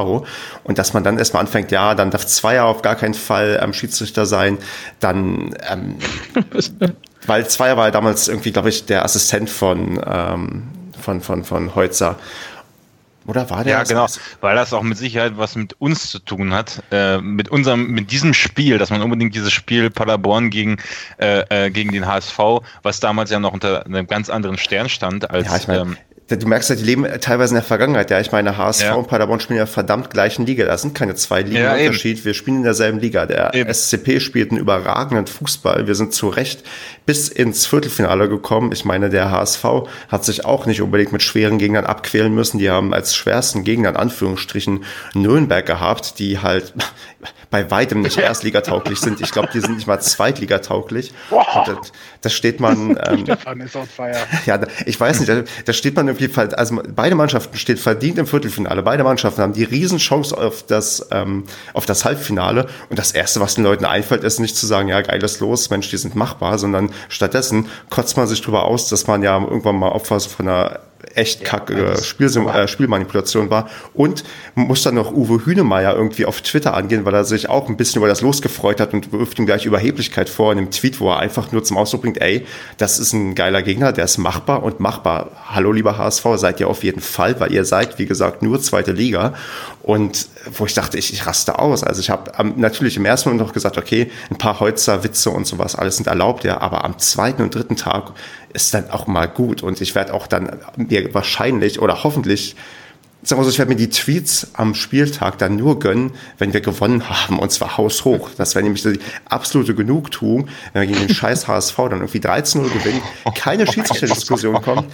Und 0.63 0.79
dass 0.79 0.93
man 0.93 1.03
dann 1.03 1.19
erstmal 1.19 1.41
anfängt, 1.41 1.71
ja, 1.71 1.93
dann 1.93 2.09
darf 2.09 2.25
Zweier 2.25 2.65
auf 2.65 2.81
gar 2.81 2.95
keinen 2.95 3.13
Fall 3.13 3.59
ähm, 3.61 3.71
Schiedsrichter 3.71 4.25
sein, 4.25 4.57
dann 4.99 5.55
ähm, 5.69 5.97
weil 7.31 7.47
Zweier 7.47 7.77
war 7.77 7.89
damals 7.91 8.27
irgendwie, 8.27 8.51
glaube 8.51 8.67
ich, 8.67 8.85
der 8.85 9.05
Assistent 9.05 9.49
von, 9.49 10.01
ähm, 10.05 10.63
von, 10.99 11.21
von, 11.21 11.45
von 11.45 11.75
Heutzer. 11.75 12.17
Oder 13.25 13.49
war 13.49 13.63
der? 13.63 13.77
Ja, 13.77 13.83
genau, 13.83 14.07
weil 14.41 14.55
das 14.57 14.73
auch 14.73 14.81
mit 14.81 14.97
Sicherheit 14.97 15.33
was 15.37 15.55
mit 15.55 15.79
uns 15.79 16.09
zu 16.09 16.19
tun 16.19 16.53
hat, 16.53 16.83
äh, 16.91 17.19
mit 17.19 17.47
unserem, 17.47 17.87
mit 17.87 18.11
diesem 18.11 18.33
Spiel, 18.33 18.77
dass 18.79 18.89
man 18.89 19.01
unbedingt 19.01 19.33
dieses 19.33 19.53
Spiel 19.53 19.89
Paderborn 19.89 20.49
gegen, 20.49 20.75
äh, 21.19 21.67
äh 21.67 21.69
gegen 21.69 21.93
den 21.93 22.05
HSV, 22.05 22.37
was 22.83 22.99
damals 22.99 23.29
ja 23.29 23.39
noch 23.39 23.53
unter 23.53 23.85
einem 23.85 24.07
ganz 24.07 24.29
anderen 24.29 24.57
Stern 24.57 24.89
stand 24.89 25.29
als. 25.29 25.47
Ja, 25.47 25.55
ich 25.55 25.67
mein, 25.69 25.79
ähm, 25.79 25.97
du 26.37 26.47
merkst 26.47 26.69
ja, 26.69 26.75
die 26.75 26.83
leben 26.83 27.05
teilweise 27.19 27.53
in 27.53 27.55
der 27.55 27.63
Vergangenheit. 27.63 28.09
Ja, 28.09 28.19
ich 28.19 28.31
meine, 28.31 28.57
HSV 28.57 28.83
ja. 28.83 28.93
und 28.95 29.07
Paderborn 29.07 29.39
spielen 29.39 29.59
ja 29.59 29.65
verdammt 29.65 30.09
gleichen 30.09 30.45
Liga. 30.45 30.65
Da 30.65 30.77
sind 30.77 30.95
keine 30.95 31.15
zwei 31.15 31.41
Ligen 31.41 31.63
ja, 31.63 31.73
Unterschied. 31.73 32.23
Wir 32.25 32.33
spielen 32.33 32.57
in 32.57 32.63
derselben 32.63 32.99
Liga. 32.99 33.25
Der 33.25 33.53
eben. 33.53 33.71
SCP 33.73 34.19
spielt 34.19 34.51
einen 34.51 34.59
überragenden 34.59 35.27
Fußball. 35.27 35.87
Wir 35.87 35.95
sind 35.95 36.13
zu 36.13 36.29
Recht 36.29 36.63
bis 37.05 37.29
ins 37.29 37.65
Viertelfinale 37.65 38.29
gekommen. 38.29 38.71
Ich 38.71 38.85
meine, 38.85 39.09
der 39.09 39.31
HSV 39.31 39.65
hat 40.09 40.23
sich 40.25 40.45
auch 40.45 40.65
nicht 40.65 40.81
unbedingt 40.81 41.11
mit 41.11 41.23
schweren 41.23 41.57
Gegnern 41.57 41.85
abquälen 41.85 42.33
müssen. 42.33 42.57
Die 42.57 42.69
haben 42.69 42.93
als 42.93 43.15
schwersten 43.15 43.63
Gegner 43.63 43.89
in 43.89 43.95
Anführungsstrichen 43.95 44.83
Nürnberg 45.13 45.65
gehabt, 45.65 46.19
die 46.19 46.39
halt 46.39 46.73
bei 47.49 47.69
weitem 47.69 48.01
nicht 48.01 48.17
erstligatauglich 48.17 48.99
sind. 48.99 49.21
Ich 49.21 49.31
glaube, 49.31 49.49
die 49.53 49.59
sind 49.59 49.75
nicht 49.75 49.87
mal 49.87 49.99
zweitligatauglich. 49.99 51.13
Das, 51.29 51.91
das 52.21 52.33
steht 52.33 52.59
man. 52.59 52.97
Ähm, 53.01 53.25
ja, 54.45 54.59
ich 54.85 54.99
weiß 54.99 55.19
nicht, 55.19 55.29
da, 55.29 55.43
da 55.65 55.73
steht 55.73 55.95
man 55.95 56.07
irgendwie, 56.07 56.20
also 56.55 56.81
beide 56.95 57.15
Mannschaften 57.15 57.57
stehen 57.57 57.77
verdient 57.77 58.17
im 58.17 58.27
Viertelfinale. 58.27 58.83
Beide 58.83 59.03
Mannschaften 59.03 59.41
haben 59.41 59.53
die 59.53 59.63
Riesenchance 59.63 60.37
auf 60.37 60.63
das, 60.63 61.07
ähm, 61.11 61.45
auf 61.73 61.85
das 61.85 62.05
Halbfinale. 62.05 62.67
Und 62.89 62.99
das 62.99 63.11
Erste, 63.11 63.39
was 63.39 63.55
den 63.55 63.63
Leuten 63.63 63.85
einfällt, 63.85 64.23
ist 64.23 64.39
nicht 64.39 64.55
zu 64.55 64.65
sagen, 64.65 64.87
ja, 64.87 65.01
geiles 65.01 65.39
Los, 65.39 65.69
Mensch, 65.69 65.89
die 65.89 65.97
sind 65.97 66.15
machbar, 66.15 66.57
sondern 66.57 66.91
stattdessen 67.09 67.67
kotzt 67.89 68.17
man 68.17 68.27
sich 68.27 68.41
drüber 68.41 68.65
aus, 68.65 68.89
dass 68.89 69.07
man 69.07 69.23
ja 69.23 69.39
irgendwann 69.39 69.77
mal 69.77 69.89
Opfer 69.89 70.19
von 70.19 70.47
einer 70.47 70.79
echt 71.15 71.43
kacke 71.43 71.73
äh, 71.73 72.03
Spiel, 72.03 72.27
äh, 72.27 72.67
Spielmanipulation 72.67 73.49
war. 73.49 73.69
Und 73.93 74.23
muss 74.55 74.83
dann 74.83 74.95
noch 74.95 75.11
Uwe 75.11 75.45
Hünemeyer 75.45 75.95
irgendwie 75.95 76.25
auf 76.25 76.41
Twitter 76.41 76.73
angehen, 76.73 77.05
weil 77.05 77.13
er 77.13 77.23
sich 77.23 77.49
auch 77.49 77.69
ein 77.69 77.77
bisschen 77.77 77.99
über 77.99 78.07
das 78.07 78.21
losgefreut 78.21 78.79
hat 78.79 78.93
und 78.93 79.11
wirft 79.11 79.39
ihm 79.39 79.45
gleich 79.45 79.65
Überheblichkeit 79.65 80.29
vor 80.29 80.51
in 80.51 80.57
einem 80.57 80.71
Tweet, 80.71 80.99
wo 80.99 81.09
er 81.09 81.19
einfach 81.19 81.51
nur 81.51 81.63
zum 81.63 81.77
Ausdruck 81.77 82.01
bringt, 82.01 82.21
ey, 82.21 82.45
das 82.77 82.99
ist 82.99 83.13
ein 83.13 83.35
geiler 83.35 83.61
Gegner, 83.61 83.91
der 83.93 84.05
ist 84.05 84.17
machbar 84.17 84.63
und 84.63 84.79
machbar. 84.79 85.31
Hallo 85.49 85.71
lieber 85.71 85.97
HSV, 85.97 86.25
seid 86.35 86.59
ihr 86.59 86.67
auf 86.67 86.83
jeden 86.83 87.01
Fall, 87.01 87.39
weil 87.39 87.51
ihr 87.51 87.65
seid, 87.65 87.99
wie 87.99 88.05
gesagt, 88.05 88.41
nur 88.41 88.61
zweite 88.61 88.91
Liga. 88.91 89.33
Und 89.83 90.27
wo 90.53 90.65
ich 90.65 90.73
dachte, 90.73 90.97
ich, 90.97 91.11
ich 91.13 91.25
raste 91.25 91.57
aus. 91.59 91.83
Also 91.83 92.01
ich 92.01 92.09
habe 92.09 92.31
natürlich 92.55 92.97
im 92.97 93.05
ersten 93.05 93.29
Moment 93.29 93.47
noch 93.47 93.53
gesagt, 93.53 93.77
okay, 93.77 94.11
ein 94.29 94.37
paar 94.37 94.59
Holzer, 94.59 95.03
Witze 95.03 95.29
und 95.31 95.47
sowas, 95.47 95.75
alles 95.75 95.97
sind 95.97 96.07
erlaubt, 96.07 96.43
ja, 96.43 96.61
aber 96.61 96.83
am 96.83 96.99
zweiten 96.99 97.41
und 97.41 97.55
dritten 97.55 97.75
Tag 97.75 98.11
ist 98.53 98.73
dann 98.73 98.89
auch 98.89 99.07
mal 99.07 99.27
gut. 99.27 99.63
Und 99.63 99.81
ich 99.81 99.95
werde 99.95 100.13
auch 100.13 100.27
dann 100.27 100.59
mir 100.75 101.13
wahrscheinlich 101.13 101.79
oder 101.79 102.03
hoffentlich 102.03 102.55
sagen 103.23 103.39
wir 103.39 103.43
so, 103.43 103.51
ich 103.51 103.59
werde 103.59 103.69
mir 103.69 103.77
die 103.77 103.89
Tweets 103.89 104.47
am 104.53 104.73
Spieltag 104.73 105.37
dann 105.37 105.55
nur 105.55 105.79
gönnen, 105.79 106.11
wenn 106.37 106.53
wir 106.53 106.61
gewonnen 106.61 107.07
haben, 107.09 107.39
und 107.39 107.51
zwar 107.51 107.77
haushoch. 107.77 108.29
Das 108.37 108.55
wäre 108.55 108.63
nämlich 108.63 108.81
die 108.81 108.99
absolute 109.25 109.75
Genugtuung, 109.75 110.47
wenn 110.73 110.81
wir 110.81 110.87
gegen 110.87 111.07
den 111.07 111.15
scheiß 111.15 111.47
HSV 111.47 111.75
dann 111.77 111.99
irgendwie 111.99 112.19
13-0 112.19 112.69
gewinnen, 112.69 113.01
keine 113.35 113.67
Schiedsrichterdiskussion 113.67 114.61
kommt 114.61 114.87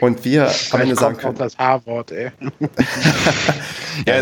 und 0.00 0.24
wir 0.24 0.50
am 0.72 0.80
Ende 0.80 0.96
sagen 0.96 1.16
können. 1.16 1.38
das 1.38 1.56
H-Wort, 1.56 2.10
ey. 2.10 2.32
ja, 4.06 4.14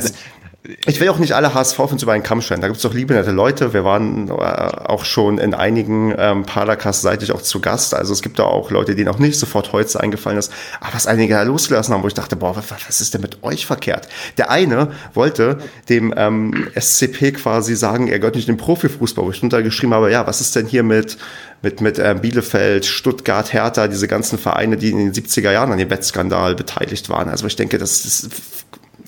ich 0.86 1.00
will 1.00 1.08
auch 1.08 1.18
nicht 1.18 1.32
alle 1.32 1.54
HSV-Fans 1.54 2.02
über 2.02 2.12
einen 2.12 2.22
Kamm 2.22 2.40
stellen. 2.40 2.60
Da 2.60 2.68
gibt 2.68 2.76
es 2.76 2.82
doch 2.82 2.94
liebe, 2.94 3.14
nette 3.14 3.30
Leute. 3.30 3.72
Wir 3.72 3.84
waren 3.84 4.28
äh, 4.28 4.32
auch 4.32 5.04
schon 5.04 5.38
in 5.38 5.54
einigen 5.54 6.14
ähm, 6.16 6.44
Paracast-seitig 6.44 7.32
auch 7.32 7.42
zu 7.42 7.60
Gast. 7.60 7.94
Also 7.94 8.12
es 8.12 8.22
gibt 8.22 8.38
da 8.38 8.44
auch 8.44 8.70
Leute, 8.70 8.94
denen 8.94 9.08
auch 9.08 9.18
nicht 9.18 9.38
sofort 9.38 9.72
heute 9.72 10.00
eingefallen 10.00 10.38
ist. 10.38 10.52
Aber 10.80 10.94
was 10.94 11.06
einige 11.06 11.34
da 11.34 11.42
losgelassen 11.42 11.94
haben, 11.94 12.02
wo 12.02 12.08
ich 12.08 12.14
dachte, 12.14 12.36
boah, 12.36 12.56
was, 12.56 12.70
was 12.70 13.00
ist 13.00 13.14
denn 13.14 13.20
mit 13.20 13.42
euch 13.42 13.66
verkehrt? 13.66 14.08
Der 14.38 14.50
eine 14.50 14.92
wollte 15.14 15.58
dem 15.88 16.12
ähm, 16.16 16.68
SCP 16.78 17.32
quasi 17.32 17.76
sagen, 17.76 18.08
er 18.08 18.18
gehört 18.18 18.36
nicht 18.36 18.48
den 18.48 18.56
Profifußball, 18.56 19.24
wo 19.24 19.30
ich 19.30 19.42
untergeschrieben 19.42 19.94
habe, 19.94 20.10
ja, 20.10 20.26
was 20.26 20.40
ist 20.40 20.56
denn 20.56 20.66
hier 20.66 20.82
mit 20.82 21.18
mit, 21.62 21.80
mit 21.80 21.98
äh, 21.98 22.14
Bielefeld, 22.20 22.84
Stuttgart, 22.84 23.52
Hertha, 23.52 23.88
diese 23.88 24.06
ganzen 24.06 24.38
Vereine, 24.38 24.76
die 24.76 24.90
in 24.90 24.98
den 24.98 25.12
70er 25.12 25.50
Jahren 25.50 25.72
an 25.72 25.78
dem 25.78 25.90
Wettskandal 25.90 26.54
beteiligt 26.54 27.08
waren. 27.08 27.30
Also 27.30 27.46
ich 27.46 27.56
denke, 27.56 27.78
das, 27.78 28.02
das 28.02 28.28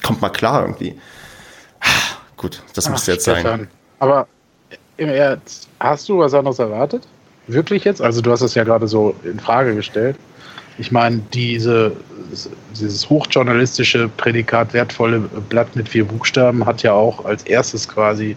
kommt 0.03 0.23
mal 0.23 0.31
klar 0.31 0.63
irgendwie. 0.63 0.99
Gut, 2.39 2.63
das 2.75 2.87
Ach, 2.87 2.93
müsste 2.93 3.13
jetzt 3.13 3.23
Stefan. 3.23 3.43
sein. 3.43 3.69
Aber 3.99 4.27
im 4.97 5.11
Ernst, 5.11 5.69
hast 5.81 6.09
du 6.09 6.19
was 6.19 6.33
anderes 6.33 6.59
erwartet? 6.59 7.07
Wirklich 7.49 7.85
jetzt? 7.85 8.01
Also 8.01 8.23
du 8.23 8.31
hast 8.31 8.41
es 8.41 8.55
ja 8.55 8.65
gerade 8.65 8.89
so 8.89 9.15
in 9.25 9.39
Frage 9.39 9.75
gestellt. 9.75 10.17
Ich 10.79 10.93
meine, 10.93 11.21
diese, 11.35 11.93
dieses 12.73 13.11
hochjournalistische 13.11 14.09
Prädikat 14.09 14.73
wertvolle 14.73 15.19
Blatt 15.49 15.75
mit 15.75 15.89
vier 15.89 16.05
Buchstaben 16.05 16.65
hat 16.65 16.83
ja 16.85 16.93
auch 16.93 17.25
als 17.25 17.43
erstes 17.43 17.89
quasi 17.89 18.37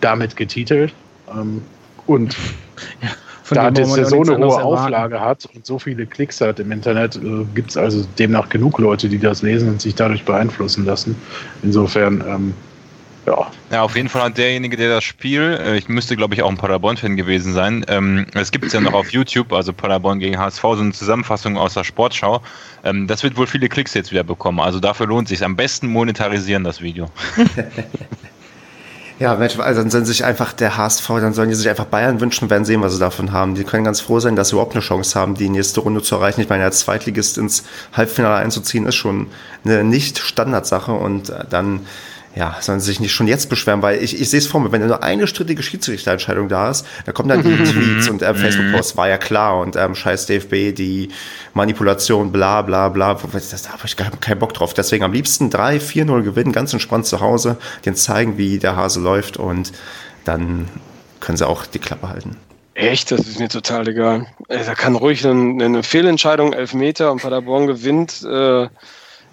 damit 0.00 0.36
getitelt. 0.36 0.94
Ähm, 1.30 1.62
und 2.06 2.34
ja, 3.02 3.10
da 3.50 3.70
das 3.70 3.90
so 4.08 4.22
eine 4.22 4.38
hohe 4.38 4.62
Auflage 4.62 5.20
hat 5.20 5.46
und 5.54 5.66
so 5.66 5.78
viele 5.78 6.06
Klicks 6.06 6.40
hat 6.40 6.60
im 6.60 6.72
Internet, 6.72 7.16
äh, 7.16 7.44
gibt 7.54 7.70
es 7.70 7.76
also 7.76 8.06
demnach 8.18 8.48
genug 8.48 8.78
Leute, 8.78 9.10
die 9.10 9.18
das 9.18 9.42
lesen 9.42 9.68
und 9.68 9.82
sich 9.82 9.94
dadurch 9.94 10.24
beeinflussen 10.24 10.86
lassen. 10.86 11.16
Insofern 11.62 12.24
ähm, 12.26 12.54
ja. 13.26 13.50
Ja, 13.70 13.82
auf 13.82 13.96
jeden 13.96 14.08
Fall 14.08 14.22
hat 14.22 14.38
derjenige, 14.38 14.76
der 14.76 14.88
das 14.88 15.04
Spiel, 15.04 15.58
äh, 15.60 15.76
ich 15.76 15.88
müsste 15.88 16.16
glaube 16.16 16.34
ich 16.34 16.42
auch 16.42 16.50
ein 16.50 16.56
Paderborn-Fan 16.56 17.16
gewesen 17.16 17.52
sein, 17.52 17.84
ähm, 17.88 18.26
es 18.34 18.50
gibt 18.50 18.64
es 18.64 18.72
ja 18.72 18.80
noch 18.80 18.92
auf 18.92 19.10
YouTube, 19.10 19.52
also 19.52 19.72
Paderborn 19.72 20.18
gegen 20.18 20.38
HSV, 20.38 20.62
so 20.62 20.80
eine 20.80 20.92
Zusammenfassung 20.92 21.56
aus 21.56 21.74
der 21.74 21.84
Sportschau. 21.84 22.42
Ähm, 22.84 23.06
das 23.06 23.22
wird 23.22 23.36
wohl 23.36 23.46
viele 23.46 23.68
Klicks 23.68 23.94
jetzt 23.94 24.10
wieder 24.10 24.24
bekommen, 24.24 24.60
also 24.60 24.80
dafür 24.80 25.06
lohnt 25.06 25.26
es 25.26 25.38
sich. 25.38 25.44
Am 25.44 25.56
besten 25.56 25.88
monetarisieren 25.88 26.64
das 26.64 26.80
Video. 26.80 27.10
Ja, 29.20 29.36
Mensch, 29.36 29.56
also 29.60 29.80
dann 29.80 29.90
sollen 29.90 30.04
sich 30.04 30.24
einfach 30.24 30.52
der 30.52 30.76
HSV, 30.76 31.06
dann 31.06 31.34
sollen 31.34 31.48
die 31.48 31.54
sich 31.54 31.68
einfach 31.68 31.84
Bayern 31.84 32.20
wünschen, 32.20 32.50
werden 32.50 32.64
sehen, 32.64 32.82
was 32.82 32.94
sie 32.94 32.98
davon 32.98 33.30
haben. 33.30 33.54
Die 33.54 33.62
können 33.62 33.84
ganz 33.84 34.00
froh 34.00 34.18
sein, 34.18 34.34
dass 34.34 34.48
sie 34.48 34.56
überhaupt 34.56 34.74
eine 34.74 34.82
Chance 34.82 35.18
haben, 35.18 35.34
die 35.36 35.48
nächste 35.48 35.80
Runde 35.80 36.02
zu 36.02 36.16
erreichen. 36.16 36.40
Ich 36.40 36.48
meine, 36.48 36.64
als 36.64 36.80
Zweitligist 36.80 37.38
ins 37.38 37.62
Halbfinale 37.92 38.34
einzuziehen, 38.34 38.86
ist 38.86 38.96
schon 38.96 39.28
eine 39.64 39.84
nicht 39.84 40.18
Standardsache 40.18 40.92
und 40.92 41.30
äh, 41.30 41.44
dann 41.48 41.86
ja, 42.36 42.56
sollen 42.60 42.80
sie 42.80 42.86
sich 42.86 43.00
nicht 43.00 43.12
schon 43.12 43.28
jetzt 43.28 43.48
beschweren, 43.48 43.80
weil 43.82 44.02
ich, 44.02 44.20
ich 44.20 44.28
sehe 44.28 44.38
es 44.38 44.46
vor 44.46 44.60
mir, 44.60 44.72
wenn 44.72 44.84
nur 44.84 45.02
eine 45.02 45.26
strittige 45.26 45.62
Schiedsrichterentscheidung 45.62 46.48
da 46.48 46.70
ist, 46.70 46.84
dann 47.04 47.14
kommen 47.14 47.28
dann 47.28 47.42
die 47.42 47.56
Tweets 47.72 48.08
und 48.08 48.22
äh, 48.22 48.34
Facebook-Posts, 48.34 48.96
war 48.96 49.08
ja 49.08 49.18
klar 49.18 49.60
und 49.60 49.76
ähm, 49.76 49.94
scheiß 49.94 50.26
DFB, 50.26 50.74
die 50.74 51.10
Manipulation, 51.54 52.32
bla 52.32 52.62
bla 52.62 52.88
bla, 52.88 53.14
da 53.14 53.20
habe 53.20 53.82
ich 53.84 53.96
gar 53.96 54.10
keinen 54.10 54.38
Bock 54.40 54.52
drauf. 54.52 54.74
Deswegen 54.74 55.04
am 55.04 55.12
liebsten 55.12 55.50
3, 55.50 55.76
4-0 55.76 56.22
gewinnen, 56.22 56.52
ganz 56.52 56.72
entspannt 56.72 57.06
zu 57.06 57.20
Hause, 57.20 57.56
denen 57.84 57.96
zeigen, 57.96 58.36
wie 58.36 58.58
der 58.58 58.74
Hase 58.74 59.00
läuft 59.00 59.36
und 59.36 59.72
dann 60.24 60.68
können 61.20 61.38
sie 61.38 61.46
auch 61.46 61.66
die 61.66 61.78
Klappe 61.78 62.08
halten. 62.08 62.36
Echt? 62.74 63.12
Das 63.12 63.20
ist 63.20 63.38
mir 63.38 63.48
total 63.48 63.86
egal. 63.86 64.26
Da 64.48 64.74
kann 64.74 64.96
ruhig 64.96 65.24
eine, 65.24 65.64
eine 65.64 65.82
Fehlentscheidung, 65.84 66.52
Elfmeter 66.52 67.12
und 67.12 67.22
Paderborn 67.22 67.68
gewinnt. 67.68 68.24
Äh 68.24 68.68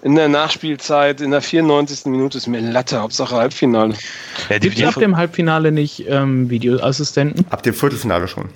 in 0.01 0.15
der 0.15 0.29
Nachspielzeit, 0.29 1.21
in 1.21 1.31
der 1.31 1.41
94. 1.41 2.05
Minute 2.05 2.37
ist 2.37 2.47
mir 2.47 2.59
Latte, 2.59 3.01
Hauptsache 3.01 3.35
Halbfinale. 3.35 3.93
Ja, 4.49 4.57
Gibt 4.57 4.77
es 4.77 4.83
ab 4.83 4.95
dem 4.95 5.15
Halbfinale 5.15 5.71
nicht 5.71 6.05
ähm, 6.07 6.49
Videoassistenten? 6.49 7.45
Ab 7.49 7.63
dem 7.63 7.73
Viertelfinale 7.73 8.27
schon. 8.27 8.49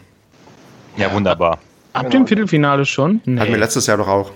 Ja, 0.98 1.14
wunderbar. 1.14 1.60
Ab 1.94 2.04
genau. 2.04 2.10
dem 2.10 2.28
Viertelfinale 2.28 2.86
schon? 2.86 3.22
Nee. 3.26 3.40
Hatten 3.40 3.52
wir 3.52 3.60
letztes 3.60 3.88
Jahr 3.88 3.98
doch 3.98 4.08
auch. 4.08 4.32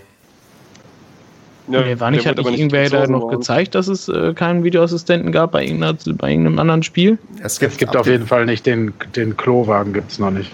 Ja, 1.67 1.81
nee, 1.81 1.99
war 1.99 2.09
nicht, 2.09 2.25
hat 2.25 2.37
nicht 2.37 2.49
irgendwer 2.49 2.89
da 2.89 3.05
noch 3.05 3.27
gezeigt, 3.27 3.75
dass 3.75 3.87
es 3.87 4.07
äh, 4.07 4.33
keinen 4.33 4.63
Videoassistenten 4.63 5.31
gab 5.31 5.51
bei, 5.51 5.65
bei 5.67 6.31
irgendeinem 6.31 6.57
anderen 6.57 6.81
Spiel? 6.81 7.19
Es 7.43 7.59
gibt, 7.59 7.73
es 7.73 7.77
gibt 7.77 7.95
auf 7.95 8.07
jeden 8.07 8.25
Fall 8.25 8.45
nicht 8.45 8.65
den, 8.65 8.93
den 9.15 9.37
Klowagen, 9.37 9.93
gibt 9.93 10.11
es 10.11 10.17
noch 10.17 10.31
nicht. 10.31 10.51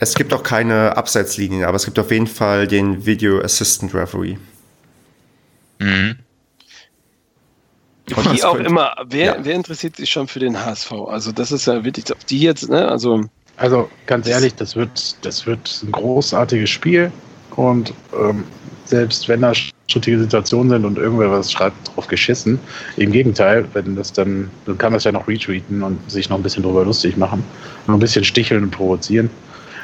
Es 0.00 0.14
gibt 0.14 0.32
auch 0.32 0.42
keine 0.42 0.96
Abseitslinien, 0.96 1.64
aber 1.64 1.76
es 1.76 1.84
gibt 1.84 1.98
auf 1.98 2.10
jeden 2.10 2.26
Fall 2.26 2.66
den 2.66 3.04
Video 3.04 3.40
Assistant 3.40 3.94
Referee. 3.94 4.38
Mhm. 5.82 6.16
Wie 8.06 8.42
auch 8.42 8.56
immer, 8.56 8.94
wer, 9.06 9.24
ja. 9.24 9.36
wer 9.42 9.54
interessiert 9.54 9.96
sich 9.96 10.10
schon 10.10 10.28
für 10.28 10.40
den 10.40 10.58
HSV? 10.58 10.92
Also 11.08 11.32
das 11.32 11.52
ist 11.52 11.66
ja 11.66 11.84
wirklich, 11.84 12.12
auf 12.12 12.24
die 12.24 12.40
jetzt, 12.40 12.68
ne? 12.68 12.88
Also, 12.88 13.24
also 13.56 13.88
ganz 14.06 14.26
ehrlich, 14.26 14.54
das 14.54 14.76
wird, 14.76 15.16
das 15.24 15.46
wird 15.46 15.82
ein 15.82 15.92
großartiges 15.92 16.68
Spiel 16.68 17.12
und 17.56 17.92
ähm, 18.12 18.44
selbst 18.84 19.28
wenn 19.28 19.40
da 19.42 19.52
schrittige 19.88 20.18
Situationen 20.18 20.70
sind 20.70 20.84
und 20.84 20.98
irgendwer 20.98 21.30
was 21.30 21.52
schreibt, 21.52 21.94
drauf 21.94 22.06
geschissen. 22.08 22.58
Im 22.96 23.12
Gegenteil, 23.12 23.66
wenn 23.72 23.94
das 23.94 24.12
dann, 24.12 24.50
dann 24.64 24.78
kann 24.78 24.92
man 24.92 24.98
es 24.98 25.04
ja 25.04 25.12
noch 25.12 25.28
retweeten 25.28 25.82
und 25.82 26.10
sich 26.10 26.28
noch 26.28 26.38
ein 26.38 26.42
bisschen 26.42 26.62
drüber 26.62 26.84
lustig 26.84 27.16
machen, 27.16 27.44
noch 27.86 27.94
ein 27.94 28.00
bisschen 28.00 28.24
sticheln 28.24 28.64
und 28.64 28.70
provozieren. 28.70 29.30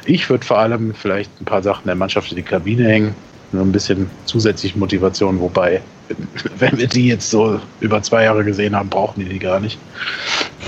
Ich 0.07 0.29
würde 0.31 0.45
vor 0.45 0.59
allem 0.59 0.95
vielleicht 0.95 1.31
ein 1.41 1.45
paar 1.45 1.63
Sachen 1.63 1.87
der 1.87 1.95
Mannschaft 1.95 2.31
in 2.31 2.37
die 2.37 2.43
Kabine 2.43 2.89
hängen, 2.89 3.15
nur 3.53 3.63
ein 3.63 3.73
bisschen 3.73 4.11
zusätzliche 4.27 4.79
Motivation, 4.79 5.41
wobei, 5.41 5.81
wenn 6.59 6.79
wir 6.79 6.87
die 6.87 7.09
jetzt 7.09 7.31
so 7.31 7.61
über 7.81 8.03
zwei 8.03 8.25
Jahre 8.25 8.45
gesehen 8.45 8.75
haben, 8.77 8.89
brauchen 8.89 9.25
die 9.25 9.29
die 9.29 9.39
gar 9.39 9.61
nicht. 9.61 9.79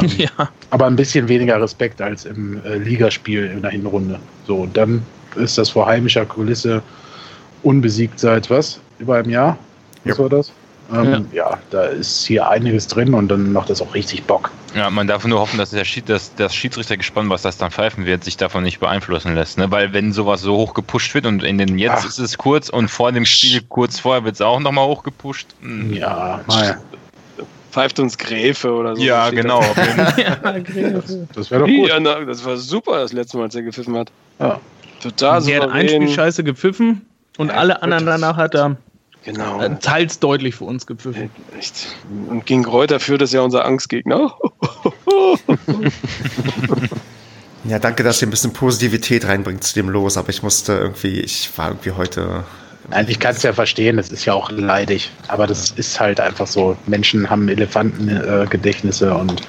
ja. 0.16 0.31
Aber 0.70 0.87
ein 0.87 0.97
bisschen 0.97 1.28
weniger 1.28 1.61
Respekt 1.61 2.01
als 2.01 2.24
im 2.24 2.62
äh, 2.64 2.78
Ligaspiel 2.78 3.47
in 3.47 3.62
der 3.62 3.70
Hinrunde. 3.70 4.18
So, 4.47 4.57
und 4.59 4.76
dann 4.76 5.03
ist 5.37 5.59
das 5.59 5.70
vor 5.70 5.87
heimischer 5.87 6.26
Kulisse 6.26 6.83
unbesiegt 7.62 8.18
seit 8.18 8.51
was? 8.51 8.81
Über 8.99 9.16
einem 9.16 9.31
Jahr? 9.31 9.59
Was 10.05 10.16
ja. 10.16 10.22
war 10.22 10.31
das? 10.31 10.53
Ähm, 10.93 11.26
ja. 11.32 11.51
ja. 11.51 11.59
da 11.70 11.84
ist 11.84 12.26
hier 12.26 12.49
einiges 12.49 12.86
drin 12.86 13.14
und 13.14 13.28
dann 13.28 13.53
macht 13.53 13.70
das 13.70 13.80
auch 13.80 13.95
richtig 13.95 14.24
Bock. 14.24 14.51
Ja, 14.74 14.91
man 14.91 15.07
darf 15.07 15.24
nur 15.26 15.41
hoffen, 15.41 15.59
dass 15.59 15.70
der 15.70 15.84
Schied, 15.84 16.09
das, 16.09 16.34
das 16.34 16.55
Schiedsrichtergespann, 16.55 17.28
was 17.28 17.43
das 17.43 17.59
dann 17.59 17.70
pfeifen 17.70 18.07
wird, 18.07 18.24
sich 18.24 18.36
davon 18.36 18.62
nicht 18.62 18.78
beeinflussen 18.78 19.34
lässt. 19.34 19.59
Ne? 19.59 19.70
Weil 19.70 19.93
wenn 19.93 20.12
sowas 20.12 20.43
so 20.43 20.57
hoch 20.57 20.74
gepusht 20.74 21.14
wird 21.14 21.26
und 21.26 21.43
in 21.43 21.59
den 21.59 21.78
jetzt 21.78 22.05
Ach. 22.05 22.09
ist 22.09 22.18
es 22.18 22.38
kurz 22.38 22.68
und 22.68 22.88
vor 22.88 23.12
dem 23.12 23.26
Spiel 23.26 23.62
kurz 23.68 23.99
vorher 23.99 24.24
wird 24.24 24.34
es 24.34 24.41
auch 24.41 24.61
nochmal 24.61 24.86
hoch 24.86 25.03
gepusht. 25.03 25.49
Hm. 25.61 25.93
Ja, 25.93 26.41
mal. 26.47 26.80
Pfeift 27.72 28.01
uns 28.01 28.18
Gräfe 28.18 28.72
oder 28.72 28.97
so. 28.97 29.03
Ja, 29.03 29.30
genau. 29.30 29.61
ja, 30.16 30.36
Das 31.34 31.51
wäre 31.51 31.61
doch 31.61 31.68
gut. 31.68 31.88
Ja, 31.88 32.01
na, 32.01 32.24
das 32.24 32.45
war 32.45 32.57
super, 32.57 32.99
das 32.99 33.12
letzte 33.12 33.36
Mal, 33.36 33.45
als 33.45 33.55
er 33.55 33.62
gepfiffen 33.62 33.97
hat. 33.97 34.11
Ja. 34.41 34.61
Total 35.01 35.41
super. 35.41 35.53
Der 35.53 35.62
hat 35.62 35.70
ein 35.70 35.88
Spiel 35.88 36.09
scheiße 36.09 36.45
gepfiffen 36.45 37.07
und 37.38 37.49
ja, 37.49 37.55
alle 37.55 37.82
anderen 37.82 38.07
danach 38.07 38.36
hat 38.36 38.55
er 38.55 38.76
Genau. 39.25 39.61
Äh, 39.61 39.79
teils 39.81 40.18
deutlich 40.18 40.55
für 40.55 40.64
uns 40.64 40.87
gepfiffen. 40.87 41.31
Echt. 41.59 41.89
Und 42.29 42.47
gegen 42.47 42.64
Reuter 42.64 43.01
führt 43.01 43.21
das 43.21 43.33
ja 43.33 43.43
unser 43.43 43.64
Angstgegner. 43.64 44.35
ja, 47.64 47.79
danke, 47.79 48.03
dass 48.03 48.23
ihr 48.23 48.29
ein 48.29 48.31
bisschen 48.31 48.53
Positivität 48.53 49.27
reinbringt 49.27 49.62
zu 49.62 49.75
dem 49.75 49.91
Los, 49.91 50.16
aber 50.16 50.31
ich 50.31 50.43
musste 50.43 50.73
irgendwie, 50.73 51.21
ich 51.21 51.51
war 51.57 51.68
irgendwie 51.68 51.91
heute. 51.93 52.45
Nein, 52.89 53.07
ich 53.09 53.21
kann 53.21 53.37
es 53.37 53.43
ja 53.43 53.53
verstehen, 53.53 53.99
es 53.99 54.11
ist 54.11 54.25
ja 54.25 54.33
auch 54.33 54.51
leidig, 54.51 55.11
aber 55.29 55.47
das 55.47 55.71
ist 55.71 56.01
halt 56.01 56.18
einfach 56.18 56.47
so. 56.47 56.77
Menschen 56.87 57.29
haben 57.29 57.49
Elefantengedächtnisse 57.49 59.09
äh, 59.09 59.12
und 59.12 59.43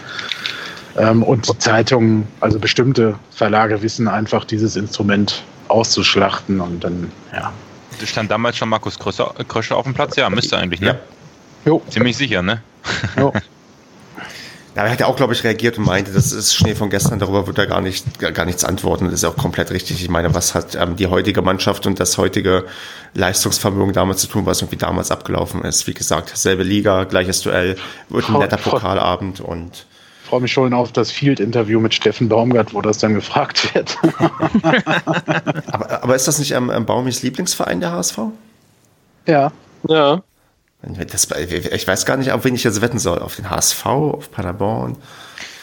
ähm, 0.98 1.24
und 1.24 1.48
die 1.48 1.58
Zeitungen, 1.58 2.28
also 2.40 2.60
bestimmte 2.60 3.16
Verlage 3.32 3.82
wissen 3.82 4.08
einfach, 4.08 4.44
dieses 4.46 4.76
Instrument 4.76 5.44
auszuschlachten 5.68 6.60
und 6.60 6.84
dann, 6.84 7.12
ja, 7.34 7.54
stand 8.08 8.32
damals 8.32 8.58
schon 8.58 8.70
Markus 8.70 8.98
Krösche 9.00 9.76
auf 9.76 9.84
dem 9.84 9.94
Platz? 9.94 10.16
Ja, 10.16 10.30
müsste 10.30 10.58
eigentlich, 10.58 10.82
ne? 10.82 10.88
Ja. 10.88 11.00
Jo. 11.66 11.82
Ziemlich 11.90 12.18
sicher, 12.18 12.42
ne? 12.42 12.62
Jo. 13.18 13.34
Ja, 14.74 14.86
er 14.86 14.92
hat 14.92 15.02
ja 15.02 15.08
auch, 15.08 15.18
glaube 15.18 15.34
ich, 15.34 15.44
reagiert 15.44 15.78
und 15.78 15.86
meinte, 15.86 16.14
das 16.14 16.32
ist 16.32 16.56
Schnee 16.56 16.76
von 16.76 16.90
gestern, 16.90 17.20
darüber 17.20 17.46
wird 17.46 17.58
er 17.58 17.68
gar, 17.68 17.82
nicht, 17.82 18.20
gar 18.20 18.46
nichts 18.46 18.64
antworten. 18.64 19.06
Das 19.06 19.16
ist 19.16 19.26
auch 19.26 19.36
komplett 19.36 19.70
richtig. 19.70 20.02
Ich 20.02 20.10
meine, 20.10 20.34
was 20.34 20.56
hat 20.56 20.76
ähm, 20.76 20.96
die 20.96 21.08
heutige 21.08 21.42
Mannschaft 21.42 21.86
und 21.88 22.00
das 22.00 22.18
heutige 22.18 22.66
Leistungsvermögen 23.14 23.92
damals 23.92 24.22
zu 24.22 24.28
tun, 24.28 24.46
was 24.46 24.62
irgendwie 24.62 24.78
damals 24.78 25.12
abgelaufen 25.12 25.66
ist? 25.66 25.88
Wie 25.88 25.94
gesagt, 25.94 26.38
selbe 26.38 26.64
Liga, 26.64 27.04
gleiches 27.04 27.42
Duell, 27.42 27.76
wird 28.08 28.30
ein 28.30 28.40
netter 28.40 28.56
Pokalabend 28.56 29.42
und 29.42 29.88
freue 30.32 30.40
mich 30.40 30.54
schon 30.54 30.74
auf 30.74 30.94
das 30.94 31.12
Field-Interview 31.12 31.82
mit 31.82 31.94
Steffen 31.94 32.30
Baumgart, 32.30 32.74
wo 32.74 32.82
das 32.82 33.00
dann 33.00 33.14
gefragt 33.16 33.76
wird. 33.76 33.98
aber, 35.74 36.04
aber, 36.04 36.16
ist 36.16 36.26
das 36.26 36.40
nicht 36.40 36.52
ähm, 36.52 36.72
Baumis 36.86 37.22
Lieblingsverein, 37.22 37.82
der 37.82 37.92
HSV? 37.92 38.18
Ja. 39.26 39.52
Ja. 39.90 40.24
Das, 40.84 41.28
ich 41.30 41.86
weiß 41.86 42.06
gar 42.06 42.16
nicht, 42.16 42.32
auf 42.32 42.46
wen 42.46 42.56
ich 42.56 42.64
jetzt 42.64 42.80
wetten 42.80 42.98
soll. 42.98 43.20
Auf 43.20 43.36
den 43.36 43.50
HSV, 43.50 43.86
auf 43.86 44.32
Paderborn. 44.32 44.96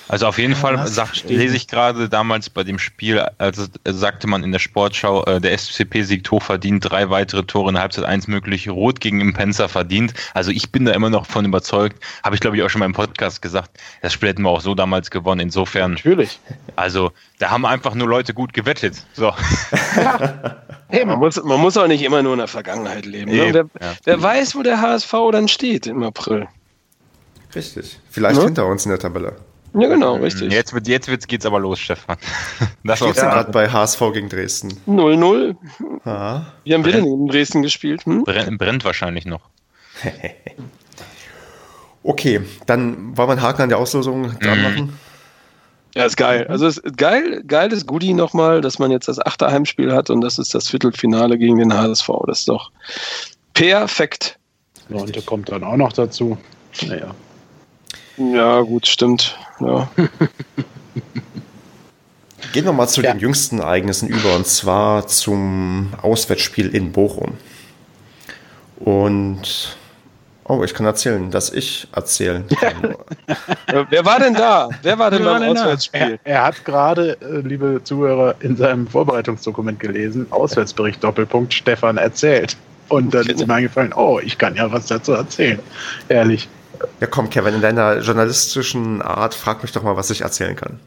Also 0.09 0.27
auf 0.27 0.39
jeden 0.39 0.55
ja, 0.55 0.59
Fall 0.59 0.87
sagt, 0.87 1.29
lese 1.29 1.55
ich 1.55 1.69
gerade 1.69 2.09
damals 2.09 2.49
bei 2.49 2.65
dem 2.65 2.79
Spiel, 2.79 3.27
also 3.37 3.67
sagte 3.85 4.27
man 4.27 4.43
in 4.43 4.53
der 4.53 4.59
Sportschau, 4.59 5.25
äh, 5.25 5.41
der 5.41 5.57
SCP 5.57 6.03
siegt 6.03 6.31
hoch 6.31 6.43
verdient, 6.43 6.91
drei 6.91 7.11
weitere 7.11 7.45
Tore 7.45 7.71
in 7.71 7.79
Halbzeit 7.79 8.05
1 8.05 8.27
möglich, 8.27 8.69
Rot 8.69 9.01
gegen 9.01 9.21
Impenza 9.21 9.69
verdient. 9.69 10.15
Also 10.35 10.51
ich 10.51 10.73
bin 10.73 10.87
da 10.87 10.93
immer 10.93 11.11
noch 11.11 11.27
von 11.27 11.45
überzeugt, 11.45 12.03
habe 12.23 12.35
ich 12.35 12.41
glaube 12.41 12.57
ich 12.57 12.63
auch 12.63 12.71
schon 12.71 12.79
mal 12.79 12.87
im 12.87 12.95
Podcast 12.95 13.43
gesagt, 13.43 13.79
das 14.01 14.13
Spiel 14.13 14.31
hätten 14.31 14.43
wir 14.43 14.51
auch 14.51 14.63
so 14.63 14.75
damals 14.75 15.11
gewonnen, 15.11 15.41
insofern. 15.41 15.93
Natürlich. 15.93 16.41
Also 16.77 17.13
da 17.39 17.51
haben 17.51 17.67
einfach 17.67 17.95
nur 17.95 18.09
Leute 18.09 18.33
gut 18.35 18.53
gewettet. 18.53 19.05
So. 19.13 19.33
Ja. 19.97 20.57
Hey, 20.91 21.05
man 21.05 21.19
muss, 21.19 21.43
man 21.45 21.61
muss 21.61 21.77
auch 21.77 21.87
nicht 21.87 22.03
immer 22.03 22.23
nur 22.23 22.33
in 22.33 22.39
der 22.39 22.49
Vergangenheit 22.49 23.05
leben. 23.05 23.31
Ne? 23.31 23.53
Wer, 23.53 23.69
ja. 23.79 23.95
wer 24.05 24.23
weiß, 24.23 24.55
wo 24.55 24.63
der 24.63 24.81
HSV 24.81 25.13
dann 25.33 25.47
steht 25.47 25.87
im 25.87 26.03
April. 26.03 26.49
Richtig. 27.55 27.99
Vielleicht 28.11 28.39
ne? 28.39 28.47
hinter 28.47 28.65
uns 28.65 28.87
in 28.87 28.91
der 28.91 28.99
Tabelle. 28.99 29.37
Ja, 29.75 29.89
genau, 29.89 30.17
richtig. 30.17 30.53
Jetzt, 30.53 30.73
wird, 30.73 30.89
jetzt 30.89 31.09
wird's, 31.09 31.27
geht's 31.27 31.47
aber 31.47 31.61
los, 31.61 31.79
Stefan. 31.79 32.17
Das 32.85 32.99
steht 32.99 33.17
ja. 33.17 33.31
gerade 33.31 33.53
bei 33.53 33.69
HSV 33.69 34.01
gegen 34.15 34.29
Dresden. 34.29 34.73
0-0. 34.87 35.57
Wie 36.65 36.75
haben 36.75 36.85
wir 36.85 36.93
denn 36.93 37.07
in 37.07 37.27
Dresden 37.27 37.63
gespielt? 37.63 38.05
Hm? 38.07 38.25
Brennt, 38.25 38.59
brennt 38.59 38.85
wahrscheinlich 38.85 39.27
noch. 39.27 39.43
okay, 42.03 42.41
dann 42.67 43.17
wollen 43.17 43.29
wir 43.29 43.33
einen 43.33 43.43
Haken 43.43 43.63
an 43.63 43.69
der 43.69 43.79
Auslosung 43.79 44.39
dran 44.39 44.59
mhm. 44.59 44.65
machen. 44.65 44.99
Ja, 45.95 46.05
ist 46.05 46.17
geil. 46.17 46.47
Also 46.49 46.67
ist 46.67 46.97
geil, 46.97 47.43
geiles 47.47 47.87
Goodie 47.87 48.15
nochmal, 48.15 48.61
dass 48.61 48.79
man 48.79 48.91
jetzt 48.91 49.09
das 49.09 49.19
achte 49.19 49.51
Heimspiel 49.51 49.93
hat 49.93 50.11
und 50.11 50.21
das 50.21 50.39
ist 50.39 50.55
das 50.55 50.69
Viertelfinale 50.69 51.37
gegen 51.39 51.59
den 51.59 51.75
HSV. 51.75 52.09
Das 52.27 52.41
ist 52.41 52.49
doch 52.49 52.71
perfekt. 53.55 54.39
Neunte 54.89 55.21
kommt 55.23 55.51
dann 55.51 55.65
auch 55.65 55.77
noch 55.77 55.93
dazu. 55.93 56.39
Naja. 56.87 57.15
Ja, 58.17 58.61
gut, 58.61 58.87
stimmt. 58.87 59.37
Ja. 59.61 59.91
Gehen 62.53 62.65
wir 62.65 62.73
mal 62.73 62.89
zu 62.89 63.03
ja. 63.03 63.13
den 63.13 63.21
jüngsten 63.21 63.59
Ereignissen 63.59 64.09
über 64.09 64.35
und 64.35 64.47
zwar 64.47 65.07
zum 65.07 65.93
Auswärtsspiel 66.01 66.75
in 66.75 66.93
Bochum. 66.93 67.35
Und 68.79 69.77
oh, 70.45 70.65
ich 70.65 70.73
kann 70.73 70.87
erzählen, 70.87 71.31
dass 71.31 71.51
ich 71.51 71.89
erzählen 71.93 72.47
kann. 72.61 72.95
Wer 73.91 74.05
war 74.05 74.19
denn 74.19 74.35
da? 74.35 74.71
Wer 74.83 74.99
war 74.99 75.11
denn 75.11 75.21
Wer 75.21 75.33
beim 75.33 75.43
war 75.43 75.49
denn 75.49 75.59
Auswärtsspiel? 75.59 76.19
Er, 76.25 76.33
er, 76.33 76.45
hat 76.45 76.65
gerade, 76.65 77.19
äh, 77.21 77.41
liebe 77.41 77.81
Zuhörer, 77.85 78.37
in 78.41 78.57
seinem 78.57 78.87
Vorbereitungsdokument 78.87 79.79
gelesen, 79.79 80.27
Auswärtsbericht 80.31 81.05
Doppelpunkt 81.05 81.53
Stefan 81.53 81.99
erzählt. 81.99 82.57
Und 82.89 83.13
dann 83.13 83.27
ist 83.27 83.43
ihm 83.43 83.51
eingefallen, 83.51 83.93
oh, 83.93 84.19
ich 84.23 84.39
kann 84.39 84.55
ja 84.55 84.73
was 84.73 84.87
dazu 84.87 85.13
erzählen. 85.13 85.59
Ehrlich. 86.09 86.49
Ja, 87.01 87.07
komm, 87.07 87.31
Kevin, 87.31 87.55
in 87.55 87.63
deiner 87.63 87.99
journalistischen 87.99 89.03
Art, 89.03 89.35
frag 89.35 89.63
mich 89.63 89.73
doch 89.73 89.83
mal, 89.83 89.97
was 89.97 90.11
ich 90.11 90.23
erzählen 90.23 90.57
kann. 90.57 90.79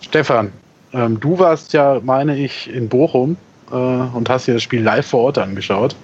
Stefan, 0.00 0.52
ähm, 0.92 1.18
du 1.20 1.38
warst 1.38 1.72
ja, 1.72 2.00
meine 2.02 2.36
ich, 2.36 2.72
in 2.72 2.88
Bochum 2.88 3.36
äh, 3.70 3.74
und 3.74 4.28
hast 4.28 4.46
dir 4.46 4.54
das 4.54 4.62
Spiel 4.62 4.82
live 4.82 5.06
vor 5.06 5.20
Ort 5.20 5.38
angeschaut. 5.38 5.94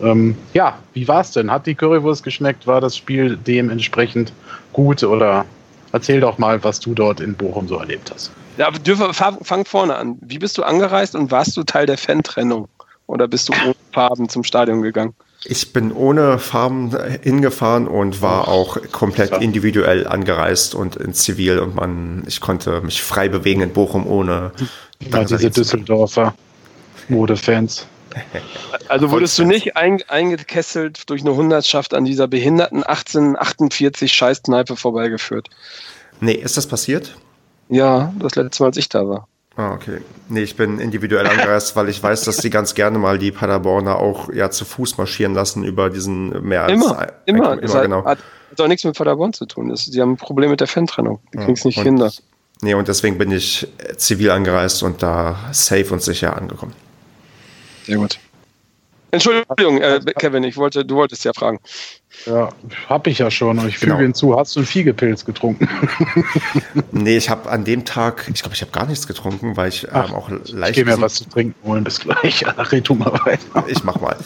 Ähm, 0.00 0.36
ja, 0.52 0.78
wie 0.92 1.08
war 1.08 1.20
es 1.20 1.32
denn? 1.32 1.50
Hat 1.50 1.66
die 1.66 1.74
Currywurst 1.74 2.22
geschmeckt? 2.22 2.66
War 2.66 2.80
das 2.80 2.96
Spiel 2.96 3.36
dementsprechend 3.36 4.32
gut? 4.72 5.02
Oder 5.02 5.46
erzähl 5.92 6.20
doch 6.20 6.38
mal, 6.38 6.62
was 6.64 6.80
du 6.80 6.94
dort 6.94 7.20
in 7.20 7.34
Bochum 7.34 7.68
so 7.68 7.78
erlebt 7.78 8.10
hast. 8.12 8.30
Ja, 8.58 8.70
dürfen, 8.70 9.12
fang 9.12 9.64
vorne 9.64 9.96
an. 9.96 10.18
Wie 10.20 10.38
bist 10.38 10.56
du 10.58 10.62
angereist 10.62 11.14
und 11.14 11.30
warst 11.30 11.56
du 11.56 11.62
Teil 11.62 11.86
der 11.86 11.98
Fantrennung? 11.98 12.68
Oder 13.06 13.28
bist 13.28 13.48
du 13.48 13.52
ohne 13.64 13.74
Farben 13.92 14.28
zum 14.28 14.44
Stadion 14.44 14.82
gegangen? 14.82 15.14
Ich 15.48 15.72
bin 15.72 15.92
ohne 15.92 16.40
Farben 16.40 16.96
hingefahren 17.22 17.86
und 17.86 18.20
war 18.20 18.48
auch 18.48 18.78
komplett 18.90 19.40
individuell 19.40 20.06
angereist 20.06 20.74
und 20.74 20.96
in 20.96 21.14
Zivil 21.14 21.60
und 21.60 21.76
man, 21.76 22.24
ich 22.26 22.40
konnte 22.40 22.80
mich 22.80 23.00
frei 23.02 23.28
bewegen 23.28 23.60
in 23.60 23.72
Bochum 23.72 24.06
ohne. 24.08 24.50
Ja, 24.98 25.22
diese 25.22 25.50
Düsseldorfer 25.50 26.34
Modefans. 27.08 27.86
Also 28.88 29.10
wurdest 29.10 29.38
du 29.38 29.44
nicht 29.44 29.76
ein, 29.76 30.00
eingekesselt 30.08 31.10
durch 31.10 31.22
eine 31.22 31.34
Hundertschaft 31.34 31.92
an 31.92 32.04
dieser 32.04 32.28
behinderten 32.28 32.82
1848 32.82 34.12
Scheißkneipe 34.12 34.76
vorbeigeführt? 34.76 35.50
Nee, 36.20 36.34
ist 36.34 36.56
das 36.56 36.66
passiert? 36.66 37.16
Ja, 37.68 38.14
das 38.18 38.36
letzte 38.36 38.62
Mal, 38.62 38.68
als 38.68 38.76
ich 38.76 38.88
da 38.88 39.06
war. 39.06 39.28
Ah, 39.56 39.72
okay. 39.72 40.00
Nee, 40.28 40.42
ich 40.42 40.54
bin 40.56 40.78
individuell 40.78 41.26
angereist, 41.26 41.76
weil 41.76 41.88
ich 41.88 42.02
weiß, 42.02 42.24
dass 42.24 42.36
sie 42.36 42.50
ganz 42.50 42.74
gerne 42.74 42.98
mal 42.98 43.18
die 43.18 43.32
Paderborner 43.32 43.96
auch 43.98 44.30
ja 44.32 44.50
zu 44.50 44.66
Fuß 44.66 44.98
marschieren 44.98 45.32
lassen 45.32 45.64
über 45.64 45.88
diesen 45.88 46.46
mehr 46.46 46.64
als 46.64 46.72
immer, 46.72 46.98
ein, 46.98 47.08
immer, 47.24 47.50
ein, 47.50 47.58
immer 47.60 47.74
hat, 47.74 47.82
genau. 47.82 48.04
Hat, 48.04 48.18
hat 48.50 48.60
auch 48.60 48.68
nichts 48.68 48.84
mit 48.84 48.96
Paderborn 48.96 49.32
zu 49.32 49.46
tun. 49.46 49.74
Sie 49.74 50.00
haben 50.00 50.12
ein 50.12 50.16
Problem 50.18 50.50
mit 50.50 50.60
der 50.60 50.66
Fantrennung. 50.66 51.20
Die 51.32 51.38
kriegen 51.38 51.54
es 51.54 51.64
nicht 51.64 51.80
hin. 51.80 52.06
Nee, 52.60 52.74
und 52.74 52.88
deswegen 52.88 53.16
bin 53.16 53.30
ich 53.30 53.66
zivil 53.96 54.30
angereist 54.30 54.82
und 54.82 55.02
da 55.02 55.36
safe 55.52 55.90
und 55.90 56.02
sicher 56.02 56.36
angekommen. 56.36 56.74
Sehr 57.84 57.96
gut. 57.96 58.18
Entschuldigung, 59.10 59.80
äh, 59.80 60.00
Kevin, 60.18 60.44
ich 60.44 60.56
wollte, 60.56 60.84
du 60.84 60.96
wolltest 60.96 61.24
ja 61.24 61.32
fragen. 61.32 61.58
Ja, 62.24 62.48
hab 62.88 63.06
ich 63.06 63.18
ja 63.18 63.30
schon. 63.30 63.58
Und 63.58 63.68
ich 63.68 63.78
füge 63.78 63.92
genau. 63.92 64.02
hinzu, 64.02 64.38
hast 64.38 64.56
du 64.56 64.60
einen 64.60 64.66
Fiegepilz 64.66 65.24
getrunken? 65.24 65.68
nee, 66.92 67.16
ich 67.16 67.30
habe 67.30 67.48
an 67.50 67.64
dem 67.64 67.84
Tag, 67.84 68.28
ich 68.32 68.42
glaube, 68.42 68.54
ich 68.54 68.62
habe 68.62 68.72
gar 68.72 68.86
nichts 68.86 69.06
getrunken, 69.06 69.56
weil 69.56 69.68
ich 69.68 69.84
ähm, 69.84 69.90
Ach, 69.92 70.12
auch 70.12 70.30
leicht. 70.30 70.70
Ich 70.78 70.84
gehe 70.84 70.84
mir 70.84 71.00
was 71.00 71.14
zu 71.14 71.28
trinken 71.28 71.54
holen, 71.64 71.84
bis 71.84 72.00
gleich. 72.00 72.44
Red 72.72 72.88
du 72.88 72.94
mal 72.94 73.12
weiter. 73.24 73.64
Ich 73.68 73.84
mach 73.84 74.00
mal 74.00 74.16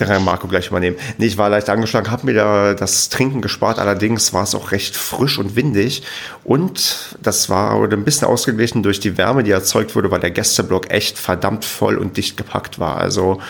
der 0.00 0.08
kann 0.08 0.24
Marco 0.24 0.48
gleich 0.48 0.68
übernehmen. 0.68 0.96
Nee, 1.18 1.26
ich 1.26 1.38
war 1.38 1.48
leicht 1.50 1.68
angeschlagen, 1.68 2.10
habe 2.10 2.26
mir 2.26 2.34
da 2.34 2.74
das 2.74 3.08
Trinken 3.08 3.40
gespart, 3.40 3.78
allerdings 3.78 4.32
war 4.32 4.44
es 4.44 4.54
auch 4.54 4.72
recht 4.72 4.96
frisch 4.96 5.38
und 5.38 5.56
windig 5.56 6.02
und 6.44 7.16
das 7.22 7.48
war 7.48 7.80
ein 7.80 8.04
bisschen 8.04 8.26
ausgeglichen 8.26 8.82
durch 8.82 9.00
die 9.00 9.16
Wärme, 9.18 9.42
die 9.42 9.50
erzeugt 9.50 9.94
wurde, 9.94 10.10
weil 10.10 10.20
der 10.20 10.30
Gästeblock 10.30 10.90
echt 10.90 11.18
verdammt 11.18 11.64
voll 11.64 11.98
und 11.98 12.16
dicht 12.16 12.36
gepackt 12.36 12.78
war. 12.78 12.96
Also 12.96 13.40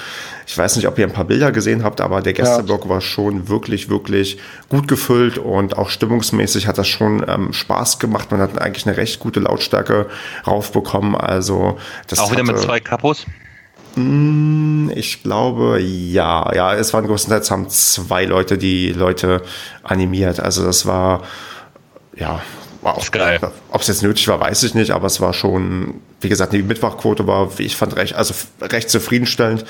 ich 0.51 0.59
weiß 0.59 0.75
nicht, 0.75 0.89
ob 0.89 0.99
ihr 0.99 1.07
ein 1.07 1.13
paar 1.13 1.27
Bilder 1.27 1.53
gesehen 1.53 1.85
habt, 1.85 2.01
aber 2.01 2.23
der 2.23 2.33
Gästeblock 2.33 2.85
ja. 2.85 2.91
war 2.91 3.01
schon 3.01 3.49
wirklich, 3.49 3.89
wirklich 3.89 4.39
gut 4.69 4.89
gefüllt 4.89 5.39
und 5.39 5.79
auch 5.79 5.91
stimmungsmäßig 5.91 6.67
hat 6.67 6.77
das 6.77 6.89
schon 6.89 7.25
ähm, 7.29 7.53
Spaß 7.53 8.01
gemacht. 8.01 8.33
Man 8.33 8.41
hat 8.41 8.61
eigentlich 8.61 8.85
eine 8.85 8.97
recht 8.97 9.21
gute 9.21 9.39
Lautstärke 9.39 10.07
raufbekommen. 10.45 11.15
Also 11.15 11.79
das 12.09 12.19
auch 12.19 12.33
wieder 12.33 12.43
mit 12.43 12.59
zwei 12.59 12.81
Kapos? 12.81 13.27
Hm, 13.95 14.91
ich 14.95 15.23
glaube, 15.23 15.81
ja. 15.81 16.53
Ja, 16.55 16.75
es 16.75 16.93
waren 16.93 17.07
größtenteils 17.07 17.51
haben 17.51 17.69
zwei 17.69 18.25
Leute 18.25 18.59
die 18.59 18.93
Leute 18.93 19.43
animiert. 19.83 20.41
Also 20.41 20.65
das 20.65 20.87
war, 20.87 21.23
ja, 22.17 22.41
war 22.83 22.97
auch 22.97 23.11
geil. 23.11 23.41
Ob 23.71 23.81
es 23.81 23.89
jetzt 23.89 24.03
nötig 24.03 24.27
war, 24.29 24.41
weiß 24.41 24.63
ich 24.63 24.75
nicht, 24.75 24.93
aber 24.93 25.07
es 25.07 25.21
war 25.21 25.33
schon 25.33 26.01
wie 26.21 26.29
gesagt, 26.29 26.53
die 26.53 26.63
Mitmachquote 26.63 27.27
war, 27.27 27.59
wie 27.59 27.63
ich 27.65 27.77
fand, 27.77 27.97
recht, 27.97 28.15
also 28.15 28.35
recht 28.61 28.91
zufriedenstellend. 28.91 29.65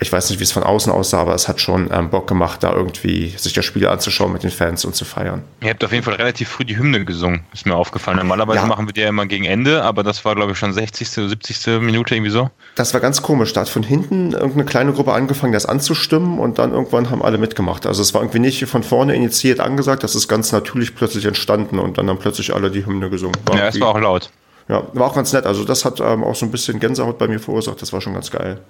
Ich 0.00 0.12
weiß 0.12 0.30
nicht, 0.30 0.38
wie 0.38 0.44
es 0.44 0.52
von 0.52 0.62
außen 0.62 0.92
aussah, 0.92 1.20
aber 1.20 1.34
es 1.34 1.48
hat 1.48 1.60
schon 1.60 1.90
ähm, 1.92 2.10
Bock 2.10 2.28
gemacht, 2.28 2.62
da 2.62 2.72
irgendwie 2.72 3.34
sich 3.36 3.52
das 3.52 3.64
Spiel 3.64 3.86
anzuschauen 3.86 4.32
mit 4.32 4.44
den 4.44 4.50
Fans 4.50 4.84
und 4.84 4.94
zu 4.94 5.04
feiern. 5.04 5.42
Ihr 5.60 5.70
habt 5.70 5.82
auf 5.82 5.92
jeden 5.92 6.04
Fall 6.04 6.14
relativ 6.14 6.48
früh 6.48 6.64
die 6.64 6.78
Hymne 6.78 7.04
gesungen, 7.04 7.40
ist 7.52 7.66
mir 7.66 7.74
aufgefallen. 7.74 8.18
Normalerweise 8.18 8.60
ja. 8.60 8.66
machen 8.66 8.86
wir 8.86 8.92
die 8.92 9.00
ja 9.00 9.08
immer 9.08 9.26
gegen 9.26 9.44
Ende, 9.44 9.82
aber 9.82 10.04
das 10.04 10.24
war, 10.24 10.36
glaube 10.36 10.52
ich, 10.52 10.58
schon 10.58 10.72
60., 10.72 11.08
70. 11.08 11.80
Minute 11.80 12.14
irgendwie 12.14 12.30
so. 12.30 12.50
Das 12.76 12.94
war 12.94 13.00
ganz 13.00 13.22
komisch. 13.22 13.52
Da 13.52 13.62
hat 13.62 13.68
von 13.68 13.82
hinten 13.82 14.32
irgendeine 14.32 14.64
kleine 14.64 14.92
Gruppe 14.92 15.12
angefangen, 15.12 15.52
das 15.52 15.66
anzustimmen 15.66 16.38
und 16.38 16.58
dann 16.58 16.72
irgendwann 16.72 17.10
haben 17.10 17.22
alle 17.22 17.38
mitgemacht. 17.38 17.86
Also 17.86 18.02
es 18.02 18.14
war 18.14 18.22
irgendwie 18.22 18.38
nicht 18.38 18.64
von 18.66 18.84
vorne 18.84 19.16
initiiert 19.16 19.58
angesagt, 19.58 20.04
das 20.04 20.14
ist 20.14 20.28
ganz 20.28 20.52
natürlich 20.52 20.94
plötzlich 20.94 21.24
entstanden 21.24 21.78
und 21.78 21.98
dann 21.98 22.08
haben 22.08 22.18
plötzlich 22.18 22.54
alle 22.54 22.70
die 22.70 22.86
Hymne 22.86 23.10
gesungen. 23.10 23.36
War 23.46 23.56
ja, 23.56 23.68
es 23.68 23.80
war 23.80 23.88
auch 23.88 24.00
laut. 24.00 24.30
Ja, 24.68 24.86
war 24.92 25.06
auch 25.06 25.14
ganz 25.14 25.32
nett. 25.32 25.46
Also 25.46 25.64
das 25.64 25.84
hat 25.84 26.00
ähm, 26.00 26.22
auch 26.22 26.34
so 26.34 26.44
ein 26.44 26.50
bisschen 26.50 26.78
Gänsehaut 26.78 27.18
bei 27.18 27.26
mir 27.26 27.40
verursacht. 27.40 27.80
Das 27.80 27.92
war 27.92 28.00
schon 28.00 28.14
ganz 28.14 28.30
geil. 28.30 28.60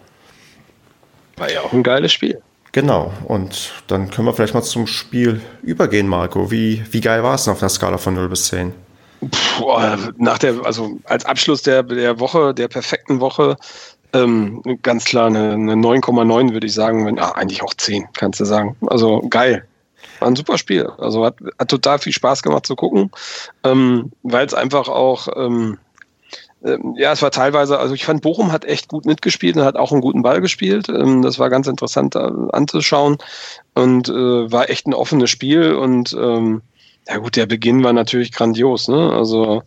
War 1.36 1.50
ja 1.50 1.60
auch 1.60 1.72
ein 1.72 1.82
geiles 1.82 2.12
Spiel. 2.12 2.40
Genau. 2.72 3.12
Und 3.24 3.72
dann 3.86 4.10
können 4.10 4.26
wir 4.26 4.34
vielleicht 4.34 4.54
mal 4.54 4.62
zum 4.62 4.86
Spiel 4.86 5.40
übergehen, 5.62 6.06
Marco. 6.06 6.50
Wie, 6.50 6.84
wie 6.90 7.00
geil 7.00 7.22
war 7.22 7.34
es 7.34 7.44
denn 7.44 7.52
auf 7.52 7.62
einer 7.62 7.68
Skala 7.68 7.98
von 7.98 8.14
0 8.14 8.28
bis 8.28 8.46
10? 8.46 8.72
Puh, 9.20 9.72
nach 10.16 10.38
der, 10.38 10.64
also 10.64 10.98
als 11.04 11.24
Abschluss 11.24 11.62
der, 11.62 11.82
der 11.82 12.20
Woche, 12.20 12.54
der 12.54 12.68
perfekten 12.68 13.20
Woche, 13.20 13.56
ähm, 14.12 14.62
ganz 14.82 15.04
klar 15.04 15.26
eine, 15.26 15.52
eine 15.52 15.74
9,9 15.74 16.52
würde 16.52 16.66
ich 16.66 16.74
sagen. 16.74 17.06
Wenn, 17.06 17.18
ah, 17.18 17.32
eigentlich 17.32 17.62
auch 17.62 17.74
10, 17.74 18.08
kannst 18.14 18.38
du 18.40 18.44
sagen. 18.44 18.76
Also 18.86 19.26
geil. 19.28 19.66
War 20.20 20.28
ein 20.28 20.36
super 20.36 20.58
Spiel. 20.58 20.88
Also 20.98 21.24
hat, 21.24 21.36
hat 21.58 21.68
total 21.68 21.98
viel 21.98 22.12
Spaß 22.12 22.42
gemacht 22.42 22.66
zu 22.66 22.76
gucken, 22.76 23.10
ähm, 23.64 24.12
weil 24.22 24.46
es 24.46 24.54
einfach 24.54 24.88
auch 24.88 25.28
ähm, 25.36 25.78
ähm, 26.64 26.94
ja, 26.96 27.12
es 27.12 27.22
war 27.22 27.30
teilweise, 27.30 27.78
also 27.78 27.94
ich 27.94 28.04
fand, 28.04 28.22
Bochum 28.22 28.52
hat 28.52 28.64
echt 28.64 28.88
gut 28.88 29.06
mitgespielt 29.06 29.56
und 29.56 29.64
hat 29.64 29.76
auch 29.76 29.92
einen 29.92 30.00
guten 30.00 30.22
Ball 30.22 30.40
gespielt. 30.40 30.88
Ähm, 30.88 31.22
das 31.22 31.38
war 31.38 31.50
ganz 31.50 31.66
interessant 31.66 32.16
anzuschauen 32.16 33.18
und 33.74 34.08
äh, 34.08 34.12
war 34.52 34.70
echt 34.70 34.86
ein 34.86 34.94
offenes 34.94 35.30
Spiel 35.30 35.74
und 35.74 36.16
ähm, 36.18 36.62
ja 37.08 37.18
gut, 37.18 37.36
der 37.36 37.46
Beginn 37.46 37.82
war 37.84 37.92
natürlich 37.92 38.32
grandios, 38.32 38.88
ne? 38.88 39.12
Also 39.12 39.62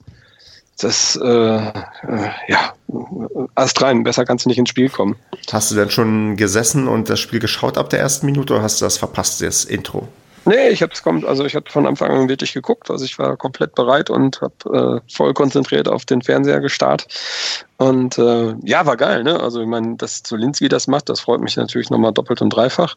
das, 0.79 1.15
äh, 1.15 1.27
äh, 1.27 1.71
ja, 2.47 2.73
Ast 3.55 3.81
rein, 3.81 4.03
besser 4.03 4.25
kannst 4.25 4.45
du 4.45 4.49
nicht 4.49 4.57
ins 4.57 4.69
Spiel 4.69 4.89
kommen. 4.89 5.15
Hast 5.51 5.71
du 5.71 5.75
denn 5.75 5.89
schon 5.89 6.37
gesessen 6.37 6.87
und 6.87 7.09
das 7.09 7.19
Spiel 7.19 7.39
geschaut 7.39 7.77
ab 7.77 7.89
der 7.89 7.99
ersten 7.99 8.25
Minute 8.25 8.53
oder 8.53 8.63
hast 8.63 8.81
du 8.81 8.85
das 8.85 8.97
verpasst, 8.97 9.41
das 9.41 9.63
Intro? 9.65 10.07
Nee, 10.45 10.69
ich 10.69 10.81
habe 10.81 10.91
kommt, 11.03 11.23
also 11.25 11.45
ich 11.45 11.55
habe 11.55 11.69
von 11.69 11.85
Anfang 11.85 12.11
an 12.11 12.29
wirklich 12.29 12.53
geguckt, 12.53 12.89
also 12.89 13.05
ich 13.05 13.19
war 13.19 13.37
komplett 13.37 13.75
bereit 13.75 14.09
und 14.09 14.41
habe 14.41 15.01
äh, 15.07 15.13
voll 15.13 15.33
konzentriert 15.33 15.87
auf 15.87 16.05
den 16.05 16.21
Fernseher 16.21 16.59
gestarrt. 16.59 17.07
Und 17.77 18.17
äh, 18.17 18.55
ja, 18.63 18.85
war 18.85 18.97
geil, 18.97 19.23
ne? 19.23 19.39
Also 19.39 19.61
ich 19.61 19.67
meine, 19.67 19.97
dass 19.97 20.23
Zulinski 20.23 20.67
das 20.67 20.87
macht, 20.87 21.09
das 21.09 21.19
freut 21.19 21.41
mich 21.41 21.57
natürlich 21.57 21.89
nochmal 21.89 22.11
doppelt 22.11 22.41
und 22.41 22.49
dreifach. 22.51 22.95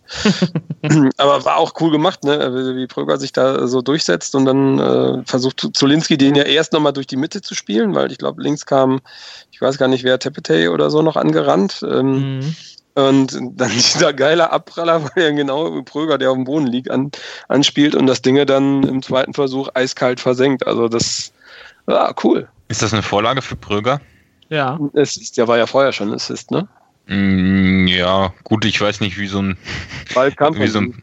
Aber 1.17 1.45
war 1.45 1.57
auch 1.57 1.73
cool 1.81 1.91
gemacht, 1.91 2.25
ne? 2.25 2.77
Wie 2.77 2.87
Pröger 2.87 3.19
sich 3.19 3.33
da 3.33 3.67
so 3.67 3.83
durchsetzt 3.83 4.35
und 4.35 4.45
dann 4.47 4.79
äh, 4.79 5.23
versucht 5.25 5.69
Zulinski 5.73 6.17
den 6.19 6.35
ja 6.35 6.45
erst 6.45 6.73
nochmal 6.73 6.93
durch 6.93 7.07
die 7.07 7.17
Mitte 7.17 7.43
zu 7.43 7.55
spielen, 7.55 7.95
weil 7.95 8.11
ich 8.13 8.19
glaube, 8.19 8.43
links 8.43 8.67
kam, 8.67 9.01
ich 9.51 9.61
weiß 9.61 9.79
gar 9.79 9.89
nicht 9.89 10.05
wer, 10.05 10.19
Tepetey 10.19 10.69
oder 10.69 10.91
so 10.91 11.03
noch 11.03 11.17
angerannt. 11.17 11.81
Ähm, 11.83 12.39
mhm 12.39 12.57
und 12.95 13.39
dann 13.55 13.71
dieser 13.75 14.13
geile 14.13 14.51
Abpraller, 14.51 15.05
weil 15.05 15.25
er 15.25 15.33
genau 15.33 15.83
Pröger, 15.83 16.19
der 16.19 16.31
auf 16.31 16.37
dem 16.37 16.45
Boden 16.45 16.67
liegt, 16.67 16.91
an, 16.91 17.11
anspielt 17.49 17.95
und 17.95 18.07
das 18.07 18.23
Ding 18.23 18.45
dann 18.47 18.83
im 18.85 19.03
zweiten 19.03 19.35
Versuch 19.35 19.69
eiskalt 19.75 20.21
versenkt. 20.21 20.67
Also 20.67 20.89
das 20.89 21.33
war 21.87 22.15
cool. 22.25 22.49
Ist 22.69 22.83
das 22.83 22.93
eine 22.93 23.03
Vorlage 23.03 23.43
für 23.43 23.57
Pröger? 23.57 24.01
Ja. 24.49 24.79
Es 24.95 25.17
ist, 25.17 25.37
der 25.37 25.49
war 25.49 25.59
ja 25.59 25.67
vorher 25.67 25.93
schon 25.93 26.13
Assist, 26.13 26.51
ne? 26.51 26.69
Mm, 27.07 27.87
ja, 27.87 28.33
gut, 28.45 28.65
ich 28.65 28.81
weiß 28.81 29.01
nicht, 29.01 29.19
wie 29.19 29.27
so 29.27 29.41
ein. 29.41 29.59
Ballkampf. 30.15 30.59
Wie 30.61 30.69
so 30.69 30.81
ein, 30.81 31.03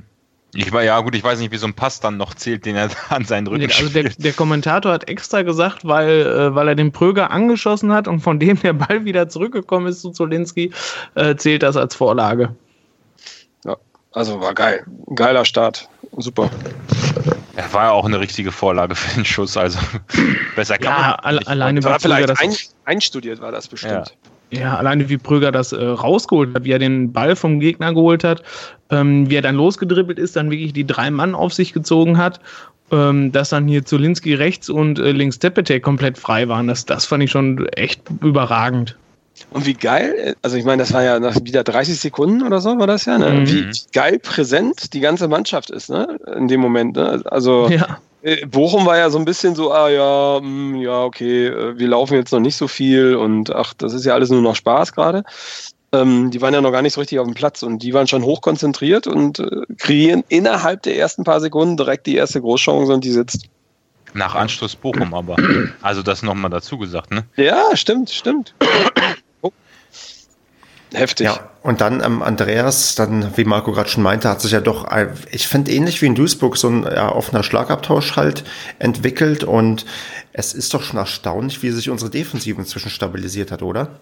Ich 0.54 0.72
war 0.74 0.84
ja 0.84 0.99
gut, 0.99 1.16
ich 1.16 1.24
weiß 1.24 1.39
nicht, 1.39 1.52
wie 1.52 1.58
so 1.58 1.66
ein 1.66 1.74
Pass 1.74 2.02
dann 2.02 2.18
noch 2.18 2.34
zählt, 2.34 2.66
den 2.66 2.76
er 2.76 2.89
an 3.10 3.24
seinen 3.26 3.47
Rücken 3.47 3.72
Also 3.72 3.89
der, 3.89 4.10
der, 4.10 4.34
Kommentator 4.34 4.91
hat 4.91 5.08
extra 5.08 5.43
gesagt, 5.43 5.86
weil, 5.86 6.22
äh, 6.22 6.56
weil 6.56 6.68
er 6.68 6.76
den 6.76 6.91
Pröger 6.91 7.32
angeschossen 7.32 7.93
hat 7.93 8.08
und 8.08 8.20
von 8.20 8.39
dem 8.39 8.60
der 8.60 8.74
Ball 8.74 9.06
wieder 9.06 9.30
zurückgekommen 9.30 9.88
ist 9.88 10.02
zu 10.02 10.12
Zolinski, 10.12 10.72
äh, 11.16 11.36
zählt 11.36 11.64
das 11.64 11.78
als 11.78 11.95
Vorlage. 11.95 12.54
Ja, 13.64 13.78
also 14.12 14.41
war 14.41 14.54
geil. 14.54 14.86
Geiler 15.16 15.45
Start. 15.45 15.88
Super. 16.18 16.49
Er 17.56 17.74
war 17.74 17.86
ja 17.86 17.91
auch 17.91 18.06
eine 18.06 18.20
richtige 18.20 18.52
Vorlage 18.52 18.95
für 18.95 19.16
den 19.16 19.26
Schuss, 19.26 19.56
also 19.56 19.80
besser 20.56 20.78
kann 20.78 21.02
ja, 21.02 21.20
man 21.24 21.36
nicht. 21.36 21.47
alleine 21.47 21.84
war 21.84 21.99
vielleicht 21.99 22.41
ein, 22.41 22.56
einstudiert 22.86 23.39
war 23.39 23.52
das 23.52 23.68
bestimmt. 23.68 23.93
Ja. 24.10 24.31
Ja, 24.52 24.78
alleine 24.78 25.08
wie 25.10 25.18
Pröger 25.18 25.52
das 25.52 25.72
äh, 25.72 25.84
rausgeholt 25.84 26.54
hat, 26.54 26.66
wie 26.66 26.72
er 26.72 26.80
den 26.80 27.14
Ball 27.14 27.36
vom 27.36 27.60
Gegner 27.60 27.93
geholt 27.93 28.24
hat, 28.24 28.43
ähm, 28.89 29.30
wie 29.30 29.36
er 29.36 29.41
dann 29.41 29.56
losgedribbelt 29.56 30.20
ist, 30.20 30.36
dann 30.36 30.52
wirklich 30.52 30.74
die 30.74 30.86
drei 30.86 31.10
Mann 31.10 31.36
auf 31.36 31.54
sich 31.54 31.72
gezogen 31.72 32.18
hat, 32.18 32.41
ähm, 32.91 33.32
dass 33.32 33.49
dann 33.49 33.68
hier 33.68 33.86
Zulinski 33.86 34.34
rechts 34.34 34.70
und 34.70 34.99
äh, 34.99 35.12
links 35.12 35.39
Tepete 35.39 35.80
komplett 35.80 36.18
frei 36.18 36.49
waren. 36.49 36.68
Das, 36.68 36.86
das 36.86 37.06
fand 37.06 37.24
ich 37.24 37.32
schon 37.32 37.66
echt 37.70 38.02
überragend. 38.22 38.97
Und 39.49 39.66
wie 39.66 39.74
geil, 39.74 40.36
also 40.41 40.58
ich 40.58 40.66
meine, 40.66 40.84
das 40.84 40.93
war 40.93 41.02
ja 41.02 41.20
nach 41.20 41.38
wieder 41.43 41.64
30 41.64 41.99
Sekunden 41.99 42.43
oder 42.43 42.60
so, 42.60 42.78
war 42.78 42.88
das 42.88 43.06
ja, 43.06 43.18
ne? 43.18 43.32
Mhm. 43.32 43.47
Wie, 43.47 43.70
wie, 43.70 43.80
geil 43.93 44.20
präsent 44.20 44.93
die 44.93 44.99
ganze 44.99 45.28
Mannschaft 45.30 45.70
ist, 45.72 45.89
ne? 45.89 46.20
In 46.38 46.47
dem 46.47 46.60
Moment, 46.60 46.95
ne? 46.95 47.22
Also 47.26 47.70
ja. 47.70 47.97
Äh, 48.24 48.46
Bochum 48.46 48.86
war 48.86 48.98
ja 48.98 49.10
so 49.10 49.18
ein 49.18 49.26
bisschen 49.26 49.56
so, 49.56 49.72
ah 49.72 49.90
ja, 49.90 50.40
mh, 50.42 50.48
hm, 50.48 50.76
ja, 50.82 51.04
okay, 51.04 51.48
äh, 51.48 51.78
wir 51.78 51.88
laufen 51.88 52.16
jetzt 52.16 52.32
noch 52.32 52.40
nicht 52.40 52.56
so 52.56 52.68
viel 52.68 53.16
und 53.16 53.54
ach, 53.54 53.74
das 53.74 53.94
ist 53.94 54.06
ja 54.06 54.14
alles 54.14 54.30
nur 54.30 54.42
noch 54.42 54.56
Spaß 54.56 54.94
gerade. 54.94 55.24
Ähm, 55.94 56.32
die 56.32 56.42
waren 56.42 56.54
ja 56.54 56.62
noch 56.62 56.72
gar 56.72 56.82
nicht 56.82 56.94
so 56.94 57.02
richtig 57.02 57.20
auf 57.20 57.28
dem 57.28 57.34
Platz 57.34 57.64
und 57.64 57.84
die 57.84 57.94
waren 57.94 58.08
schon 58.08 58.24
hochkonzentriert 58.24 59.08
und 59.08 59.40
äh, 59.40 59.66
kreieren 59.78 60.24
innerhalb 60.30 60.84
der 60.84 60.98
ersten 60.98 61.24
paar 61.24 61.42
Sekunden 61.42 61.76
direkt 61.76 62.08
die 62.08 62.16
erste 62.16 62.40
Großchance 62.40 62.94
und 62.94 63.04
die 63.04 63.12
sitzt. 63.12 63.48
Nach 64.14 64.36
Anschluss 64.36 64.76
Bochum 64.76 65.14
aber. 65.14 65.38
Also 65.82 66.04
das 66.04 66.22
nochmal 66.22 66.52
dazu 66.52 66.78
gesagt, 66.78 67.12
ne? 67.12 67.24
Ja, 67.38 67.76
stimmt, 67.76 68.10
stimmt. 68.10 68.54
Heftig. 70.94 71.26
Ja, 71.26 71.52
und 71.64 71.80
dann 71.80 72.04
ähm, 72.04 72.22
Andreas, 72.22 72.96
dann, 72.96 73.38
wie 73.38 73.46
Marco 73.46 73.72
gerade 73.72 73.89
schon 73.89 74.04
meinte, 74.04 74.30
hat 74.30 74.42
sich 74.42 74.52
ja 74.52 74.60
doch, 74.60 74.88
ich 75.32 75.48
finde 75.48 75.72
ähnlich 75.72 76.02
wie 76.02 76.08
in 76.08 76.16
Duisburg, 76.16 76.58
so 76.58 76.68
ein 76.70 76.84
ja, 76.84 77.12
offener 77.12 77.44
Schlagabtausch 77.44 78.16
halt 78.16 78.44
entwickelt 78.80 79.44
und 79.44 79.86
es 80.34 80.54
ist 80.54 80.74
doch 80.74 80.84
schon 80.84 81.00
erstaunlich, 81.00 81.64
wie 81.64 81.72
sich 81.72 81.89
unsere 81.89 82.12
Defensive 82.12 82.60
inzwischen 82.60 82.89
stabilisiert 82.89 83.52
hat, 83.52 83.62
oder? 83.62 84.00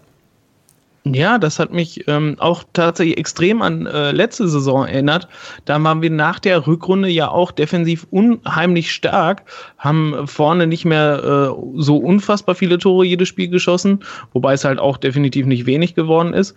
Ja, 1.13 1.37
das 1.37 1.59
hat 1.59 1.71
mich 1.71 2.07
ähm, 2.07 2.35
auch 2.39 2.63
tatsächlich 2.73 3.17
extrem 3.17 3.61
an 3.61 3.85
äh, 3.85 4.11
letzte 4.11 4.47
Saison 4.47 4.85
erinnert. 4.85 5.27
Da 5.65 5.81
waren 5.83 6.01
wir 6.01 6.09
nach 6.09 6.39
der 6.39 6.67
Rückrunde 6.67 7.09
ja 7.09 7.29
auch 7.29 7.51
defensiv 7.51 8.05
unheimlich 8.11 8.91
stark, 8.91 9.43
haben 9.77 10.27
vorne 10.27 10.67
nicht 10.67 10.85
mehr 10.85 11.23
äh, 11.55 11.81
so 11.81 11.97
unfassbar 11.97 12.55
viele 12.55 12.77
Tore 12.77 13.05
jedes 13.05 13.27
Spiel 13.27 13.49
geschossen, 13.49 14.03
wobei 14.33 14.53
es 14.53 14.65
halt 14.65 14.79
auch 14.79 14.97
definitiv 14.97 15.45
nicht 15.45 15.65
wenig 15.65 15.95
geworden 15.95 16.33
ist. 16.33 16.55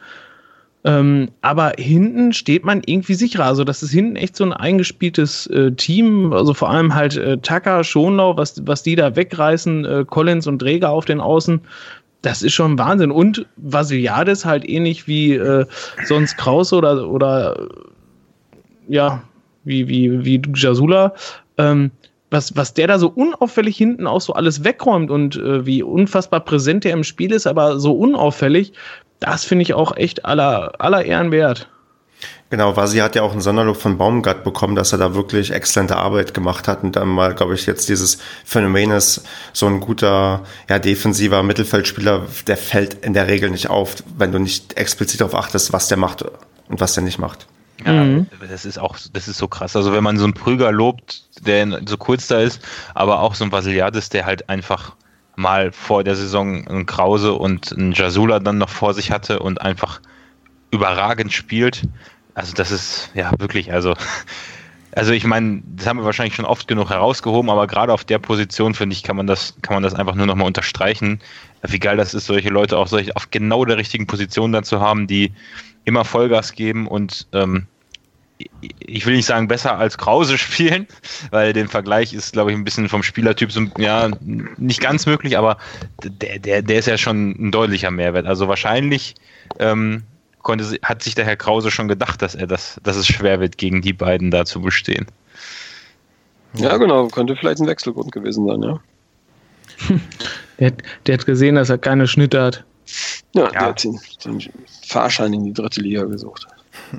Ähm, 0.84 1.28
aber 1.42 1.74
hinten 1.78 2.32
steht 2.32 2.64
man 2.64 2.82
irgendwie 2.84 3.14
sicherer. 3.14 3.44
Also, 3.44 3.62
das 3.62 3.82
ist 3.84 3.92
hinten 3.92 4.16
echt 4.16 4.34
so 4.34 4.44
ein 4.44 4.52
eingespieltes 4.52 5.46
äh, 5.46 5.70
Team. 5.72 6.32
Also 6.32 6.54
vor 6.54 6.70
allem 6.70 6.94
halt 6.94 7.16
äh, 7.16 7.38
Tucker, 7.38 7.84
Schonlau, 7.84 8.36
was, 8.36 8.66
was 8.66 8.82
die 8.82 8.96
da 8.96 9.14
wegreißen, 9.14 9.84
äh, 9.84 10.04
Collins 10.04 10.48
und 10.48 10.58
Träger 10.58 10.90
auf 10.90 11.04
den 11.04 11.20
Außen 11.20 11.60
das 12.22 12.42
ist 12.42 12.54
schon 12.54 12.78
Wahnsinn. 12.78 13.10
Und 13.10 13.46
Vasiliades 13.56 14.44
halt 14.44 14.68
ähnlich 14.68 15.06
wie 15.06 15.34
äh, 15.34 15.66
sonst 16.06 16.36
Krause 16.38 16.76
oder, 16.76 17.08
oder 17.08 17.68
ja, 18.88 19.22
wie, 19.64 19.88
wie, 19.88 20.24
wie 20.24 20.42
Jasula. 20.54 21.14
Ähm, 21.58 21.90
was, 22.30 22.56
was 22.56 22.72
der 22.72 22.86
da 22.86 22.98
so 22.98 23.08
unauffällig 23.08 23.76
hinten 23.76 24.06
auch 24.06 24.22
so 24.22 24.32
alles 24.32 24.64
wegräumt 24.64 25.10
und 25.10 25.36
äh, 25.36 25.66
wie 25.66 25.82
unfassbar 25.82 26.40
präsent 26.40 26.84
der 26.84 26.94
im 26.94 27.04
Spiel 27.04 27.30
ist, 27.30 27.46
aber 27.46 27.78
so 27.78 27.92
unauffällig, 27.92 28.72
das 29.20 29.44
finde 29.44 29.62
ich 29.62 29.74
auch 29.74 29.96
echt 29.96 30.24
aller, 30.24 30.72
aller 30.78 31.04
Ehren 31.04 31.30
wert. 31.30 31.68
Genau, 32.52 32.76
Vasi 32.76 32.98
hat 32.98 33.16
ja 33.16 33.22
auch 33.22 33.32
einen 33.32 33.40
Sonderlob 33.40 33.78
von 33.78 33.96
Baumgart 33.96 34.44
bekommen, 34.44 34.74
dass 34.74 34.92
er 34.92 34.98
da 34.98 35.14
wirklich 35.14 35.52
exzellente 35.52 35.96
Arbeit 35.96 36.34
gemacht 36.34 36.68
hat 36.68 36.82
und 36.82 36.96
dann 36.96 37.08
mal, 37.08 37.34
glaube 37.34 37.54
ich, 37.54 37.64
jetzt 37.64 37.88
dieses 37.88 38.18
Phänomen 38.44 38.90
ist, 38.90 39.26
so 39.54 39.64
ein 39.64 39.80
guter, 39.80 40.42
ja, 40.68 40.78
defensiver 40.78 41.42
Mittelfeldspieler, 41.42 42.26
der 42.46 42.58
fällt 42.58 42.92
in 43.06 43.14
der 43.14 43.26
Regel 43.26 43.48
nicht 43.48 43.70
auf, 43.70 43.94
wenn 44.18 44.32
du 44.32 44.38
nicht 44.38 44.76
explizit 44.76 45.22
darauf 45.22 45.34
achtest, 45.34 45.72
was 45.72 45.88
der 45.88 45.96
macht 45.96 46.26
und 46.68 46.78
was 46.78 46.92
der 46.92 47.02
nicht 47.02 47.18
macht. 47.18 47.46
Ja, 47.86 48.04
mhm. 48.04 48.26
das 48.46 48.66
ist 48.66 48.78
auch, 48.78 48.98
das 49.14 49.28
ist 49.28 49.38
so 49.38 49.48
krass. 49.48 49.74
Also 49.74 49.94
wenn 49.94 50.04
man 50.04 50.18
so 50.18 50.24
einen 50.24 50.34
Prüger 50.34 50.72
lobt, 50.72 51.24
der 51.46 51.80
so 51.86 51.96
kurz 51.96 52.26
da 52.26 52.40
ist, 52.40 52.60
aber 52.92 53.20
auch 53.20 53.34
so 53.34 53.44
ein 53.44 53.50
Vasiliadis, 53.50 54.10
der 54.10 54.26
halt 54.26 54.50
einfach 54.50 54.94
mal 55.36 55.72
vor 55.72 56.04
der 56.04 56.16
Saison 56.16 56.68
einen 56.68 56.84
Krause 56.84 57.32
und 57.32 57.72
einen 57.72 57.92
Jasula 57.92 58.40
dann 58.40 58.58
noch 58.58 58.68
vor 58.68 58.92
sich 58.92 59.10
hatte 59.10 59.38
und 59.38 59.62
einfach 59.62 60.02
überragend 60.72 61.32
spielt, 61.32 61.84
also 62.34 62.54
das 62.54 62.70
ist 62.70 63.10
ja 63.14 63.32
wirklich, 63.38 63.72
also, 63.72 63.94
also 64.92 65.12
ich 65.12 65.24
meine, 65.24 65.62
das 65.76 65.86
haben 65.86 65.98
wir 65.98 66.04
wahrscheinlich 66.04 66.34
schon 66.34 66.44
oft 66.44 66.68
genug 66.68 66.90
herausgehoben, 66.90 67.50
aber 67.50 67.66
gerade 67.66 67.92
auf 67.92 68.04
der 68.04 68.18
Position, 68.18 68.74
finde 68.74 68.94
ich, 68.94 69.02
kann 69.02 69.16
man 69.16 69.26
das, 69.26 69.54
kann 69.62 69.74
man 69.74 69.82
das 69.82 69.94
einfach 69.94 70.14
nur 70.14 70.26
nochmal 70.26 70.46
unterstreichen, 70.46 71.20
wie 71.62 71.78
geil 71.78 71.96
das 71.96 72.14
ist, 72.14 72.26
solche 72.26 72.48
Leute 72.48 72.78
auch 72.78 72.86
solche 72.86 73.14
auf 73.16 73.30
genau 73.30 73.64
der 73.64 73.76
richtigen 73.76 74.06
Position 74.06 74.52
dann 74.52 74.64
zu 74.64 74.80
haben, 74.80 75.06
die 75.06 75.32
immer 75.84 76.04
Vollgas 76.04 76.52
geben 76.52 76.86
und 76.86 77.26
ähm, 77.32 77.66
ich 78.80 79.06
will 79.06 79.14
nicht 79.14 79.26
sagen 79.26 79.48
besser 79.48 79.78
als 79.78 79.98
Krause 79.98 80.38
spielen, 80.38 80.86
weil 81.30 81.52
den 81.52 81.68
Vergleich 81.68 82.12
ist, 82.12 82.32
glaube 82.32 82.50
ich, 82.50 82.56
ein 82.56 82.64
bisschen 82.64 82.88
vom 82.88 83.02
Spielertyp 83.02 83.52
so, 83.52 83.62
ja, 83.78 84.10
nicht 84.20 84.80
ganz 84.80 85.06
möglich, 85.06 85.36
aber 85.38 85.58
der, 86.02 86.38
der, 86.38 86.62
der 86.62 86.78
ist 86.78 86.86
ja 86.86 86.98
schon 86.98 87.30
ein 87.38 87.52
deutlicher 87.52 87.90
Mehrwert. 87.90 88.26
Also 88.26 88.48
wahrscheinlich 88.48 89.14
ähm, 89.58 90.02
konnte, 90.42 90.78
hat 90.82 91.02
sich 91.02 91.14
der 91.14 91.24
Herr 91.24 91.36
Krause 91.36 91.70
schon 91.70 91.88
gedacht, 91.88 92.22
dass 92.22 92.34
er 92.34 92.46
das, 92.46 92.80
dass 92.82 92.96
es 92.96 93.06
schwer 93.06 93.40
wird, 93.40 93.58
gegen 93.58 93.82
die 93.82 93.92
beiden 93.92 94.30
da 94.30 94.44
zu 94.44 94.60
bestehen. 94.60 95.06
Ja, 96.54 96.76
genau, 96.76 97.08
könnte 97.08 97.34
vielleicht 97.36 97.60
ein 97.60 97.66
Wechselgrund 97.66 98.12
gewesen 98.12 98.46
sein, 98.46 98.62
ja. 98.62 98.80
der, 100.58 100.72
der, 101.06 101.14
hat 101.14 101.26
gesehen, 101.26 101.54
dass 101.54 101.70
er 101.70 101.78
keine 101.78 102.06
Schnitte 102.06 102.42
hat. 102.42 102.64
Ja, 103.34 103.44
ja. 103.44 103.50
der 103.50 103.60
hat 103.62 103.84
den, 103.84 103.98
den 104.24 104.52
Fahrschein 104.86 105.32
in 105.32 105.44
die 105.44 105.52
dritte 105.52 105.80
Liga 105.80 106.04
gesucht. 106.04 106.46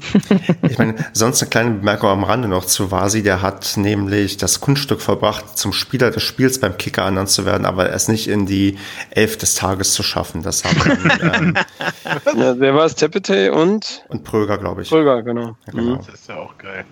ich 0.70 0.78
meine, 0.78 0.96
sonst 1.14 1.42
eine 1.42 1.50
kleine 1.50 1.72
Bemerkung 1.72 2.10
am 2.10 2.24
Rande 2.24 2.48
noch 2.48 2.66
zu 2.66 2.92
Vasi. 2.92 3.24
Der 3.24 3.42
hat 3.42 3.78
nämlich 3.78 4.38
das 4.38 4.62
Kunststück 4.62 5.02
verbracht, 5.02 5.58
zum 5.58 5.74
Spieler 5.74 6.12
des 6.12 6.24
Spiels 6.24 6.60
beim 6.60 6.78
Kicker 6.78 7.04
ernannt 7.04 7.30
zu 7.30 7.46
werden, 7.46 7.66
aber 7.66 7.92
es 7.92 8.08
nicht 8.08 8.28
in 8.28 8.46
die 8.46 8.78
Elf 9.10 9.38
des 9.38 9.56
Tages 9.56 9.94
zu 9.94 10.04
schaffen. 10.04 10.44
Das 10.44 10.64
haben 10.64 11.12
ähm, 11.22 11.54
ja, 12.38 12.60
wer 12.60 12.76
war 12.76 12.86
es? 12.86 12.96
Tepete 12.96 13.54
und? 13.54 14.04
Und 14.10 14.24
Pröger, 14.24 14.58
glaube 14.58 14.84
ich. 14.84 14.90
Pröger, 14.90 15.22
genau. 15.24 15.58
Ja, 15.68 15.74
genau. 15.74 15.96
Das 15.98 16.10
ist 16.10 16.30
ja 16.30 16.38
auch 16.38 16.58
geil. 16.58 16.86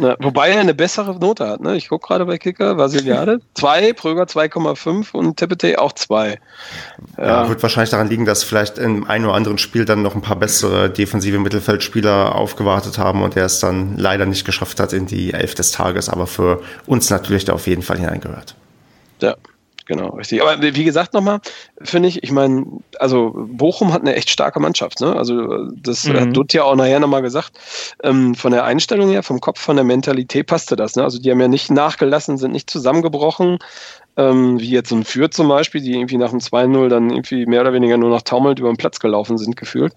Na, 0.00 0.14
wobei 0.20 0.50
er 0.50 0.60
eine 0.60 0.74
bessere 0.74 1.18
Note 1.18 1.48
hat. 1.48 1.60
Ne? 1.60 1.76
Ich 1.76 1.88
gucke 1.88 2.06
gerade 2.06 2.24
bei 2.24 2.38
Kicker, 2.38 2.78
Vasiliade 2.78 3.40
2, 3.54 3.92
Pröger 3.94 4.22
2,5 4.22 5.12
und 5.12 5.36
Tepete 5.36 5.80
auch 5.80 5.92
2. 5.92 6.38
Ja. 7.16 7.26
ja. 7.26 7.48
wird 7.48 7.60
wahrscheinlich 7.62 7.90
daran 7.90 8.08
liegen, 8.08 8.24
dass 8.24 8.44
vielleicht 8.44 8.78
in 8.78 9.08
einem 9.08 9.24
oder 9.24 9.34
anderen 9.34 9.58
Spiel 9.58 9.84
dann 9.84 10.02
noch 10.02 10.14
ein 10.14 10.22
paar 10.22 10.36
bessere 10.36 10.88
defensive 10.88 11.40
Mittelfeldspieler 11.40 12.36
aufgewartet 12.36 12.96
haben 12.96 13.22
und 13.22 13.36
er 13.36 13.46
es 13.46 13.58
dann 13.58 13.96
leider 13.96 14.24
nicht 14.24 14.44
geschafft 14.44 14.78
hat 14.78 14.92
in 14.92 15.06
die 15.06 15.32
Elf 15.32 15.56
des 15.56 15.72
Tages, 15.72 16.08
aber 16.08 16.28
für 16.28 16.62
uns 16.86 17.10
natürlich 17.10 17.44
da 17.44 17.54
auf 17.54 17.66
jeden 17.66 17.82
Fall 17.82 17.98
hineingehört. 17.98 18.54
Ja, 19.20 19.34
genau, 19.88 20.10
richtig. 20.10 20.40
Aber 20.42 20.62
wie 20.62 20.84
gesagt 20.84 21.14
nochmal, 21.14 21.40
finde 21.82 22.08
ich, 22.08 22.22
ich 22.22 22.30
meine, 22.30 22.64
also 23.00 23.34
Bochum 23.34 23.92
hat 23.92 24.02
eine 24.02 24.14
echt 24.14 24.30
starke 24.30 24.60
Mannschaft. 24.60 25.00
Ne? 25.00 25.16
Also 25.16 25.64
das 25.72 26.04
mhm. 26.04 26.20
hat 26.20 26.36
Dutt 26.36 26.52
ja 26.52 26.62
auch 26.62 26.76
nachher 26.76 27.00
nochmal 27.00 27.22
gesagt. 27.22 27.58
Ähm, 28.04 28.36
von 28.36 28.52
der 28.52 28.64
Einstellung 28.64 29.10
her, 29.10 29.24
vom 29.24 29.40
Kopf, 29.40 29.60
von 29.60 29.74
der 29.74 29.84
Mentalität 29.84 30.46
passte 30.46 30.76
das. 30.76 30.94
Ne? 30.94 31.02
Also 31.02 31.18
die 31.18 31.30
haben 31.30 31.40
ja 31.40 31.48
nicht 31.48 31.70
nachgelassen, 31.70 32.38
sind 32.38 32.52
nicht 32.52 32.70
zusammengebrochen, 32.70 33.58
ähm, 34.16 34.60
wie 34.60 34.70
jetzt 34.70 34.90
so 34.90 34.96
ein 34.96 35.04
Fürth 35.04 35.32
zum 35.32 35.48
Beispiel, 35.48 35.80
die 35.80 35.94
irgendwie 35.94 36.18
nach 36.18 36.30
dem 36.30 36.40
2-0 36.40 36.88
dann 36.88 37.10
irgendwie 37.10 37.46
mehr 37.46 37.62
oder 37.62 37.72
weniger 37.72 37.96
nur 37.96 38.10
noch 38.10 38.22
taumelnd 38.22 38.58
über 38.58 38.70
den 38.70 38.76
Platz 38.76 39.00
gelaufen 39.00 39.38
sind, 39.38 39.56
gefühlt. 39.56 39.94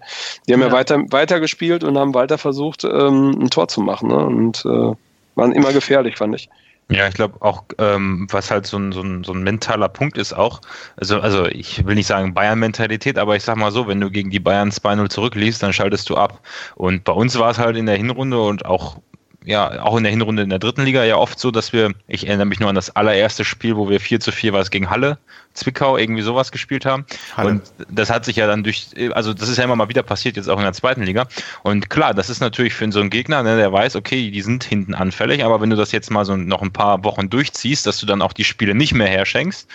Die 0.48 0.54
haben 0.54 0.60
ja, 0.60 0.68
ja 0.68 0.72
weiter, 0.72 0.98
weiter 1.10 1.38
gespielt 1.38 1.84
und 1.84 1.98
haben 1.98 2.14
weiter 2.14 2.38
versucht, 2.38 2.84
ähm, 2.84 3.38
ein 3.40 3.50
Tor 3.50 3.68
zu 3.68 3.80
machen. 3.80 4.08
Ne? 4.08 4.24
Und 4.24 4.64
äh, 4.64 4.94
waren 5.34 5.52
immer 5.52 5.72
gefährlich, 5.72 6.16
fand 6.16 6.34
ich. 6.34 6.48
Ja, 6.90 7.08
ich 7.08 7.14
glaube 7.14 7.40
auch, 7.40 7.64
ähm, 7.78 8.26
was 8.30 8.50
halt 8.50 8.66
so 8.66 8.76
ein, 8.76 8.92
so, 8.92 9.00
ein, 9.00 9.24
so 9.24 9.32
ein 9.32 9.42
mentaler 9.42 9.88
Punkt 9.88 10.18
ist 10.18 10.34
auch, 10.34 10.60
also, 10.96 11.20
also 11.20 11.46
ich 11.46 11.86
will 11.86 11.94
nicht 11.94 12.06
sagen 12.06 12.34
Bayern-Mentalität, 12.34 13.18
aber 13.18 13.34
ich 13.34 13.44
sag 13.44 13.56
mal 13.56 13.72
so, 13.72 13.88
wenn 13.88 14.00
du 14.00 14.10
gegen 14.10 14.28
die 14.30 14.40
Bayern 14.40 14.70
2-0 14.70 15.08
zurückliest, 15.08 15.62
dann 15.62 15.72
schaltest 15.72 16.10
du 16.10 16.16
ab. 16.16 16.40
Und 16.74 17.04
bei 17.04 17.12
uns 17.12 17.38
war 17.38 17.50
es 17.50 17.58
halt 17.58 17.76
in 17.76 17.86
der 17.86 17.96
Hinrunde 17.96 18.42
und 18.42 18.66
auch 18.66 18.98
ja 19.44 19.82
auch 19.82 19.96
in 19.96 20.02
der 20.02 20.12
Hinrunde 20.12 20.42
in 20.42 20.50
der 20.50 20.58
dritten 20.58 20.82
Liga 20.82 21.04
ja 21.04 21.16
oft 21.16 21.38
so, 21.38 21.50
dass 21.50 21.72
wir, 21.72 21.92
ich 22.08 22.26
erinnere 22.26 22.46
mich 22.46 22.60
nur 22.60 22.68
an 22.68 22.74
das 22.74 22.94
allererste 22.94 23.44
Spiel, 23.44 23.76
wo 23.76 23.88
wir 23.88 24.00
4 24.00 24.20
zu 24.20 24.32
4 24.32 24.52
war 24.52 24.60
es 24.60 24.70
gegen 24.70 24.90
Halle, 24.90 25.18
Zwickau, 25.54 25.96
irgendwie 25.96 26.22
sowas 26.22 26.52
gespielt 26.52 26.86
haben. 26.86 27.04
Halle. 27.36 27.50
Und 27.50 27.62
das 27.90 28.10
hat 28.10 28.24
sich 28.24 28.36
ja 28.36 28.46
dann 28.46 28.62
durch, 28.62 28.88
also 29.12 29.34
das 29.34 29.48
ist 29.48 29.58
ja 29.58 29.64
immer 29.64 29.76
mal 29.76 29.88
wieder 29.88 30.02
passiert, 30.02 30.36
jetzt 30.36 30.48
auch 30.48 30.58
in 30.58 30.64
der 30.64 30.72
zweiten 30.72 31.02
Liga. 31.02 31.26
Und 31.62 31.90
klar, 31.90 32.14
das 32.14 32.30
ist 32.30 32.40
natürlich 32.40 32.74
für 32.74 32.90
so 32.92 33.00
einen 33.00 33.10
Gegner, 33.10 33.42
ne, 33.42 33.56
der 33.56 33.72
weiß, 33.72 33.96
okay, 33.96 34.30
die 34.30 34.42
sind 34.42 34.64
hinten 34.64 34.94
anfällig, 34.94 35.44
aber 35.44 35.60
wenn 35.60 35.70
du 35.70 35.76
das 35.76 35.92
jetzt 35.92 36.10
mal 36.10 36.24
so 36.24 36.36
noch 36.36 36.62
ein 36.62 36.72
paar 36.72 37.04
Wochen 37.04 37.28
durchziehst, 37.28 37.86
dass 37.86 37.98
du 37.98 38.06
dann 38.06 38.22
auch 38.22 38.32
die 38.32 38.44
Spiele 38.44 38.74
nicht 38.74 38.94
mehr 38.94 39.08
herschenkst, 39.08 39.68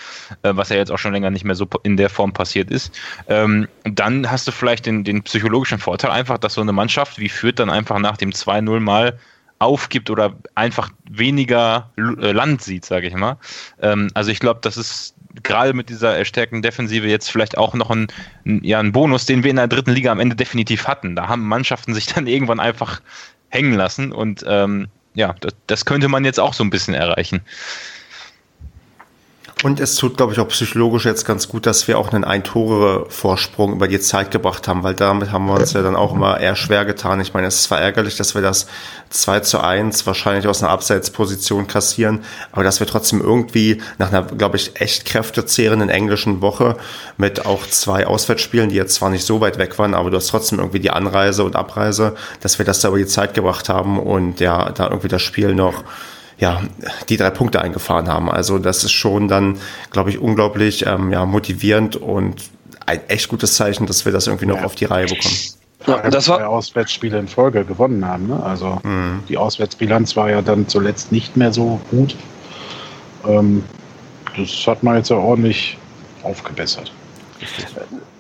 äh, 0.43 0.51
was 0.53 0.69
ja 0.69 0.77
jetzt 0.77 0.91
auch 0.91 0.97
schon 0.99 1.13
länger 1.13 1.29
nicht 1.29 1.45
mehr 1.45 1.55
so 1.55 1.67
in 1.83 1.97
der 1.97 2.09
Form 2.09 2.33
passiert 2.33 2.71
ist, 2.71 2.97
ähm, 3.27 3.67
dann 3.83 4.29
hast 4.29 4.47
du 4.47 4.51
vielleicht 4.51 4.85
den, 4.85 5.03
den 5.03 5.23
psychologischen 5.23 5.79
Vorteil 5.79 6.11
einfach, 6.11 6.37
dass 6.37 6.53
so 6.53 6.61
eine 6.61 6.73
Mannschaft 6.73 7.19
wie 7.19 7.29
Fürth 7.29 7.59
dann 7.59 7.69
einfach 7.69 7.99
nach 7.99 8.17
dem 8.17 8.31
2-0 8.31 8.79
mal 8.79 9.17
aufgibt 9.59 10.09
oder 10.09 10.35
einfach 10.55 10.89
weniger 11.09 11.91
äh, 11.97 12.31
Land 12.31 12.61
sieht, 12.61 12.85
sage 12.85 13.07
ich 13.07 13.15
mal. 13.15 13.37
Ähm, 13.81 14.09
also 14.13 14.31
ich 14.31 14.39
glaube, 14.39 14.59
das 14.61 14.77
ist 14.77 15.15
gerade 15.43 15.73
mit 15.73 15.89
dieser 15.89 16.17
erstärkten 16.17 16.61
Defensive 16.61 17.07
jetzt 17.07 17.29
vielleicht 17.29 17.57
auch 17.57 17.73
noch 17.73 17.89
ein, 17.89 18.07
ja, 18.43 18.79
ein 18.79 18.91
Bonus, 18.91 19.25
den 19.25 19.43
wir 19.43 19.49
in 19.49 19.57
der 19.57 19.67
dritten 19.67 19.91
Liga 19.91 20.11
am 20.11 20.19
Ende 20.19 20.35
definitiv 20.35 20.87
hatten. 20.87 21.15
Da 21.15 21.27
haben 21.27 21.47
Mannschaften 21.47 21.93
sich 21.93 22.05
dann 22.13 22.27
irgendwann 22.27 22.59
einfach 22.59 23.01
hängen 23.49 23.73
lassen 23.73 24.11
und 24.11 24.43
ähm, 24.47 24.87
ja, 25.13 25.33
das, 25.39 25.55
das 25.65 25.85
könnte 25.85 26.09
man 26.09 26.25
jetzt 26.25 26.39
auch 26.39 26.53
so 26.53 26.63
ein 26.63 26.69
bisschen 26.69 26.93
erreichen. 26.93 27.41
Und 29.63 29.79
es 29.79 29.95
tut, 29.95 30.17
glaube 30.17 30.33
ich, 30.33 30.39
auch 30.39 30.47
psychologisch 30.49 31.05
jetzt 31.05 31.25
ganz 31.25 31.47
gut, 31.47 31.65
dass 31.65 31.87
wir 31.87 31.97
auch 31.97 32.13
einen 32.13 32.23
Ein-Tore-Vorsprung 32.23 33.73
über 33.73 33.87
die 33.87 33.99
Zeit 33.99 34.29
gebracht 34.29 34.67
haben, 34.67 34.83
weil 34.83 34.93
damit 34.93 35.31
haben 35.31 35.47
wir 35.47 35.55
uns 35.55 35.73
ja 35.73 35.81
dann 35.81 35.95
auch 35.95 36.13
immer 36.13 36.39
eher 36.39 36.55
schwer 36.55 36.85
getan. 36.85 37.19
Ich 37.21 37.33
meine, 37.33 37.47
es 37.47 37.55
ist 37.55 37.63
zwar 37.63 37.81
ärgerlich, 37.81 38.17
dass 38.17 38.35
wir 38.35 38.43
das 38.43 38.67
2 39.09 39.39
zu 39.39 39.59
1 39.59 40.05
wahrscheinlich 40.05 40.47
aus 40.47 40.61
einer 40.61 40.71
Abseitsposition 40.71 41.65
kassieren, 41.65 42.23
aber 42.51 42.63
dass 42.63 42.79
wir 42.79 42.85
trotzdem 42.85 43.19
irgendwie 43.19 43.81
nach 43.97 44.09
einer, 44.09 44.23
glaube 44.23 44.57
ich, 44.57 44.79
echt 44.79 45.05
kräftezehrenden 45.05 45.89
englischen 45.89 46.41
Woche 46.41 46.77
mit 47.17 47.47
auch 47.47 47.65
zwei 47.65 48.05
Auswärtsspielen, 48.05 48.69
die 48.69 48.75
jetzt 48.75 48.93
zwar 48.93 49.09
nicht 49.09 49.25
so 49.25 49.41
weit 49.41 49.57
weg 49.57 49.79
waren, 49.79 49.95
aber 49.95 50.11
du 50.11 50.17
hast 50.17 50.27
trotzdem 50.27 50.59
irgendwie 50.59 50.79
die 50.79 50.91
Anreise 50.91 51.43
und 51.43 51.55
Abreise, 51.55 52.15
dass 52.41 52.59
wir 52.59 52.65
das 52.65 52.81
da 52.81 52.89
über 52.89 52.99
die 52.99 53.07
Zeit 53.07 53.33
gebracht 53.33 53.69
haben 53.69 53.97
und 53.97 54.39
ja, 54.39 54.69
da 54.69 54.87
irgendwie 54.87 55.07
das 55.07 55.23
Spiel 55.23 55.55
noch 55.55 55.83
ja, 56.39 56.61
die 57.09 57.17
drei 57.17 57.29
Punkte 57.29 57.61
eingefahren 57.61 58.07
haben. 58.07 58.29
Also 58.29 58.59
das 58.59 58.83
ist 58.83 58.91
schon 58.91 59.27
dann, 59.27 59.57
glaube 59.91 60.09
ich, 60.09 60.19
unglaublich 60.19 60.85
ähm, 60.85 61.11
ja, 61.11 61.25
motivierend 61.25 61.95
und 61.95 62.43
ein 62.85 63.01
echt 63.07 63.27
gutes 63.27 63.55
Zeichen, 63.55 63.85
dass 63.85 64.05
wir 64.05 64.11
das 64.11 64.27
irgendwie 64.27 64.45
noch 64.45 64.57
ja. 64.57 64.65
auf 64.65 64.75
die 64.75 64.85
Reihe 64.85 65.07
bekommen. 65.07 65.35
Ja, 65.85 66.09
das 66.09 66.27
war 66.27 66.37
zwei 66.37 66.45
Auswärtsspiele 66.45 67.19
in 67.19 67.27
Folge 67.27 67.63
gewonnen 67.63 68.05
haben. 68.05 68.27
Ne? 68.27 68.41
Also 68.43 68.79
mhm. 68.83 69.23
die 69.29 69.37
Auswärtsbilanz 69.37 70.15
war 70.15 70.29
ja 70.29 70.41
dann 70.41 70.67
zuletzt 70.67 71.11
nicht 71.11 71.37
mehr 71.37 71.53
so 71.53 71.79
gut. 71.91 72.15
Ähm, 73.25 73.63
das 74.35 74.67
hat 74.67 74.83
man 74.83 74.97
jetzt 74.97 75.09
ja 75.09 75.17
ordentlich 75.17 75.77
aufgebessert. 76.23 76.91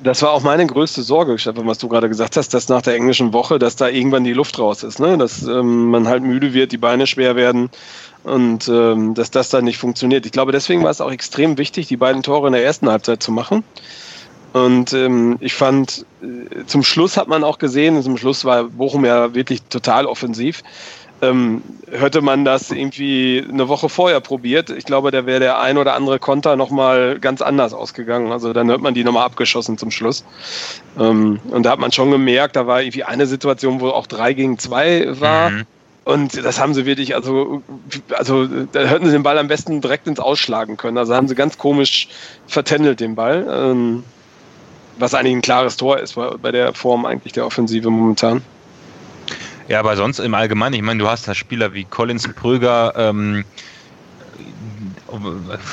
Das 0.03 0.21
war 0.21 0.31
auch 0.31 0.43
meine 0.43 0.65
größte 0.65 1.01
Sorge, 1.01 1.37
Stefan, 1.39 1.65
was 1.65 1.79
du 1.79 1.87
gerade 1.87 2.07
gesagt 2.07 2.37
hast, 2.37 2.53
dass 2.53 2.69
nach 2.69 2.83
der 2.83 2.95
englischen 2.95 3.33
Woche, 3.33 3.57
dass 3.57 3.75
da 3.75 3.87
irgendwann 3.87 4.23
die 4.23 4.33
Luft 4.33 4.59
raus 4.59 4.83
ist, 4.83 4.99
ne? 4.99 5.17
dass 5.17 5.41
ähm, 5.43 5.89
man 5.89 6.07
halt 6.07 6.23
müde 6.23 6.53
wird, 6.53 6.71
die 6.71 6.77
Beine 6.77 7.07
schwer 7.07 7.35
werden 7.35 7.69
und 8.27 8.67
ähm, 8.67 9.13
dass 9.13 9.31
das 9.31 9.49
dann 9.49 9.65
nicht 9.65 9.77
funktioniert. 9.77 10.25
Ich 10.25 10.31
glaube, 10.31 10.51
deswegen 10.51 10.83
war 10.83 10.91
es 10.91 11.01
auch 11.01 11.11
extrem 11.11 11.57
wichtig, 11.57 11.87
die 11.87 11.97
beiden 11.97 12.23
Tore 12.23 12.47
in 12.47 12.53
der 12.53 12.63
ersten 12.63 12.89
Halbzeit 12.89 13.23
zu 13.23 13.31
machen. 13.31 13.63
Und 14.53 14.93
ähm, 14.93 15.37
ich 15.39 15.53
fand, 15.53 16.05
äh, 16.21 16.65
zum 16.65 16.83
Schluss 16.83 17.17
hat 17.17 17.27
man 17.27 17.43
auch 17.43 17.57
gesehen, 17.57 18.01
zum 18.01 18.17
Schluss 18.17 18.45
war 18.45 18.65
Bochum 18.65 19.05
ja 19.05 19.33
wirklich 19.33 19.63
total 19.63 20.05
offensiv. 20.05 20.63
Ähm, 21.19 21.63
hätte 21.91 22.21
man 22.21 22.45
das 22.45 22.69
irgendwie 22.69 23.43
eine 23.49 23.67
Woche 23.67 23.89
vorher 23.89 24.19
probiert, 24.19 24.69
ich 24.69 24.85
glaube, 24.85 25.09
da 25.09 25.25
wäre 25.25 25.39
der 25.39 25.59
ein 25.59 25.79
oder 25.79 25.95
andere 25.95 26.19
Konter 26.19 26.55
nochmal 26.55 27.17
ganz 27.19 27.41
anders 27.41 27.73
ausgegangen. 27.73 28.31
Also 28.31 28.53
dann 28.53 28.69
hat 28.69 28.81
man 28.81 28.93
die 28.93 29.03
nochmal 29.03 29.25
abgeschossen 29.25 29.79
zum 29.79 29.89
Schluss. 29.89 30.23
Ähm, 30.99 31.39
und 31.49 31.63
da 31.63 31.71
hat 31.71 31.79
man 31.79 31.91
schon 31.91 32.11
gemerkt, 32.11 32.55
da 32.55 32.67
war 32.67 32.81
irgendwie 32.81 33.03
eine 33.03 33.25
Situation, 33.25 33.79
wo 33.79 33.89
auch 33.89 34.05
drei 34.05 34.33
gegen 34.33 34.59
zwei 34.59 35.19
war. 35.19 35.49
Mhm. 35.49 35.65
Und 36.07 36.41
das 36.41 36.57
haben 36.57 36.73
sie 36.73 36.85
wirklich, 36.85 37.15
also, 37.15 37.61
also 38.17 38.47
da 38.47 38.79
hätten 38.85 39.07
sie 39.07 39.11
den 39.11 39.23
Ball 39.23 39.37
am 39.37 39.49
besten 39.49 39.81
direkt 39.81 40.07
ins 40.07 40.21
Ausschlagen 40.21 40.77
können. 40.77 40.97
Also 40.97 41.13
haben 41.13 41.27
sie 41.27 41.35
ganz 41.35 41.57
komisch 41.57 42.07
vertändelt 42.47 43.01
den 43.01 43.15
Ball. 43.15 43.45
Ähm, 43.51 44.03
was 44.97 45.13
eigentlich 45.13 45.35
ein 45.35 45.41
klares 45.41 45.75
Tor 45.75 45.99
ist 45.99 46.15
bei 46.15 46.51
der 46.53 46.73
Form 46.73 47.05
eigentlich 47.05 47.33
der 47.33 47.45
Offensive 47.45 47.89
momentan. 47.89 48.41
Ja, 49.67 49.79
aber 49.79 49.97
sonst 49.97 50.19
im 50.19 50.33
Allgemeinen, 50.33 50.75
ich 50.75 50.81
meine, 50.81 50.97
du 50.97 51.09
hast 51.09 51.27
da 51.27 51.35
Spieler 51.35 51.73
wie 51.73 51.83
Collins, 51.83 52.25
Pröger, 52.29 52.93
ähm, 52.95 53.43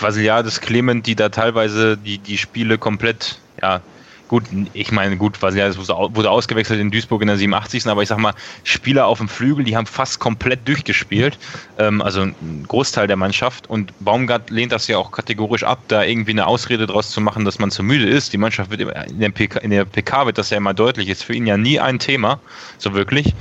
Vasiliades, 0.01 0.61
Clement, 0.61 1.07
die 1.07 1.15
da 1.15 1.29
teilweise 1.29 1.97
die, 1.97 2.19
die 2.19 2.39
Spiele 2.39 2.77
komplett 2.77 3.39
ja, 3.63 3.83
Gut, 4.27 4.45
ich 4.73 4.91
meine, 4.91 5.19
gut, 5.19 5.41
Vasiliades 5.43 5.77
wurde 5.77 6.31
ausgewechselt 6.31 6.81
in 6.81 6.91
Duisburg 6.91 7.21
in 7.21 7.29
der 7.29 7.37
87. 7.37 7.87
Aber 7.87 8.03
ich 8.03 8.09
sag 8.09 8.19
mal, 8.19 8.33
Spieler 8.63 9.07
auf 9.07 9.19
dem 9.19 9.29
Flügel, 9.29 9.65
die 9.65 9.77
haben 9.77 9.87
fast 9.87 10.19
komplett 10.19 10.67
durchgespielt. 10.67 11.39
Ähm, 11.77 12.01
also 12.01 12.23
ein 12.23 12.65
Großteil 12.67 13.07
der 13.07 13.17
Mannschaft. 13.17 13.69
Und 13.69 13.93
Baumgart 13.99 14.49
lehnt 14.49 14.73
das 14.73 14.87
ja 14.87 14.97
auch 14.97 15.11
kategorisch 15.11 15.63
ab, 15.63 15.85
da 15.89 16.03
irgendwie 16.03 16.31
eine 16.31 16.47
Ausrede 16.47 16.87
draus 16.87 17.11
zu 17.11 17.21
machen, 17.21 17.45
dass 17.45 17.59
man 17.59 17.71
zu 17.71 17.83
müde 17.83 18.09
ist. 18.09 18.33
Die 18.33 18.39
Mannschaft 18.39 18.71
wird 18.71 18.81
in 18.81 19.21
der 19.21 19.31
PK, 19.31 19.61
in 19.61 19.71
der 19.71 19.85
PK 19.85 20.25
wird 20.25 20.39
das 20.39 20.49
ja 20.49 20.57
immer 20.57 20.73
deutlich. 20.73 21.11
Ist 21.11 21.25
für 21.25 21.35
ihn 21.35 21.47
ja 21.47 21.59
nie 21.59 21.79
ein 21.79 21.99
Thema, 21.99 22.41
so 22.79 22.95
wirklich. 22.95 23.35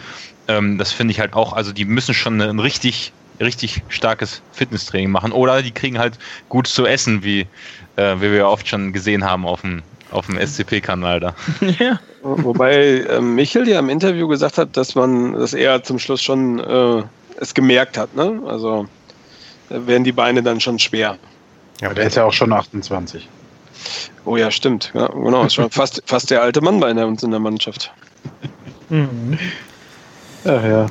Ähm, 0.50 0.78
das 0.78 0.92
finde 0.92 1.14
ich 1.14 1.20
halt 1.22 1.34
auch, 1.34 1.54
also 1.54 1.72
die 1.72 1.86
müssen 1.86 2.14
schon 2.14 2.42
ein 2.42 2.60
richtig 2.60 3.14
richtig 3.40 3.84
starkes 3.88 4.44
Fitnesstraining 4.52 5.10
machen 5.10 5.32
oder 5.32 5.62
die 5.62 5.72
kriegen 5.72 5.98
halt 5.98 6.18
gut 6.50 6.68
zu 6.68 6.86
essen, 6.86 7.24
wie, 7.24 7.48
äh, 7.96 8.16
wie 8.18 8.32
wir 8.32 8.48
oft 8.48 8.68
schon 8.68 8.94
gesehen 8.94 9.24
haben 9.24 9.46
auf 9.46 9.62
dem 9.62 9.82
auf 10.14 10.28
dem 10.28 10.38
SCP-Kanal 10.38 11.20
da. 11.20 11.36
Ja. 11.80 12.00
Wobei 12.22 13.02
äh, 13.02 13.20
Michel 13.20 13.68
ja 13.68 13.80
im 13.80 13.90
Interview 13.90 14.28
gesagt 14.28 14.58
hat, 14.58 14.78
dass 14.78 14.96
man, 14.96 15.34
dass 15.34 15.54
er 15.54 15.84
zum 15.84 16.00
Schluss 16.00 16.22
schon 16.22 16.60
äh, 16.60 17.04
es 17.40 17.54
gemerkt 17.54 17.98
hat, 17.98 18.16
ne? 18.16 18.42
Also 18.48 18.88
da 19.70 19.86
werden 19.88 20.04
die 20.04 20.12
Beine 20.12 20.42
dann 20.42 20.62
schon 20.62 20.80
schwer. 20.80 21.18
Ja, 21.82 21.94
der 21.94 22.08
ist 22.08 22.16
ja 22.16 22.24
auch 22.24 22.32
schon 22.32 22.54
28. 22.54 23.28
Oh 24.26 24.38
ja, 24.38 24.52
stimmt. 24.52 24.92
Ja, 24.94 25.08
genau, 25.08 25.44
ist 25.44 25.56
schon 25.56 25.70
fast, 25.70 26.02
fast 26.06 26.30
der 26.32 26.42
alte 26.42 26.62
Mann 26.62 26.80
bei 26.80 26.94
uns 27.04 27.24
in 27.24 27.32
der 27.32 27.42
Mannschaft. 27.42 27.92
Mhm. 28.90 29.38
Ja, 30.46 30.68
ja. 30.68 30.86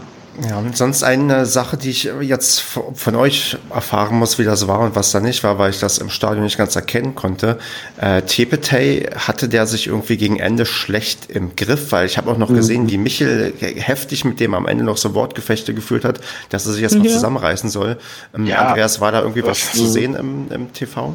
Ja, 0.48 0.58
und 0.58 0.74
sonst 0.76 1.02
eine 1.02 1.44
Sache, 1.44 1.76
die 1.76 1.90
ich 1.90 2.04
jetzt 2.22 2.60
von 2.60 3.14
euch 3.16 3.58
erfahren 3.72 4.18
muss, 4.18 4.38
wie 4.38 4.44
das 4.44 4.66
war 4.66 4.80
und 4.80 4.96
was 4.96 5.12
da 5.12 5.20
nicht 5.20 5.44
war, 5.44 5.58
weil 5.58 5.70
ich 5.70 5.78
das 5.78 5.98
im 5.98 6.08
Stadion 6.08 6.44
nicht 6.44 6.56
ganz 6.56 6.74
erkennen 6.74 7.14
konnte. 7.14 7.58
Äh, 7.98 8.22
Tepetey 8.22 9.10
hatte 9.14 9.48
der 9.48 9.66
sich 9.66 9.88
irgendwie 9.88 10.16
gegen 10.16 10.38
Ende 10.38 10.64
schlecht 10.64 11.30
im 11.30 11.54
Griff, 11.54 11.92
weil 11.92 12.06
ich 12.06 12.16
habe 12.16 12.30
auch 12.30 12.38
noch 12.38 12.48
mhm. 12.48 12.54
gesehen, 12.54 12.88
wie 12.88 12.96
Michel 12.96 13.52
heftig 13.60 14.24
mit 14.24 14.40
dem 14.40 14.54
am 14.54 14.66
Ende 14.66 14.84
noch 14.84 14.96
so 14.96 15.14
Wortgefechte 15.14 15.74
geführt 15.74 16.04
hat, 16.04 16.20
dass 16.48 16.66
er 16.66 16.72
sich 16.72 16.80
jetzt 16.80 16.96
mal 16.96 17.06
ja. 17.06 17.12
zusammenreißen 17.12 17.68
soll. 17.68 17.98
Ähm, 18.34 18.46
ja. 18.46 18.68
Andreas, 18.68 19.00
war 19.02 19.12
da 19.12 19.20
irgendwie 19.20 19.44
was 19.44 19.72
zu 19.72 19.86
sehen 19.86 20.14
im, 20.14 20.50
im 20.50 20.72
TV? 20.72 21.14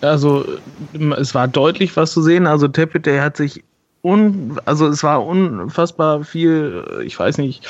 Also 0.00 0.46
es 1.20 1.34
war 1.34 1.48
deutlich 1.48 1.94
was 1.96 2.12
zu 2.12 2.22
sehen. 2.22 2.46
Also 2.46 2.66
Tepetey 2.66 3.18
hat 3.18 3.36
sich 3.36 3.62
un, 4.02 4.58
also 4.64 4.88
es 4.88 5.02
war 5.02 5.24
unfassbar 5.24 6.24
viel, 6.24 6.84
ich 7.04 7.18
weiß 7.18 7.38
nicht, 7.38 7.66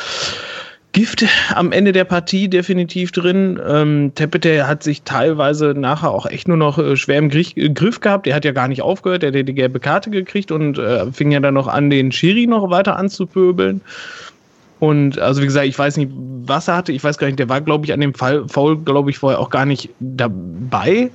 Gift 0.93 1.25
am 1.55 1.73
Ende 1.73 1.93
der 1.93 2.05
Partie 2.05 2.49
definitiv 2.49 3.13
drin. 3.13 3.59
Ähm, 3.67 4.13
Tepete 4.15 4.67
hat 4.67 4.83
sich 4.83 5.03
teilweise 5.03 5.69
nachher 5.75 6.11
auch 6.11 6.27
echt 6.27 6.49
nur 6.49 6.59
noch 6.59 6.79
äh, 6.79 6.97
schwer 6.97 7.19
im 7.19 7.31
Griff, 7.31 7.57
äh, 7.57 7.71
Griff 7.71 8.01
gehabt. 8.01 8.27
Er 8.27 8.35
hat 8.35 8.45
ja 8.45 8.53
gar 8.53 8.69
nicht 8.69 8.83
aufgehört, 8.83 9.23
er 9.23 9.33
hat 9.33 9.49
die 9.49 9.55
gelbe 9.55 9.81
Karte 9.81 10.11
gekriegt 10.11 10.53
und 10.53 10.79
äh, 10.79 11.11
fing 11.11 11.31
ja 11.31 11.41
dann 11.41 11.55
noch 11.55 11.67
an, 11.67 11.89
den 11.89 12.13
Schiri 12.13 12.47
noch 12.47 12.69
weiter 12.69 12.97
anzupöbeln. 12.97 13.81
Und 14.81 15.19
also 15.19 15.41
wie 15.41 15.47
gesagt, 15.47 15.67
ich 15.67 15.79
weiß 15.79 15.97
nicht, 15.97 16.11
was 16.13 16.69
er 16.69 16.77
hatte. 16.77 16.93
Ich 16.93 17.03
weiß 17.03 17.17
gar 17.17 17.29
nicht, 17.29 17.39
der 17.39 17.49
war, 17.49 17.63
glaube 17.63 17.87
ich, 17.87 17.93
an 17.93 18.01
dem 18.01 18.13
Fall 18.13 18.47
Foul, 18.49 18.77
glaube 18.77 19.11
ich, 19.11 19.19
vorher 19.19 19.41
auch 19.41 19.51
gar 19.51 19.65
nicht 19.65 19.89
dabei. 20.01 21.11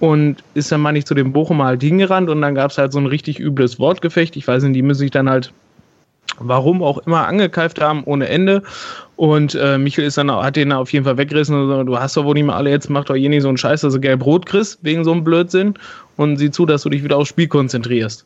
Und 0.00 0.44
ist 0.54 0.70
dann 0.70 0.80
mal 0.80 0.92
nicht 0.92 1.08
zu 1.08 1.14
dem 1.14 1.32
Bochumer 1.32 1.64
halt 1.64 1.82
hingerannt 1.82 2.30
und 2.30 2.40
dann 2.40 2.54
gab 2.54 2.70
es 2.70 2.78
halt 2.78 2.92
so 2.92 3.00
ein 3.00 3.06
richtig 3.06 3.40
übles 3.40 3.80
Wortgefecht. 3.80 4.36
Ich 4.36 4.46
weiß 4.46 4.62
nicht, 4.62 4.76
die 4.76 4.82
müssen 4.82 5.00
sich 5.00 5.10
dann 5.10 5.28
halt 5.28 5.52
warum 6.38 6.82
auch 6.82 6.98
immer 6.98 7.26
angekeift 7.26 7.80
haben 7.80 8.04
ohne 8.04 8.28
Ende. 8.28 8.62
Und 9.16 9.54
äh, 9.54 9.78
Michael 9.78 10.06
ist 10.06 10.18
dann, 10.18 10.30
hat 10.30 10.56
den 10.56 10.72
auf 10.72 10.92
jeden 10.92 11.04
Fall 11.04 11.16
weggerissen 11.16 11.54
und 11.54 11.68
so, 11.68 11.82
du 11.82 11.98
hast 11.98 12.16
doch 12.16 12.24
wohl 12.24 12.34
nicht 12.34 12.44
mal 12.44 12.56
alle, 12.56 12.70
jetzt 12.70 12.88
macht 12.88 13.10
doch 13.10 13.16
hier 13.16 13.28
nicht 13.28 13.42
so 13.42 13.48
einen 13.48 13.56
Scheiß, 13.56 13.80
dass 13.80 13.94
du 13.94 14.00
gelb-rot 14.00 14.46
kriegst, 14.46 14.78
wegen 14.82 15.04
so 15.04 15.12
einem 15.12 15.24
Blödsinn. 15.24 15.74
Und 16.16 16.36
sieh 16.36 16.50
zu, 16.50 16.66
dass 16.66 16.82
du 16.82 16.90
dich 16.90 17.02
wieder 17.04 17.16
aufs 17.16 17.30
Spiel 17.30 17.48
konzentrierst. 17.48 18.24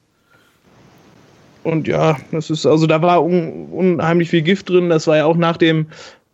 Und 1.62 1.86
ja, 1.86 2.16
das 2.32 2.50
ist, 2.50 2.66
also 2.66 2.86
da 2.86 3.00
war 3.02 3.24
un, 3.24 3.68
unheimlich 3.70 4.30
viel 4.30 4.42
Gift 4.42 4.68
drin. 4.68 4.90
Das 4.90 5.06
war 5.06 5.16
ja 5.16 5.24
auch 5.26 5.36
nach 5.36 5.56
dem 5.56 5.86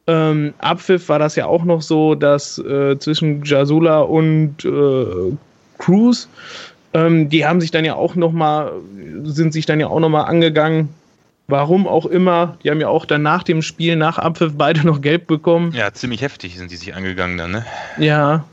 ähm, 0.08 0.54
Abpfiff 0.58 1.08
war 1.08 1.20
das 1.20 1.36
ja 1.36 1.46
auch 1.46 1.64
noch 1.64 1.82
so, 1.82 2.16
dass 2.16 2.58
äh, 2.58 2.98
zwischen 2.98 3.44
Jasula 3.44 4.00
und 4.00 4.64
äh, 4.64 5.36
Cruz, 5.78 6.28
ähm, 6.94 7.28
die 7.28 7.46
haben 7.46 7.60
sich 7.60 7.70
dann 7.70 7.84
ja 7.84 7.94
auch 7.94 8.16
noch 8.16 8.32
mal, 8.32 8.72
sind 9.22 9.52
sich 9.52 9.66
dann 9.66 9.78
ja 9.78 9.86
auch 9.86 10.00
noch 10.00 10.08
mal 10.08 10.24
angegangen 10.24 10.88
Warum 11.50 11.88
auch 11.88 12.04
immer, 12.04 12.58
die 12.62 12.70
haben 12.70 12.78
ja 12.78 12.88
auch 12.88 13.06
dann 13.06 13.22
nach 13.22 13.42
dem 13.42 13.62
Spiel, 13.62 13.96
nach 13.96 14.18
Abpfiff, 14.18 14.52
beide 14.56 14.80
noch 14.86 15.00
gelb 15.00 15.26
bekommen. 15.26 15.72
Ja, 15.72 15.92
ziemlich 15.92 16.20
heftig 16.20 16.58
sind 16.58 16.70
die 16.70 16.76
sich 16.76 16.94
angegangen 16.94 17.38
dann, 17.38 17.50
ne? 17.50 17.64
Ja. 17.98 18.44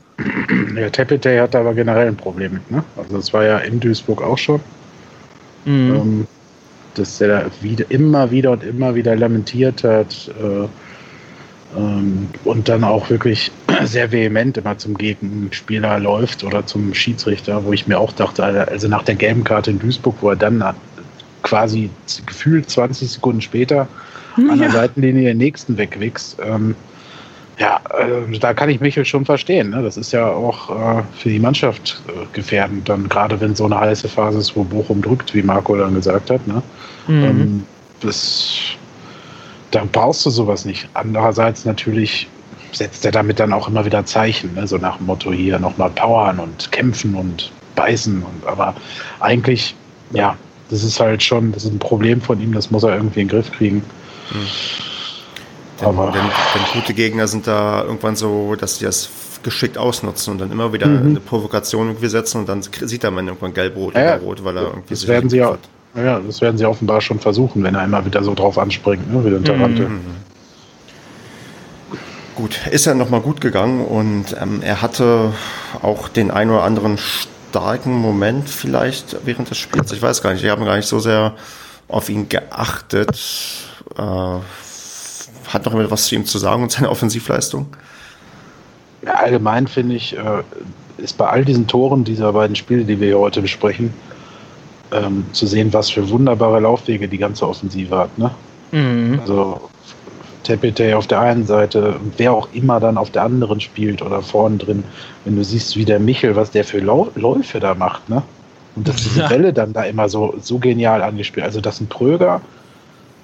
Ja, 0.74 0.88
Tepete 0.88 1.42
hat 1.42 1.54
aber 1.54 1.74
generell 1.74 2.08
ein 2.08 2.16
Problem 2.16 2.54
mit, 2.54 2.70
ne? 2.70 2.82
Also 2.96 3.18
das 3.18 3.34
war 3.34 3.44
ja 3.44 3.58
in 3.58 3.80
Duisburg 3.80 4.22
auch 4.22 4.38
schon. 4.38 4.60
Mhm. 5.66 5.94
Ähm, 5.94 6.26
dass 6.94 7.18
der 7.18 7.28
da 7.28 7.50
wieder, 7.60 7.84
immer 7.90 8.30
wieder 8.30 8.52
und 8.52 8.64
immer 8.64 8.94
wieder 8.94 9.14
lamentiert 9.14 9.84
hat 9.84 10.30
äh, 10.40 10.66
und 11.76 12.68
dann 12.68 12.84
auch 12.84 13.10
wirklich 13.10 13.52
sehr 13.84 14.10
vehement 14.10 14.56
immer 14.56 14.78
zum 14.78 14.96
Gegenspieler 14.96 15.98
läuft 15.98 16.44
oder 16.44 16.66
zum 16.66 16.94
Schiedsrichter, 16.94 17.64
wo 17.64 17.72
ich 17.72 17.86
mir 17.86 17.98
auch 17.98 18.12
dachte, 18.12 18.44
also 18.44 18.88
nach 18.88 19.02
der 19.02 19.14
gelben 19.14 19.44
Karte 19.44 19.70
in 19.70 19.78
Duisburg, 19.78 20.16
wo 20.20 20.30
er 20.30 20.36
dann 20.36 20.64
quasi 21.42 21.90
gefühlt 22.24 22.68
20 22.70 23.10
Sekunden 23.10 23.40
später 23.40 23.88
ja. 24.36 24.52
an 24.52 24.58
der 24.58 24.70
Seitenlinie 24.70 25.28
den 25.28 25.38
nächsten 25.38 25.76
wegwichst. 25.76 26.38
Ähm, 26.42 26.74
ja, 27.58 27.80
äh, 27.98 28.38
da 28.38 28.52
kann 28.52 28.68
ich 28.68 28.80
Michel 28.80 29.04
schon 29.04 29.24
verstehen. 29.24 29.70
Ne? 29.70 29.82
Das 29.82 29.96
ist 29.96 30.12
ja 30.12 30.28
auch 30.28 30.70
äh, 30.98 31.02
für 31.16 31.30
die 31.30 31.38
Mannschaft 31.38 32.02
äh, 32.08 32.26
gefährdend, 32.32 32.88
dann 32.88 33.08
gerade 33.08 33.40
wenn 33.40 33.54
so 33.54 33.64
eine 33.64 33.78
heiße 33.80 34.08
Phase 34.08 34.38
ist, 34.38 34.56
wo 34.56 34.64
Bochum 34.64 35.00
drückt, 35.00 35.34
wie 35.34 35.42
Marco 35.42 35.74
dann 35.76 35.94
gesagt 35.94 36.30
hat. 36.30 36.46
Ne? 36.46 36.62
Mhm. 37.06 37.24
Ähm, 37.24 37.62
das, 38.00 38.76
dann 39.76 39.88
brauchst 39.88 40.24
du 40.24 40.30
sowas 40.30 40.64
nicht. 40.64 40.88
Andererseits 40.94 41.64
natürlich 41.64 42.28
setzt 42.72 43.04
er 43.04 43.12
damit 43.12 43.38
dann 43.38 43.52
auch 43.52 43.68
immer 43.68 43.84
wieder 43.84 44.04
Zeichen, 44.06 44.54
ne? 44.54 44.66
so 44.66 44.78
nach 44.78 44.96
dem 44.96 45.06
Motto 45.06 45.32
hier 45.32 45.58
nochmal 45.58 45.90
powern 45.90 46.38
und 46.38 46.72
kämpfen 46.72 47.14
und 47.14 47.52
beißen. 47.74 48.22
Und, 48.22 48.46
aber 48.46 48.74
eigentlich, 49.20 49.74
ja, 50.12 50.36
das 50.70 50.82
ist 50.82 50.98
halt 50.98 51.22
schon, 51.22 51.52
das 51.52 51.64
ist 51.64 51.72
ein 51.72 51.78
Problem 51.78 52.20
von 52.20 52.40
ihm, 52.40 52.52
das 52.52 52.70
muss 52.70 52.82
er 52.82 52.96
irgendwie 52.96 53.20
in 53.20 53.28
den 53.28 53.36
Griff 53.36 53.52
kriegen. 53.52 53.76
Mhm. 54.30 54.46
Denn, 55.80 55.88
Aber 55.88 56.10
denn, 56.10 56.22
denn, 56.22 56.62
gute 56.72 56.94
Gegner 56.94 57.28
sind 57.28 57.46
da 57.46 57.84
irgendwann 57.84 58.16
so, 58.16 58.54
dass 58.54 58.78
sie 58.78 58.86
das 58.86 59.10
geschickt 59.42 59.76
ausnutzen 59.76 60.32
und 60.32 60.38
dann 60.40 60.50
immer 60.50 60.72
wieder 60.72 60.86
mhm. 60.86 61.10
eine 61.10 61.20
Provokation 61.20 61.88
irgendwie 61.88 62.08
setzen 62.08 62.38
und 62.38 62.48
dann 62.48 62.62
sieht 62.62 63.04
er 63.04 63.10
man 63.10 63.26
irgendwann 63.26 63.52
gelb-rot 63.52 63.94
ja, 63.94 64.14
oder 64.14 64.20
rot, 64.20 64.44
weil 64.44 64.56
er 64.56 64.62
irgendwie 64.62 64.94
das 64.94 65.06
werden 65.06 65.28
sie 65.28 65.36
ja, 65.36 65.58
ja, 65.96 66.20
das 66.20 66.40
werden 66.40 66.58
sie 66.58 66.66
offenbar 66.66 67.00
schon 67.00 67.20
versuchen, 67.20 67.62
wenn 67.62 67.74
er 67.74 67.84
immer 67.84 68.04
wieder 68.04 68.22
so 68.22 68.34
drauf 68.34 68.58
anspringt, 68.58 69.12
ne, 69.12 69.24
wie 69.24 69.30
der 69.30 69.42
Tarante. 69.42 69.88
Mhm. 69.88 70.00
Gut, 72.34 72.66
ist 72.70 72.84
ja 72.84 72.94
nochmal 72.94 73.22
gut 73.22 73.40
gegangen 73.40 73.84
und 73.84 74.36
ähm, 74.38 74.60
er 74.62 74.82
hatte 74.82 75.32
auch 75.80 76.08
den 76.08 76.30
ein 76.30 76.50
oder 76.50 76.64
anderen 76.64 76.98
starken 76.98 77.94
Moment 77.94 78.50
vielleicht 78.50 79.16
während 79.24 79.48
des 79.48 79.56
Spiels. 79.56 79.90
Ich 79.92 80.02
weiß 80.02 80.20
gar 80.22 80.34
nicht, 80.34 80.42
wir 80.42 80.50
haben 80.50 80.66
gar 80.66 80.76
nicht 80.76 80.88
so 80.88 80.98
sehr 80.98 81.32
auf 81.88 82.10
ihn 82.10 82.28
geachtet. 82.28 83.18
Äh, 83.96 84.02
hat 84.02 85.64
noch 85.64 85.72
jemand 85.72 85.90
was 85.90 86.06
zu 86.06 86.14
ihm 86.14 86.26
zu 86.26 86.36
sagen 86.36 86.62
und 86.62 86.72
seine 86.72 86.90
Offensivleistung? 86.90 87.68
Allgemein 89.06 89.66
finde 89.66 89.94
ich, 89.94 90.16
äh, 90.16 90.42
ist 90.98 91.16
bei 91.16 91.28
all 91.28 91.44
diesen 91.44 91.66
Toren 91.66 92.04
dieser 92.04 92.32
beiden 92.32 92.56
Spiele, 92.56 92.84
die 92.84 93.00
wir 93.00 93.06
hier 93.06 93.18
heute 93.18 93.40
besprechen, 93.40 93.94
ähm, 94.92 95.24
zu 95.32 95.46
sehen, 95.46 95.72
was 95.72 95.90
für 95.90 96.08
wunderbare 96.08 96.60
Laufwege 96.60 97.08
die 97.08 97.18
ganze 97.18 97.48
Offensive 97.48 97.96
hat. 97.96 98.18
Ne? 98.18 98.30
Mhm. 98.72 99.20
Also 99.20 99.60
Tepete 100.46 100.96
auf 100.96 101.08
der 101.08 101.20
einen 101.20 101.44
Seite, 101.44 101.96
wer 102.16 102.32
auch 102.32 102.48
immer 102.52 102.78
dann 102.78 102.96
auf 102.96 103.10
der 103.10 103.24
anderen 103.24 103.60
spielt 103.60 104.00
oder 104.00 104.22
vorn 104.22 104.58
drin, 104.58 104.84
wenn 105.24 105.34
du 105.34 105.42
siehst, 105.42 105.76
wie 105.76 105.84
der 105.84 105.98
Michel, 105.98 106.36
was 106.36 106.52
der 106.52 106.64
für 106.64 106.78
Läufe 106.78 107.58
da 107.58 107.74
macht, 107.74 108.08
ne? 108.08 108.22
Und 108.76 108.86
dass 108.86 108.96
diese 108.96 109.20
ja. 109.22 109.28
Bälle 109.28 109.52
dann 109.52 109.72
da 109.72 109.82
immer 109.84 110.08
so, 110.08 110.34
so 110.40 110.58
genial 110.58 111.02
angespielt. 111.02 111.44
Also, 111.44 111.60
dass 111.60 111.80
ein 111.80 111.88
Pröger 111.88 112.40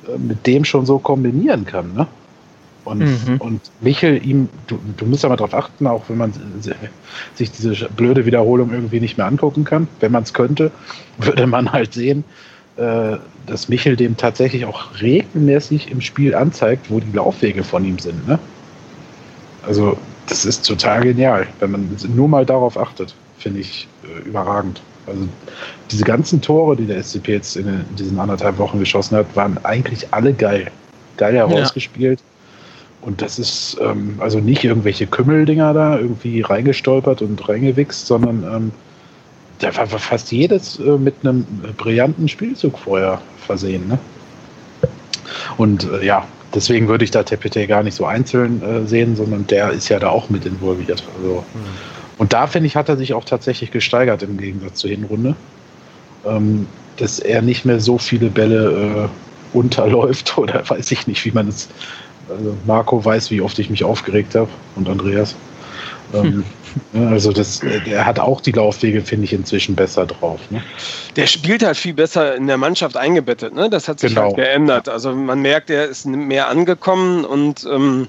äh, 0.08 0.18
mit 0.18 0.46
dem 0.46 0.64
schon 0.64 0.84
so 0.84 0.98
kombinieren 0.98 1.64
kann. 1.64 1.94
Ne? 1.94 2.06
Und, 2.84 3.00
mhm. 3.00 3.36
und 3.38 3.60
Michel, 3.80 4.24
ihm, 4.26 4.48
du, 4.66 4.78
du 4.96 5.06
musst 5.06 5.22
ja 5.22 5.28
mal 5.28 5.36
darauf 5.36 5.54
achten, 5.54 5.86
auch 5.86 6.02
wenn 6.08 6.16
man 6.16 6.32
sich 7.34 7.50
diese 7.52 7.88
blöde 7.90 8.26
Wiederholung 8.26 8.72
irgendwie 8.72 9.00
nicht 9.00 9.16
mehr 9.16 9.26
angucken 9.26 9.64
kann. 9.64 9.86
Wenn 10.00 10.12
man 10.12 10.24
es 10.24 10.32
könnte, 10.32 10.70
würde 11.18 11.46
man 11.46 11.72
halt 11.72 11.94
sehen, 11.94 12.24
äh, 12.76 13.16
dass 13.46 13.68
Michel 13.68 13.96
dem 13.96 14.16
tatsächlich 14.16 14.64
auch 14.64 15.00
regelmäßig 15.00 15.90
im 15.90 16.00
Spiel 16.00 16.34
anzeigt, 16.34 16.90
wo 16.90 17.00
die 17.00 17.12
Laufwege 17.12 17.62
von 17.62 17.84
ihm 17.84 17.98
sind. 17.98 18.26
Ne? 18.26 18.38
Also, 19.64 19.96
das 20.26 20.44
ist 20.44 20.66
total 20.66 21.02
genial, 21.02 21.46
wenn 21.60 21.72
man 21.72 21.96
nur 22.14 22.28
mal 22.28 22.46
darauf 22.46 22.78
achtet, 22.78 23.14
finde 23.38 23.60
ich 23.60 23.88
äh, 24.04 24.28
überragend. 24.28 24.80
Also 25.06 25.28
diese 25.90 26.04
ganzen 26.04 26.40
Tore, 26.40 26.76
die 26.76 26.86
der 26.86 27.02
SCP 27.02 27.32
jetzt 27.32 27.56
in, 27.56 27.84
diesen 27.98 28.18
anderthalb 28.18 28.58
Wochen 28.58 28.78
geschossen 28.78 29.16
hat, 29.16 29.34
waren 29.34 29.58
eigentlich 29.64 30.06
alle 30.12 30.32
geil. 30.32 30.70
Geil 31.16 31.34
herausgespielt. 31.34 32.20
Ja. 32.20 32.31
Und 33.02 33.20
das 33.20 33.38
ist 33.38 33.76
ähm, 33.80 34.16
also 34.18 34.38
nicht 34.38 34.64
irgendwelche 34.64 35.06
Kümmeldinger 35.06 35.74
da 35.74 35.98
irgendwie 35.98 36.40
reingestolpert 36.40 37.20
und 37.20 37.48
reingewichst, 37.48 38.06
sondern 38.06 38.44
ähm, 38.44 38.72
da 39.58 39.76
war 39.76 39.86
fast 39.86 40.32
jedes 40.32 40.78
äh, 40.78 40.98
mit 40.98 41.14
einem 41.22 41.44
brillanten 41.76 42.28
Spielzug 42.28 42.78
vorher 42.78 43.20
versehen. 43.44 43.88
Ne? 43.88 43.98
Und 45.56 45.88
äh, 45.90 46.04
ja, 46.04 46.24
deswegen 46.54 46.88
würde 46.88 47.04
ich 47.04 47.10
da 47.10 47.22
Tepete 47.22 47.66
gar 47.66 47.82
nicht 47.82 47.94
so 47.94 48.06
einzeln 48.06 48.62
äh, 48.62 48.86
sehen, 48.86 49.16
sondern 49.16 49.46
der 49.48 49.70
ist 49.70 49.88
ja 49.88 49.98
da 49.98 50.08
auch 50.08 50.30
mit 50.30 50.46
involviert. 50.46 51.02
Also, 51.18 51.44
mhm. 51.54 51.60
Und 52.18 52.32
da 52.32 52.46
finde 52.46 52.68
ich, 52.68 52.76
hat 52.76 52.88
er 52.88 52.96
sich 52.96 53.14
auch 53.14 53.24
tatsächlich 53.24 53.72
gesteigert 53.72 54.22
im 54.22 54.36
Gegensatz 54.36 54.78
zur 54.78 54.90
Hinrunde. 54.90 55.34
Ähm, 56.24 56.66
dass 56.98 57.18
er 57.18 57.42
nicht 57.42 57.64
mehr 57.64 57.80
so 57.80 57.98
viele 57.98 58.30
Bälle 58.30 59.08
äh, 59.08 59.56
unterläuft 59.56 60.36
oder 60.38 60.68
weiß 60.68 60.90
ich 60.92 61.06
nicht, 61.06 61.24
wie 61.24 61.32
man 61.32 61.48
es. 61.48 61.68
Also 62.36 62.56
Marco 62.66 63.04
weiß, 63.04 63.30
wie 63.30 63.40
oft 63.40 63.58
ich 63.58 63.70
mich 63.70 63.84
aufgeregt 63.84 64.34
habe 64.34 64.48
und 64.76 64.88
Andreas. 64.88 65.34
Ähm, 66.14 66.44
hm. 66.92 67.08
Also 67.08 67.32
das, 67.32 67.60
er 67.62 68.06
hat 68.06 68.18
auch 68.18 68.40
die 68.40 68.52
Laufwege, 68.52 69.02
finde 69.02 69.24
ich, 69.24 69.32
inzwischen 69.32 69.74
besser 69.74 70.06
drauf. 70.06 70.40
Ne? 70.50 70.62
Der 71.16 71.26
spielt 71.26 71.62
halt 71.62 71.76
viel 71.76 71.94
besser 71.94 72.34
in 72.34 72.46
der 72.46 72.56
Mannschaft 72.56 72.96
eingebettet. 72.96 73.54
Ne? 73.54 73.68
Das 73.68 73.88
hat 73.88 74.00
sich 74.00 74.14
genau. 74.14 74.28
halt 74.28 74.36
geändert. 74.36 74.88
Also 74.88 75.14
man 75.14 75.40
merkt, 75.40 75.70
er 75.70 75.86
ist 75.86 76.06
mehr 76.06 76.48
angekommen 76.48 77.24
und 77.24 77.66
ähm, 77.70 78.08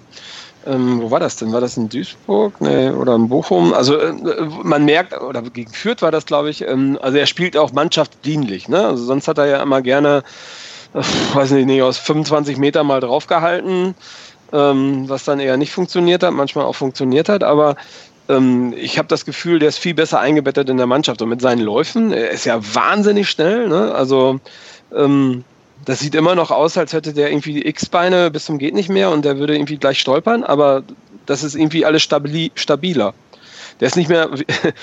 ähm, 0.65 1.01
wo 1.01 1.11
war 1.11 1.19
das 1.19 1.35
denn? 1.35 1.51
War 1.51 1.61
das 1.61 1.75
in 1.75 1.89
Duisburg 1.89 2.61
nee, 2.61 2.89
oder 2.89 3.15
in 3.15 3.27
Bochum? 3.27 3.73
Also 3.73 3.97
äh, 3.97 4.13
man 4.63 4.85
merkt, 4.85 5.19
oder 5.21 5.41
gegen 5.41 5.71
Fürth 5.71 6.01
war 6.01 6.11
das, 6.11 6.25
glaube 6.25 6.49
ich, 6.49 6.61
ähm, 6.61 6.97
also 7.01 7.17
er 7.17 7.25
spielt 7.25 7.57
auch 7.57 7.73
mannschaftsdienlich. 7.73 8.69
Ne? 8.69 8.85
Also 8.85 9.03
sonst 9.03 9.27
hat 9.27 9.37
er 9.37 9.47
ja 9.47 9.61
immer 9.61 9.81
gerne, 9.81 10.19
äh, 10.19 10.23
weiß 10.93 11.51
nicht, 11.51 11.65
nicht, 11.65 11.81
aus 11.81 11.97
25 11.97 12.57
Meter 12.57 12.83
mal 12.83 12.99
draufgehalten, 12.99 13.95
ähm, 14.51 15.09
was 15.09 15.23
dann 15.25 15.39
eher 15.39 15.57
nicht 15.57 15.71
funktioniert 15.71 16.23
hat, 16.23 16.33
manchmal 16.33 16.65
auch 16.65 16.75
funktioniert 16.75 17.29
hat, 17.29 17.43
aber 17.43 17.75
ähm, 18.29 18.73
ich 18.77 18.97
habe 18.97 19.07
das 19.07 19.25
Gefühl, 19.25 19.59
der 19.59 19.69
ist 19.69 19.79
viel 19.79 19.93
besser 19.93 20.19
eingebettet 20.19 20.69
in 20.69 20.77
der 20.77 20.85
Mannschaft 20.85 21.21
und 21.21 21.29
mit 21.29 21.41
seinen 21.41 21.61
Läufen, 21.61 22.13
er 22.13 22.29
ist 22.29 22.45
ja 22.45 22.59
wahnsinnig 22.73 23.29
schnell, 23.29 23.67
ne? 23.67 23.93
also 23.93 24.39
ähm, 24.95 25.43
das 25.85 25.99
sieht 25.99 26.15
immer 26.15 26.35
noch 26.35 26.51
aus, 26.51 26.77
als 26.77 26.93
hätte 26.93 27.13
der 27.13 27.29
irgendwie 27.29 27.65
X-Beine 27.65 28.31
bis 28.31 28.45
zum 28.45 28.57
geht 28.57 28.73
nicht 28.73 28.89
mehr 28.89 29.09
und 29.09 29.25
der 29.25 29.37
würde 29.37 29.55
irgendwie 29.55 29.77
gleich 29.77 29.99
stolpern, 29.99 30.43
aber 30.43 30.83
das 31.25 31.43
ist 31.43 31.55
irgendwie 31.55 31.85
alles 31.85 32.03
stabiler. 32.03 33.13
Der 33.79 33.87
ist 33.87 33.95
nicht 33.95 34.09
mehr, 34.09 34.29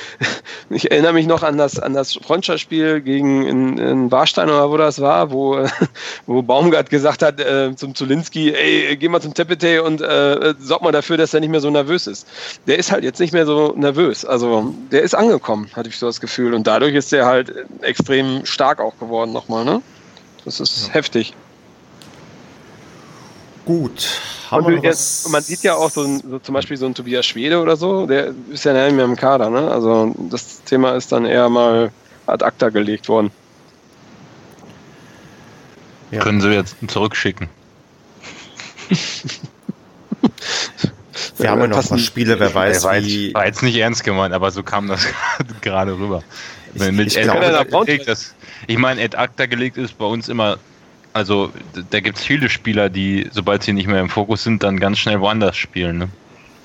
ich 0.70 0.90
erinnere 0.90 1.12
mich 1.12 1.26
noch 1.26 1.42
an 1.42 1.58
das, 1.58 1.78
an 1.78 1.94
das 1.94 2.14
Freundschaftsspiel 2.14 3.00
gegen 3.00 3.46
in, 3.46 3.78
in 3.78 4.10
Warstein 4.10 4.48
oder 4.48 4.70
wo 4.70 4.76
das 4.76 5.00
war, 5.00 5.30
wo, 5.30 5.66
wo 6.26 6.42
Baumgart 6.42 6.90
gesagt 6.90 7.22
hat 7.22 7.40
äh, 7.40 7.74
zum 7.76 7.94
Zulinski, 7.94 8.52
ey, 8.52 8.96
geh 8.96 9.08
mal 9.08 9.20
zum 9.20 9.34
Tepete 9.34 9.82
und 9.82 10.00
äh, 10.00 10.54
sorg 10.58 10.82
mal 10.82 10.92
dafür, 10.92 11.16
dass 11.16 11.34
er 11.34 11.40
nicht 11.40 11.50
mehr 11.50 11.60
so 11.60 11.70
nervös 11.70 12.06
ist. 12.06 12.26
Der 12.66 12.78
ist 12.78 12.90
halt 12.92 13.04
jetzt 13.04 13.20
nicht 13.20 13.32
mehr 13.32 13.46
so 13.46 13.74
nervös. 13.76 14.24
Also 14.24 14.74
der 14.90 15.02
ist 15.02 15.14
angekommen, 15.14 15.68
hatte 15.74 15.88
ich 15.88 15.98
so 15.98 16.06
das 16.06 16.20
Gefühl. 16.20 16.54
Und 16.54 16.66
dadurch 16.66 16.94
ist 16.94 17.12
der 17.12 17.26
halt 17.26 17.52
extrem 17.82 18.44
stark 18.44 18.80
auch 18.80 18.98
geworden 18.98 19.32
nochmal, 19.32 19.64
ne? 19.64 19.82
Das 20.44 20.60
ist 20.60 20.88
ja. 20.88 20.94
heftig. 20.94 21.34
Gut. 23.70 24.20
Und 24.50 24.82
jetzt, 24.82 25.30
man 25.30 25.42
sieht 25.42 25.62
ja 25.62 25.76
auch 25.76 25.92
so, 25.92 26.04
so, 26.04 26.40
zum 26.40 26.54
Beispiel 26.54 26.76
so 26.76 26.86
ein 26.86 26.94
Tobias 26.94 27.24
Schwede 27.24 27.60
oder 27.60 27.76
so, 27.76 28.04
der 28.04 28.34
ist 28.50 28.64
ja 28.64 28.72
nicht 28.72 28.96
mehr 28.96 29.04
im 29.04 29.14
Kader. 29.14 29.48
Ne? 29.48 29.70
Also 29.70 30.12
das 30.28 30.64
Thema 30.64 30.96
ist 30.96 31.12
dann 31.12 31.24
eher 31.24 31.48
mal 31.48 31.92
ad 32.26 32.44
acta 32.44 32.70
gelegt 32.70 33.08
worden. 33.08 33.30
Ja. 36.10 36.20
Können 36.20 36.40
Sie 36.40 36.48
jetzt 36.48 36.74
zurückschicken. 36.88 37.48
Wir 41.38 41.48
haben 41.48 41.60
ja 41.60 41.66
noch 41.68 41.78
ein 41.78 41.88
paar 41.88 41.98
Spiele, 41.98 42.40
wer 42.40 42.52
weiß, 42.52 42.82
war 42.82 42.96
wie... 42.96 43.32
War 43.34 43.46
jetzt 43.46 43.62
nicht 43.62 43.76
ernst 43.76 44.02
gemeint, 44.02 44.34
aber 44.34 44.50
so 44.50 44.64
kam 44.64 44.88
das 44.88 45.06
gerade 45.60 45.92
rüber. 45.92 46.24
Ich, 46.74 46.82
ich, 46.82 47.16
ich 47.16 47.22
glaube, 47.22 47.66
das, 48.04 48.34
ich 48.66 48.78
meine, 48.78 49.00
Ed 49.00 49.16
Acta 49.16 49.46
gelegt 49.46 49.76
ist 49.76 49.96
bei 49.96 50.06
uns 50.06 50.28
immer, 50.28 50.58
also 51.12 51.52
da 51.90 52.00
gibt 52.00 52.18
es 52.18 52.24
viele 52.24 52.48
Spieler, 52.48 52.88
die, 52.88 53.28
sobald 53.32 53.62
sie 53.62 53.72
nicht 53.72 53.86
mehr 53.86 54.00
im 54.00 54.08
Fokus 54.08 54.44
sind, 54.44 54.62
dann 54.62 54.78
ganz 54.78 54.98
schnell 54.98 55.20
woanders 55.20 55.56
spielen. 55.56 55.98
Ne? 55.98 56.08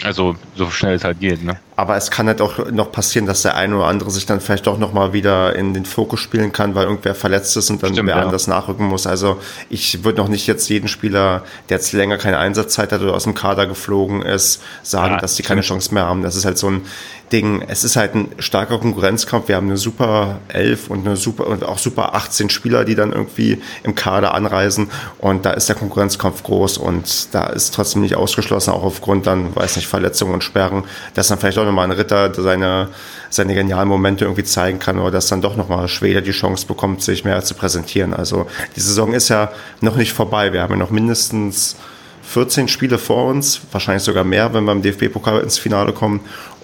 Also 0.04 0.36
so 0.56 0.70
schnell 0.70 0.96
es 0.96 1.04
halt 1.04 1.20
geht. 1.20 1.44
Ne? 1.44 1.60
Aber 1.78 1.98
es 1.98 2.10
kann 2.10 2.28
halt 2.28 2.40
auch 2.40 2.72
noch 2.72 2.92
passieren, 2.92 3.26
dass 3.26 3.42
der 3.42 3.56
eine 3.56 3.76
oder 3.76 3.88
andere 3.88 4.10
sich 4.10 4.26
dann 4.26 4.40
vielleicht 4.40 4.66
doch 4.66 4.78
nochmal 4.78 5.12
wieder 5.12 5.56
in 5.56 5.74
den 5.74 5.86
Fokus 5.86 6.22
spielen 6.22 6.54
kann, 6.54 6.74
weil 6.74 6.86
irgendwer 6.86 7.16
verletzt 7.16 7.58
ist 7.58 7.70
und 7.70 7.84
dann 7.84 7.94
Stimmt, 7.94 8.08
wer 8.08 8.18
ja. 8.18 8.24
anders 8.24 8.48
nachrücken 8.48 8.86
muss. 8.86 9.06
Also 9.08 9.40
ich 9.70 10.04
würde 10.06 10.22
noch 10.22 10.30
nicht 10.30 10.48
jetzt 10.48 10.70
jeden 10.70 10.88
Spieler, 10.88 11.44
der 11.68 11.78
jetzt 11.78 11.92
länger 11.92 12.18
keine 12.18 12.38
Einsatzzeit 12.38 12.94
hat 12.94 13.02
oder 13.02 13.14
aus 13.14 13.24
dem 13.24 13.36
Kader 13.36 13.68
geflogen 13.68 14.22
ist, 14.22 14.62
sagen, 14.84 15.16
ja, 15.16 15.20
dass 15.20 15.36
die 15.36 15.44
keine 15.44 15.62
Chance 15.62 15.94
mehr 15.94 16.06
haben. 16.06 16.24
Das 16.24 16.38
ist 16.38 16.46
halt 16.46 16.58
so 16.58 16.70
ein 16.70 16.86
Ding. 17.32 17.64
Es 17.68 17.84
ist 17.84 17.96
halt 17.96 18.16
ein 18.16 18.30
starker 18.40 18.78
Konkurrenzkampf. 18.78 19.48
Wir 19.48 19.56
haben 19.56 19.68
eine 19.68 19.78
super 19.78 20.40
11 20.50 20.90
und 20.90 21.06
eine 21.06 21.18
super 21.18 21.48
und 21.48 21.64
auch 21.64 21.80
super 21.80 22.14
18 22.14 22.50
Spieler, 22.50 22.86
die 22.86 22.96
dann 22.96 23.12
irgendwie 23.12 23.62
im 23.84 23.96
Kader 23.96 24.34
anreisen. 24.34 24.90
Und 25.18 25.46
da 25.46 25.52
ist 25.52 25.68
der 25.68 25.76
Konkurrenzkampf 25.76 26.44
groß 26.44 26.78
und 26.78 27.34
da 27.34 27.48
ist 27.48 27.74
trotzdem 27.74 28.02
nicht 28.02 28.16
ausgeschlossen, 28.16 28.72
auch 28.72 28.84
aufgrund 28.84 29.28
dann, 29.28 29.56
weiß 29.56 29.76
nicht, 29.76 29.88
Verletzungen 29.88 30.34
und 30.34 30.44
Sperren, 30.44 30.84
dass 31.14 31.28
dann 31.28 31.40
vielleicht 31.40 31.58
auch 31.58 31.65
nochmal 31.66 31.86
ein 31.86 31.92
Ritter 31.92 32.34
seine, 32.34 32.90
seine 33.30 33.54
genialen 33.54 33.88
Momente 33.88 34.26
irgendwie 34.26 34.44
zeigen 34.44 34.80
kann 34.80 35.00
oder 35.00 35.12
dass 35.12 35.28
dann 35.28 35.42
doch 35.42 35.56
nochmal 35.56 35.88
Schwede 35.88 36.22
die 36.22 36.32
Chance 36.32 36.68
bekommt, 36.68 37.02
sich 37.02 37.24
mehr 37.24 37.44
zu 37.44 37.56
präsentieren. 37.56 38.14
Also 38.14 38.48
die 38.76 38.80
Saison 38.80 39.14
ist 39.14 39.30
ja 39.30 39.52
noch 39.82 39.96
nicht 39.96 40.14
vorbei. 40.14 40.54
Wir 40.54 40.62
haben 40.62 40.74
ja 40.74 40.78
noch 40.78 40.92
mindestens 40.92 41.76
14 42.24 42.68
Spiele 42.68 42.98
vor 42.98 43.28
uns, 43.28 43.62
wahrscheinlich 43.72 44.04
sogar 44.04 44.24
mehr, 44.24 44.54
wenn 44.54 44.64
wir 44.64 44.72
im 44.72 44.82
DFB-Pokal 44.82 45.42
ins 45.42 45.58
Finale 45.58 45.94
kommen. 45.94 46.22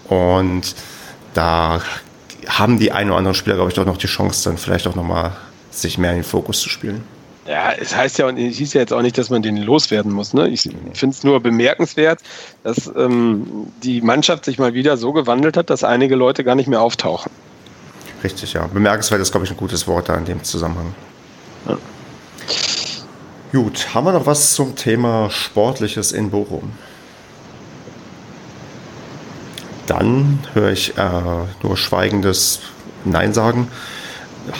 Und 0.07 0.75
da 1.33 1.81
haben 2.47 2.79
die 2.79 2.91
ein 2.91 3.09
oder 3.09 3.17
anderen 3.17 3.35
Spieler, 3.35 3.55
glaube 3.55 3.69
ich, 3.69 3.75
doch 3.75 3.85
noch 3.85 3.97
die 3.97 4.07
Chance, 4.07 4.49
dann 4.49 4.57
vielleicht 4.57 4.87
auch 4.87 4.95
nochmal 4.95 5.31
sich 5.69 5.97
mehr 5.97 6.11
in 6.11 6.17
den 6.17 6.23
Fokus 6.23 6.59
zu 6.59 6.69
spielen. 6.69 7.03
Ja, 7.47 7.71
es 7.71 7.95
heißt 7.95 8.19
ja, 8.19 8.27
und 8.27 8.37
es 8.37 8.57
hieß 8.57 8.73
ja 8.73 8.81
jetzt 8.81 8.93
auch 8.93 9.01
nicht, 9.01 9.17
dass 9.17 9.29
man 9.29 9.41
den 9.41 9.57
loswerden 9.57 10.11
muss. 10.11 10.33
Ne? 10.33 10.49
Ich 10.49 10.69
finde 10.93 11.15
es 11.15 11.23
nur 11.23 11.39
bemerkenswert, 11.39 12.19
dass 12.63 12.91
ähm, 12.95 13.67
die 13.81 14.01
Mannschaft 14.01 14.45
sich 14.45 14.59
mal 14.59 14.73
wieder 14.73 14.95
so 14.97 15.11
gewandelt 15.11 15.57
hat, 15.57 15.69
dass 15.69 15.83
einige 15.83 16.15
Leute 16.15 16.43
gar 16.43 16.55
nicht 16.55 16.67
mehr 16.67 16.81
auftauchen. 16.81 17.31
Richtig, 18.23 18.53
ja. 18.53 18.67
Bemerkenswert 18.67 19.21
ist, 19.21 19.31
glaube 19.31 19.45
ich, 19.45 19.51
ein 19.51 19.57
gutes 19.57 19.87
Wort 19.87 20.09
da 20.09 20.15
in 20.17 20.25
dem 20.25 20.43
Zusammenhang. 20.43 20.93
Ja. 21.67 21.77
Gut, 23.51 23.93
haben 23.93 24.05
wir 24.05 24.13
noch 24.13 24.27
was 24.27 24.53
zum 24.53 24.75
Thema 24.75 25.29
Sportliches 25.31 26.11
in 26.11 26.29
Bochum? 26.29 26.71
dann 29.91 30.39
höre 30.53 30.71
ich 30.71 30.97
äh, 30.97 31.03
nur 31.63 31.75
schweigendes 31.75 32.61
Nein 33.03 33.33
sagen. 33.33 33.67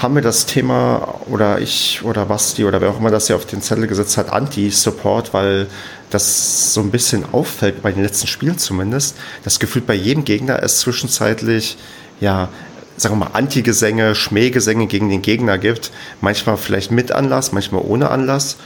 Haben 0.01 0.15
wir 0.15 0.21
das 0.21 0.45
Thema 0.45 1.21
oder 1.27 1.59
ich 1.59 2.03
oder 2.03 2.25
Basti 2.25 2.65
oder 2.65 2.81
wer 2.81 2.91
auch 2.91 2.99
immer 2.99 3.09
das 3.09 3.27
hier 3.27 3.35
auf 3.35 3.45
den 3.45 3.61
Zettel 3.61 3.87
gesetzt 3.87 4.17
hat, 4.17 4.31
Anti-Support, 4.31 5.33
weil 5.33 5.67
das 6.11 6.73
so 6.73 6.81
ein 6.81 6.91
bisschen 6.91 7.25
auffällt 7.33 7.81
bei 7.81 7.91
den 7.91 8.03
letzten 8.03 8.27
Spielen 8.27 8.57
zumindest. 8.57 9.15
Das 9.43 9.59
Gefühl 9.59 9.81
bei 9.81 9.95
jedem 9.95 10.23
Gegner 10.23 10.61
es 10.61 10.79
zwischenzeitlich, 10.79 11.77
ja, 12.19 12.49
sagen 12.97 13.15
wir 13.15 13.25
mal, 13.25 13.31
Anti-Gesänge, 13.33 14.13
Schmähgesänge 14.13 14.87
gegen 14.87 15.09
den 15.09 15.21
Gegner 15.21 15.57
gibt. 15.57 15.91
Manchmal 16.21 16.57
vielleicht 16.57 16.91
mit 16.91 17.11
Anlass, 17.11 17.51
manchmal 17.51 17.81
ohne 17.83 18.09
Anlass. 18.09 18.57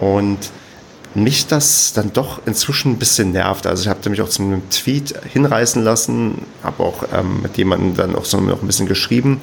Und 0.00 0.38
mich 1.14 1.46
das 1.46 1.92
dann 1.92 2.12
doch 2.12 2.40
inzwischen 2.46 2.92
ein 2.92 2.98
bisschen 2.98 3.32
nervt. 3.32 3.66
Also 3.66 3.82
ich 3.82 3.88
habe 3.88 4.10
mich 4.10 4.20
auch 4.20 4.28
zu 4.28 4.42
einem 4.42 4.68
Tweet 4.70 5.14
hinreißen 5.32 5.82
lassen, 5.82 6.42
habe 6.62 6.82
auch 6.82 7.04
ähm, 7.12 7.42
mit 7.42 7.56
jemandem 7.56 7.94
dann 7.94 8.16
auch 8.16 8.24
so 8.24 8.40
noch 8.40 8.62
ein 8.62 8.66
bisschen 8.66 8.88
geschrieben. 8.88 9.40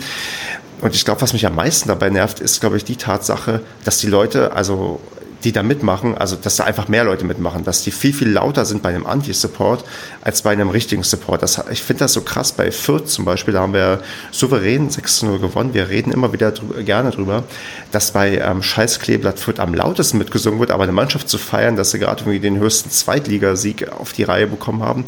Und 0.81 0.95
ich 0.95 1.05
glaube, 1.05 1.21
was 1.21 1.33
mich 1.33 1.45
am 1.45 1.55
meisten 1.55 1.87
dabei 1.87 2.09
nervt, 2.09 2.39
ist, 2.39 2.59
glaube 2.59 2.77
ich, 2.77 2.83
die 2.83 2.95
Tatsache, 2.95 3.61
dass 3.83 3.99
die 3.99 4.07
Leute, 4.07 4.53
also 4.53 4.99
die 5.43 5.51
da 5.51 5.63
mitmachen, 5.63 6.17
also 6.17 6.35
dass 6.35 6.55
da 6.55 6.65
einfach 6.65 6.87
mehr 6.87 7.03
Leute 7.03 7.25
mitmachen, 7.25 7.63
dass 7.63 7.83
die 7.83 7.91
viel, 7.91 8.13
viel 8.13 8.29
lauter 8.29 8.65
sind 8.65 8.81
bei 8.83 8.89
einem 8.89 9.05
Anti-Support 9.05 9.83
als 10.21 10.41
bei 10.41 10.51
einem 10.51 10.69
richtigen 10.69 11.03
Support. 11.03 11.41
Das, 11.41 11.61
ich 11.71 11.81
finde 11.81 12.01
das 12.01 12.13
so 12.13 12.21
krass. 12.21 12.51
Bei 12.51 12.71
Fürth 12.71 13.07
zum 13.07 13.25
Beispiel, 13.25 13.53
da 13.53 13.61
haben 13.61 13.73
wir 13.73 14.01
souverän 14.31 14.89
6-0 14.89 15.39
gewonnen. 15.39 15.73
Wir 15.73 15.89
reden 15.89 16.11
immer 16.11 16.33
wieder 16.33 16.51
drüber, 16.51 16.81
gerne 16.83 17.11
drüber, 17.11 17.43
dass 17.91 18.11
bei 18.11 18.37
ähm, 18.37 18.61
Scheiß 18.61 18.99
Kleeblatt 18.99 19.39
Fürth 19.39 19.59
am 19.59 19.73
lautesten 19.73 20.17
mitgesungen 20.17 20.59
wird, 20.59 20.71
aber 20.71 20.83
eine 20.83 20.91
Mannschaft 20.91 21.29
zu 21.29 21.37
feiern, 21.37 21.75
dass 21.75 21.91
sie 21.91 21.99
gerade 21.99 22.21
irgendwie 22.21 22.39
den 22.39 22.59
höchsten 22.59 22.91
Zweitligasieg 22.91 23.91
auf 23.91 24.13
die 24.13 24.23
Reihe 24.23 24.47
bekommen 24.47 24.83
haben, 24.83 25.05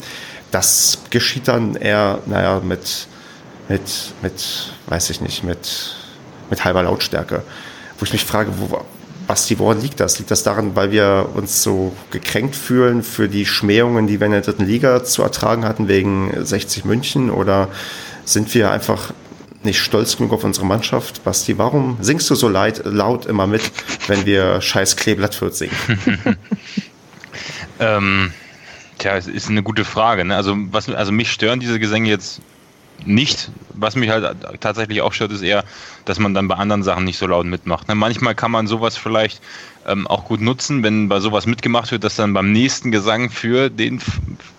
das 0.50 0.98
geschieht 1.10 1.48
dann 1.48 1.74
eher, 1.74 2.20
naja, 2.26 2.60
mit, 2.62 3.08
mit, 3.68 4.14
mit, 4.22 4.72
weiß 4.86 5.10
ich 5.10 5.20
nicht, 5.20 5.44
mit, 5.44 5.96
mit 6.50 6.64
halber 6.64 6.82
Lautstärke. 6.82 7.42
Wo 7.98 8.04
ich 8.04 8.12
mich 8.12 8.24
frage, 8.24 8.50
wo, 8.56 8.84
Basti, 9.26 9.58
woran 9.58 9.80
liegt 9.80 10.00
das? 10.00 10.18
Liegt 10.18 10.30
das 10.30 10.42
daran, 10.42 10.76
weil 10.76 10.90
wir 10.90 11.30
uns 11.34 11.62
so 11.62 11.94
gekränkt 12.10 12.56
fühlen 12.56 13.02
für 13.02 13.28
die 13.28 13.46
Schmähungen, 13.46 14.06
die 14.06 14.20
wir 14.20 14.26
in 14.26 14.32
der 14.32 14.42
dritten 14.42 14.66
Liga 14.66 15.04
zu 15.04 15.22
ertragen 15.22 15.64
hatten 15.64 15.88
wegen 15.88 16.32
60 16.44 16.84
München? 16.84 17.30
Oder 17.30 17.68
sind 18.24 18.54
wir 18.54 18.70
einfach 18.70 19.12
nicht 19.62 19.80
stolz 19.80 20.16
genug 20.16 20.32
auf 20.32 20.44
unsere 20.44 20.66
Mannschaft? 20.66 21.24
Basti, 21.24 21.56
warum 21.56 21.96
singst 22.00 22.28
du 22.28 22.34
so 22.34 22.48
leid, 22.48 22.82
laut 22.84 23.24
immer 23.24 23.46
mit, 23.46 23.62
wenn 24.08 24.26
wir 24.26 24.60
scheiß 24.60 24.96
Kleeblatt 24.96 25.34
Fürth 25.34 25.54
singen? 25.54 25.74
ähm, 27.80 28.32
tja, 28.98 29.16
es 29.16 29.26
ist 29.26 29.48
eine 29.48 29.62
gute 29.62 29.86
Frage. 29.86 30.26
Ne? 30.26 30.36
Also, 30.36 30.54
was, 30.70 30.88
also 30.90 31.12
mich 31.12 31.32
stören 31.32 31.60
diese 31.60 31.78
Gesänge 31.78 32.10
jetzt 32.10 32.42
nicht. 33.06 33.50
Was 33.74 33.96
mich 33.96 34.10
halt 34.10 34.36
tatsächlich 34.60 35.02
auch 35.02 35.12
stört, 35.12 35.32
ist 35.32 35.42
eher, 35.42 35.64
dass 36.04 36.18
man 36.18 36.34
dann 36.34 36.48
bei 36.48 36.54
anderen 36.54 36.82
Sachen 36.82 37.04
nicht 37.04 37.18
so 37.18 37.26
laut 37.26 37.46
mitmacht. 37.46 37.88
Ne? 37.88 37.94
Manchmal 37.94 38.34
kann 38.34 38.50
man 38.50 38.66
sowas 38.66 38.96
vielleicht 38.96 39.40
ähm, 39.86 40.06
auch 40.06 40.24
gut 40.24 40.40
nutzen, 40.40 40.82
wenn 40.82 41.08
bei 41.08 41.20
sowas 41.20 41.46
mitgemacht 41.46 41.90
wird, 41.90 42.04
dass 42.04 42.16
dann 42.16 42.34
beim 42.34 42.52
nächsten 42.52 42.90
Gesang 42.90 43.30
für 43.30 43.70
den, 43.70 44.00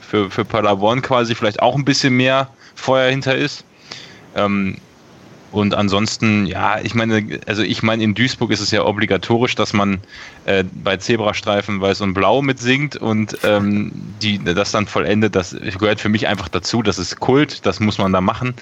für, 0.01 0.29
für 0.29 0.45
Paderborn 0.45 1.01
quasi 1.01 1.33
vielleicht 1.33 1.61
auch 1.61 1.75
ein 1.75 1.85
bisschen 1.85 2.15
mehr 2.15 2.49
Feuer 2.75 3.09
hinter 3.09 3.35
ist. 3.35 3.63
Ähm, 4.35 4.77
und 5.55 5.73
ansonsten, 5.73 6.45
ja, 6.47 6.81
ich 6.81 6.95
meine, 6.95 7.39
also 7.47 7.61
ich 7.63 7.81
meine, 7.81 8.03
in 8.03 8.13
Duisburg 8.13 8.51
ist 8.51 8.59
es 8.59 8.71
ja 8.71 8.83
obligatorisch, 8.83 9.55
dass 9.55 9.71
man 9.71 10.01
äh, 10.43 10.65
bei 10.83 10.97
Zebrastreifen 10.97 11.79
weiß 11.79 12.01
und 12.01 12.13
blau 12.13 12.41
mitsingt 12.41 12.97
und 12.97 13.37
ähm, 13.43 13.93
die 14.21 14.43
das 14.43 14.71
dann 14.71 14.85
vollendet. 14.85 15.33
Das 15.33 15.55
gehört 15.79 16.01
für 16.01 16.09
mich 16.09 16.27
einfach 16.27 16.49
dazu. 16.49 16.81
Das 16.81 16.99
ist 16.99 17.21
Kult, 17.21 17.65
das 17.65 17.79
muss 17.79 17.97
man 17.97 18.11
da 18.11 18.19
machen. 18.19 18.53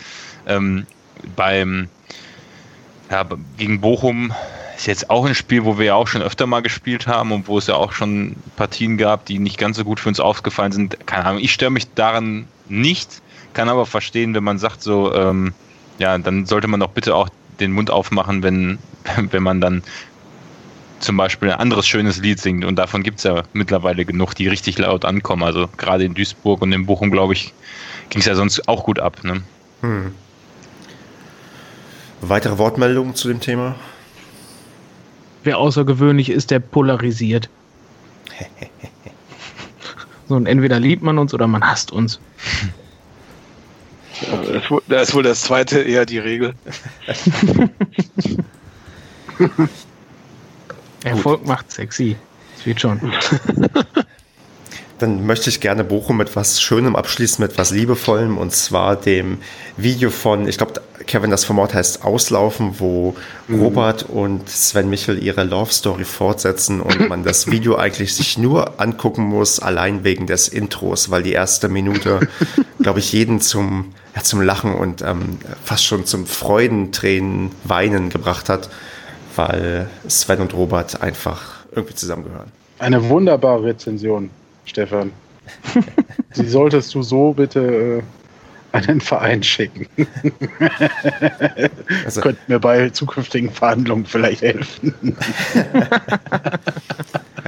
Ähm, 0.46 0.86
beim 1.36 1.90
ja, 3.10 3.26
gegen 3.58 3.82
Bochum 3.82 4.32
ist 4.78 4.86
jetzt 4.86 5.10
auch 5.10 5.26
ein 5.26 5.34
Spiel, 5.34 5.66
wo 5.66 5.80
wir 5.80 5.86
ja 5.88 5.96
auch 5.96 6.08
schon 6.08 6.22
öfter 6.22 6.46
mal 6.46 6.62
gespielt 6.62 7.08
haben 7.08 7.32
und 7.32 7.48
wo 7.48 7.58
es 7.58 7.66
ja 7.66 7.74
auch 7.74 7.94
schon 7.94 8.36
Partien 8.56 9.00
gab, 9.00 9.26
die 9.26 9.40
nicht 9.40 9.58
ganz 9.58 9.78
so 9.78 9.84
gut 9.84 10.00
für 10.00 10.10
uns 10.10 10.20
aufgefallen 10.20 10.72
sind. 10.72 11.08
Keine 11.08 11.26
Ahnung, 11.26 11.42
ich 11.42 11.54
störe 11.54 11.72
mich 11.72 11.92
daran 11.96 12.48
nicht, 12.70 13.24
kann 13.54 13.68
aber 13.68 13.88
verstehen, 13.88 14.36
wenn 14.36 14.44
man 14.44 14.60
sagt 14.60 14.84
so, 14.84 15.12
ähm, 15.16 15.56
ja, 16.00 16.18
dann 16.18 16.46
sollte 16.46 16.68
man 16.68 16.80
doch 16.80 16.90
bitte 16.90 17.16
auch 17.16 17.30
den 17.60 17.72
Mund 17.72 17.92
aufmachen, 17.92 18.44
wenn, 18.44 18.80
wenn 19.32 19.44
man 19.44 19.62
dann 19.62 19.84
zum 21.00 21.18
Beispiel 21.18 21.52
ein 21.52 21.60
anderes 21.60 21.86
schönes 21.86 22.18
Lied 22.18 22.40
singt. 22.40 22.64
Und 22.66 22.78
davon 22.78 23.04
gibt 23.04 23.18
es 23.18 23.24
ja 23.26 23.44
mittlerweile 23.54 24.06
genug, 24.06 24.34
die 24.36 24.48
richtig 24.48 24.78
laut 24.78 25.06
ankommen. 25.06 25.44
Also 25.44 25.68
gerade 25.78 26.06
in 26.06 26.14
Duisburg 26.14 26.62
und 26.62 26.72
in 26.72 26.86
Bochum, 26.86 27.12
glaube 27.12 27.34
ich, 27.34 27.54
ging 28.10 28.22
es 28.22 28.26
ja 28.26 28.36
sonst 28.36 28.68
auch 28.68 28.86
gut 28.86 29.00
ab. 29.00 29.24
Ne? 29.24 29.44
Hm. 29.82 30.14
Weitere 32.22 32.58
Wortmeldungen 32.58 33.16
zu 33.16 33.28
dem 33.28 33.42
Thema? 33.42 33.76
Wer 35.44 35.58
außergewöhnlich 35.58 36.30
ist, 36.30 36.52
der 36.52 36.60
polarisiert. 36.60 37.50
so, 40.30 40.36
und 40.36 40.46
entweder 40.46 40.80
liebt 40.80 41.04
man 41.04 41.18
uns 41.18 41.34
oder 41.34 41.48
man 41.48 41.66
hasst 41.66 41.92
uns. 41.92 42.22
Da 44.88 45.02
ist 45.02 45.14
wohl 45.14 45.24
das 45.24 45.42
zweite 45.42 45.82
eher 45.82 46.06
die 46.06 46.20
Regel. 46.20 46.54
Erfolg 51.04 51.46
macht 51.46 51.72
sexy. 51.72 52.16
Das 52.56 52.66
wird 52.66 52.82
schon. 52.82 53.00
Dann 55.00 55.26
möchte 55.26 55.50
ich 55.50 55.60
gerne 55.60 55.84
Bochum 55.84 56.18
mit 56.18 56.36
was 56.36 56.62
Schönem 56.62 56.96
abschließen, 56.96 57.44
mit 57.44 57.58
was 57.58 57.72
Liebevollem 57.72 58.38
und 58.38 58.54
zwar 58.54 58.96
dem 58.96 59.40
Video 59.76 60.10
von, 60.12 60.48
ich 60.48 60.58
glaube, 60.58 60.82
Kevin, 61.08 61.30
das 61.30 61.44
Format 61.44 61.74
heißt 61.74 62.06
Auslaufen, 62.06 62.80
wo 62.80 63.16
mhm. 63.48 63.62
Robert 63.62 64.04
und 64.04 64.48
Sven 64.50 64.90
Michel 64.90 65.22
ihre 65.22 65.44
Love 65.44 65.74
Story 65.74 66.06
fortsetzen 66.06 66.80
und 66.80 67.10
man 67.10 67.26
das 67.26 67.48
Video 67.52 67.76
eigentlich 67.76 68.16
sich 68.16 68.38
nur 68.38 68.80
angucken 68.80 69.24
muss, 69.24 69.60
allein 69.60 70.06
wegen 70.06 70.28
des 70.28 70.48
Intros, 70.48 71.10
weil 71.10 71.24
die 71.24 71.34
erste 71.34 71.68
Minute, 71.68 72.30
glaube 72.80 73.00
ich, 73.00 73.12
jeden 73.12 73.42
zum 73.42 73.94
ja, 74.16 74.22
zum 74.22 74.42
Lachen 74.42 74.74
und 74.74 75.02
ähm, 75.02 75.40
fast 75.64 75.86
schon 75.86 76.06
zum 76.06 76.26
Freudentränen, 76.26 77.52
Weinen 77.64 78.10
gebracht 78.10 78.50
hat, 78.50 78.70
weil 79.36 79.88
Sven 80.08 80.40
und 80.42 80.54
Robert 80.54 81.02
einfach 81.02 81.66
irgendwie 81.72 81.96
zusammengehören. 81.96 82.52
Eine 82.80 83.10
wunderbare 83.10 83.64
Rezension, 83.64 84.30
Stefan. 84.66 85.12
Sie 86.34 86.48
solltest 86.48 86.94
du 86.94 87.02
so 87.02 87.34
bitte 87.34 88.02
äh, 88.02 88.04
einen 88.74 89.02
Verein 89.02 89.44
schicken. 89.44 89.88
also, 92.06 92.22
Könnte 92.22 92.42
mir 92.48 92.60
bei 92.60 92.90
zukünftigen 92.90 93.52
Verhandlungen 93.52 94.06
vielleicht 94.06 94.42
helfen. 94.42 94.96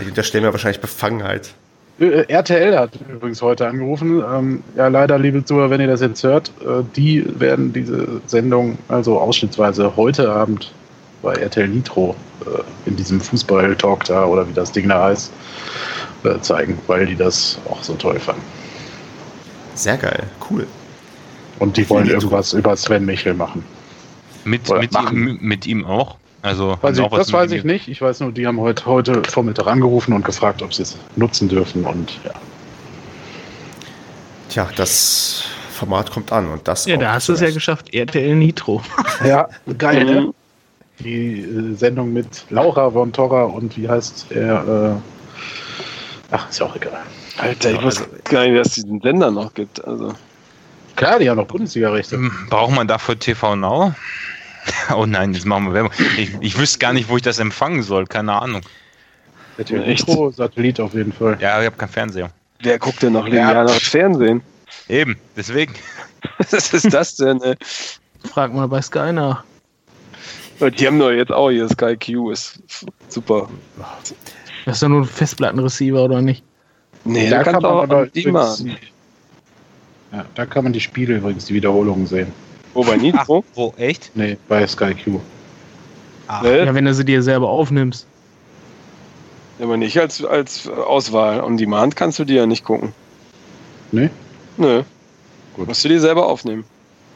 ich 0.01 0.07
unterstelle 0.07 0.45
mir 0.45 0.53
wahrscheinlich 0.53 0.81
Befangenheit. 0.81 1.53
Äh, 1.99 2.25
RTL 2.27 2.77
hat 2.77 2.99
übrigens 3.09 3.41
heute 3.41 3.67
angerufen. 3.67 4.21
Ähm, 4.21 4.63
ja, 4.75 4.87
leider, 4.87 5.17
liebe 5.17 5.45
Zuhörer, 5.45 5.69
wenn 5.69 5.81
ihr 5.81 5.87
das 5.87 6.01
jetzt 6.01 6.23
hört, 6.23 6.49
äh, 6.61 6.83
die 6.95 7.25
werden 7.39 7.71
diese 7.71 8.21
Sendung 8.25 8.77
also 8.87 9.19
ausschnittsweise 9.19 9.95
heute 9.95 10.29
Abend 10.29 10.73
bei 11.21 11.33
RTL 11.33 11.67
Nitro 11.67 12.15
äh, 12.41 12.89
in 12.89 12.95
diesem 12.97 13.21
Fußball-Talk 13.21 14.03
da 14.03 14.25
oder 14.25 14.47
wie 14.47 14.53
das 14.53 14.71
Ding 14.71 14.89
da 14.89 15.05
heißt, 15.05 15.31
äh, 16.23 16.39
zeigen, 16.41 16.77
weil 16.87 17.05
die 17.05 17.15
das 17.15 17.59
auch 17.69 17.81
so 17.81 17.93
toll 17.95 18.19
fanden. 18.19 18.43
Sehr 19.73 19.97
geil, 19.97 20.23
cool. 20.49 20.67
Und 21.59 21.77
die 21.77 21.89
wollen 21.89 22.09
irgendwas 22.09 22.53
über 22.53 22.75
Sven 22.75 23.05
Michel 23.05 23.33
machen. 23.33 23.63
Mit, 24.43 24.69
mit, 24.69 24.93
ihm, 24.93 25.37
mit 25.41 25.65
ihm 25.65 25.85
auch? 25.85 26.17
Also 26.45 26.77
weiß 26.79 26.99
ich, 26.99 27.07
das 27.07 27.33
weiß 27.33 27.51
ich 27.53 27.63
nicht. 27.63 27.87
Ich 27.87 28.01
weiß 28.01 28.19
nur, 28.19 28.31
die 28.31 28.45
haben 28.45 28.59
heute, 28.59 28.85
heute 28.85 29.23
Vormittag 29.23 29.65
angerufen 29.65 30.13
und 30.13 30.23
gefragt, 30.23 30.61
ob 30.61 30.75
sie 30.75 30.83
es 30.83 30.95
nutzen 31.15 31.49
dürfen. 31.49 31.83
Und 31.85 32.19
ja. 32.23 32.33
Tja, 34.49 34.69
das 34.75 35.43
Format 35.71 36.11
kommt 36.11 36.31
an 36.31 36.47
und 36.47 36.67
das. 36.67 36.85
Ja, 36.85 36.97
da 36.97 37.13
hast 37.13 37.29
du 37.29 37.33
es 37.33 37.39
ja 37.39 37.49
geschafft. 37.49 37.91
RTL 37.93 38.35
Nitro. 38.35 38.83
Ja, 39.25 39.49
geil. 39.77 40.05
ne? 40.05 40.33
Die 40.99 41.41
äh, 41.41 41.73
Sendung 41.75 42.13
mit 42.13 42.45
Laura 42.51 42.91
von 42.91 43.11
Torra 43.11 43.45
und 43.45 43.75
wie 43.75 43.89
heißt 43.89 44.27
er? 44.29 44.99
Äh, 44.99 46.31
ach, 46.31 46.49
ist 46.49 46.59
ja 46.59 46.67
auch 46.67 46.75
egal. 46.75 47.01
Alter, 47.37 47.71
ich 47.71 47.79
also, 47.79 48.03
gar 48.25 48.45
nicht, 48.45 48.59
dass 48.59 48.67
es 48.67 48.73
diesen 48.75 49.01
Sender 49.01 49.31
noch 49.31 49.51
gibt. 49.55 49.83
Also. 49.83 50.13
Klar, 50.95 51.17
die 51.17 51.27
haben 51.27 51.37
noch 51.37 51.47
Bundesliga-Rechte. 51.47 52.19
Braucht 52.51 52.75
man 52.75 52.87
dafür 52.87 53.17
TV 53.17 53.55
Now? 53.55 53.95
Oh 54.95 55.05
nein, 55.05 55.33
jetzt 55.33 55.45
machen 55.45 55.65
wir 55.65 55.73
Werbung. 55.73 55.91
Ich, 56.17 56.31
ich 56.39 56.57
wüsste 56.57 56.79
gar 56.79 56.93
nicht, 56.93 57.09
wo 57.09 57.17
ich 57.17 57.23
das 57.23 57.39
empfangen 57.39 57.83
soll. 57.83 58.05
Keine 58.05 58.33
Ahnung. 58.33 58.61
Echt? 59.57 60.07
Satellit 60.33 60.79
auf 60.79 60.93
jeden 60.93 61.13
Fall. 61.13 61.37
Ja, 61.39 61.59
ich 61.59 61.65
habe 61.65 61.77
keinen 61.77 61.89
Fernseher. 61.89 62.29
Wer 62.61 62.79
guckt 62.79 63.01
denn 63.01 63.13
noch 63.13 63.27
lineares 63.27 63.73
ja. 63.73 63.79
Fernsehen? 63.79 64.41
Eben, 64.89 65.17
deswegen. 65.35 65.73
Was 66.49 66.73
ist 66.73 66.93
das 66.93 67.15
denn? 67.15 67.41
Ey? 67.41 67.55
Frag 68.31 68.53
mal 68.53 68.67
bei 68.67 68.81
Sky 68.81 69.11
nach. 69.11 69.43
Die 70.59 70.87
haben 70.87 70.99
doch 70.99 71.11
jetzt 71.11 71.31
auch 71.31 71.49
hier 71.49 71.67
Sky 71.67 71.97
Q, 71.97 72.31
ist 72.31 72.59
super. 73.09 73.49
Das 74.65 74.77
ist 74.77 74.81
ja 74.81 74.89
nur 74.89 75.01
ein 75.01 75.05
Festplattenreceiver, 75.05 76.03
oder 76.03 76.21
nicht? 76.21 76.43
Nee, 77.03 77.29
da, 77.29 77.43
da 77.43 77.51
kann 77.51 77.61
man 77.61 77.65
aber 77.65 78.07
übrigens, 78.13 78.65
ja, 80.11 80.25
da 80.33 80.45
kann 80.45 80.63
man 80.63 80.73
die 80.73 80.79
Spiele 80.79 81.17
übrigens, 81.17 81.45
die 81.45 81.53
Wiederholungen 81.53 82.07
sehen. 82.07 82.31
Wo, 82.75 82.83
bei 82.83 82.97
Nitro? 82.97 83.43
Ach, 83.47 83.55
wo, 83.55 83.73
echt? 83.77 84.11
Nee, 84.15 84.37
bei 84.47 84.67
Sky 84.67 84.93
Q. 84.93 85.19
Ach, 86.27 86.43
ja, 86.43 86.73
wenn 86.73 86.85
du 86.85 86.93
sie 86.93 87.05
dir 87.05 87.23
selber 87.23 87.49
aufnimmst. 87.49 88.05
Ja, 89.57 89.65
aber 89.65 89.77
nicht 89.77 89.97
als, 89.97 90.23
als 90.23 90.67
Auswahl. 90.67 91.41
On 91.41 91.55
Demand 91.55 91.95
kannst 91.95 92.19
du 92.19 92.25
dir 92.25 92.41
ja 92.41 92.45
nicht 92.45 92.65
gucken. 92.65 92.91
Nee? 93.91 94.09
Nö. 94.57 94.83
Gut. 95.55 95.67
Musst 95.69 95.85
du 95.85 95.89
dir 95.89 96.01
selber 96.01 96.27
aufnehmen. 96.27 96.65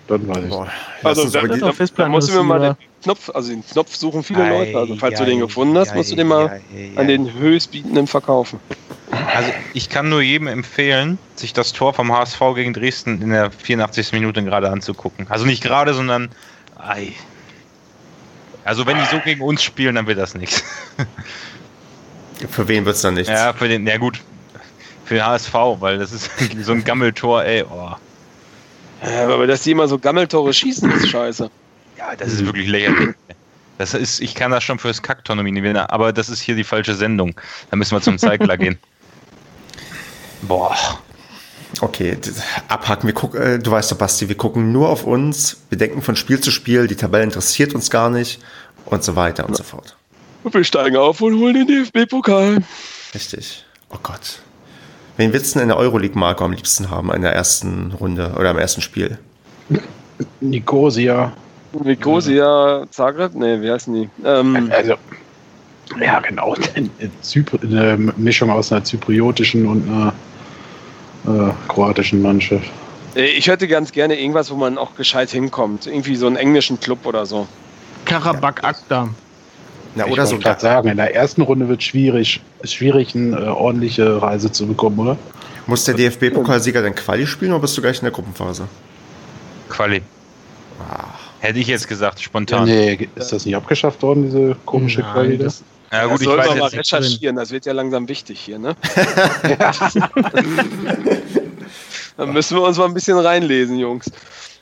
Dann 0.08 0.28
weiß 0.28 0.46
ich. 0.46 0.50
Boah, 0.50 0.68
also, 1.04 1.30
da, 1.30 1.42
da, 1.42 1.72
da 1.96 2.10
musst 2.10 2.30
du 2.30 2.34
mir 2.34 2.44
mal 2.44 2.60
den 2.60 2.76
Knopf, 3.04 3.30
also 3.34 3.50
den 3.50 3.66
Knopf 3.66 3.96
suchen 3.96 4.24
viele 4.24 4.44
ei, 4.44 4.50
Leute. 4.50 4.78
Also, 4.78 4.96
falls 4.96 5.20
ei, 5.20 5.26
du 5.26 5.30
den 5.30 5.40
gefunden 5.40 5.78
hast, 5.78 5.92
ei, 5.92 5.96
musst 5.98 6.12
du 6.12 6.16
den 6.16 6.28
mal 6.28 6.62
an 6.96 7.08
den 7.08 7.34
höchstbietenden 7.34 8.08
verkaufen. 8.08 8.60
Also, 9.28 9.52
ich 9.74 9.90
kann 9.90 10.10
nur 10.10 10.22
jedem 10.22 10.48
empfehlen, 10.48 11.18
sich 11.36 11.54
das 11.54 11.74
Tor 11.74 11.94
vom 11.94 12.12
HSV 12.12 12.40
gegen 12.56 12.74
Dresden 12.74 13.22
in 13.22 13.30
der 13.30 13.52
84. 13.52 14.12
Minute 14.14 14.44
gerade 14.44 14.70
anzugucken. 14.70 15.28
Also 15.30 15.46
nicht 15.46 15.64
gerade, 15.64 15.94
sondern. 15.94 16.30
Ei. 16.78 17.14
Also, 18.66 18.86
wenn 18.86 18.98
die 18.98 19.06
so 19.06 19.20
gegen 19.20 19.42
uns 19.42 19.64
spielen, 19.64 19.96
dann 19.96 20.08
wird 20.08 20.20
das 20.20 20.36
nichts. 20.36 20.64
Für 22.50 22.68
wen 22.68 22.86
wird 22.86 22.96
es 22.96 23.02
dann 23.02 23.16
nichts? 23.16 23.30
Ja, 23.30 23.54
für 23.54 23.68
den, 23.68 23.86
ja 23.86 23.98
gut, 23.98 24.22
für 25.06 25.16
den 25.16 25.26
HSV, 25.26 25.54
weil 25.80 25.98
das 25.98 26.12
ist 26.12 26.30
so 26.62 26.72
ein 26.72 26.84
Gammeltor, 26.84 27.44
ey, 27.44 27.64
oh. 27.64 27.96
Ja, 29.04 29.24
aber 29.24 29.48
dass 29.48 29.64
die 29.64 29.72
immer 29.72 29.88
so 29.88 29.98
Gammeltore 29.98 30.54
schießen, 30.54 30.92
ist 30.92 31.10
scheiße. 31.10 31.50
Ja, 31.98 32.16
das 32.16 32.34
ist 32.34 32.46
wirklich 32.46 32.68
lächerlich. 32.68 33.16
Das 33.78 33.94
ist, 33.94 34.20
ich 34.20 34.36
kann 34.36 34.52
das 34.52 34.64
schon 34.64 34.78
fürs 34.78 35.02
Kacktor 35.02 35.36
nominieren, 35.38 35.78
aber 35.78 36.12
das 36.12 36.28
ist 36.28 36.42
hier 36.42 36.56
die 36.56 36.66
falsche 36.66 36.96
Sendung. 36.96 37.34
Da 37.72 37.78
müssen 37.78 37.96
wir 37.96 38.02
zum 38.02 38.18
Zeigler 38.18 38.58
gehen. 38.58 38.78
Boah. 40.42 40.76
Okay, 41.82 42.18
abhaken. 42.68 43.08
Wir 43.08 43.14
gucken, 43.14 43.42
äh, 43.42 43.60
du 43.60 43.72
weißt 43.72 43.92
doch, 43.92 43.98
Basti, 43.98 44.28
wir 44.28 44.38
gucken 44.38 44.72
nur 44.72 44.90
auf 44.90 45.06
uns, 45.06 45.62
wir 45.70 45.78
denken 45.78 46.02
von 46.02 46.16
Spiel 46.16 46.40
zu 46.40 46.52
Spiel, 46.52 46.88
die 46.88 46.96
Tabelle 46.96 47.24
interessiert 47.24 47.76
uns 47.76 47.90
gar 47.90 48.10
nicht 48.10 48.42
und 48.86 49.04
so 49.04 49.16
weiter 49.16 49.48
und 49.48 49.56
so 49.56 49.64
fort. 49.64 49.96
Und 50.44 50.54
wir 50.54 50.64
steigen 50.64 50.96
auf 50.96 51.22
und 51.22 51.38
holen 51.38 51.54
den 51.54 51.68
DFB-Pokal. 51.68 52.64
Richtig. 53.14 53.66
Oh 53.92 53.98
Gott. 54.02 54.40
Wen 55.18 55.34
willst 55.34 55.54
du 55.54 55.60
denn 55.60 55.64
in 55.64 55.68
der 55.70 55.78
Euroleague 55.78 56.18
Marco 56.18 56.46
am 56.46 56.54
liebsten 56.54 56.90
haben 56.90 57.12
in 57.12 57.22
der 57.22 57.34
ersten 57.34 57.92
Runde 57.92 58.34
oder 58.38 58.52
im 58.52 58.58
ersten 58.58 58.82
Spiel? 58.82 59.20
Nicosia. 60.40 61.34
Nicosia, 61.84 62.86
Zagreb? 62.90 63.36
Ne, 63.36 63.62
wie 63.62 63.70
heißen 63.70 63.94
die? 63.94 64.10
Ähm, 64.26 64.72
also, 64.74 64.96
ja, 66.00 66.20
genau. 66.20 66.56
Eine 67.64 67.98
Mischung 68.18 68.50
aus 68.50 68.72
einer 68.72 68.84
zypriotischen 68.84 69.66
und 69.66 69.88
einer 69.88 70.14
äh, 71.28 71.52
kroatischen 71.68 72.22
Mannschaft. 72.22 72.70
Äh, 73.16 73.26
ich 73.26 73.48
hätte 73.48 73.68
ganz 73.68 73.92
gerne 73.92 74.20
irgendwas, 74.20 74.52
wo 74.52 74.56
man 74.56 74.78
auch 74.78 74.96
gescheit 74.96 75.30
hinkommt. 75.30 75.88
Irgendwie 75.88 76.16
so 76.16 76.28
einen 76.28 76.36
englischen 76.36 76.80
Club 76.80 77.06
oder 77.06 77.26
so. 77.26 77.48
Karabakh 78.06 78.64
Akta. 78.64 79.10
Na, 79.96 80.06
oder 80.06 80.26
so. 80.26 80.38
Ich 80.38 80.44
gerade 80.44 80.62
sagen, 80.62 80.90
in 80.90 80.98
der 80.98 81.16
ersten 81.16 81.42
Runde 81.42 81.68
wird 81.68 81.82
es 81.82 81.88
schwierig, 81.88 82.42
schwierig, 82.64 83.16
eine 83.16 83.38
äh, 83.38 83.48
ordentliche 83.48 84.22
Reise 84.22 84.52
zu 84.52 84.68
bekommen, 84.68 85.00
oder? 85.00 85.18
Muss 85.66 85.84
der 85.86 85.96
DFB-Pokalsieger 85.96 86.82
dann 86.82 86.96
Quali 86.96 87.28
spielen 87.28 87.52
oder 87.52 87.62
bist 87.62 87.78
du 87.78 87.82
gleich 87.82 87.98
in 87.98 88.06
der 88.06 88.12
Gruppenphase? 88.12 88.68
Quali. 89.70 90.02
Ah. 90.80 91.06
Hätte 91.40 91.60
ich 91.60 91.68
jetzt 91.68 91.88
gesagt, 91.88 92.20
spontan. 92.20 92.66
Nee, 92.66 93.08
ist 93.16 93.32
das 93.32 93.46
nicht 93.46 93.56
abgeschafft 93.56 94.02
worden, 94.02 94.24
diese 94.26 94.56
komische 94.66 95.02
Nein, 95.02 95.14
Quali? 95.14 95.38
Das? 95.38 95.64
Ja, 95.92 96.06
gut, 96.06 96.22
ja, 96.22 96.32
ich 96.32 96.38
weiß 96.38 96.56
mal 96.58 96.68
recherchieren, 96.68 97.36
das 97.36 97.52
wird 97.52 97.66
ja 97.66 97.74
langsam 97.74 98.08
wichtig 98.08 98.40
hier, 98.40 98.60
ne? 98.60 98.76
Dann 102.18 102.34
müssen 102.34 102.58
wir 102.58 102.64
uns 102.64 102.78
mal 102.78 102.86
ein 102.86 102.94
bisschen 102.94 103.18
reinlesen, 103.18 103.80
Jungs. 103.80 104.12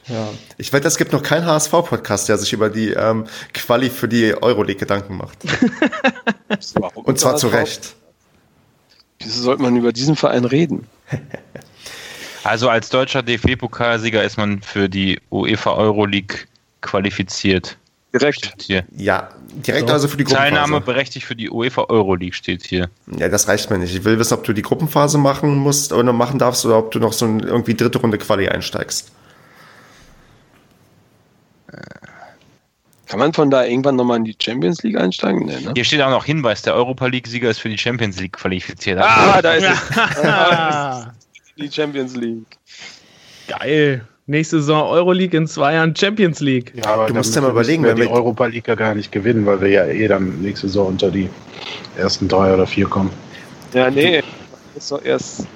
Ja. 0.07 0.29
Ich 0.57 0.71
wette, 0.71 0.87
es 0.87 0.97
gibt 0.97 1.11
noch 1.11 1.21
keinen 1.21 1.45
HSV-Podcast, 1.45 2.29
der 2.29 2.37
sich 2.37 2.53
über 2.53 2.69
die 2.69 2.91
ähm, 2.91 3.25
Quali 3.53 3.89
für 3.89 4.07
die 4.07 4.33
Euroleague 4.41 4.79
Gedanken 4.79 5.17
macht. 5.17 5.39
Und 6.95 7.19
zwar 7.19 7.35
zu 7.35 7.47
Recht. 7.47 7.95
Wieso 9.19 9.41
sollte 9.41 9.61
man 9.63 9.75
über 9.75 9.91
diesen 9.91 10.15
Verein 10.15 10.45
reden? 10.45 10.87
Also 12.43 12.69
als 12.69 12.87
deutscher 12.87 13.23
DFB-Pokalsieger 13.23 14.23
ist 14.23 14.37
man 14.37 14.61
für 14.61 14.87
die 14.87 15.19
UEFA 15.31 15.73
Euroleague 15.73 16.37
qualifiziert. 16.79 17.77
Direkt. 18.13 18.55
Hier. 18.61 18.85
Ja, 18.95 19.27
direkt 19.65 19.87
so. 19.87 19.93
also 19.93 20.07
für 20.07 20.17
die 20.17 20.23
Gruppenphase. 20.23 20.53
Teilnahme 20.55 20.81
berechtigt 20.81 21.25
für 21.25 21.35
die 21.35 21.49
UEFA 21.49 21.85
Euroleague 21.89 22.33
steht 22.33 22.65
hier. 22.65 22.89
Ja, 23.07 23.29
das 23.29 23.47
reicht 23.47 23.69
mir 23.69 23.77
nicht. 23.77 23.95
Ich 23.95 24.03
will 24.03 24.19
wissen, 24.19 24.33
ob 24.33 24.43
du 24.43 24.53
die 24.53 24.61
Gruppenphase 24.61 25.17
machen 25.17 25.55
musst 25.57 25.93
oder 25.93 26.13
machen 26.13 26.39
darfst 26.39 26.65
oder 26.65 26.77
ob 26.77 26.91
du 26.91 26.99
noch 26.99 27.13
so 27.13 27.25
ein, 27.25 27.39
irgendwie 27.39 27.75
dritte 27.75 27.99
Runde 27.99 28.17
Quali 28.17 28.47
einsteigst. 28.47 29.11
Kann 33.07 33.19
man 33.19 33.33
von 33.33 33.49
da 33.49 33.63
irgendwann 33.63 33.95
nochmal 33.95 34.17
in 34.17 34.25
die 34.25 34.35
Champions 34.37 34.83
League 34.83 34.97
einsteigen? 34.97 35.45
Nee, 35.45 35.59
ne? 35.61 35.71
Hier 35.75 35.85
steht 35.85 36.01
auch 36.01 36.09
noch 36.09 36.25
Hinweis, 36.25 36.61
der 36.61 36.75
Europa 36.75 37.07
League-Sieger 37.07 37.49
ist 37.49 37.59
für 37.59 37.69
die 37.69 37.77
Champions 37.77 38.19
League 38.19 38.33
qualifiziert. 38.33 38.99
Ah, 38.99 39.41
da 39.41 39.53
ist 39.53 39.63
es. 39.63 41.07
die 41.57 41.71
Champions 41.71 42.15
League. 42.15 42.57
Geil. 43.47 44.05
Nächste 44.29 44.57
Saison 44.59 44.89
Euroleague 44.89 45.37
in 45.37 45.47
zwei 45.47 45.73
Jahren 45.73 45.95
Champions 45.95 46.41
League. 46.41 46.73
Ja, 46.75 46.93
aber 46.93 47.07
du 47.07 47.13
musst 47.13 47.33
ja 47.33 47.41
mal 47.41 47.51
überlegen, 47.51 47.83
wenn 47.83 47.97
wir 47.97 48.05
die 48.05 48.11
Europa 48.11 48.45
League 48.45 48.67
ja 48.67 48.75
gar 48.75 48.93
nicht 48.93 49.11
gewinnen, 49.11 49.45
weil 49.45 49.61
wir 49.61 49.69
ja 49.69 49.85
eh 49.85 50.07
dann 50.07 50.41
nächste 50.41 50.67
Saison 50.67 50.87
unter 50.87 51.09
die 51.09 51.29
ersten 51.97 52.27
drei 52.27 52.53
oder 52.53 52.67
vier 52.67 52.87
kommen. 52.87 53.09
Ja, 53.73 53.89
nee, 53.89 54.21
das 54.75 54.83
ist 54.83 54.91
doch 54.91 55.03
erst 55.03 55.47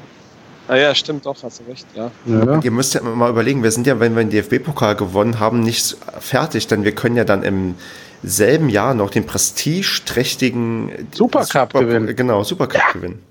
Ah 0.72 0.78
ja, 0.78 0.96
stimmt 0.96 1.26
doch, 1.26 1.44
hast 1.44 1.60
du 1.60 1.64
recht, 1.70 1.86
ja. 1.96 2.12
ja. 2.26 2.62
Ihr 2.62 2.72
müsst 2.72 2.94
ja 2.94 3.02
mal 3.02 3.30
überlegen, 3.30 3.62
wir 3.62 3.72
sind 3.72 3.88
ja, 3.88 4.00
wenn 4.00 4.16
wir 4.16 4.24
den 4.24 4.30
DFB-Pokal 4.30 4.96
gewonnen 4.96 5.38
haben, 5.38 5.60
nicht 5.60 5.98
fertig, 6.22 6.68
denn 6.68 6.86
wir 6.86 6.96
können 6.96 7.18
ja 7.18 7.26
dann 7.26 7.44
im 7.44 7.76
selben 8.24 8.70
Jahr 8.70 8.94
noch 8.94 9.10
den 9.10 9.26
prestigeträchtigen 9.26 11.10
Supercup 11.12 11.74
Super, 11.74 11.80
gewinnen. 11.86 12.16
Genau, 12.16 12.46
Supercup 12.46 12.80
ja. 12.80 12.92
gewinnen. 12.94 13.22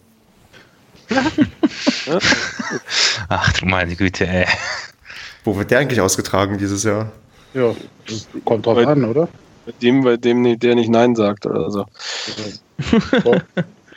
Ach 3.31 3.53
du 3.55 3.65
meine 3.65 3.97
Güte, 3.97 4.27
ey. 4.27 4.47
Wo 5.45 5.57
wird 5.57 5.71
der 5.71 5.79
eigentlich 5.79 6.01
ausgetragen 6.01 6.59
dieses 6.59 6.85
Jahr? 6.85 7.13
Ja, 7.55 7.75
kommt 8.45 8.67
drauf 8.67 8.77
bei, 8.77 8.87
an, 8.87 9.05
oder? 9.05 9.29
Bei 9.67 9.73
dem, 9.83 10.05
bei 10.05 10.17
dem 10.17 10.59
der 10.59 10.75
nicht 10.75 10.91
Nein 10.91 11.17
sagt 11.17 11.47
oder 11.47 11.71
so. 11.71 11.87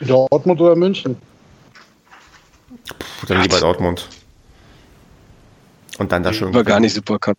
Dortmund 0.00 0.60
oder 0.60 0.76
München? 0.76 1.16
Dann 3.28 3.42
lieber 3.42 3.60
Dortmund. 3.60 4.08
Und 5.98 6.12
dann 6.12 6.22
da 6.22 6.32
schön. 6.32 6.52
War 6.52 6.64
gar 6.64 6.80
nicht 6.80 6.94
Supercup. 6.94 7.36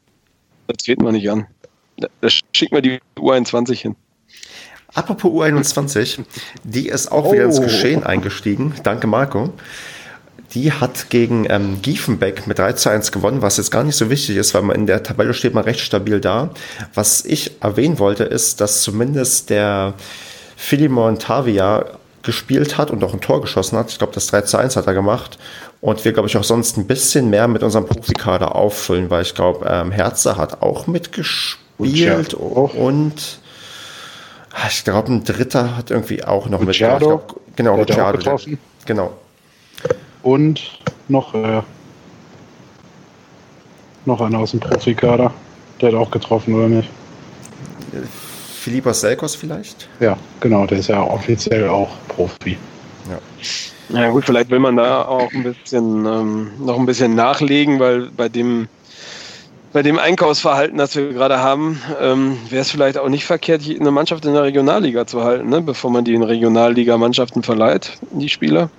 Das 0.67 0.85
geht 0.85 1.01
man 1.01 1.13
nicht 1.13 1.29
an. 1.29 1.47
Da 1.97 2.29
schickt 2.29 2.71
man 2.71 2.81
die 2.81 2.99
U21 3.17 3.75
hin. 3.75 3.95
Apropos 4.93 5.31
U21, 5.31 6.23
die 6.63 6.87
ist 6.87 7.11
auch 7.11 7.25
oh. 7.25 7.33
wieder 7.33 7.45
ins 7.45 7.59
oh. 7.59 7.63
Geschehen 7.63 8.03
eingestiegen. 8.03 8.73
Danke, 8.83 9.07
Marco. 9.07 9.53
Die 10.53 10.71
hat 10.71 11.09
gegen 11.09 11.47
ähm, 11.49 11.81
Giefenbeck 11.81 12.47
mit 12.47 12.59
3 12.59 12.73
zu 12.73 12.89
1 12.89 13.11
gewonnen, 13.11 13.41
was 13.41 13.57
jetzt 13.57 13.71
gar 13.71 13.83
nicht 13.83 13.95
so 13.95 14.09
wichtig 14.09 14.37
ist, 14.37 14.53
weil 14.53 14.61
man 14.61 14.75
in 14.75 14.87
der 14.87 15.03
Tabelle 15.03 15.33
steht 15.33 15.53
man 15.53 15.63
recht 15.63 15.81
stabil 15.81 16.21
da. 16.21 16.49
Was 16.93 17.25
ich 17.25 17.61
erwähnen 17.61 17.99
wollte, 17.99 18.23
ist, 18.23 18.61
dass 18.61 18.81
zumindest 18.81 19.49
der 19.49 19.93
Philemon 20.55 21.19
Tavia 21.19 21.85
gespielt 22.23 22.77
hat 22.77 22.91
und 22.91 23.03
auch 23.03 23.13
ein 23.13 23.21
Tor 23.21 23.41
geschossen 23.41 23.77
hat. 23.77 23.91
Ich 23.91 23.97
glaube, 23.97 24.13
das 24.13 24.27
3 24.27 24.41
zu 24.41 24.57
1 24.57 24.75
hat 24.75 24.87
er 24.87 24.93
gemacht. 24.93 25.37
Und 25.81 26.03
wir, 26.03 26.13
glaube 26.13 26.27
ich, 26.27 26.35
auch 26.37 26.43
sonst 26.43 26.77
ein 26.77 26.87
bisschen 26.87 27.29
mehr 27.29 27.47
mit 27.47 27.61
unserem 27.61 27.85
Profikader 27.85 28.55
auffüllen, 28.55 29.09
weil 29.09 29.21
ich 29.21 29.35
glaube, 29.35 29.65
ähm, 29.69 29.91
Herzer 29.91 30.37
hat 30.37 30.61
auch 30.61 30.87
mitgespielt 30.87 32.33
und, 32.33 32.73
und 32.75 33.39
ah, 34.51 34.67
ich 34.69 34.83
glaube, 34.83 35.13
ein 35.13 35.23
Dritter 35.23 35.77
hat 35.77 35.91
irgendwie 35.91 36.23
auch 36.23 36.49
noch 36.49 36.65
Ricciardo, 36.65 37.17
mitgemacht. 37.17 37.45
Genau. 37.55 38.11
Getroffen. 38.11 38.57
Genau. 38.85 39.13
Und 40.25 40.79
noch, 41.07 41.35
äh, 41.35 41.61
noch 44.05 44.21
einer 44.21 44.39
aus 44.39 44.51
dem 44.51 44.59
Profikader. 44.59 45.31
Der 45.79 45.89
hat 45.89 45.95
auch 45.95 46.09
getroffen, 46.09 46.55
oder 46.55 46.67
nicht? 46.67 46.89
Philippos 48.59 49.01
Selkos 49.01 49.35
vielleicht? 49.35 49.87
Ja, 49.99 50.17
genau, 50.39 50.65
der 50.65 50.79
ist 50.79 50.87
ja 50.87 50.99
offiziell 50.99 51.69
auch 51.69 51.89
Profi. 52.07 52.57
Ja. 53.07 53.19
Na 53.89 54.09
gut, 54.09 54.25
vielleicht 54.25 54.49
will 54.49 54.57
man 54.57 54.77
da 54.77 55.05
auch 55.05 55.31
ein 55.31 55.43
bisschen 55.43 56.07
ähm, 56.07 56.51
noch 56.57 56.79
ein 56.79 56.87
bisschen 56.87 57.13
nachlegen, 57.13 57.79
weil 57.79 58.09
bei 58.09 58.27
dem 58.27 58.67
bei 59.73 59.83
dem 59.83 59.99
Einkaufsverhalten, 59.99 60.79
das 60.79 60.95
wir 60.95 61.13
gerade 61.13 61.37
haben, 61.39 61.79
ähm, 62.01 62.37
wäre 62.49 62.63
es 62.63 62.71
vielleicht 62.71 62.97
auch 62.97 63.09
nicht 63.09 63.25
verkehrt, 63.25 63.61
eine 63.69 63.91
Mannschaft 63.91 64.25
in 64.25 64.33
der 64.33 64.41
Regionalliga 64.41 65.05
zu 65.05 65.23
halten, 65.23 65.49
ne? 65.49 65.61
bevor 65.61 65.91
man 65.91 66.03
die 66.03 66.15
in 66.15 66.23
Regionalliga-Mannschaften 66.23 67.43
verleiht, 67.43 67.99
die 68.11 68.29
Spieler. 68.29 68.71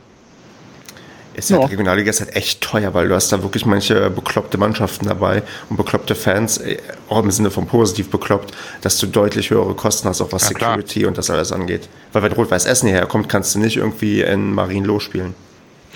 Ist 1.37 1.51
ja. 1.51 1.59
halt, 1.59 1.71
Regionalliga 1.71 2.09
ist 2.09 2.21
halt 2.21 2.35
echt 2.35 2.63
teuer, 2.63 2.95
weil 2.95 3.09
du 3.09 3.15
hast 3.15 3.31
da 3.31 3.43
wirklich 3.43 3.67
manche 3.67 4.09
bekloppte 4.09 4.57
Mannschaften 4.57 5.07
dabei 5.07 5.43
und 5.69 5.77
bekloppte 5.77 6.15
Fans, 6.15 6.57
äh, 6.57 6.79
auch 7.11 7.23
im 7.23 7.31
Sinne 7.31 7.51
von 7.51 7.67
positiv 7.67 8.09
bekloppt, 8.11 8.55
dass 8.81 8.97
du 8.97 9.07
deutlich 9.07 9.51
höhere 9.51 9.75
Kosten 9.75 10.09
hast, 10.09 10.23
auch 10.23 10.33
was 10.33 10.45
ja, 10.45 10.49
Security 10.49 11.01
klar. 11.01 11.09
und 11.09 11.19
das 11.19 11.29
alles 11.29 11.53
angeht. 11.53 11.91
Weil 12.15 12.23
wenn 12.23 12.33
Rot-Weiß 12.33 12.65
Essen 12.65 12.89
hierher 12.89 13.05
kommt, 13.05 13.29
kannst 13.29 13.55
du 13.55 13.59
nicht 13.59 13.77
irgendwie 13.77 14.23
in 14.23 14.55
Marienloh 14.55 14.99
spielen. 14.99 15.35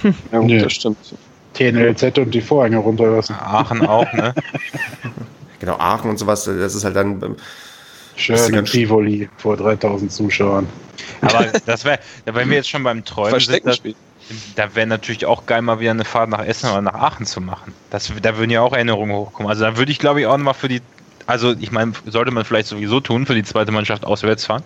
Hm. 0.03 0.15
Ja, 0.31 0.39
gut, 0.41 0.47
nee. 0.47 0.59
das 0.59 0.75
stimmt. 0.75 0.99
TNLZ 1.55 2.19
und 2.19 2.35
die 2.35 2.43
Vorhänge 2.43 2.77
runterlassen. 2.77 3.35
Aachen 3.41 3.87
auch, 3.87 4.13
ne? 4.13 4.35
genau, 5.59 5.77
Aachen 5.79 6.11
und 6.11 6.19
sowas, 6.19 6.45
das 6.45 6.75
ist 6.75 6.85
halt 6.85 6.97
dann. 6.97 7.23
Ähm, 7.23 7.37
Schön 8.17 8.55
in 8.55 8.67
Tivoli 8.67 9.31
vor 9.39 9.57
3000 9.57 10.13
Zuschauern. 10.13 10.69
Aber 11.23 11.47
das 11.65 11.87
wäre, 11.87 11.99
wenn 12.27 12.51
wir 12.51 12.59
jetzt 12.59 12.69
schon 12.69 12.83
beim 12.83 13.03
Träumen 13.03 13.41
sind, 13.41 13.65
das, 13.65 13.81
da 14.55 14.75
wäre 14.75 14.87
natürlich 14.87 15.27
auch 15.27 15.47
geil, 15.47 15.63
mal 15.63 15.81
wieder 15.81 15.91
eine 15.91 16.05
Fahrt 16.05 16.31
nach 16.31 16.45
Essen 16.45 16.71
oder 16.71 16.83
nach 16.83 16.95
Aachen 16.95 17.27
zu 17.27 17.41
machen. 17.41 17.75
Das, 17.91 18.13
da 18.23 18.37
würden 18.37 18.51
ja 18.51 18.61
auch 18.63 18.73
Erinnerungen 18.73 19.15
hochkommen. 19.15 19.51
Also 19.51 19.65
da 19.65 19.77
würde 19.77 19.93
ich, 19.93 19.99
glaube 19.99 20.21
ich, 20.21 20.27
auch 20.27 20.37
nochmal 20.37 20.55
für 20.55 20.69
die, 20.69 20.83
also 21.27 21.55
ich 21.59 21.73
meine, 21.73 21.93
sollte 22.07 22.31
man 22.31 22.45
vielleicht 22.45 22.69
sowieso 22.69 23.01
tun, 23.01 23.27
für 23.27 23.35
die 23.35 23.43
zweite 23.43 23.73
Mannschaft 23.73 24.05
auswärts 24.05 24.47
fahren. 24.47 24.63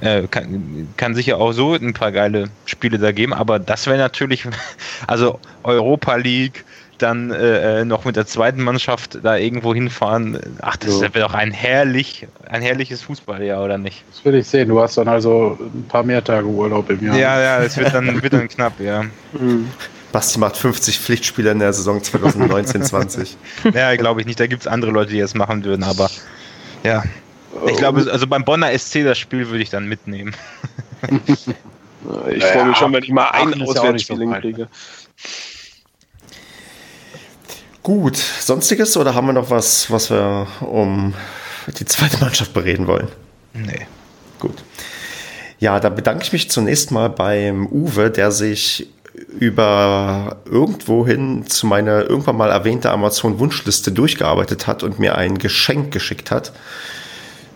Äh, 0.00 0.28
kann, 0.28 0.88
kann 0.96 1.14
sicher 1.14 1.38
auch 1.38 1.52
so 1.52 1.74
ein 1.74 1.94
paar 1.94 2.12
geile 2.12 2.50
Spiele 2.64 2.98
da 2.98 3.12
geben, 3.12 3.34
aber 3.34 3.58
das 3.58 3.86
wäre 3.86 3.98
natürlich, 3.98 4.46
also 5.06 5.40
Europa 5.62 6.16
League, 6.16 6.64
dann 7.02 7.30
äh, 7.30 7.80
äh, 7.80 7.84
noch 7.84 8.04
mit 8.04 8.16
der 8.16 8.26
zweiten 8.26 8.62
Mannschaft 8.62 9.18
da 9.22 9.36
irgendwo 9.36 9.74
hinfahren. 9.74 10.38
Ach, 10.60 10.76
das 10.76 10.94
so. 10.94 11.00
wäre 11.02 11.20
doch 11.20 11.34
ein 11.34 11.50
herrlich, 11.50 12.26
ein 12.48 12.62
herrliches 12.62 13.02
Fußballjahr, 13.02 13.62
oder 13.62 13.78
nicht? 13.78 14.04
Das 14.10 14.24
will 14.24 14.34
ich 14.36 14.46
sehen. 14.46 14.68
Du 14.68 14.80
hast 14.80 14.96
dann 14.96 15.08
also 15.08 15.58
ein 15.60 15.84
paar 15.88 16.02
mehr 16.02 16.22
Tage 16.22 16.46
Urlaub 16.46 16.88
im 16.90 17.04
Jahr. 17.04 17.16
Ja, 17.16 17.40
ja, 17.40 17.62
es 17.62 17.76
wird 17.76 17.92
dann, 17.92 18.22
wird 18.22 18.32
dann 18.32 18.48
knapp, 18.48 18.78
ja. 18.80 19.04
Mhm. 19.32 19.68
Basti 20.12 20.38
macht 20.38 20.56
50 20.56 20.98
Pflichtspiele 20.98 21.50
in 21.50 21.58
der 21.58 21.72
Saison 21.72 21.98
2019-20. 21.98 23.36
ja, 23.74 23.96
glaube 23.96 24.20
ich 24.20 24.26
nicht. 24.26 24.38
Da 24.38 24.46
gibt 24.46 24.62
es 24.62 24.66
andere 24.66 24.90
Leute, 24.90 25.12
die 25.12 25.20
das 25.20 25.34
machen 25.34 25.64
würden, 25.64 25.82
aber 25.82 26.10
ja. 26.84 27.02
Ich 27.66 27.76
glaube, 27.76 28.06
also 28.10 28.26
beim 28.26 28.44
Bonner 28.44 28.76
SC 28.78 29.04
das 29.04 29.18
Spiel 29.18 29.48
würde 29.48 29.62
ich 29.62 29.70
dann 29.70 29.88
mitnehmen. 29.88 30.34
ich 32.30 32.44
freue 32.44 32.66
mich 32.66 32.76
schon, 32.76 32.92
wenn 32.92 33.02
ich 33.02 33.10
mal 33.10 33.28
ein 33.28 33.62
Auswärtsspiel 33.62 34.18
hinkriege. 34.18 34.68
Gut, 37.82 38.16
sonstiges 38.16 38.96
oder 38.96 39.14
haben 39.14 39.26
wir 39.26 39.32
noch 39.32 39.50
was, 39.50 39.90
was 39.90 40.10
wir 40.10 40.46
um 40.60 41.14
die 41.78 41.84
zweite 41.84 42.18
Mannschaft 42.18 42.54
bereden 42.54 42.86
wollen? 42.86 43.08
Nee. 43.54 43.86
Gut. 44.38 44.62
Ja, 45.58 45.80
da 45.80 45.88
bedanke 45.88 46.24
ich 46.24 46.32
mich 46.32 46.50
zunächst 46.50 46.90
mal 46.90 47.08
beim 47.08 47.66
Uwe, 47.66 48.10
der 48.10 48.30
sich 48.30 48.88
über 49.38 50.36
irgendwohin 50.44 51.46
zu 51.46 51.66
meiner 51.66 52.08
irgendwann 52.08 52.36
mal 52.36 52.50
erwähnte 52.50 52.90
Amazon-Wunschliste 52.90 53.92
durchgearbeitet 53.92 54.66
hat 54.66 54.82
und 54.82 54.98
mir 54.98 55.16
ein 55.16 55.38
Geschenk 55.38 55.92
geschickt 55.92 56.30
hat. 56.30 56.52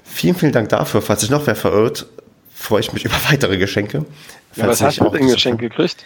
Vielen, 0.05 0.35
vielen 0.35 0.53
Dank 0.53 0.69
dafür. 0.69 1.03
Falls 1.03 1.21
sich 1.21 1.31
noch 1.31 1.47
wer 1.47 1.57
verirrt, 1.57 2.07
freue 2.55 2.81
ich 2.81 2.93
mich 2.93 3.05
über 3.07 3.17
weitere 3.29 3.59
Geschenke. 3.59 4.05
Ja, 4.55 4.67
was 4.67 4.83
hast 4.83 5.01
du 5.01 5.09
denn 5.09 5.29
Geschenk 5.29 5.61
gekriegt? 5.61 6.05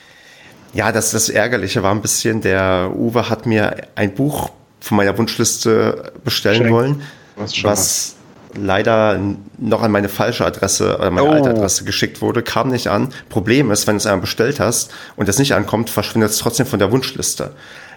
Ja, 0.73 0.93
das, 0.93 1.11
das 1.11 1.29
Ärgerliche 1.29 1.83
war 1.83 1.93
ein 1.93 2.03
bisschen, 2.03 2.41
der 2.41 2.93
Uwe 2.95 3.29
hat 3.29 3.47
mir 3.47 3.77
ein 3.97 4.15
Buch 4.15 4.51
von 4.81 4.97
meiner 4.97 5.17
Wunschliste 5.19 6.13
bestellen 6.25 6.59
Schenk. 6.59 6.71
wollen, 6.71 7.03
was, 7.37 7.65
was 7.65 8.15
leider 8.55 9.21
noch 9.59 9.83
an 9.83 9.91
meine 9.91 10.09
falsche 10.09 10.45
Adresse 10.45 10.97
oder 10.99 11.11
meine 11.11 11.29
oh. 11.29 11.33
alte 11.33 11.51
Adresse 11.51 11.85
geschickt 11.85 12.21
wurde, 12.21 12.43
kam 12.43 12.69
nicht 12.69 12.89
an. 12.89 13.13
Problem 13.29 13.71
ist, 13.71 13.87
wenn 13.87 13.95
du 13.95 13.99
es 13.99 14.07
einmal 14.07 14.23
bestellt 14.23 14.61
hast 14.61 14.93
und 15.17 15.29
es 15.29 15.39
nicht 15.39 15.55
ankommt, 15.55 15.91
verschwindet 15.91 16.31
es 16.31 16.39
trotzdem 16.39 16.67
von 16.67 16.79
der 16.79 16.91
Wunschliste. 16.91 17.53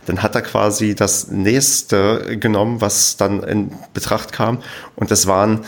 Dann 0.05 0.21
hat 0.21 0.35
er 0.35 0.41
quasi 0.41 0.95
das 0.95 1.29
nächste 1.29 2.37
genommen, 2.37 2.81
was 2.81 3.17
dann 3.17 3.41
in 3.43 3.71
Betracht 3.93 4.33
kam 4.33 4.59
und 4.95 5.11
das 5.11 5.27
waren 5.27 5.61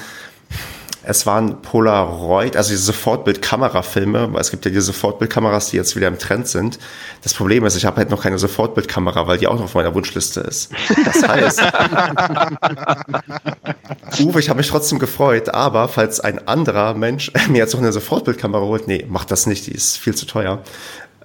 es 1.08 1.26
waren 1.26 1.62
Polaroid, 1.62 2.58
also 2.58 2.72
diese 2.72 2.84
Sofortbildkamerafilme, 2.84 4.34
weil 4.34 4.42
es 4.42 4.52
gibt 4.52 4.66
ja 4.66 4.72
diese 4.72 4.84
Sofortbildkameras, 4.84 5.70
die 5.70 5.78
jetzt 5.78 5.96
wieder 5.96 6.08
im 6.08 6.18
Trend 6.18 6.48
sind. 6.48 6.80
Das 7.22 7.34
Problem 7.34 7.64
ist, 7.66 7.76
ich 7.76 7.86
habe 7.86 7.98
halt 7.98 8.10
noch 8.10 8.24
keine 8.24 8.40
Sofortbildkamera, 8.40 9.28
weil 9.28 9.38
die 9.38 9.48
auch 9.48 9.56
noch 9.56 9.66
auf 9.66 9.76
meiner 9.76 9.94
Wunschliste 9.94 10.42
ist. 10.42 10.72
Das 11.06 11.28
heißt, 11.28 11.62
Uwe, 14.20 14.40
ich 14.40 14.50
habe 14.50 14.58
mich 14.58 14.68
trotzdem 14.68 15.00
gefreut, 15.00 15.54
aber 15.54 15.88
falls 15.88 16.20
ein 16.20 16.48
anderer 16.48 16.96
Mensch 16.96 17.32
mir 17.50 17.60
jetzt 17.60 17.74
noch 17.74 17.82
eine 17.82 17.92
Sofortbildkamera 17.92 18.64
holt, 18.64 18.88
nee, 18.88 19.06
macht 19.08 19.32
das 19.32 19.46
nicht, 19.46 19.68
die 19.68 19.74
ist 19.74 19.98
viel 19.98 20.16
zu 20.16 20.26
teuer. 20.26 20.64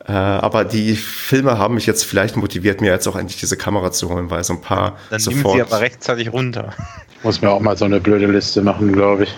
Äh, 0.07 0.13
aber 0.13 0.65
die 0.65 0.97
Filme 0.97 1.59
haben 1.59 1.75
mich 1.75 1.87
jetzt 1.87 2.05
vielleicht 2.05 2.37
motiviert, 2.37 2.81
mir 2.81 2.91
jetzt 2.91 3.07
auch 3.07 3.17
endlich 3.17 3.41
diese 3.41 3.57
Kamera 3.57 3.93
zu 3.93 4.11
holen, 4.11 4.31
weil 4.31 4.45
so 4.45 4.55
ein 4.55 4.61
paar 4.61 4.97
Dann 5.09 5.21
sofort... 5.21 5.59
Dann 5.59 5.67
sie 5.67 5.75
aber 5.75 5.83
rechtzeitig 5.83 6.33
runter. 6.33 6.73
Ich 7.19 7.25
muss 7.25 7.43
mir 7.43 7.51
auch 7.51 7.61
mal 7.61 7.77
so 7.77 7.85
eine 7.85 8.01
blöde 8.01 8.27
Liste 8.27 8.63
machen, 8.63 8.93
glaube 8.93 9.25
ich. 9.25 9.35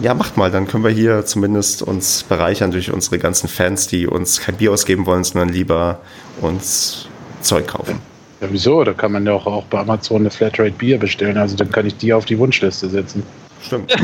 Ja, 0.00 0.14
macht 0.14 0.38
mal, 0.38 0.50
dann 0.50 0.66
können 0.66 0.82
wir 0.82 0.90
hier 0.90 1.26
zumindest 1.26 1.82
uns 1.82 2.22
bereichern 2.22 2.70
durch 2.70 2.90
unsere 2.90 3.18
ganzen 3.18 3.48
Fans, 3.48 3.86
die 3.86 4.06
uns 4.06 4.40
kein 4.40 4.56
Bier 4.56 4.72
ausgeben 4.72 5.04
wollen, 5.04 5.24
sondern 5.24 5.50
lieber 5.50 6.00
uns 6.40 7.06
Zeug 7.42 7.66
kaufen. 7.68 8.00
Ja, 8.40 8.48
wieso? 8.50 8.82
Da 8.82 8.94
kann 8.94 9.12
man 9.12 9.26
ja 9.26 9.32
auch, 9.32 9.46
auch 9.46 9.64
bei 9.64 9.78
Amazon 9.78 10.22
eine 10.22 10.30
Flatrate 10.30 10.72
Bier 10.72 10.98
bestellen. 10.98 11.36
Also 11.36 11.54
dann 11.54 11.70
kann 11.70 11.84
ich 11.84 11.98
die 11.98 12.14
auf 12.14 12.24
die 12.24 12.38
Wunschliste 12.38 12.88
setzen. 12.88 13.22
Stimmt. 13.62 13.94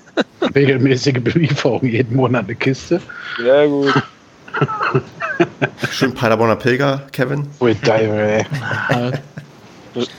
Regelmäßige 0.56 1.20
Belieferung, 1.22 1.86
jeden 1.86 2.16
Monat 2.16 2.46
eine 2.46 2.56
Kiste. 2.56 3.00
Ja, 3.44 3.64
gut. 3.66 3.94
Schön 5.90 6.14
Paderborner 6.14 6.56
Pilger, 6.56 7.06
Kevin. 7.12 7.46
Ui, 7.60 7.74
geil, 7.76 8.46
ey. 8.90 9.06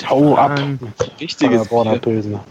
Hau 0.09 0.35
ab. 0.35 0.61
Richtiges 1.19 1.57
Paderborner 1.57 1.99
Pilsner. 1.99 2.43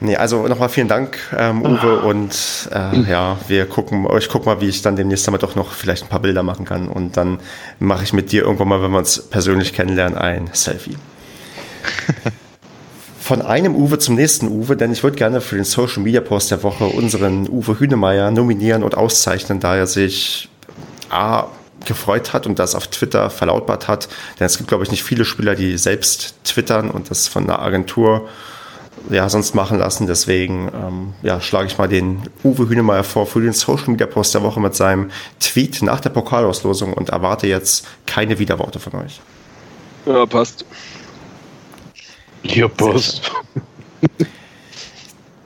Nee, 0.00 0.16
also 0.16 0.46
nochmal 0.46 0.68
vielen 0.68 0.88
Dank, 0.88 1.18
ähm, 1.36 1.62
Uwe. 1.62 2.00
Und 2.00 2.68
äh, 2.72 3.00
ja, 3.10 3.38
wir 3.48 3.66
gucken, 3.66 4.06
ich 4.18 4.28
guck 4.28 4.44
mal, 4.44 4.60
wie 4.60 4.68
ich 4.68 4.82
dann 4.82 4.96
demnächst 4.96 5.26
damit 5.26 5.42
auch 5.42 5.54
noch 5.54 5.72
vielleicht 5.72 6.02
ein 6.02 6.08
paar 6.08 6.20
Bilder 6.20 6.42
machen 6.42 6.66
kann. 6.66 6.88
Und 6.88 7.16
dann 7.16 7.38
mache 7.78 8.04
ich 8.04 8.12
mit 8.12 8.30
dir 8.30 8.42
irgendwann 8.42 8.68
mal, 8.68 8.82
wenn 8.82 8.90
wir 8.90 8.98
uns 8.98 9.22
persönlich 9.22 9.72
kennenlernen, 9.72 10.18
ein 10.18 10.50
Selfie. 10.52 10.96
Von 13.20 13.42
einem 13.42 13.74
Uwe 13.74 13.98
zum 13.98 14.14
nächsten 14.14 14.48
Uwe, 14.48 14.76
denn 14.76 14.92
ich 14.92 15.02
würde 15.02 15.16
gerne 15.16 15.40
für 15.40 15.56
den 15.56 15.64
Social 15.64 16.02
Media 16.02 16.20
Post 16.20 16.52
der 16.52 16.62
Woche 16.62 16.84
unseren 16.84 17.48
Uwe 17.48 17.80
Hünemeyer 17.80 18.30
nominieren 18.30 18.84
und 18.84 18.96
auszeichnen, 18.96 19.58
da 19.58 19.74
er 19.76 19.88
sich 19.88 20.48
A, 21.10 21.46
gefreut 21.84 22.32
hat 22.32 22.46
und 22.46 22.58
das 22.58 22.74
auf 22.74 22.86
Twitter 22.88 23.30
verlautbart 23.30 23.88
hat. 23.88 24.08
Denn 24.38 24.46
es 24.46 24.58
gibt, 24.58 24.68
glaube 24.68 24.84
ich, 24.84 24.90
nicht 24.90 25.02
viele 25.02 25.24
Spieler, 25.24 25.54
die 25.54 25.78
selbst 25.78 26.34
twittern 26.44 26.90
und 26.90 27.10
das 27.10 27.28
von 27.28 27.44
einer 27.44 27.60
Agentur 27.60 28.28
ja, 29.10 29.28
sonst 29.28 29.54
machen 29.54 29.78
lassen. 29.78 30.06
Deswegen 30.06 30.68
ähm, 30.74 31.14
ja, 31.22 31.40
schlage 31.40 31.66
ich 31.66 31.78
mal 31.78 31.88
den 31.88 32.22
Uwe 32.44 32.68
Hünemeyer 32.68 33.04
vor 33.04 33.26
für 33.26 33.40
den 33.40 33.52
Social 33.52 33.90
Media 33.90 34.06
Post 34.06 34.34
der 34.34 34.42
Woche 34.42 34.60
mit 34.60 34.74
seinem 34.74 35.10
Tweet 35.40 35.82
nach 35.82 36.00
der 36.00 36.10
Pokalauslosung 36.10 36.92
und 36.92 37.10
erwarte 37.10 37.46
jetzt 37.46 37.86
keine 38.06 38.38
Widerworte 38.38 38.80
von 38.80 38.94
euch. 38.96 39.20
Ja, 40.06 40.26
passt. 40.26 40.64
Ja, 42.42 42.68
passt. 42.68 43.32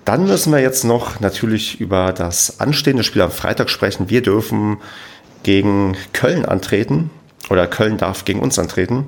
Dann 0.04 0.26
müssen 0.26 0.52
wir 0.52 0.60
jetzt 0.60 0.84
noch 0.84 1.20
natürlich 1.20 1.80
über 1.80 2.12
das 2.12 2.60
anstehende 2.60 3.04
Spiel 3.04 3.22
am 3.22 3.30
Freitag 3.30 3.70
sprechen. 3.70 4.10
Wir 4.10 4.22
dürfen 4.22 4.78
gegen 5.42 5.96
Köln 6.12 6.44
antreten 6.44 7.10
oder 7.48 7.66
Köln 7.66 7.96
darf 7.96 8.24
gegen 8.24 8.40
uns 8.40 8.58
antreten. 8.58 9.06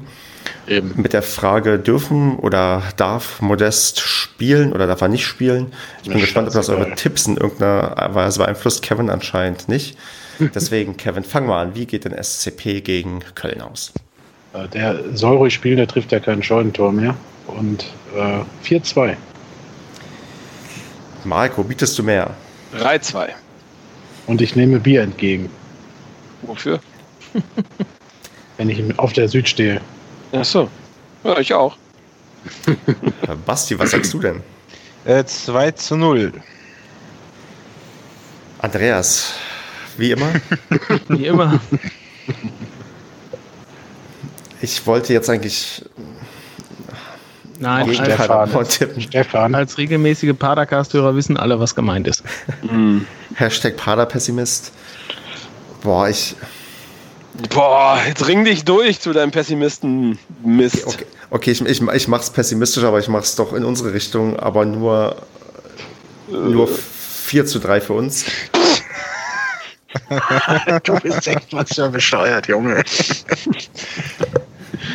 Eben. 0.67 0.93
Mit 0.97 1.13
der 1.13 1.23
Frage, 1.23 1.79
dürfen 1.79 2.37
oder 2.37 2.83
darf 2.97 3.41
Modest 3.41 4.01
spielen 4.01 4.73
oder 4.73 4.87
darf 4.87 5.01
er 5.01 5.09
nicht 5.09 5.27
spielen? 5.27 5.73
Ich 6.03 6.09
bin 6.09 6.21
gespannt, 6.21 6.49
ob 6.49 6.55
das 6.55 6.69
eure 6.69 6.95
Tipps 6.95 7.27
in 7.27 7.37
irgendeiner 7.37 8.11
Weise 8.15 8.39
beeinflusst. 8.39 8.83
Kevin 8.83 9.11
anscheinend 9.11 9.69
nicht. 9.69 9.97
Deswegen, 10.55 10.97
Kevin, 10.97 11.25
fang 11.25 11.47
mal 11.47 11.63
an. 11.63 11.75
Wie 11.75 11.87
geht 11.87 12.05
denn 12.05 12.15
SCP 12.21 12.81
gegen 12.81 13.21
Köln 13.35 13.61
aus? 13.61 13.93
Äh, 14.53 14.69
der 14.69 15.17
soll 15.17 15.37
ruhig 15.37 15.55
spielen, 15.55 15.77
der 15.77 15.87
trifft 15.87 16.13
ja 16.13 16.21
kein 16.21 16.43
Scheunentor 16.43 16.93
mehr. 16.93 17.15
Und 17.47 17.87
äh, 18.17 18.41
4-2. 18.67 19.17
Marco, 21.25 21.63
bietest 21.63 21.99
du 21.99 22.03
mehr? 22.03 22.31
3-2. 22.77 23.29
Und 24.27 24.41
ich 24.41 24.57
nehme 24.57 24.81
Bier 24.81 25.03
entgegen. 25.03 25.51
Wofür? 26.43 26.81
Wenn 28.57 28.69
ich 28.69 28.99
auf 28.99 29.13
der 29.13 29.29
Süd 29.29 29.49
stehe. 29.49 29.81
Ach 30.33 30.45
so. 30.45 30.69
Ja, 31.25 31.39
ich 31.39 31.53
auch. 31.55 31.77
Basti, 33.47 33.79
was 33.79 33.91
sagst 33.91 34.13
du 34.15 34.19
denn? 34.19 34.43
Äh, 35.05 35.25
2 35.25 35.71
zu 35.73 35.97
0. 35.97 36.33
Andreas, 38.59 39.35
wie 39.97 40.13
immer? 40.13 40.33
wie 41.09 41.27
immer. 41.27 41.61
Ich 44.61 44.87
wollte 44.87 45.13
jetzt 45.13 45.29
eigentlich. 45.29 45.85
Nein, 47.59 47.95
Stefan, 47.95 48.67
Stefan. 48.99 49.55
als 49.55 49.79
regelmäßige 49.79 50.35
Padercast-Hörer 50.37 51.15
wissen 51.15 51.37
alle, 51.37 51.61
was 51.61 51.75
gemeint 51.75 52.09
ist. 52.09 52.25
Mhm. 52.63 53.07
Hashtag 53.35 53.77
Paderpessimist. 53.77 54.73
Boah, 55.83 56.09
ich. 56.09 56.35
Boah, 57.51 58.01
jetzt 58.07 58.27
ring 58.27 58.45
dich 58.45 58.65
durch 58.65 59.01
zu 59.01 59.13
deinem 59.13 59.31
Pessimisten-Mist. 59.31 60.87
Okay, 60.87 61.07
okay, 61.31 61.51
ich, 61.51 61.61
ich, 61.63 61.83
ich 61.83 62.09
mach's 62.09 62.31
pessimistisch, 62.31 62.85
aber 62.85 62.99
ich 62.99 63.09
mach's 63.09 63.37
doch 63.37 63.53
in 63.53 63.65
unsere 63.65 63.93
Richtung, 63.93 64.39
aber 64.39 64.65
nur, 64.65 65.17
nur 66.29 66.69
4 66.69 67.47
zu 67.47 67.59
3 67.59 67.81
für 67.81 67.95
uns. 67.95 68.25
du 70.85 70.95
bist 71.01 71.27
echt 71.27 71.53
was 71.53 71.75
für 71.75 71.89
bescheuert, 71.91 72.49
Junge. 72.49 72.83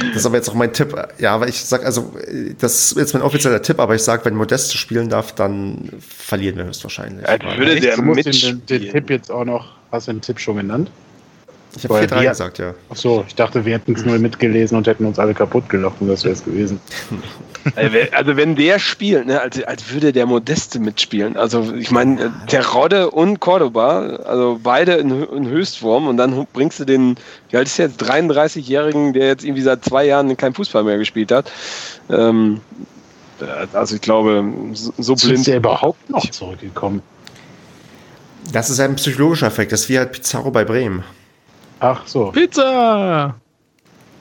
Das 0.10 0.18
ist 0.18 0.26
aber 0.26 0.38
jetzt 0.38 0.49
auch 0.49 0.53
mein 0.53 0.74
Tipp. 0.74 0.95
Ja, 1.19 1.36
aber 1.36 1.48
ich 1.48 1.64
sag, 1.64 1.86
also, 1.86 2.14
das 2.60 2.91
ist 2.91 2.98
jetzt 2.98 3.14
mein 3.14 3.22
offizieller 3.22 3.61
Tipp, 3.61 3.80
aber 3.80 3.95
ich 3.95 4.03
sag, 4.03 4.26
wenn 4.26 4.36
Modest 4.36 4.76
spielen 4.76 5.10
darf, 5.10 5.34
dann 5.34 5.90
verlieren 5.99 6.57
wir 6.57 6.65
höchstwahrscheinlich. 6.65 7.28
Als 7.28 7.44
würde 7.57 7.80
der 7.80 7.95
du 7.95 8.02
musst 8.02 8.26
den, 8.26 8.65
den 8.65 8.91
Tipp 8.91 9.10
jetzt 9.10 9.32
auch 9.32 9.45
noch, 9.45 9.74
hast 9.91 10.07
du 10.07 10.14
den 10.14 10.22
Tipp 10.22 10.40
schon 10.40 10.57
genannt? 10.57 10.90
Ich 11.77 11.89
habe 11.89 11.99
4-3 11.99 12.29
gesagt, 12.29 12.57
ja. 12.59 12.73
Ach 12.89 12.95
so, 12.95 13.23
ich 13.27 13.35
dachte, 13.35 13.65
wir 13.65 13.73
hätten 13.73 13.93
es 13.93 14.05
nur 14.05 14.17
mitgelesen 14.19 14.77
und 14.77 14.87
hätten 14.87 15.05
uns 15.05 15.19
alle 15.19 15.33
kaputt 15.33 15.69
gelacht 15.69 15.97
und 15.99 16.07
das 16.07 16.23
wäre 16.23 16.33
es 16.33 16.43
gewesen. 16.43 16.79
Also 17.75 18.37
wenn 18.37 18.55
der 18.55 18.79
spielt, 18.79 19.27
ne, 19.27 19.41
als, 19.41 19.61
als 19.63 19.91
würde 19.91 20.13
der 20.13 20.25
Modeste 20.25 20.79
mitspielen. 20.79 21.35
Also 21.35 21.73
ich 21.73 21.91
meine, 21.91 22.33
der 22.51 22.65
Rodde 22.65 23.11
und 23.11 23.39
Cordoba, 23.39 23.99
also 24.25 24.59
beide 24.61 24.93
in, 24.93 25.23
in 25.23 25.47
Höchstform 25.47 26.07
und 26.07 26.17
dann 26.17 26.47
bringst 26.53 26.79
du 26.79 26.85
den, 26.85 27.15
wie 27.49 27.57
alt 27.57 27.67
ist 27.67 27.77
der 27.77 27.87
jetzt, 27.87 28.01
33-Jährigen, 28.01 29.13
der 29.13 29.27
jetzt 29.27 29.43
irgendwie 29.43 29.63
seit 29.63 29.83
zwei 29.83 30.05
Jahren 30.05 30.35
kein 30.37 30.53
Fußball 30.53 30.83
mehr 30.83 30.97
gespielt 30.97 31.31
hat. 31.31 31.51
Ähm, 32.09 32.61
also 33.73 33.95
ich 33.95 34.01
glaube, 34.01 34.43
so, 34.73 34.93
so 34.97 35.15
blind. 35.15 35.39
Ist 35.39 35.47
der 35.47 35.57
überhaupt 35.57 36.09
noch 36.09 36.29
zurückgekommen? 36.29 37.01
Das 38.51 38.69
ist 38.69 38.79
ein 38.79 38.95
psychologischer 38.95 39.47
Effekt, 39.47 39.71
das 39.71 39.81
ist 39.81 39.89
wie 39.89 39.97
halt 39.97 40.13
Pizarro 40.13 40.51
bei 40.51 40.63
Bremen. 40.63 41.03
Ach 41.79 42.01
so. 42.05 42.31
Pizza! 42.31 43.35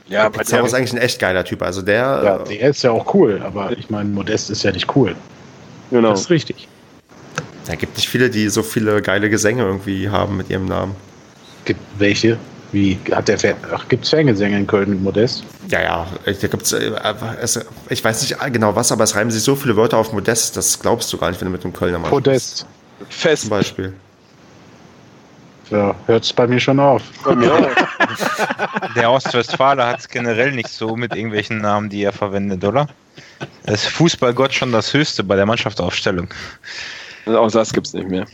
Ja, 0.08 0.30
Pizarro 0.30 0.66
ist 0.66 0.74
eigentlich 0.74 0.92
ein 0.92 0.98
echt 0.98 1.18
geiler 1.18 1.44
Typ. 1.44 1.62
Also 1.62 1.82
der. 1.82 2.22
Ja, 2.24 2.38
der 2.38 2.70
ist 2.70 2.82
ja 2.82 2.92
auch 2.92 3.12
cool, 3.14 3.42
aber 3.44 3.76
ich 3.76 3.90
meine, 3.90 4.08
Modest 4.08 4.50
ist 4.50 4.62
ja 4.62 4.70
nicht 4.70 4.94
cool. 4.94 5.16
Genau. 5.90 6.10
Das 6.10 6.22
ist 6.22 6.30
richtig. 6.30 6.68
Da 7.66 7.74
gibt 7.74 7.96
nicht 7.96 8.08
viele, 8.08 8.30
die 8.30 8.48
so 8.48 8.62
viele 8.62 9.02
geile 9.02 9.28
Gesänge 9.28 9.64
irgendwie 9.64 10.08
haben 10.08 10.36
mit 10.36 10.50
ihrem 10.50 10.66
Namen. 10.66 10.94
Gibt 11.64 11.80
welche? 11.98 12.38
Wie 12.72 12.98
hat 13.12 13.28
der 13.28 13.38
Ach, 13.72 13.88
gibt 13.88 14.04
es 14.04 14.10
Fangesänge 14.10 14.58
in 14.58 14.66
Köln 14.66 14.90
mit 14.90 15.02
Modest? 15.02 15.44
Ja, 15.68 15.82
ja, 15.82 16.06
da 16.24 16.32
gibt's 16.32 16.72
äh, 16.72 16.92
es, 17.40 17.64
ich 17.88 18.04
weiß 18.04 18.22
nicht 18.22 18.52
genau 18.52 18.76
was, 18.76 18.92
aber 18.92 19.04
es 19.04 19.16
reimen 19.16 19.30
sich 19.30 19.42
so 19.42 19.56
viele 19.56 19.76
Wörter 19.76 19.98
auf 19.98 20.12
Modest, 20.12 20.56
das 20.56 20.78
glaubst 20.78 21.12
du 21.12 21.16
gar 21.16 21.30
nicht, 21.30 21.40
wenn 21.40 21.46
du 21.46 21.52
mit 21.52 21.64
einem 21.64 21.72
Kölner 21.72 21.98
machst. 21.98 22.12
Modest. 22.12 22.66
Fest. 23.08 23.42
Zum 23.42 23.50
Beispiel. 23.50 23.94
Ja, 25.70 25.94
hört 26.06 26.24
es 26.24 26.32
bei 26.32 26.47
mir 26.47 26.60
schon 26.60 26.78
auf. 26.78 27.02
Der 28.97 29.10
Ostwestfale 29.10 29.84
hat 29.84 30.01
es 30.01 30.09
generell 30.09 30.52
nicht 30.52 30.68
so 30.68 30.97
mit 30.97 31.14
irgendwelchen 31.14 31.59
Namen, 31.59 31.88
die 31.88 32.02
er 32.02 32.12
verwendet, 32.12 32.64
oder? 32.64 32.86
Das 33.64 33.82
ist 33.82 33.88
Fußballgott 33.88 34.55
schon 34.55 34.72
das 34.72 34.93
Höchste 34.94 35.24
bei 35.24 35.36
der 35.36 35.47
Mannschaftsaufstellung. 35.47 36.28
Also 37.26 37.38
auch 37.40 37.51
das 37.51 37.72
gibt 37.72 37.88
es 37.88 37.94
nicht 37.94 38.09
mehr. 38.09 38.26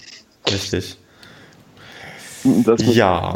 Richtig. 0.47 0.99
ja. 2.45 3.35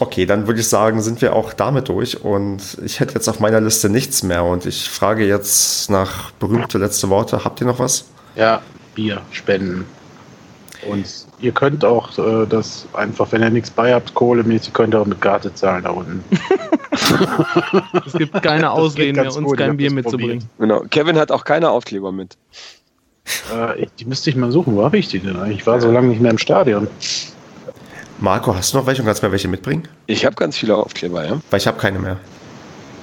Okay, 0.00 0.24
dann 0.24 0.46
würde 0.46 0.60
ich 0.60 0.68
sagen, 0.68 1.02
sind 1.02 1.20
wir 1.20 1.36
auch 1.36 1.52
damit 1.52 1.88
durch 1.88 2.24
und 2.24 2.78
ich 2.82 3.00
hätte 3.00 3.14
jetzt 3.14 3.28
auf 3.28 3.38
meiner 3.38 3.60
Liste 3.60 3.90
nichts 3.90 4.22
mehr 4.22 4.44
und 4.44 4.64
ich 4.64 4.88
frage 4.88 5.26
jetzt 5.26 5.90
nach 5.90 6.30
berühmte 6.32 6.78
letzte 6.78 7.10
Worte. 7.10 7.44
Habt 7.44 7.60
ihr 7.60 7.66
noch 7.66 7.78
was? 7.78 8.06
Ja, 8.34 8.62
Bier 8.94 9.20
spenden. 9.30 9.84
Und 10.88 11.06
ihr 11.40 11.52
könnt 11.52 11.84
auch 11.84 12.16
äh, 12.18 12.46
das 12.46 12.86
einfach, 12.92 13.30
wenn 13.32 13.42
ihr 13.42 13.50
nichts 13.50 13.70
bei 13.70 13.94
habt, 13.94 14.14
kohlemäßig, 14.14 14.72
könnt 14.72 14.94
ihr 14.94 15.00
auch 15.00 15.06
mit 15.06 15.20
Karte 15.20 15.54
zahlen 15.54 15.84
da 15.84 15.90
unten. 15.90 16.24
es 18.06 18.12
gibt 18.12 18.42
keine 18.42 18.70
Ausreden 18.70 19.16
mehr, 19.16 19.34
uns 19.34 19.44
gut, 19.44 19.58
kein 19.58 19.76
Bier 19.76 19.92
mitzubringen. 19.92 20.48
Genau. 20.58 20.84
Kevin 20.90 21.16
hat 21.16 21.30
auch 21.30 21.44
keine 21.44 21.70
Aufkleber 21.70 22.12
mit. 22.12 22.36
Äh, 23.54 23.86
die 23.98 24.04
müsste 24.04 24.30
ich 24.30 24.36
mal 24.36 24.50
suchen. 24.50 24.76
Wo 24.76 24.84
habe 24.84 24.98
ich 24.98 25.08
die 25.08 25.18
denn 25.18 25.36
eigentlich? 25.36 25.60
Ich 25.60 25.66
war 25.66 25.80
so 25.80 25.90
lange 25.90 26.08
nicht 26.08 26.20
mehr 26.20 26.30
im 26.30 26.38
Stadion. 26.38 26.88
Marco, 28.18 28.54
hast 28.54 28.74
du 28.74 28.78
noch 28.78 28.86
welche 28.86 29.02
und 29.02 29.06
kannst 29.06 29.22
du 29.22 29.26
mir 29.26 29.32
welche 29.32 29.48
mitbringen? 29.48 29.88
Ich 30.06 30.26
habe 30.26 30.36
ganz 30.36 30.58
viele 30.58 30.76
Aufkleber, 30.76 31.24
ja. 31.24 31.40
Weil 31.50 31.58
ich 31.58 31.66
habe 31.66 31.78
keine 31.78 31.98
mehr. 31.98 32.18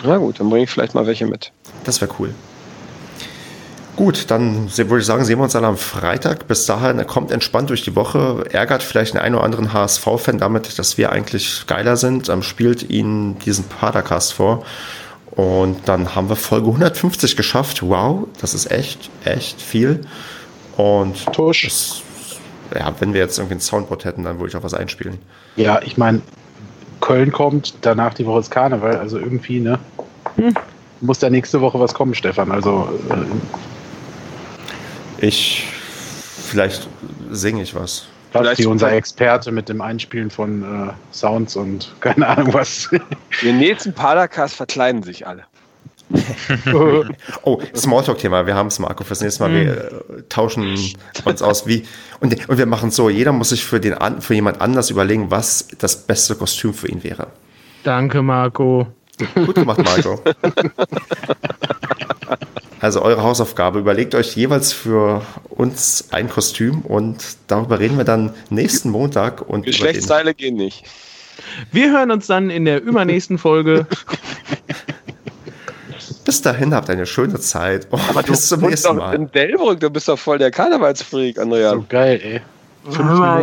Na 0.04 0.18
gut, 0.18 0.40
dann 0.40 0.50
bringe 0.50 0.66
ich 0.66 0.70
vielleicht 0.70 0.94
mal 0.94 1.08
welche 1.08 1.26
mit. 1.26 1.52
Das 1.86 2.02
wäre 2.02 2.12
cool. 2.20 2.36
Gut, 3.98 4.30
dann 4.30 4.70
würde 4.78 5.00
ich 5.00 5.08
sagen, 5.08 5.26
sehen 5.26 5.40
wir 5.40 5.44
uns 5.44 5.56
alle 5.56 5.66
am 5.66 5.76
Freitag. 5.76 6.48
Bis 6.48 6.68
dahin, 6.68 7.00
er 7.00 7.06
kommt 7.06 7.32
entspannt 7.32 7.72
durch 7.72 7.82
die 7.82 7.96
Woche, 7.96 8.46
ärgert 8.52 8.84
vielleicht 8.84 9.16
den 9.16 9.20
einen 9.20 9.34
oder 9.34 9.44
anderen 9.44 9.74
HSV-Fan 9.74 10.38
damit, 10.38 10.78
dass 10.78 11.00
wir 11.00 11.12
eigentlich 11.12 11.66
geiler 11.66 11.98
sind, 11.98 12.30
ähm, 12.30 12.44
spielt 12.44 12.92
ihn 12.92 13.40
diesen 13.40 13.66
Padercast 13.66 14.34
vor. 14.34 14.64
Und 15.32 15.88
dann 15.90 16.14
haben 16.14 16.30
wir 16.30 16.36
Folge 16.36 16.68
150 16.68 17.36
geschafft. 17.36 17.82
Wow, 17.82 18.28
das 18.40 18.54
ist 18.54 18.70
echt, 18.70 19.10
echt 19.26 19.60
viel. 19.60 20.02
Und 20.78 21.26
Tusch. 21.34 21.64
Das, 21.64 22.04
ja, 22.80 22.94
wenn 23.00 23.16
wir 23.16 23.22
jetzt 23.22 23.40
irgendwie 23.40 23.56
ein 23.56 23.62
Soundboard 23.62 24.06
hätten, 24.06 24.24
dann 24.24 24.38
würde 24.38 24.50
ich 24.50 24.56
auch 24.56 24.64
was 24.64 24.76
einspielen. 24.76 25.18
Ja, 25.56 25.82
ich 25.82 25.98
meine, 25.98 26.22
Köln 27.02 27.32
kommt, 27.32 27.74
danach 27.82 28.14
die 28.14 28.28
Woche 28.28 28.42
ist 28.42 28.52
Karneval, 28.52 28.98
also 28.98 29.18
irgendwie, 29.18 29.60
ne? 29.60 29.80
Hm. 30.36 30.54
Muss 31.02 31.18
da 31.18 31.32
nächste 31.32 31.62
Woche 31.62 31.80
was 31.80 31.96
kommen, 31.96 32.14
Stefan. 32.14 32.52
Also 32.52 32.90
äh, 33.10 33.16
ich, 35.20 35.66
vielleicht 36.50 36.88
singe 37.32 37.62
ich 37.64 37.76
was. 37.76 38.08
Vielleicht 38.32 38.66
unser 38.66 38.92
Experte 38.92 39.52
mit 39.52 39.70
dem 39.70 39.82
Einspielen 39.82 40.30
von 40.30 40.90
äh, 40.90 40.94
Sounds 41.12 41.56
und 41.56 41.94
keine 42.00 42.28
Ahnung 42.28 42.54
was. 42.54 42.90
Den 43.42 43.58
nächsten 43.58 43.94
Padercast 43.94 44.56
verkleiden 44.56 45.04
sich 45.04 45.26
alle. 45.26 45.44
oh, 47.44 47.62
Smalltalk-Thema. 47.76 48.46
Wir 48.46 48.56
haben 48.56 48.68
es, 48.68 48.80
Marco, 48.80 49.04
fürs 49.04 49.20
nächste 49.22 49.44
Mal. 49.44 49.52
Wir 49.52 49.92
äh, 49.92 50.22
tauschen 50.30 50.78
uns 51.26 51.42
aus 51.42 51.68
wie. 51.68 51.86
Und, 52.22 52.48
und 52.48 52.58
wir 52.58 52.66
machen 52.66 52.92
so: 52.92 53.10
jeder 53.10 53.34
muss 53.34 53.50
sich 53.50 53.66
für, 53.66 53.80
den, 53.80 53.96
für 54.22 54.34
jemand 54.34 54.62
anders 54.62 54.90
überlegen, 54.90 55.32
was 55.32 55.68
das 55.80 55.98
beste 55.98 56.36
Kostüm 56.36 56.74
für 56.74 56.88
ihn 56.88 57.04
wäre. 57.04 57.28
Danke, 57.84 58.22
Marco. 58.22 58.88
Gut 59.36 59.56
gemacht, 59.56 59.82
Marco. 59.84 60.22
Also 62.80 63.02
eure 63.02 63.24
Hausaufgabe, 63.24 63.80
überlegt 63.80 64.14
euch 64.14 64.36
jeweils 64.36 64.72
für 64.72 65.24
uns 65.50 66.10
ein 66.12 66.30
Kostüm 66.30 66.82
und 66.82 67.38
darüber 67.48 67.80
reden 67.80 67.98
wir 67.98 68.04
dann 68.06 68.34
nächsten 68.50 68.90
Montag. 68.92 69.42
Und 69.42 69.66
Geschlechtsteile 69.66 70.34
gehen 70.34 70.56
nicht. 70.56 70.86
Wir 71.72 71.92
hören 71.92 72.12
uns 72.12 72.28
dann 72.28 72.50
in 72.50 72.66
der 72.66 72.84
übernächsten 72.84 73.38
Folge. 73.38 73.88
Bis 76.26 76.42
dahin 76.42 76.74
habt 76.74 76.90
eine 76.90 77.06
schöne 77.06 77.40
Zeit. 77.40 77.88
Oh, 77.92 78.00
Aber 78.10 78.22
bis 78.22 78.48
zum 78.48 78.62
nächsten 78.62 78.98
Mal. 78.98 79.16
In 79.16 79.32
Delbrück, 79.32 79.80
du 79.80 79.90
bist 79.90 80.08
doch 80.10 80.20
voll 80.20 80.38
der 80.38 80.52
Karnevalsfreak, 80.52 81.40
Andrea. 81.40 81.72
So 81.72 81.86
geil, 81.88 82.20
ey. 82.22 82.42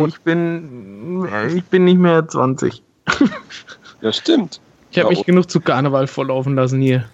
Ich 0.07 0.19
bin, 0.21 1.27
ich 1.55 1.63
bin 1.65 1.85
nicht 1.85 1.97
mehr 1.97 2.27
20. 2.27 2.81
Ja, 4.01 4.13
stimmt. 4.13 4.59
Ich 4.91 4.99
habe 4.99 5.09
mich 5.09 5.25
genug 5.25 5.49
zu 5.49 5.59
Karneval 5.59 6.07
volllaufen 6.07 6.55
lassen 6.55 6.81
hier. 6.81 7.05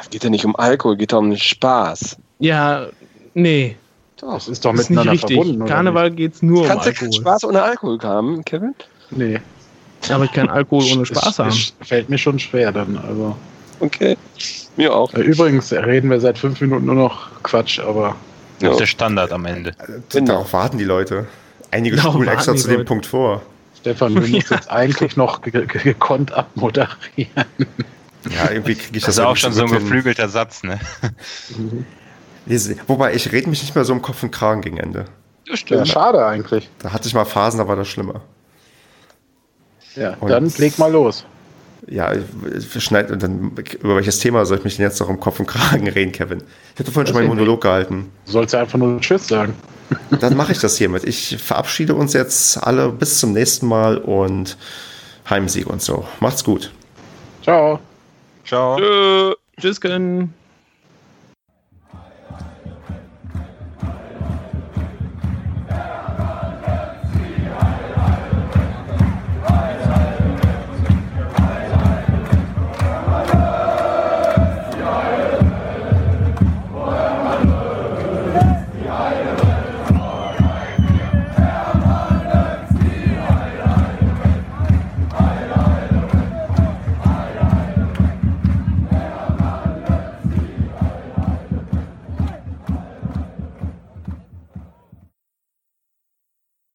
Es 0.00 0.10
geht 0.10 0.24
ja 0.24 0.30
nicht 0.30 0.44
um 0.44 0.56
Alkohol, 0.56 0.96
geht 0.96 1.12
ja 1.12 1.18
um 1.18 1.30
den 1.30 1.38
Spaß. 1.38 2.16
Ja, 2.38 2.86
nee. 3.34 3.76
Doch. 4.20 4.34
Das 4.34 4.48
ist 4.48 4.64
doch 4.64 4.72
das 4.72 4.88
miteinander 4.88 5.14
ist 5.14 5.20
verbunden. 5.20 5.64
Karneval 5.66 6.10
geht 6.10 6.34
es 6.34 6.42
nur 6.42 6.66
Kannst 6.66 6.86
um 6.86 6.88
Alkohol. 6.88 6.94
Kannst 6.94 7.18
du 7.18 7.20
Spaß 7.22 7.44
ohne 7.44 7.62
Alkohol 7.62 7.98
haben, 8.02 8.44
Kevin? 8.44 8.74
Nee. 9.10 9.40
Aber 10.08 10.24
ich 10.24 10.32
kann 10.32 10.48
Alkohol 10.48 10.84
ohne 10.92 11.06
Spaß 11.06 11.38
haben. 11.38 11.54
Fällt 11.82 12.08
mir 12.08 12.18
schon 12.18 12.38
schwer 12.38 12.72
dann. 12.72 12.98
Also. 12.98 13.36
Okay. 13.80 14.16
Mir 14.76 14.94
auch. 14.94 15.12
Äh, 15.14 15.22
übrigens 15.22 15.72
reden 15.72 16.10
wir 16.10 16.20
seit 16.20 16.38
fünf 16.38 16.60
Minuten 16.60 16.86
nur 16.86 16.94
noch 16.94 17.42
Quatsch, 17.42 17.78
aber. 17.78 18.16
Das 18.60 18.72
ist 18.72 18.80
der 18.80 18.86
Standard 18.86 19.32
am 19.32 19.46
Ende. 19.46 19.72
Genau. 20.10 20.32
Darauf 20.32 20.52
warten 20.52 20.76
die 20.76 20.84
Leute. 20.84 21.26
Einige 21.70 21.96
Darauf 21.96 22.14
spulen 22.14 22.28
extra 22.28 22.54
zu 22.56 22.68
dem 22.68 22.84
Punkt 22.84 23.06
vor. 23.06 23.42
Stefan, 23.80 24.14
du 24.14 24.20
musst 24.20 24.32
ja. 24.50 24.56
jetzt 24.56 24.70
eigentlich 24.70 25.16
noch 25.16 25.40
gekonnt 25.40 26.32
abmoderieren. 26.32 27.46
Ja, 28.28 28.50
irgendwie 28.50 28.74
kriege 28.74 28.98
ich 28.98 29.04
das, 29.04 29.16
das 29.16 29.24
ist 29.24 29.28
auch 29.28 29.36
schon 29.36 29.52
so 29.52 29.62
ein 29.64 29.70
geflügelter 29.70 30.28
Satz, 30.28 30.62
ne? 30.62 30.78
Wobei, 32.86 33.14
ich 33.14 33.32
rede 33.32 33.48
mich 33.48 33.62
nicht 33.62 33.74
mehr 33.74 33.84
so 33.84 33.92
im 33.92 34.02
Kopf 34.02 34.22
und 34.22 34.30
Kragen 34.30 34.60
gegen 34.60 34.76
Ende. 34.76 35.06
Das 35.46 35.60
stimmt. 35.60 35.86
Ja, 35.86 35.86
schade 35.86 36.24
eigentlich. 36.24 36.68
Da 36.78 36.92
hatte 36.92 37.08
ich 37.08 37.14
mal 37.14 37.24
Phasen, 37.24 37.58
da 37.58 37.68
war 37.68 37.76
das 37.76 37.88
schlimmer. 37.88 38.20
Ja, 39.96 40.16
und 40.20 40.30
dann 40.30 40.48
leg 40.58 40.78
mal 40.78 40.92
los. 40.92 41.24
Ja, 41.86 42.12
schneid, 42.78 43.10
und 43.10 43.22
dann, 43.22 43.52
über 43.80 43.96
welches 43.96 44.18
Thema 44.18 44.44
soll 44.44 44.58
ich 44.58 44.64
mich 44.64 44.76
denn 44.76 44.84
jetzt 44.84 45.00
noch 45.00 45.08
im 45.08 45.18
Kopf 45.18 45.40
und 45.40 45.46
Kragen 45.46 45.88
reden, 45.88 46.12
Kevin? 46.12 46.42
Ich 46.74 46.80
hatte 46.80 46.92
vorhin 46.92 47.06
schon 47.06 47.16
meinen 47.16 47.28
Monolog 47.28 47.62
gehalten. 47.62 48.12
Du 48.26 48.32
sollst 48.32 48.52
ja 48.54 48.60
einfach 48.60 48.78
nur 48.78 49.00
Tschüss 49.00 49.26
sagen. 49.26 49.54
Dann 50.20 50.36
mache 50.36 50.52
ich 50.52 50.60
das 50.60 50.76
hiermit. 50.76 51.04
Ich 51.04 51.38
verabschiede 51.42 51.94
uns 51.94 52.12
jetzt 52.12 52.62
alle 52.62 52.90
bis 52.90 53.18
zum 53.18 53.32
nächsten 53.32 53.66
Mal 53.66 53.98
und 53.98 54.56
Heimsieg 55.28 55.66
und 55.66 55.82
so. 55.82 56.06
Macht's 56.20 56.44
gut. 56.44 56.70
Ciao. 57.42 57.80
Ciao. 58.50 58.76
Tschö. 58.76 59.34
Tschüss. 59.60 59.80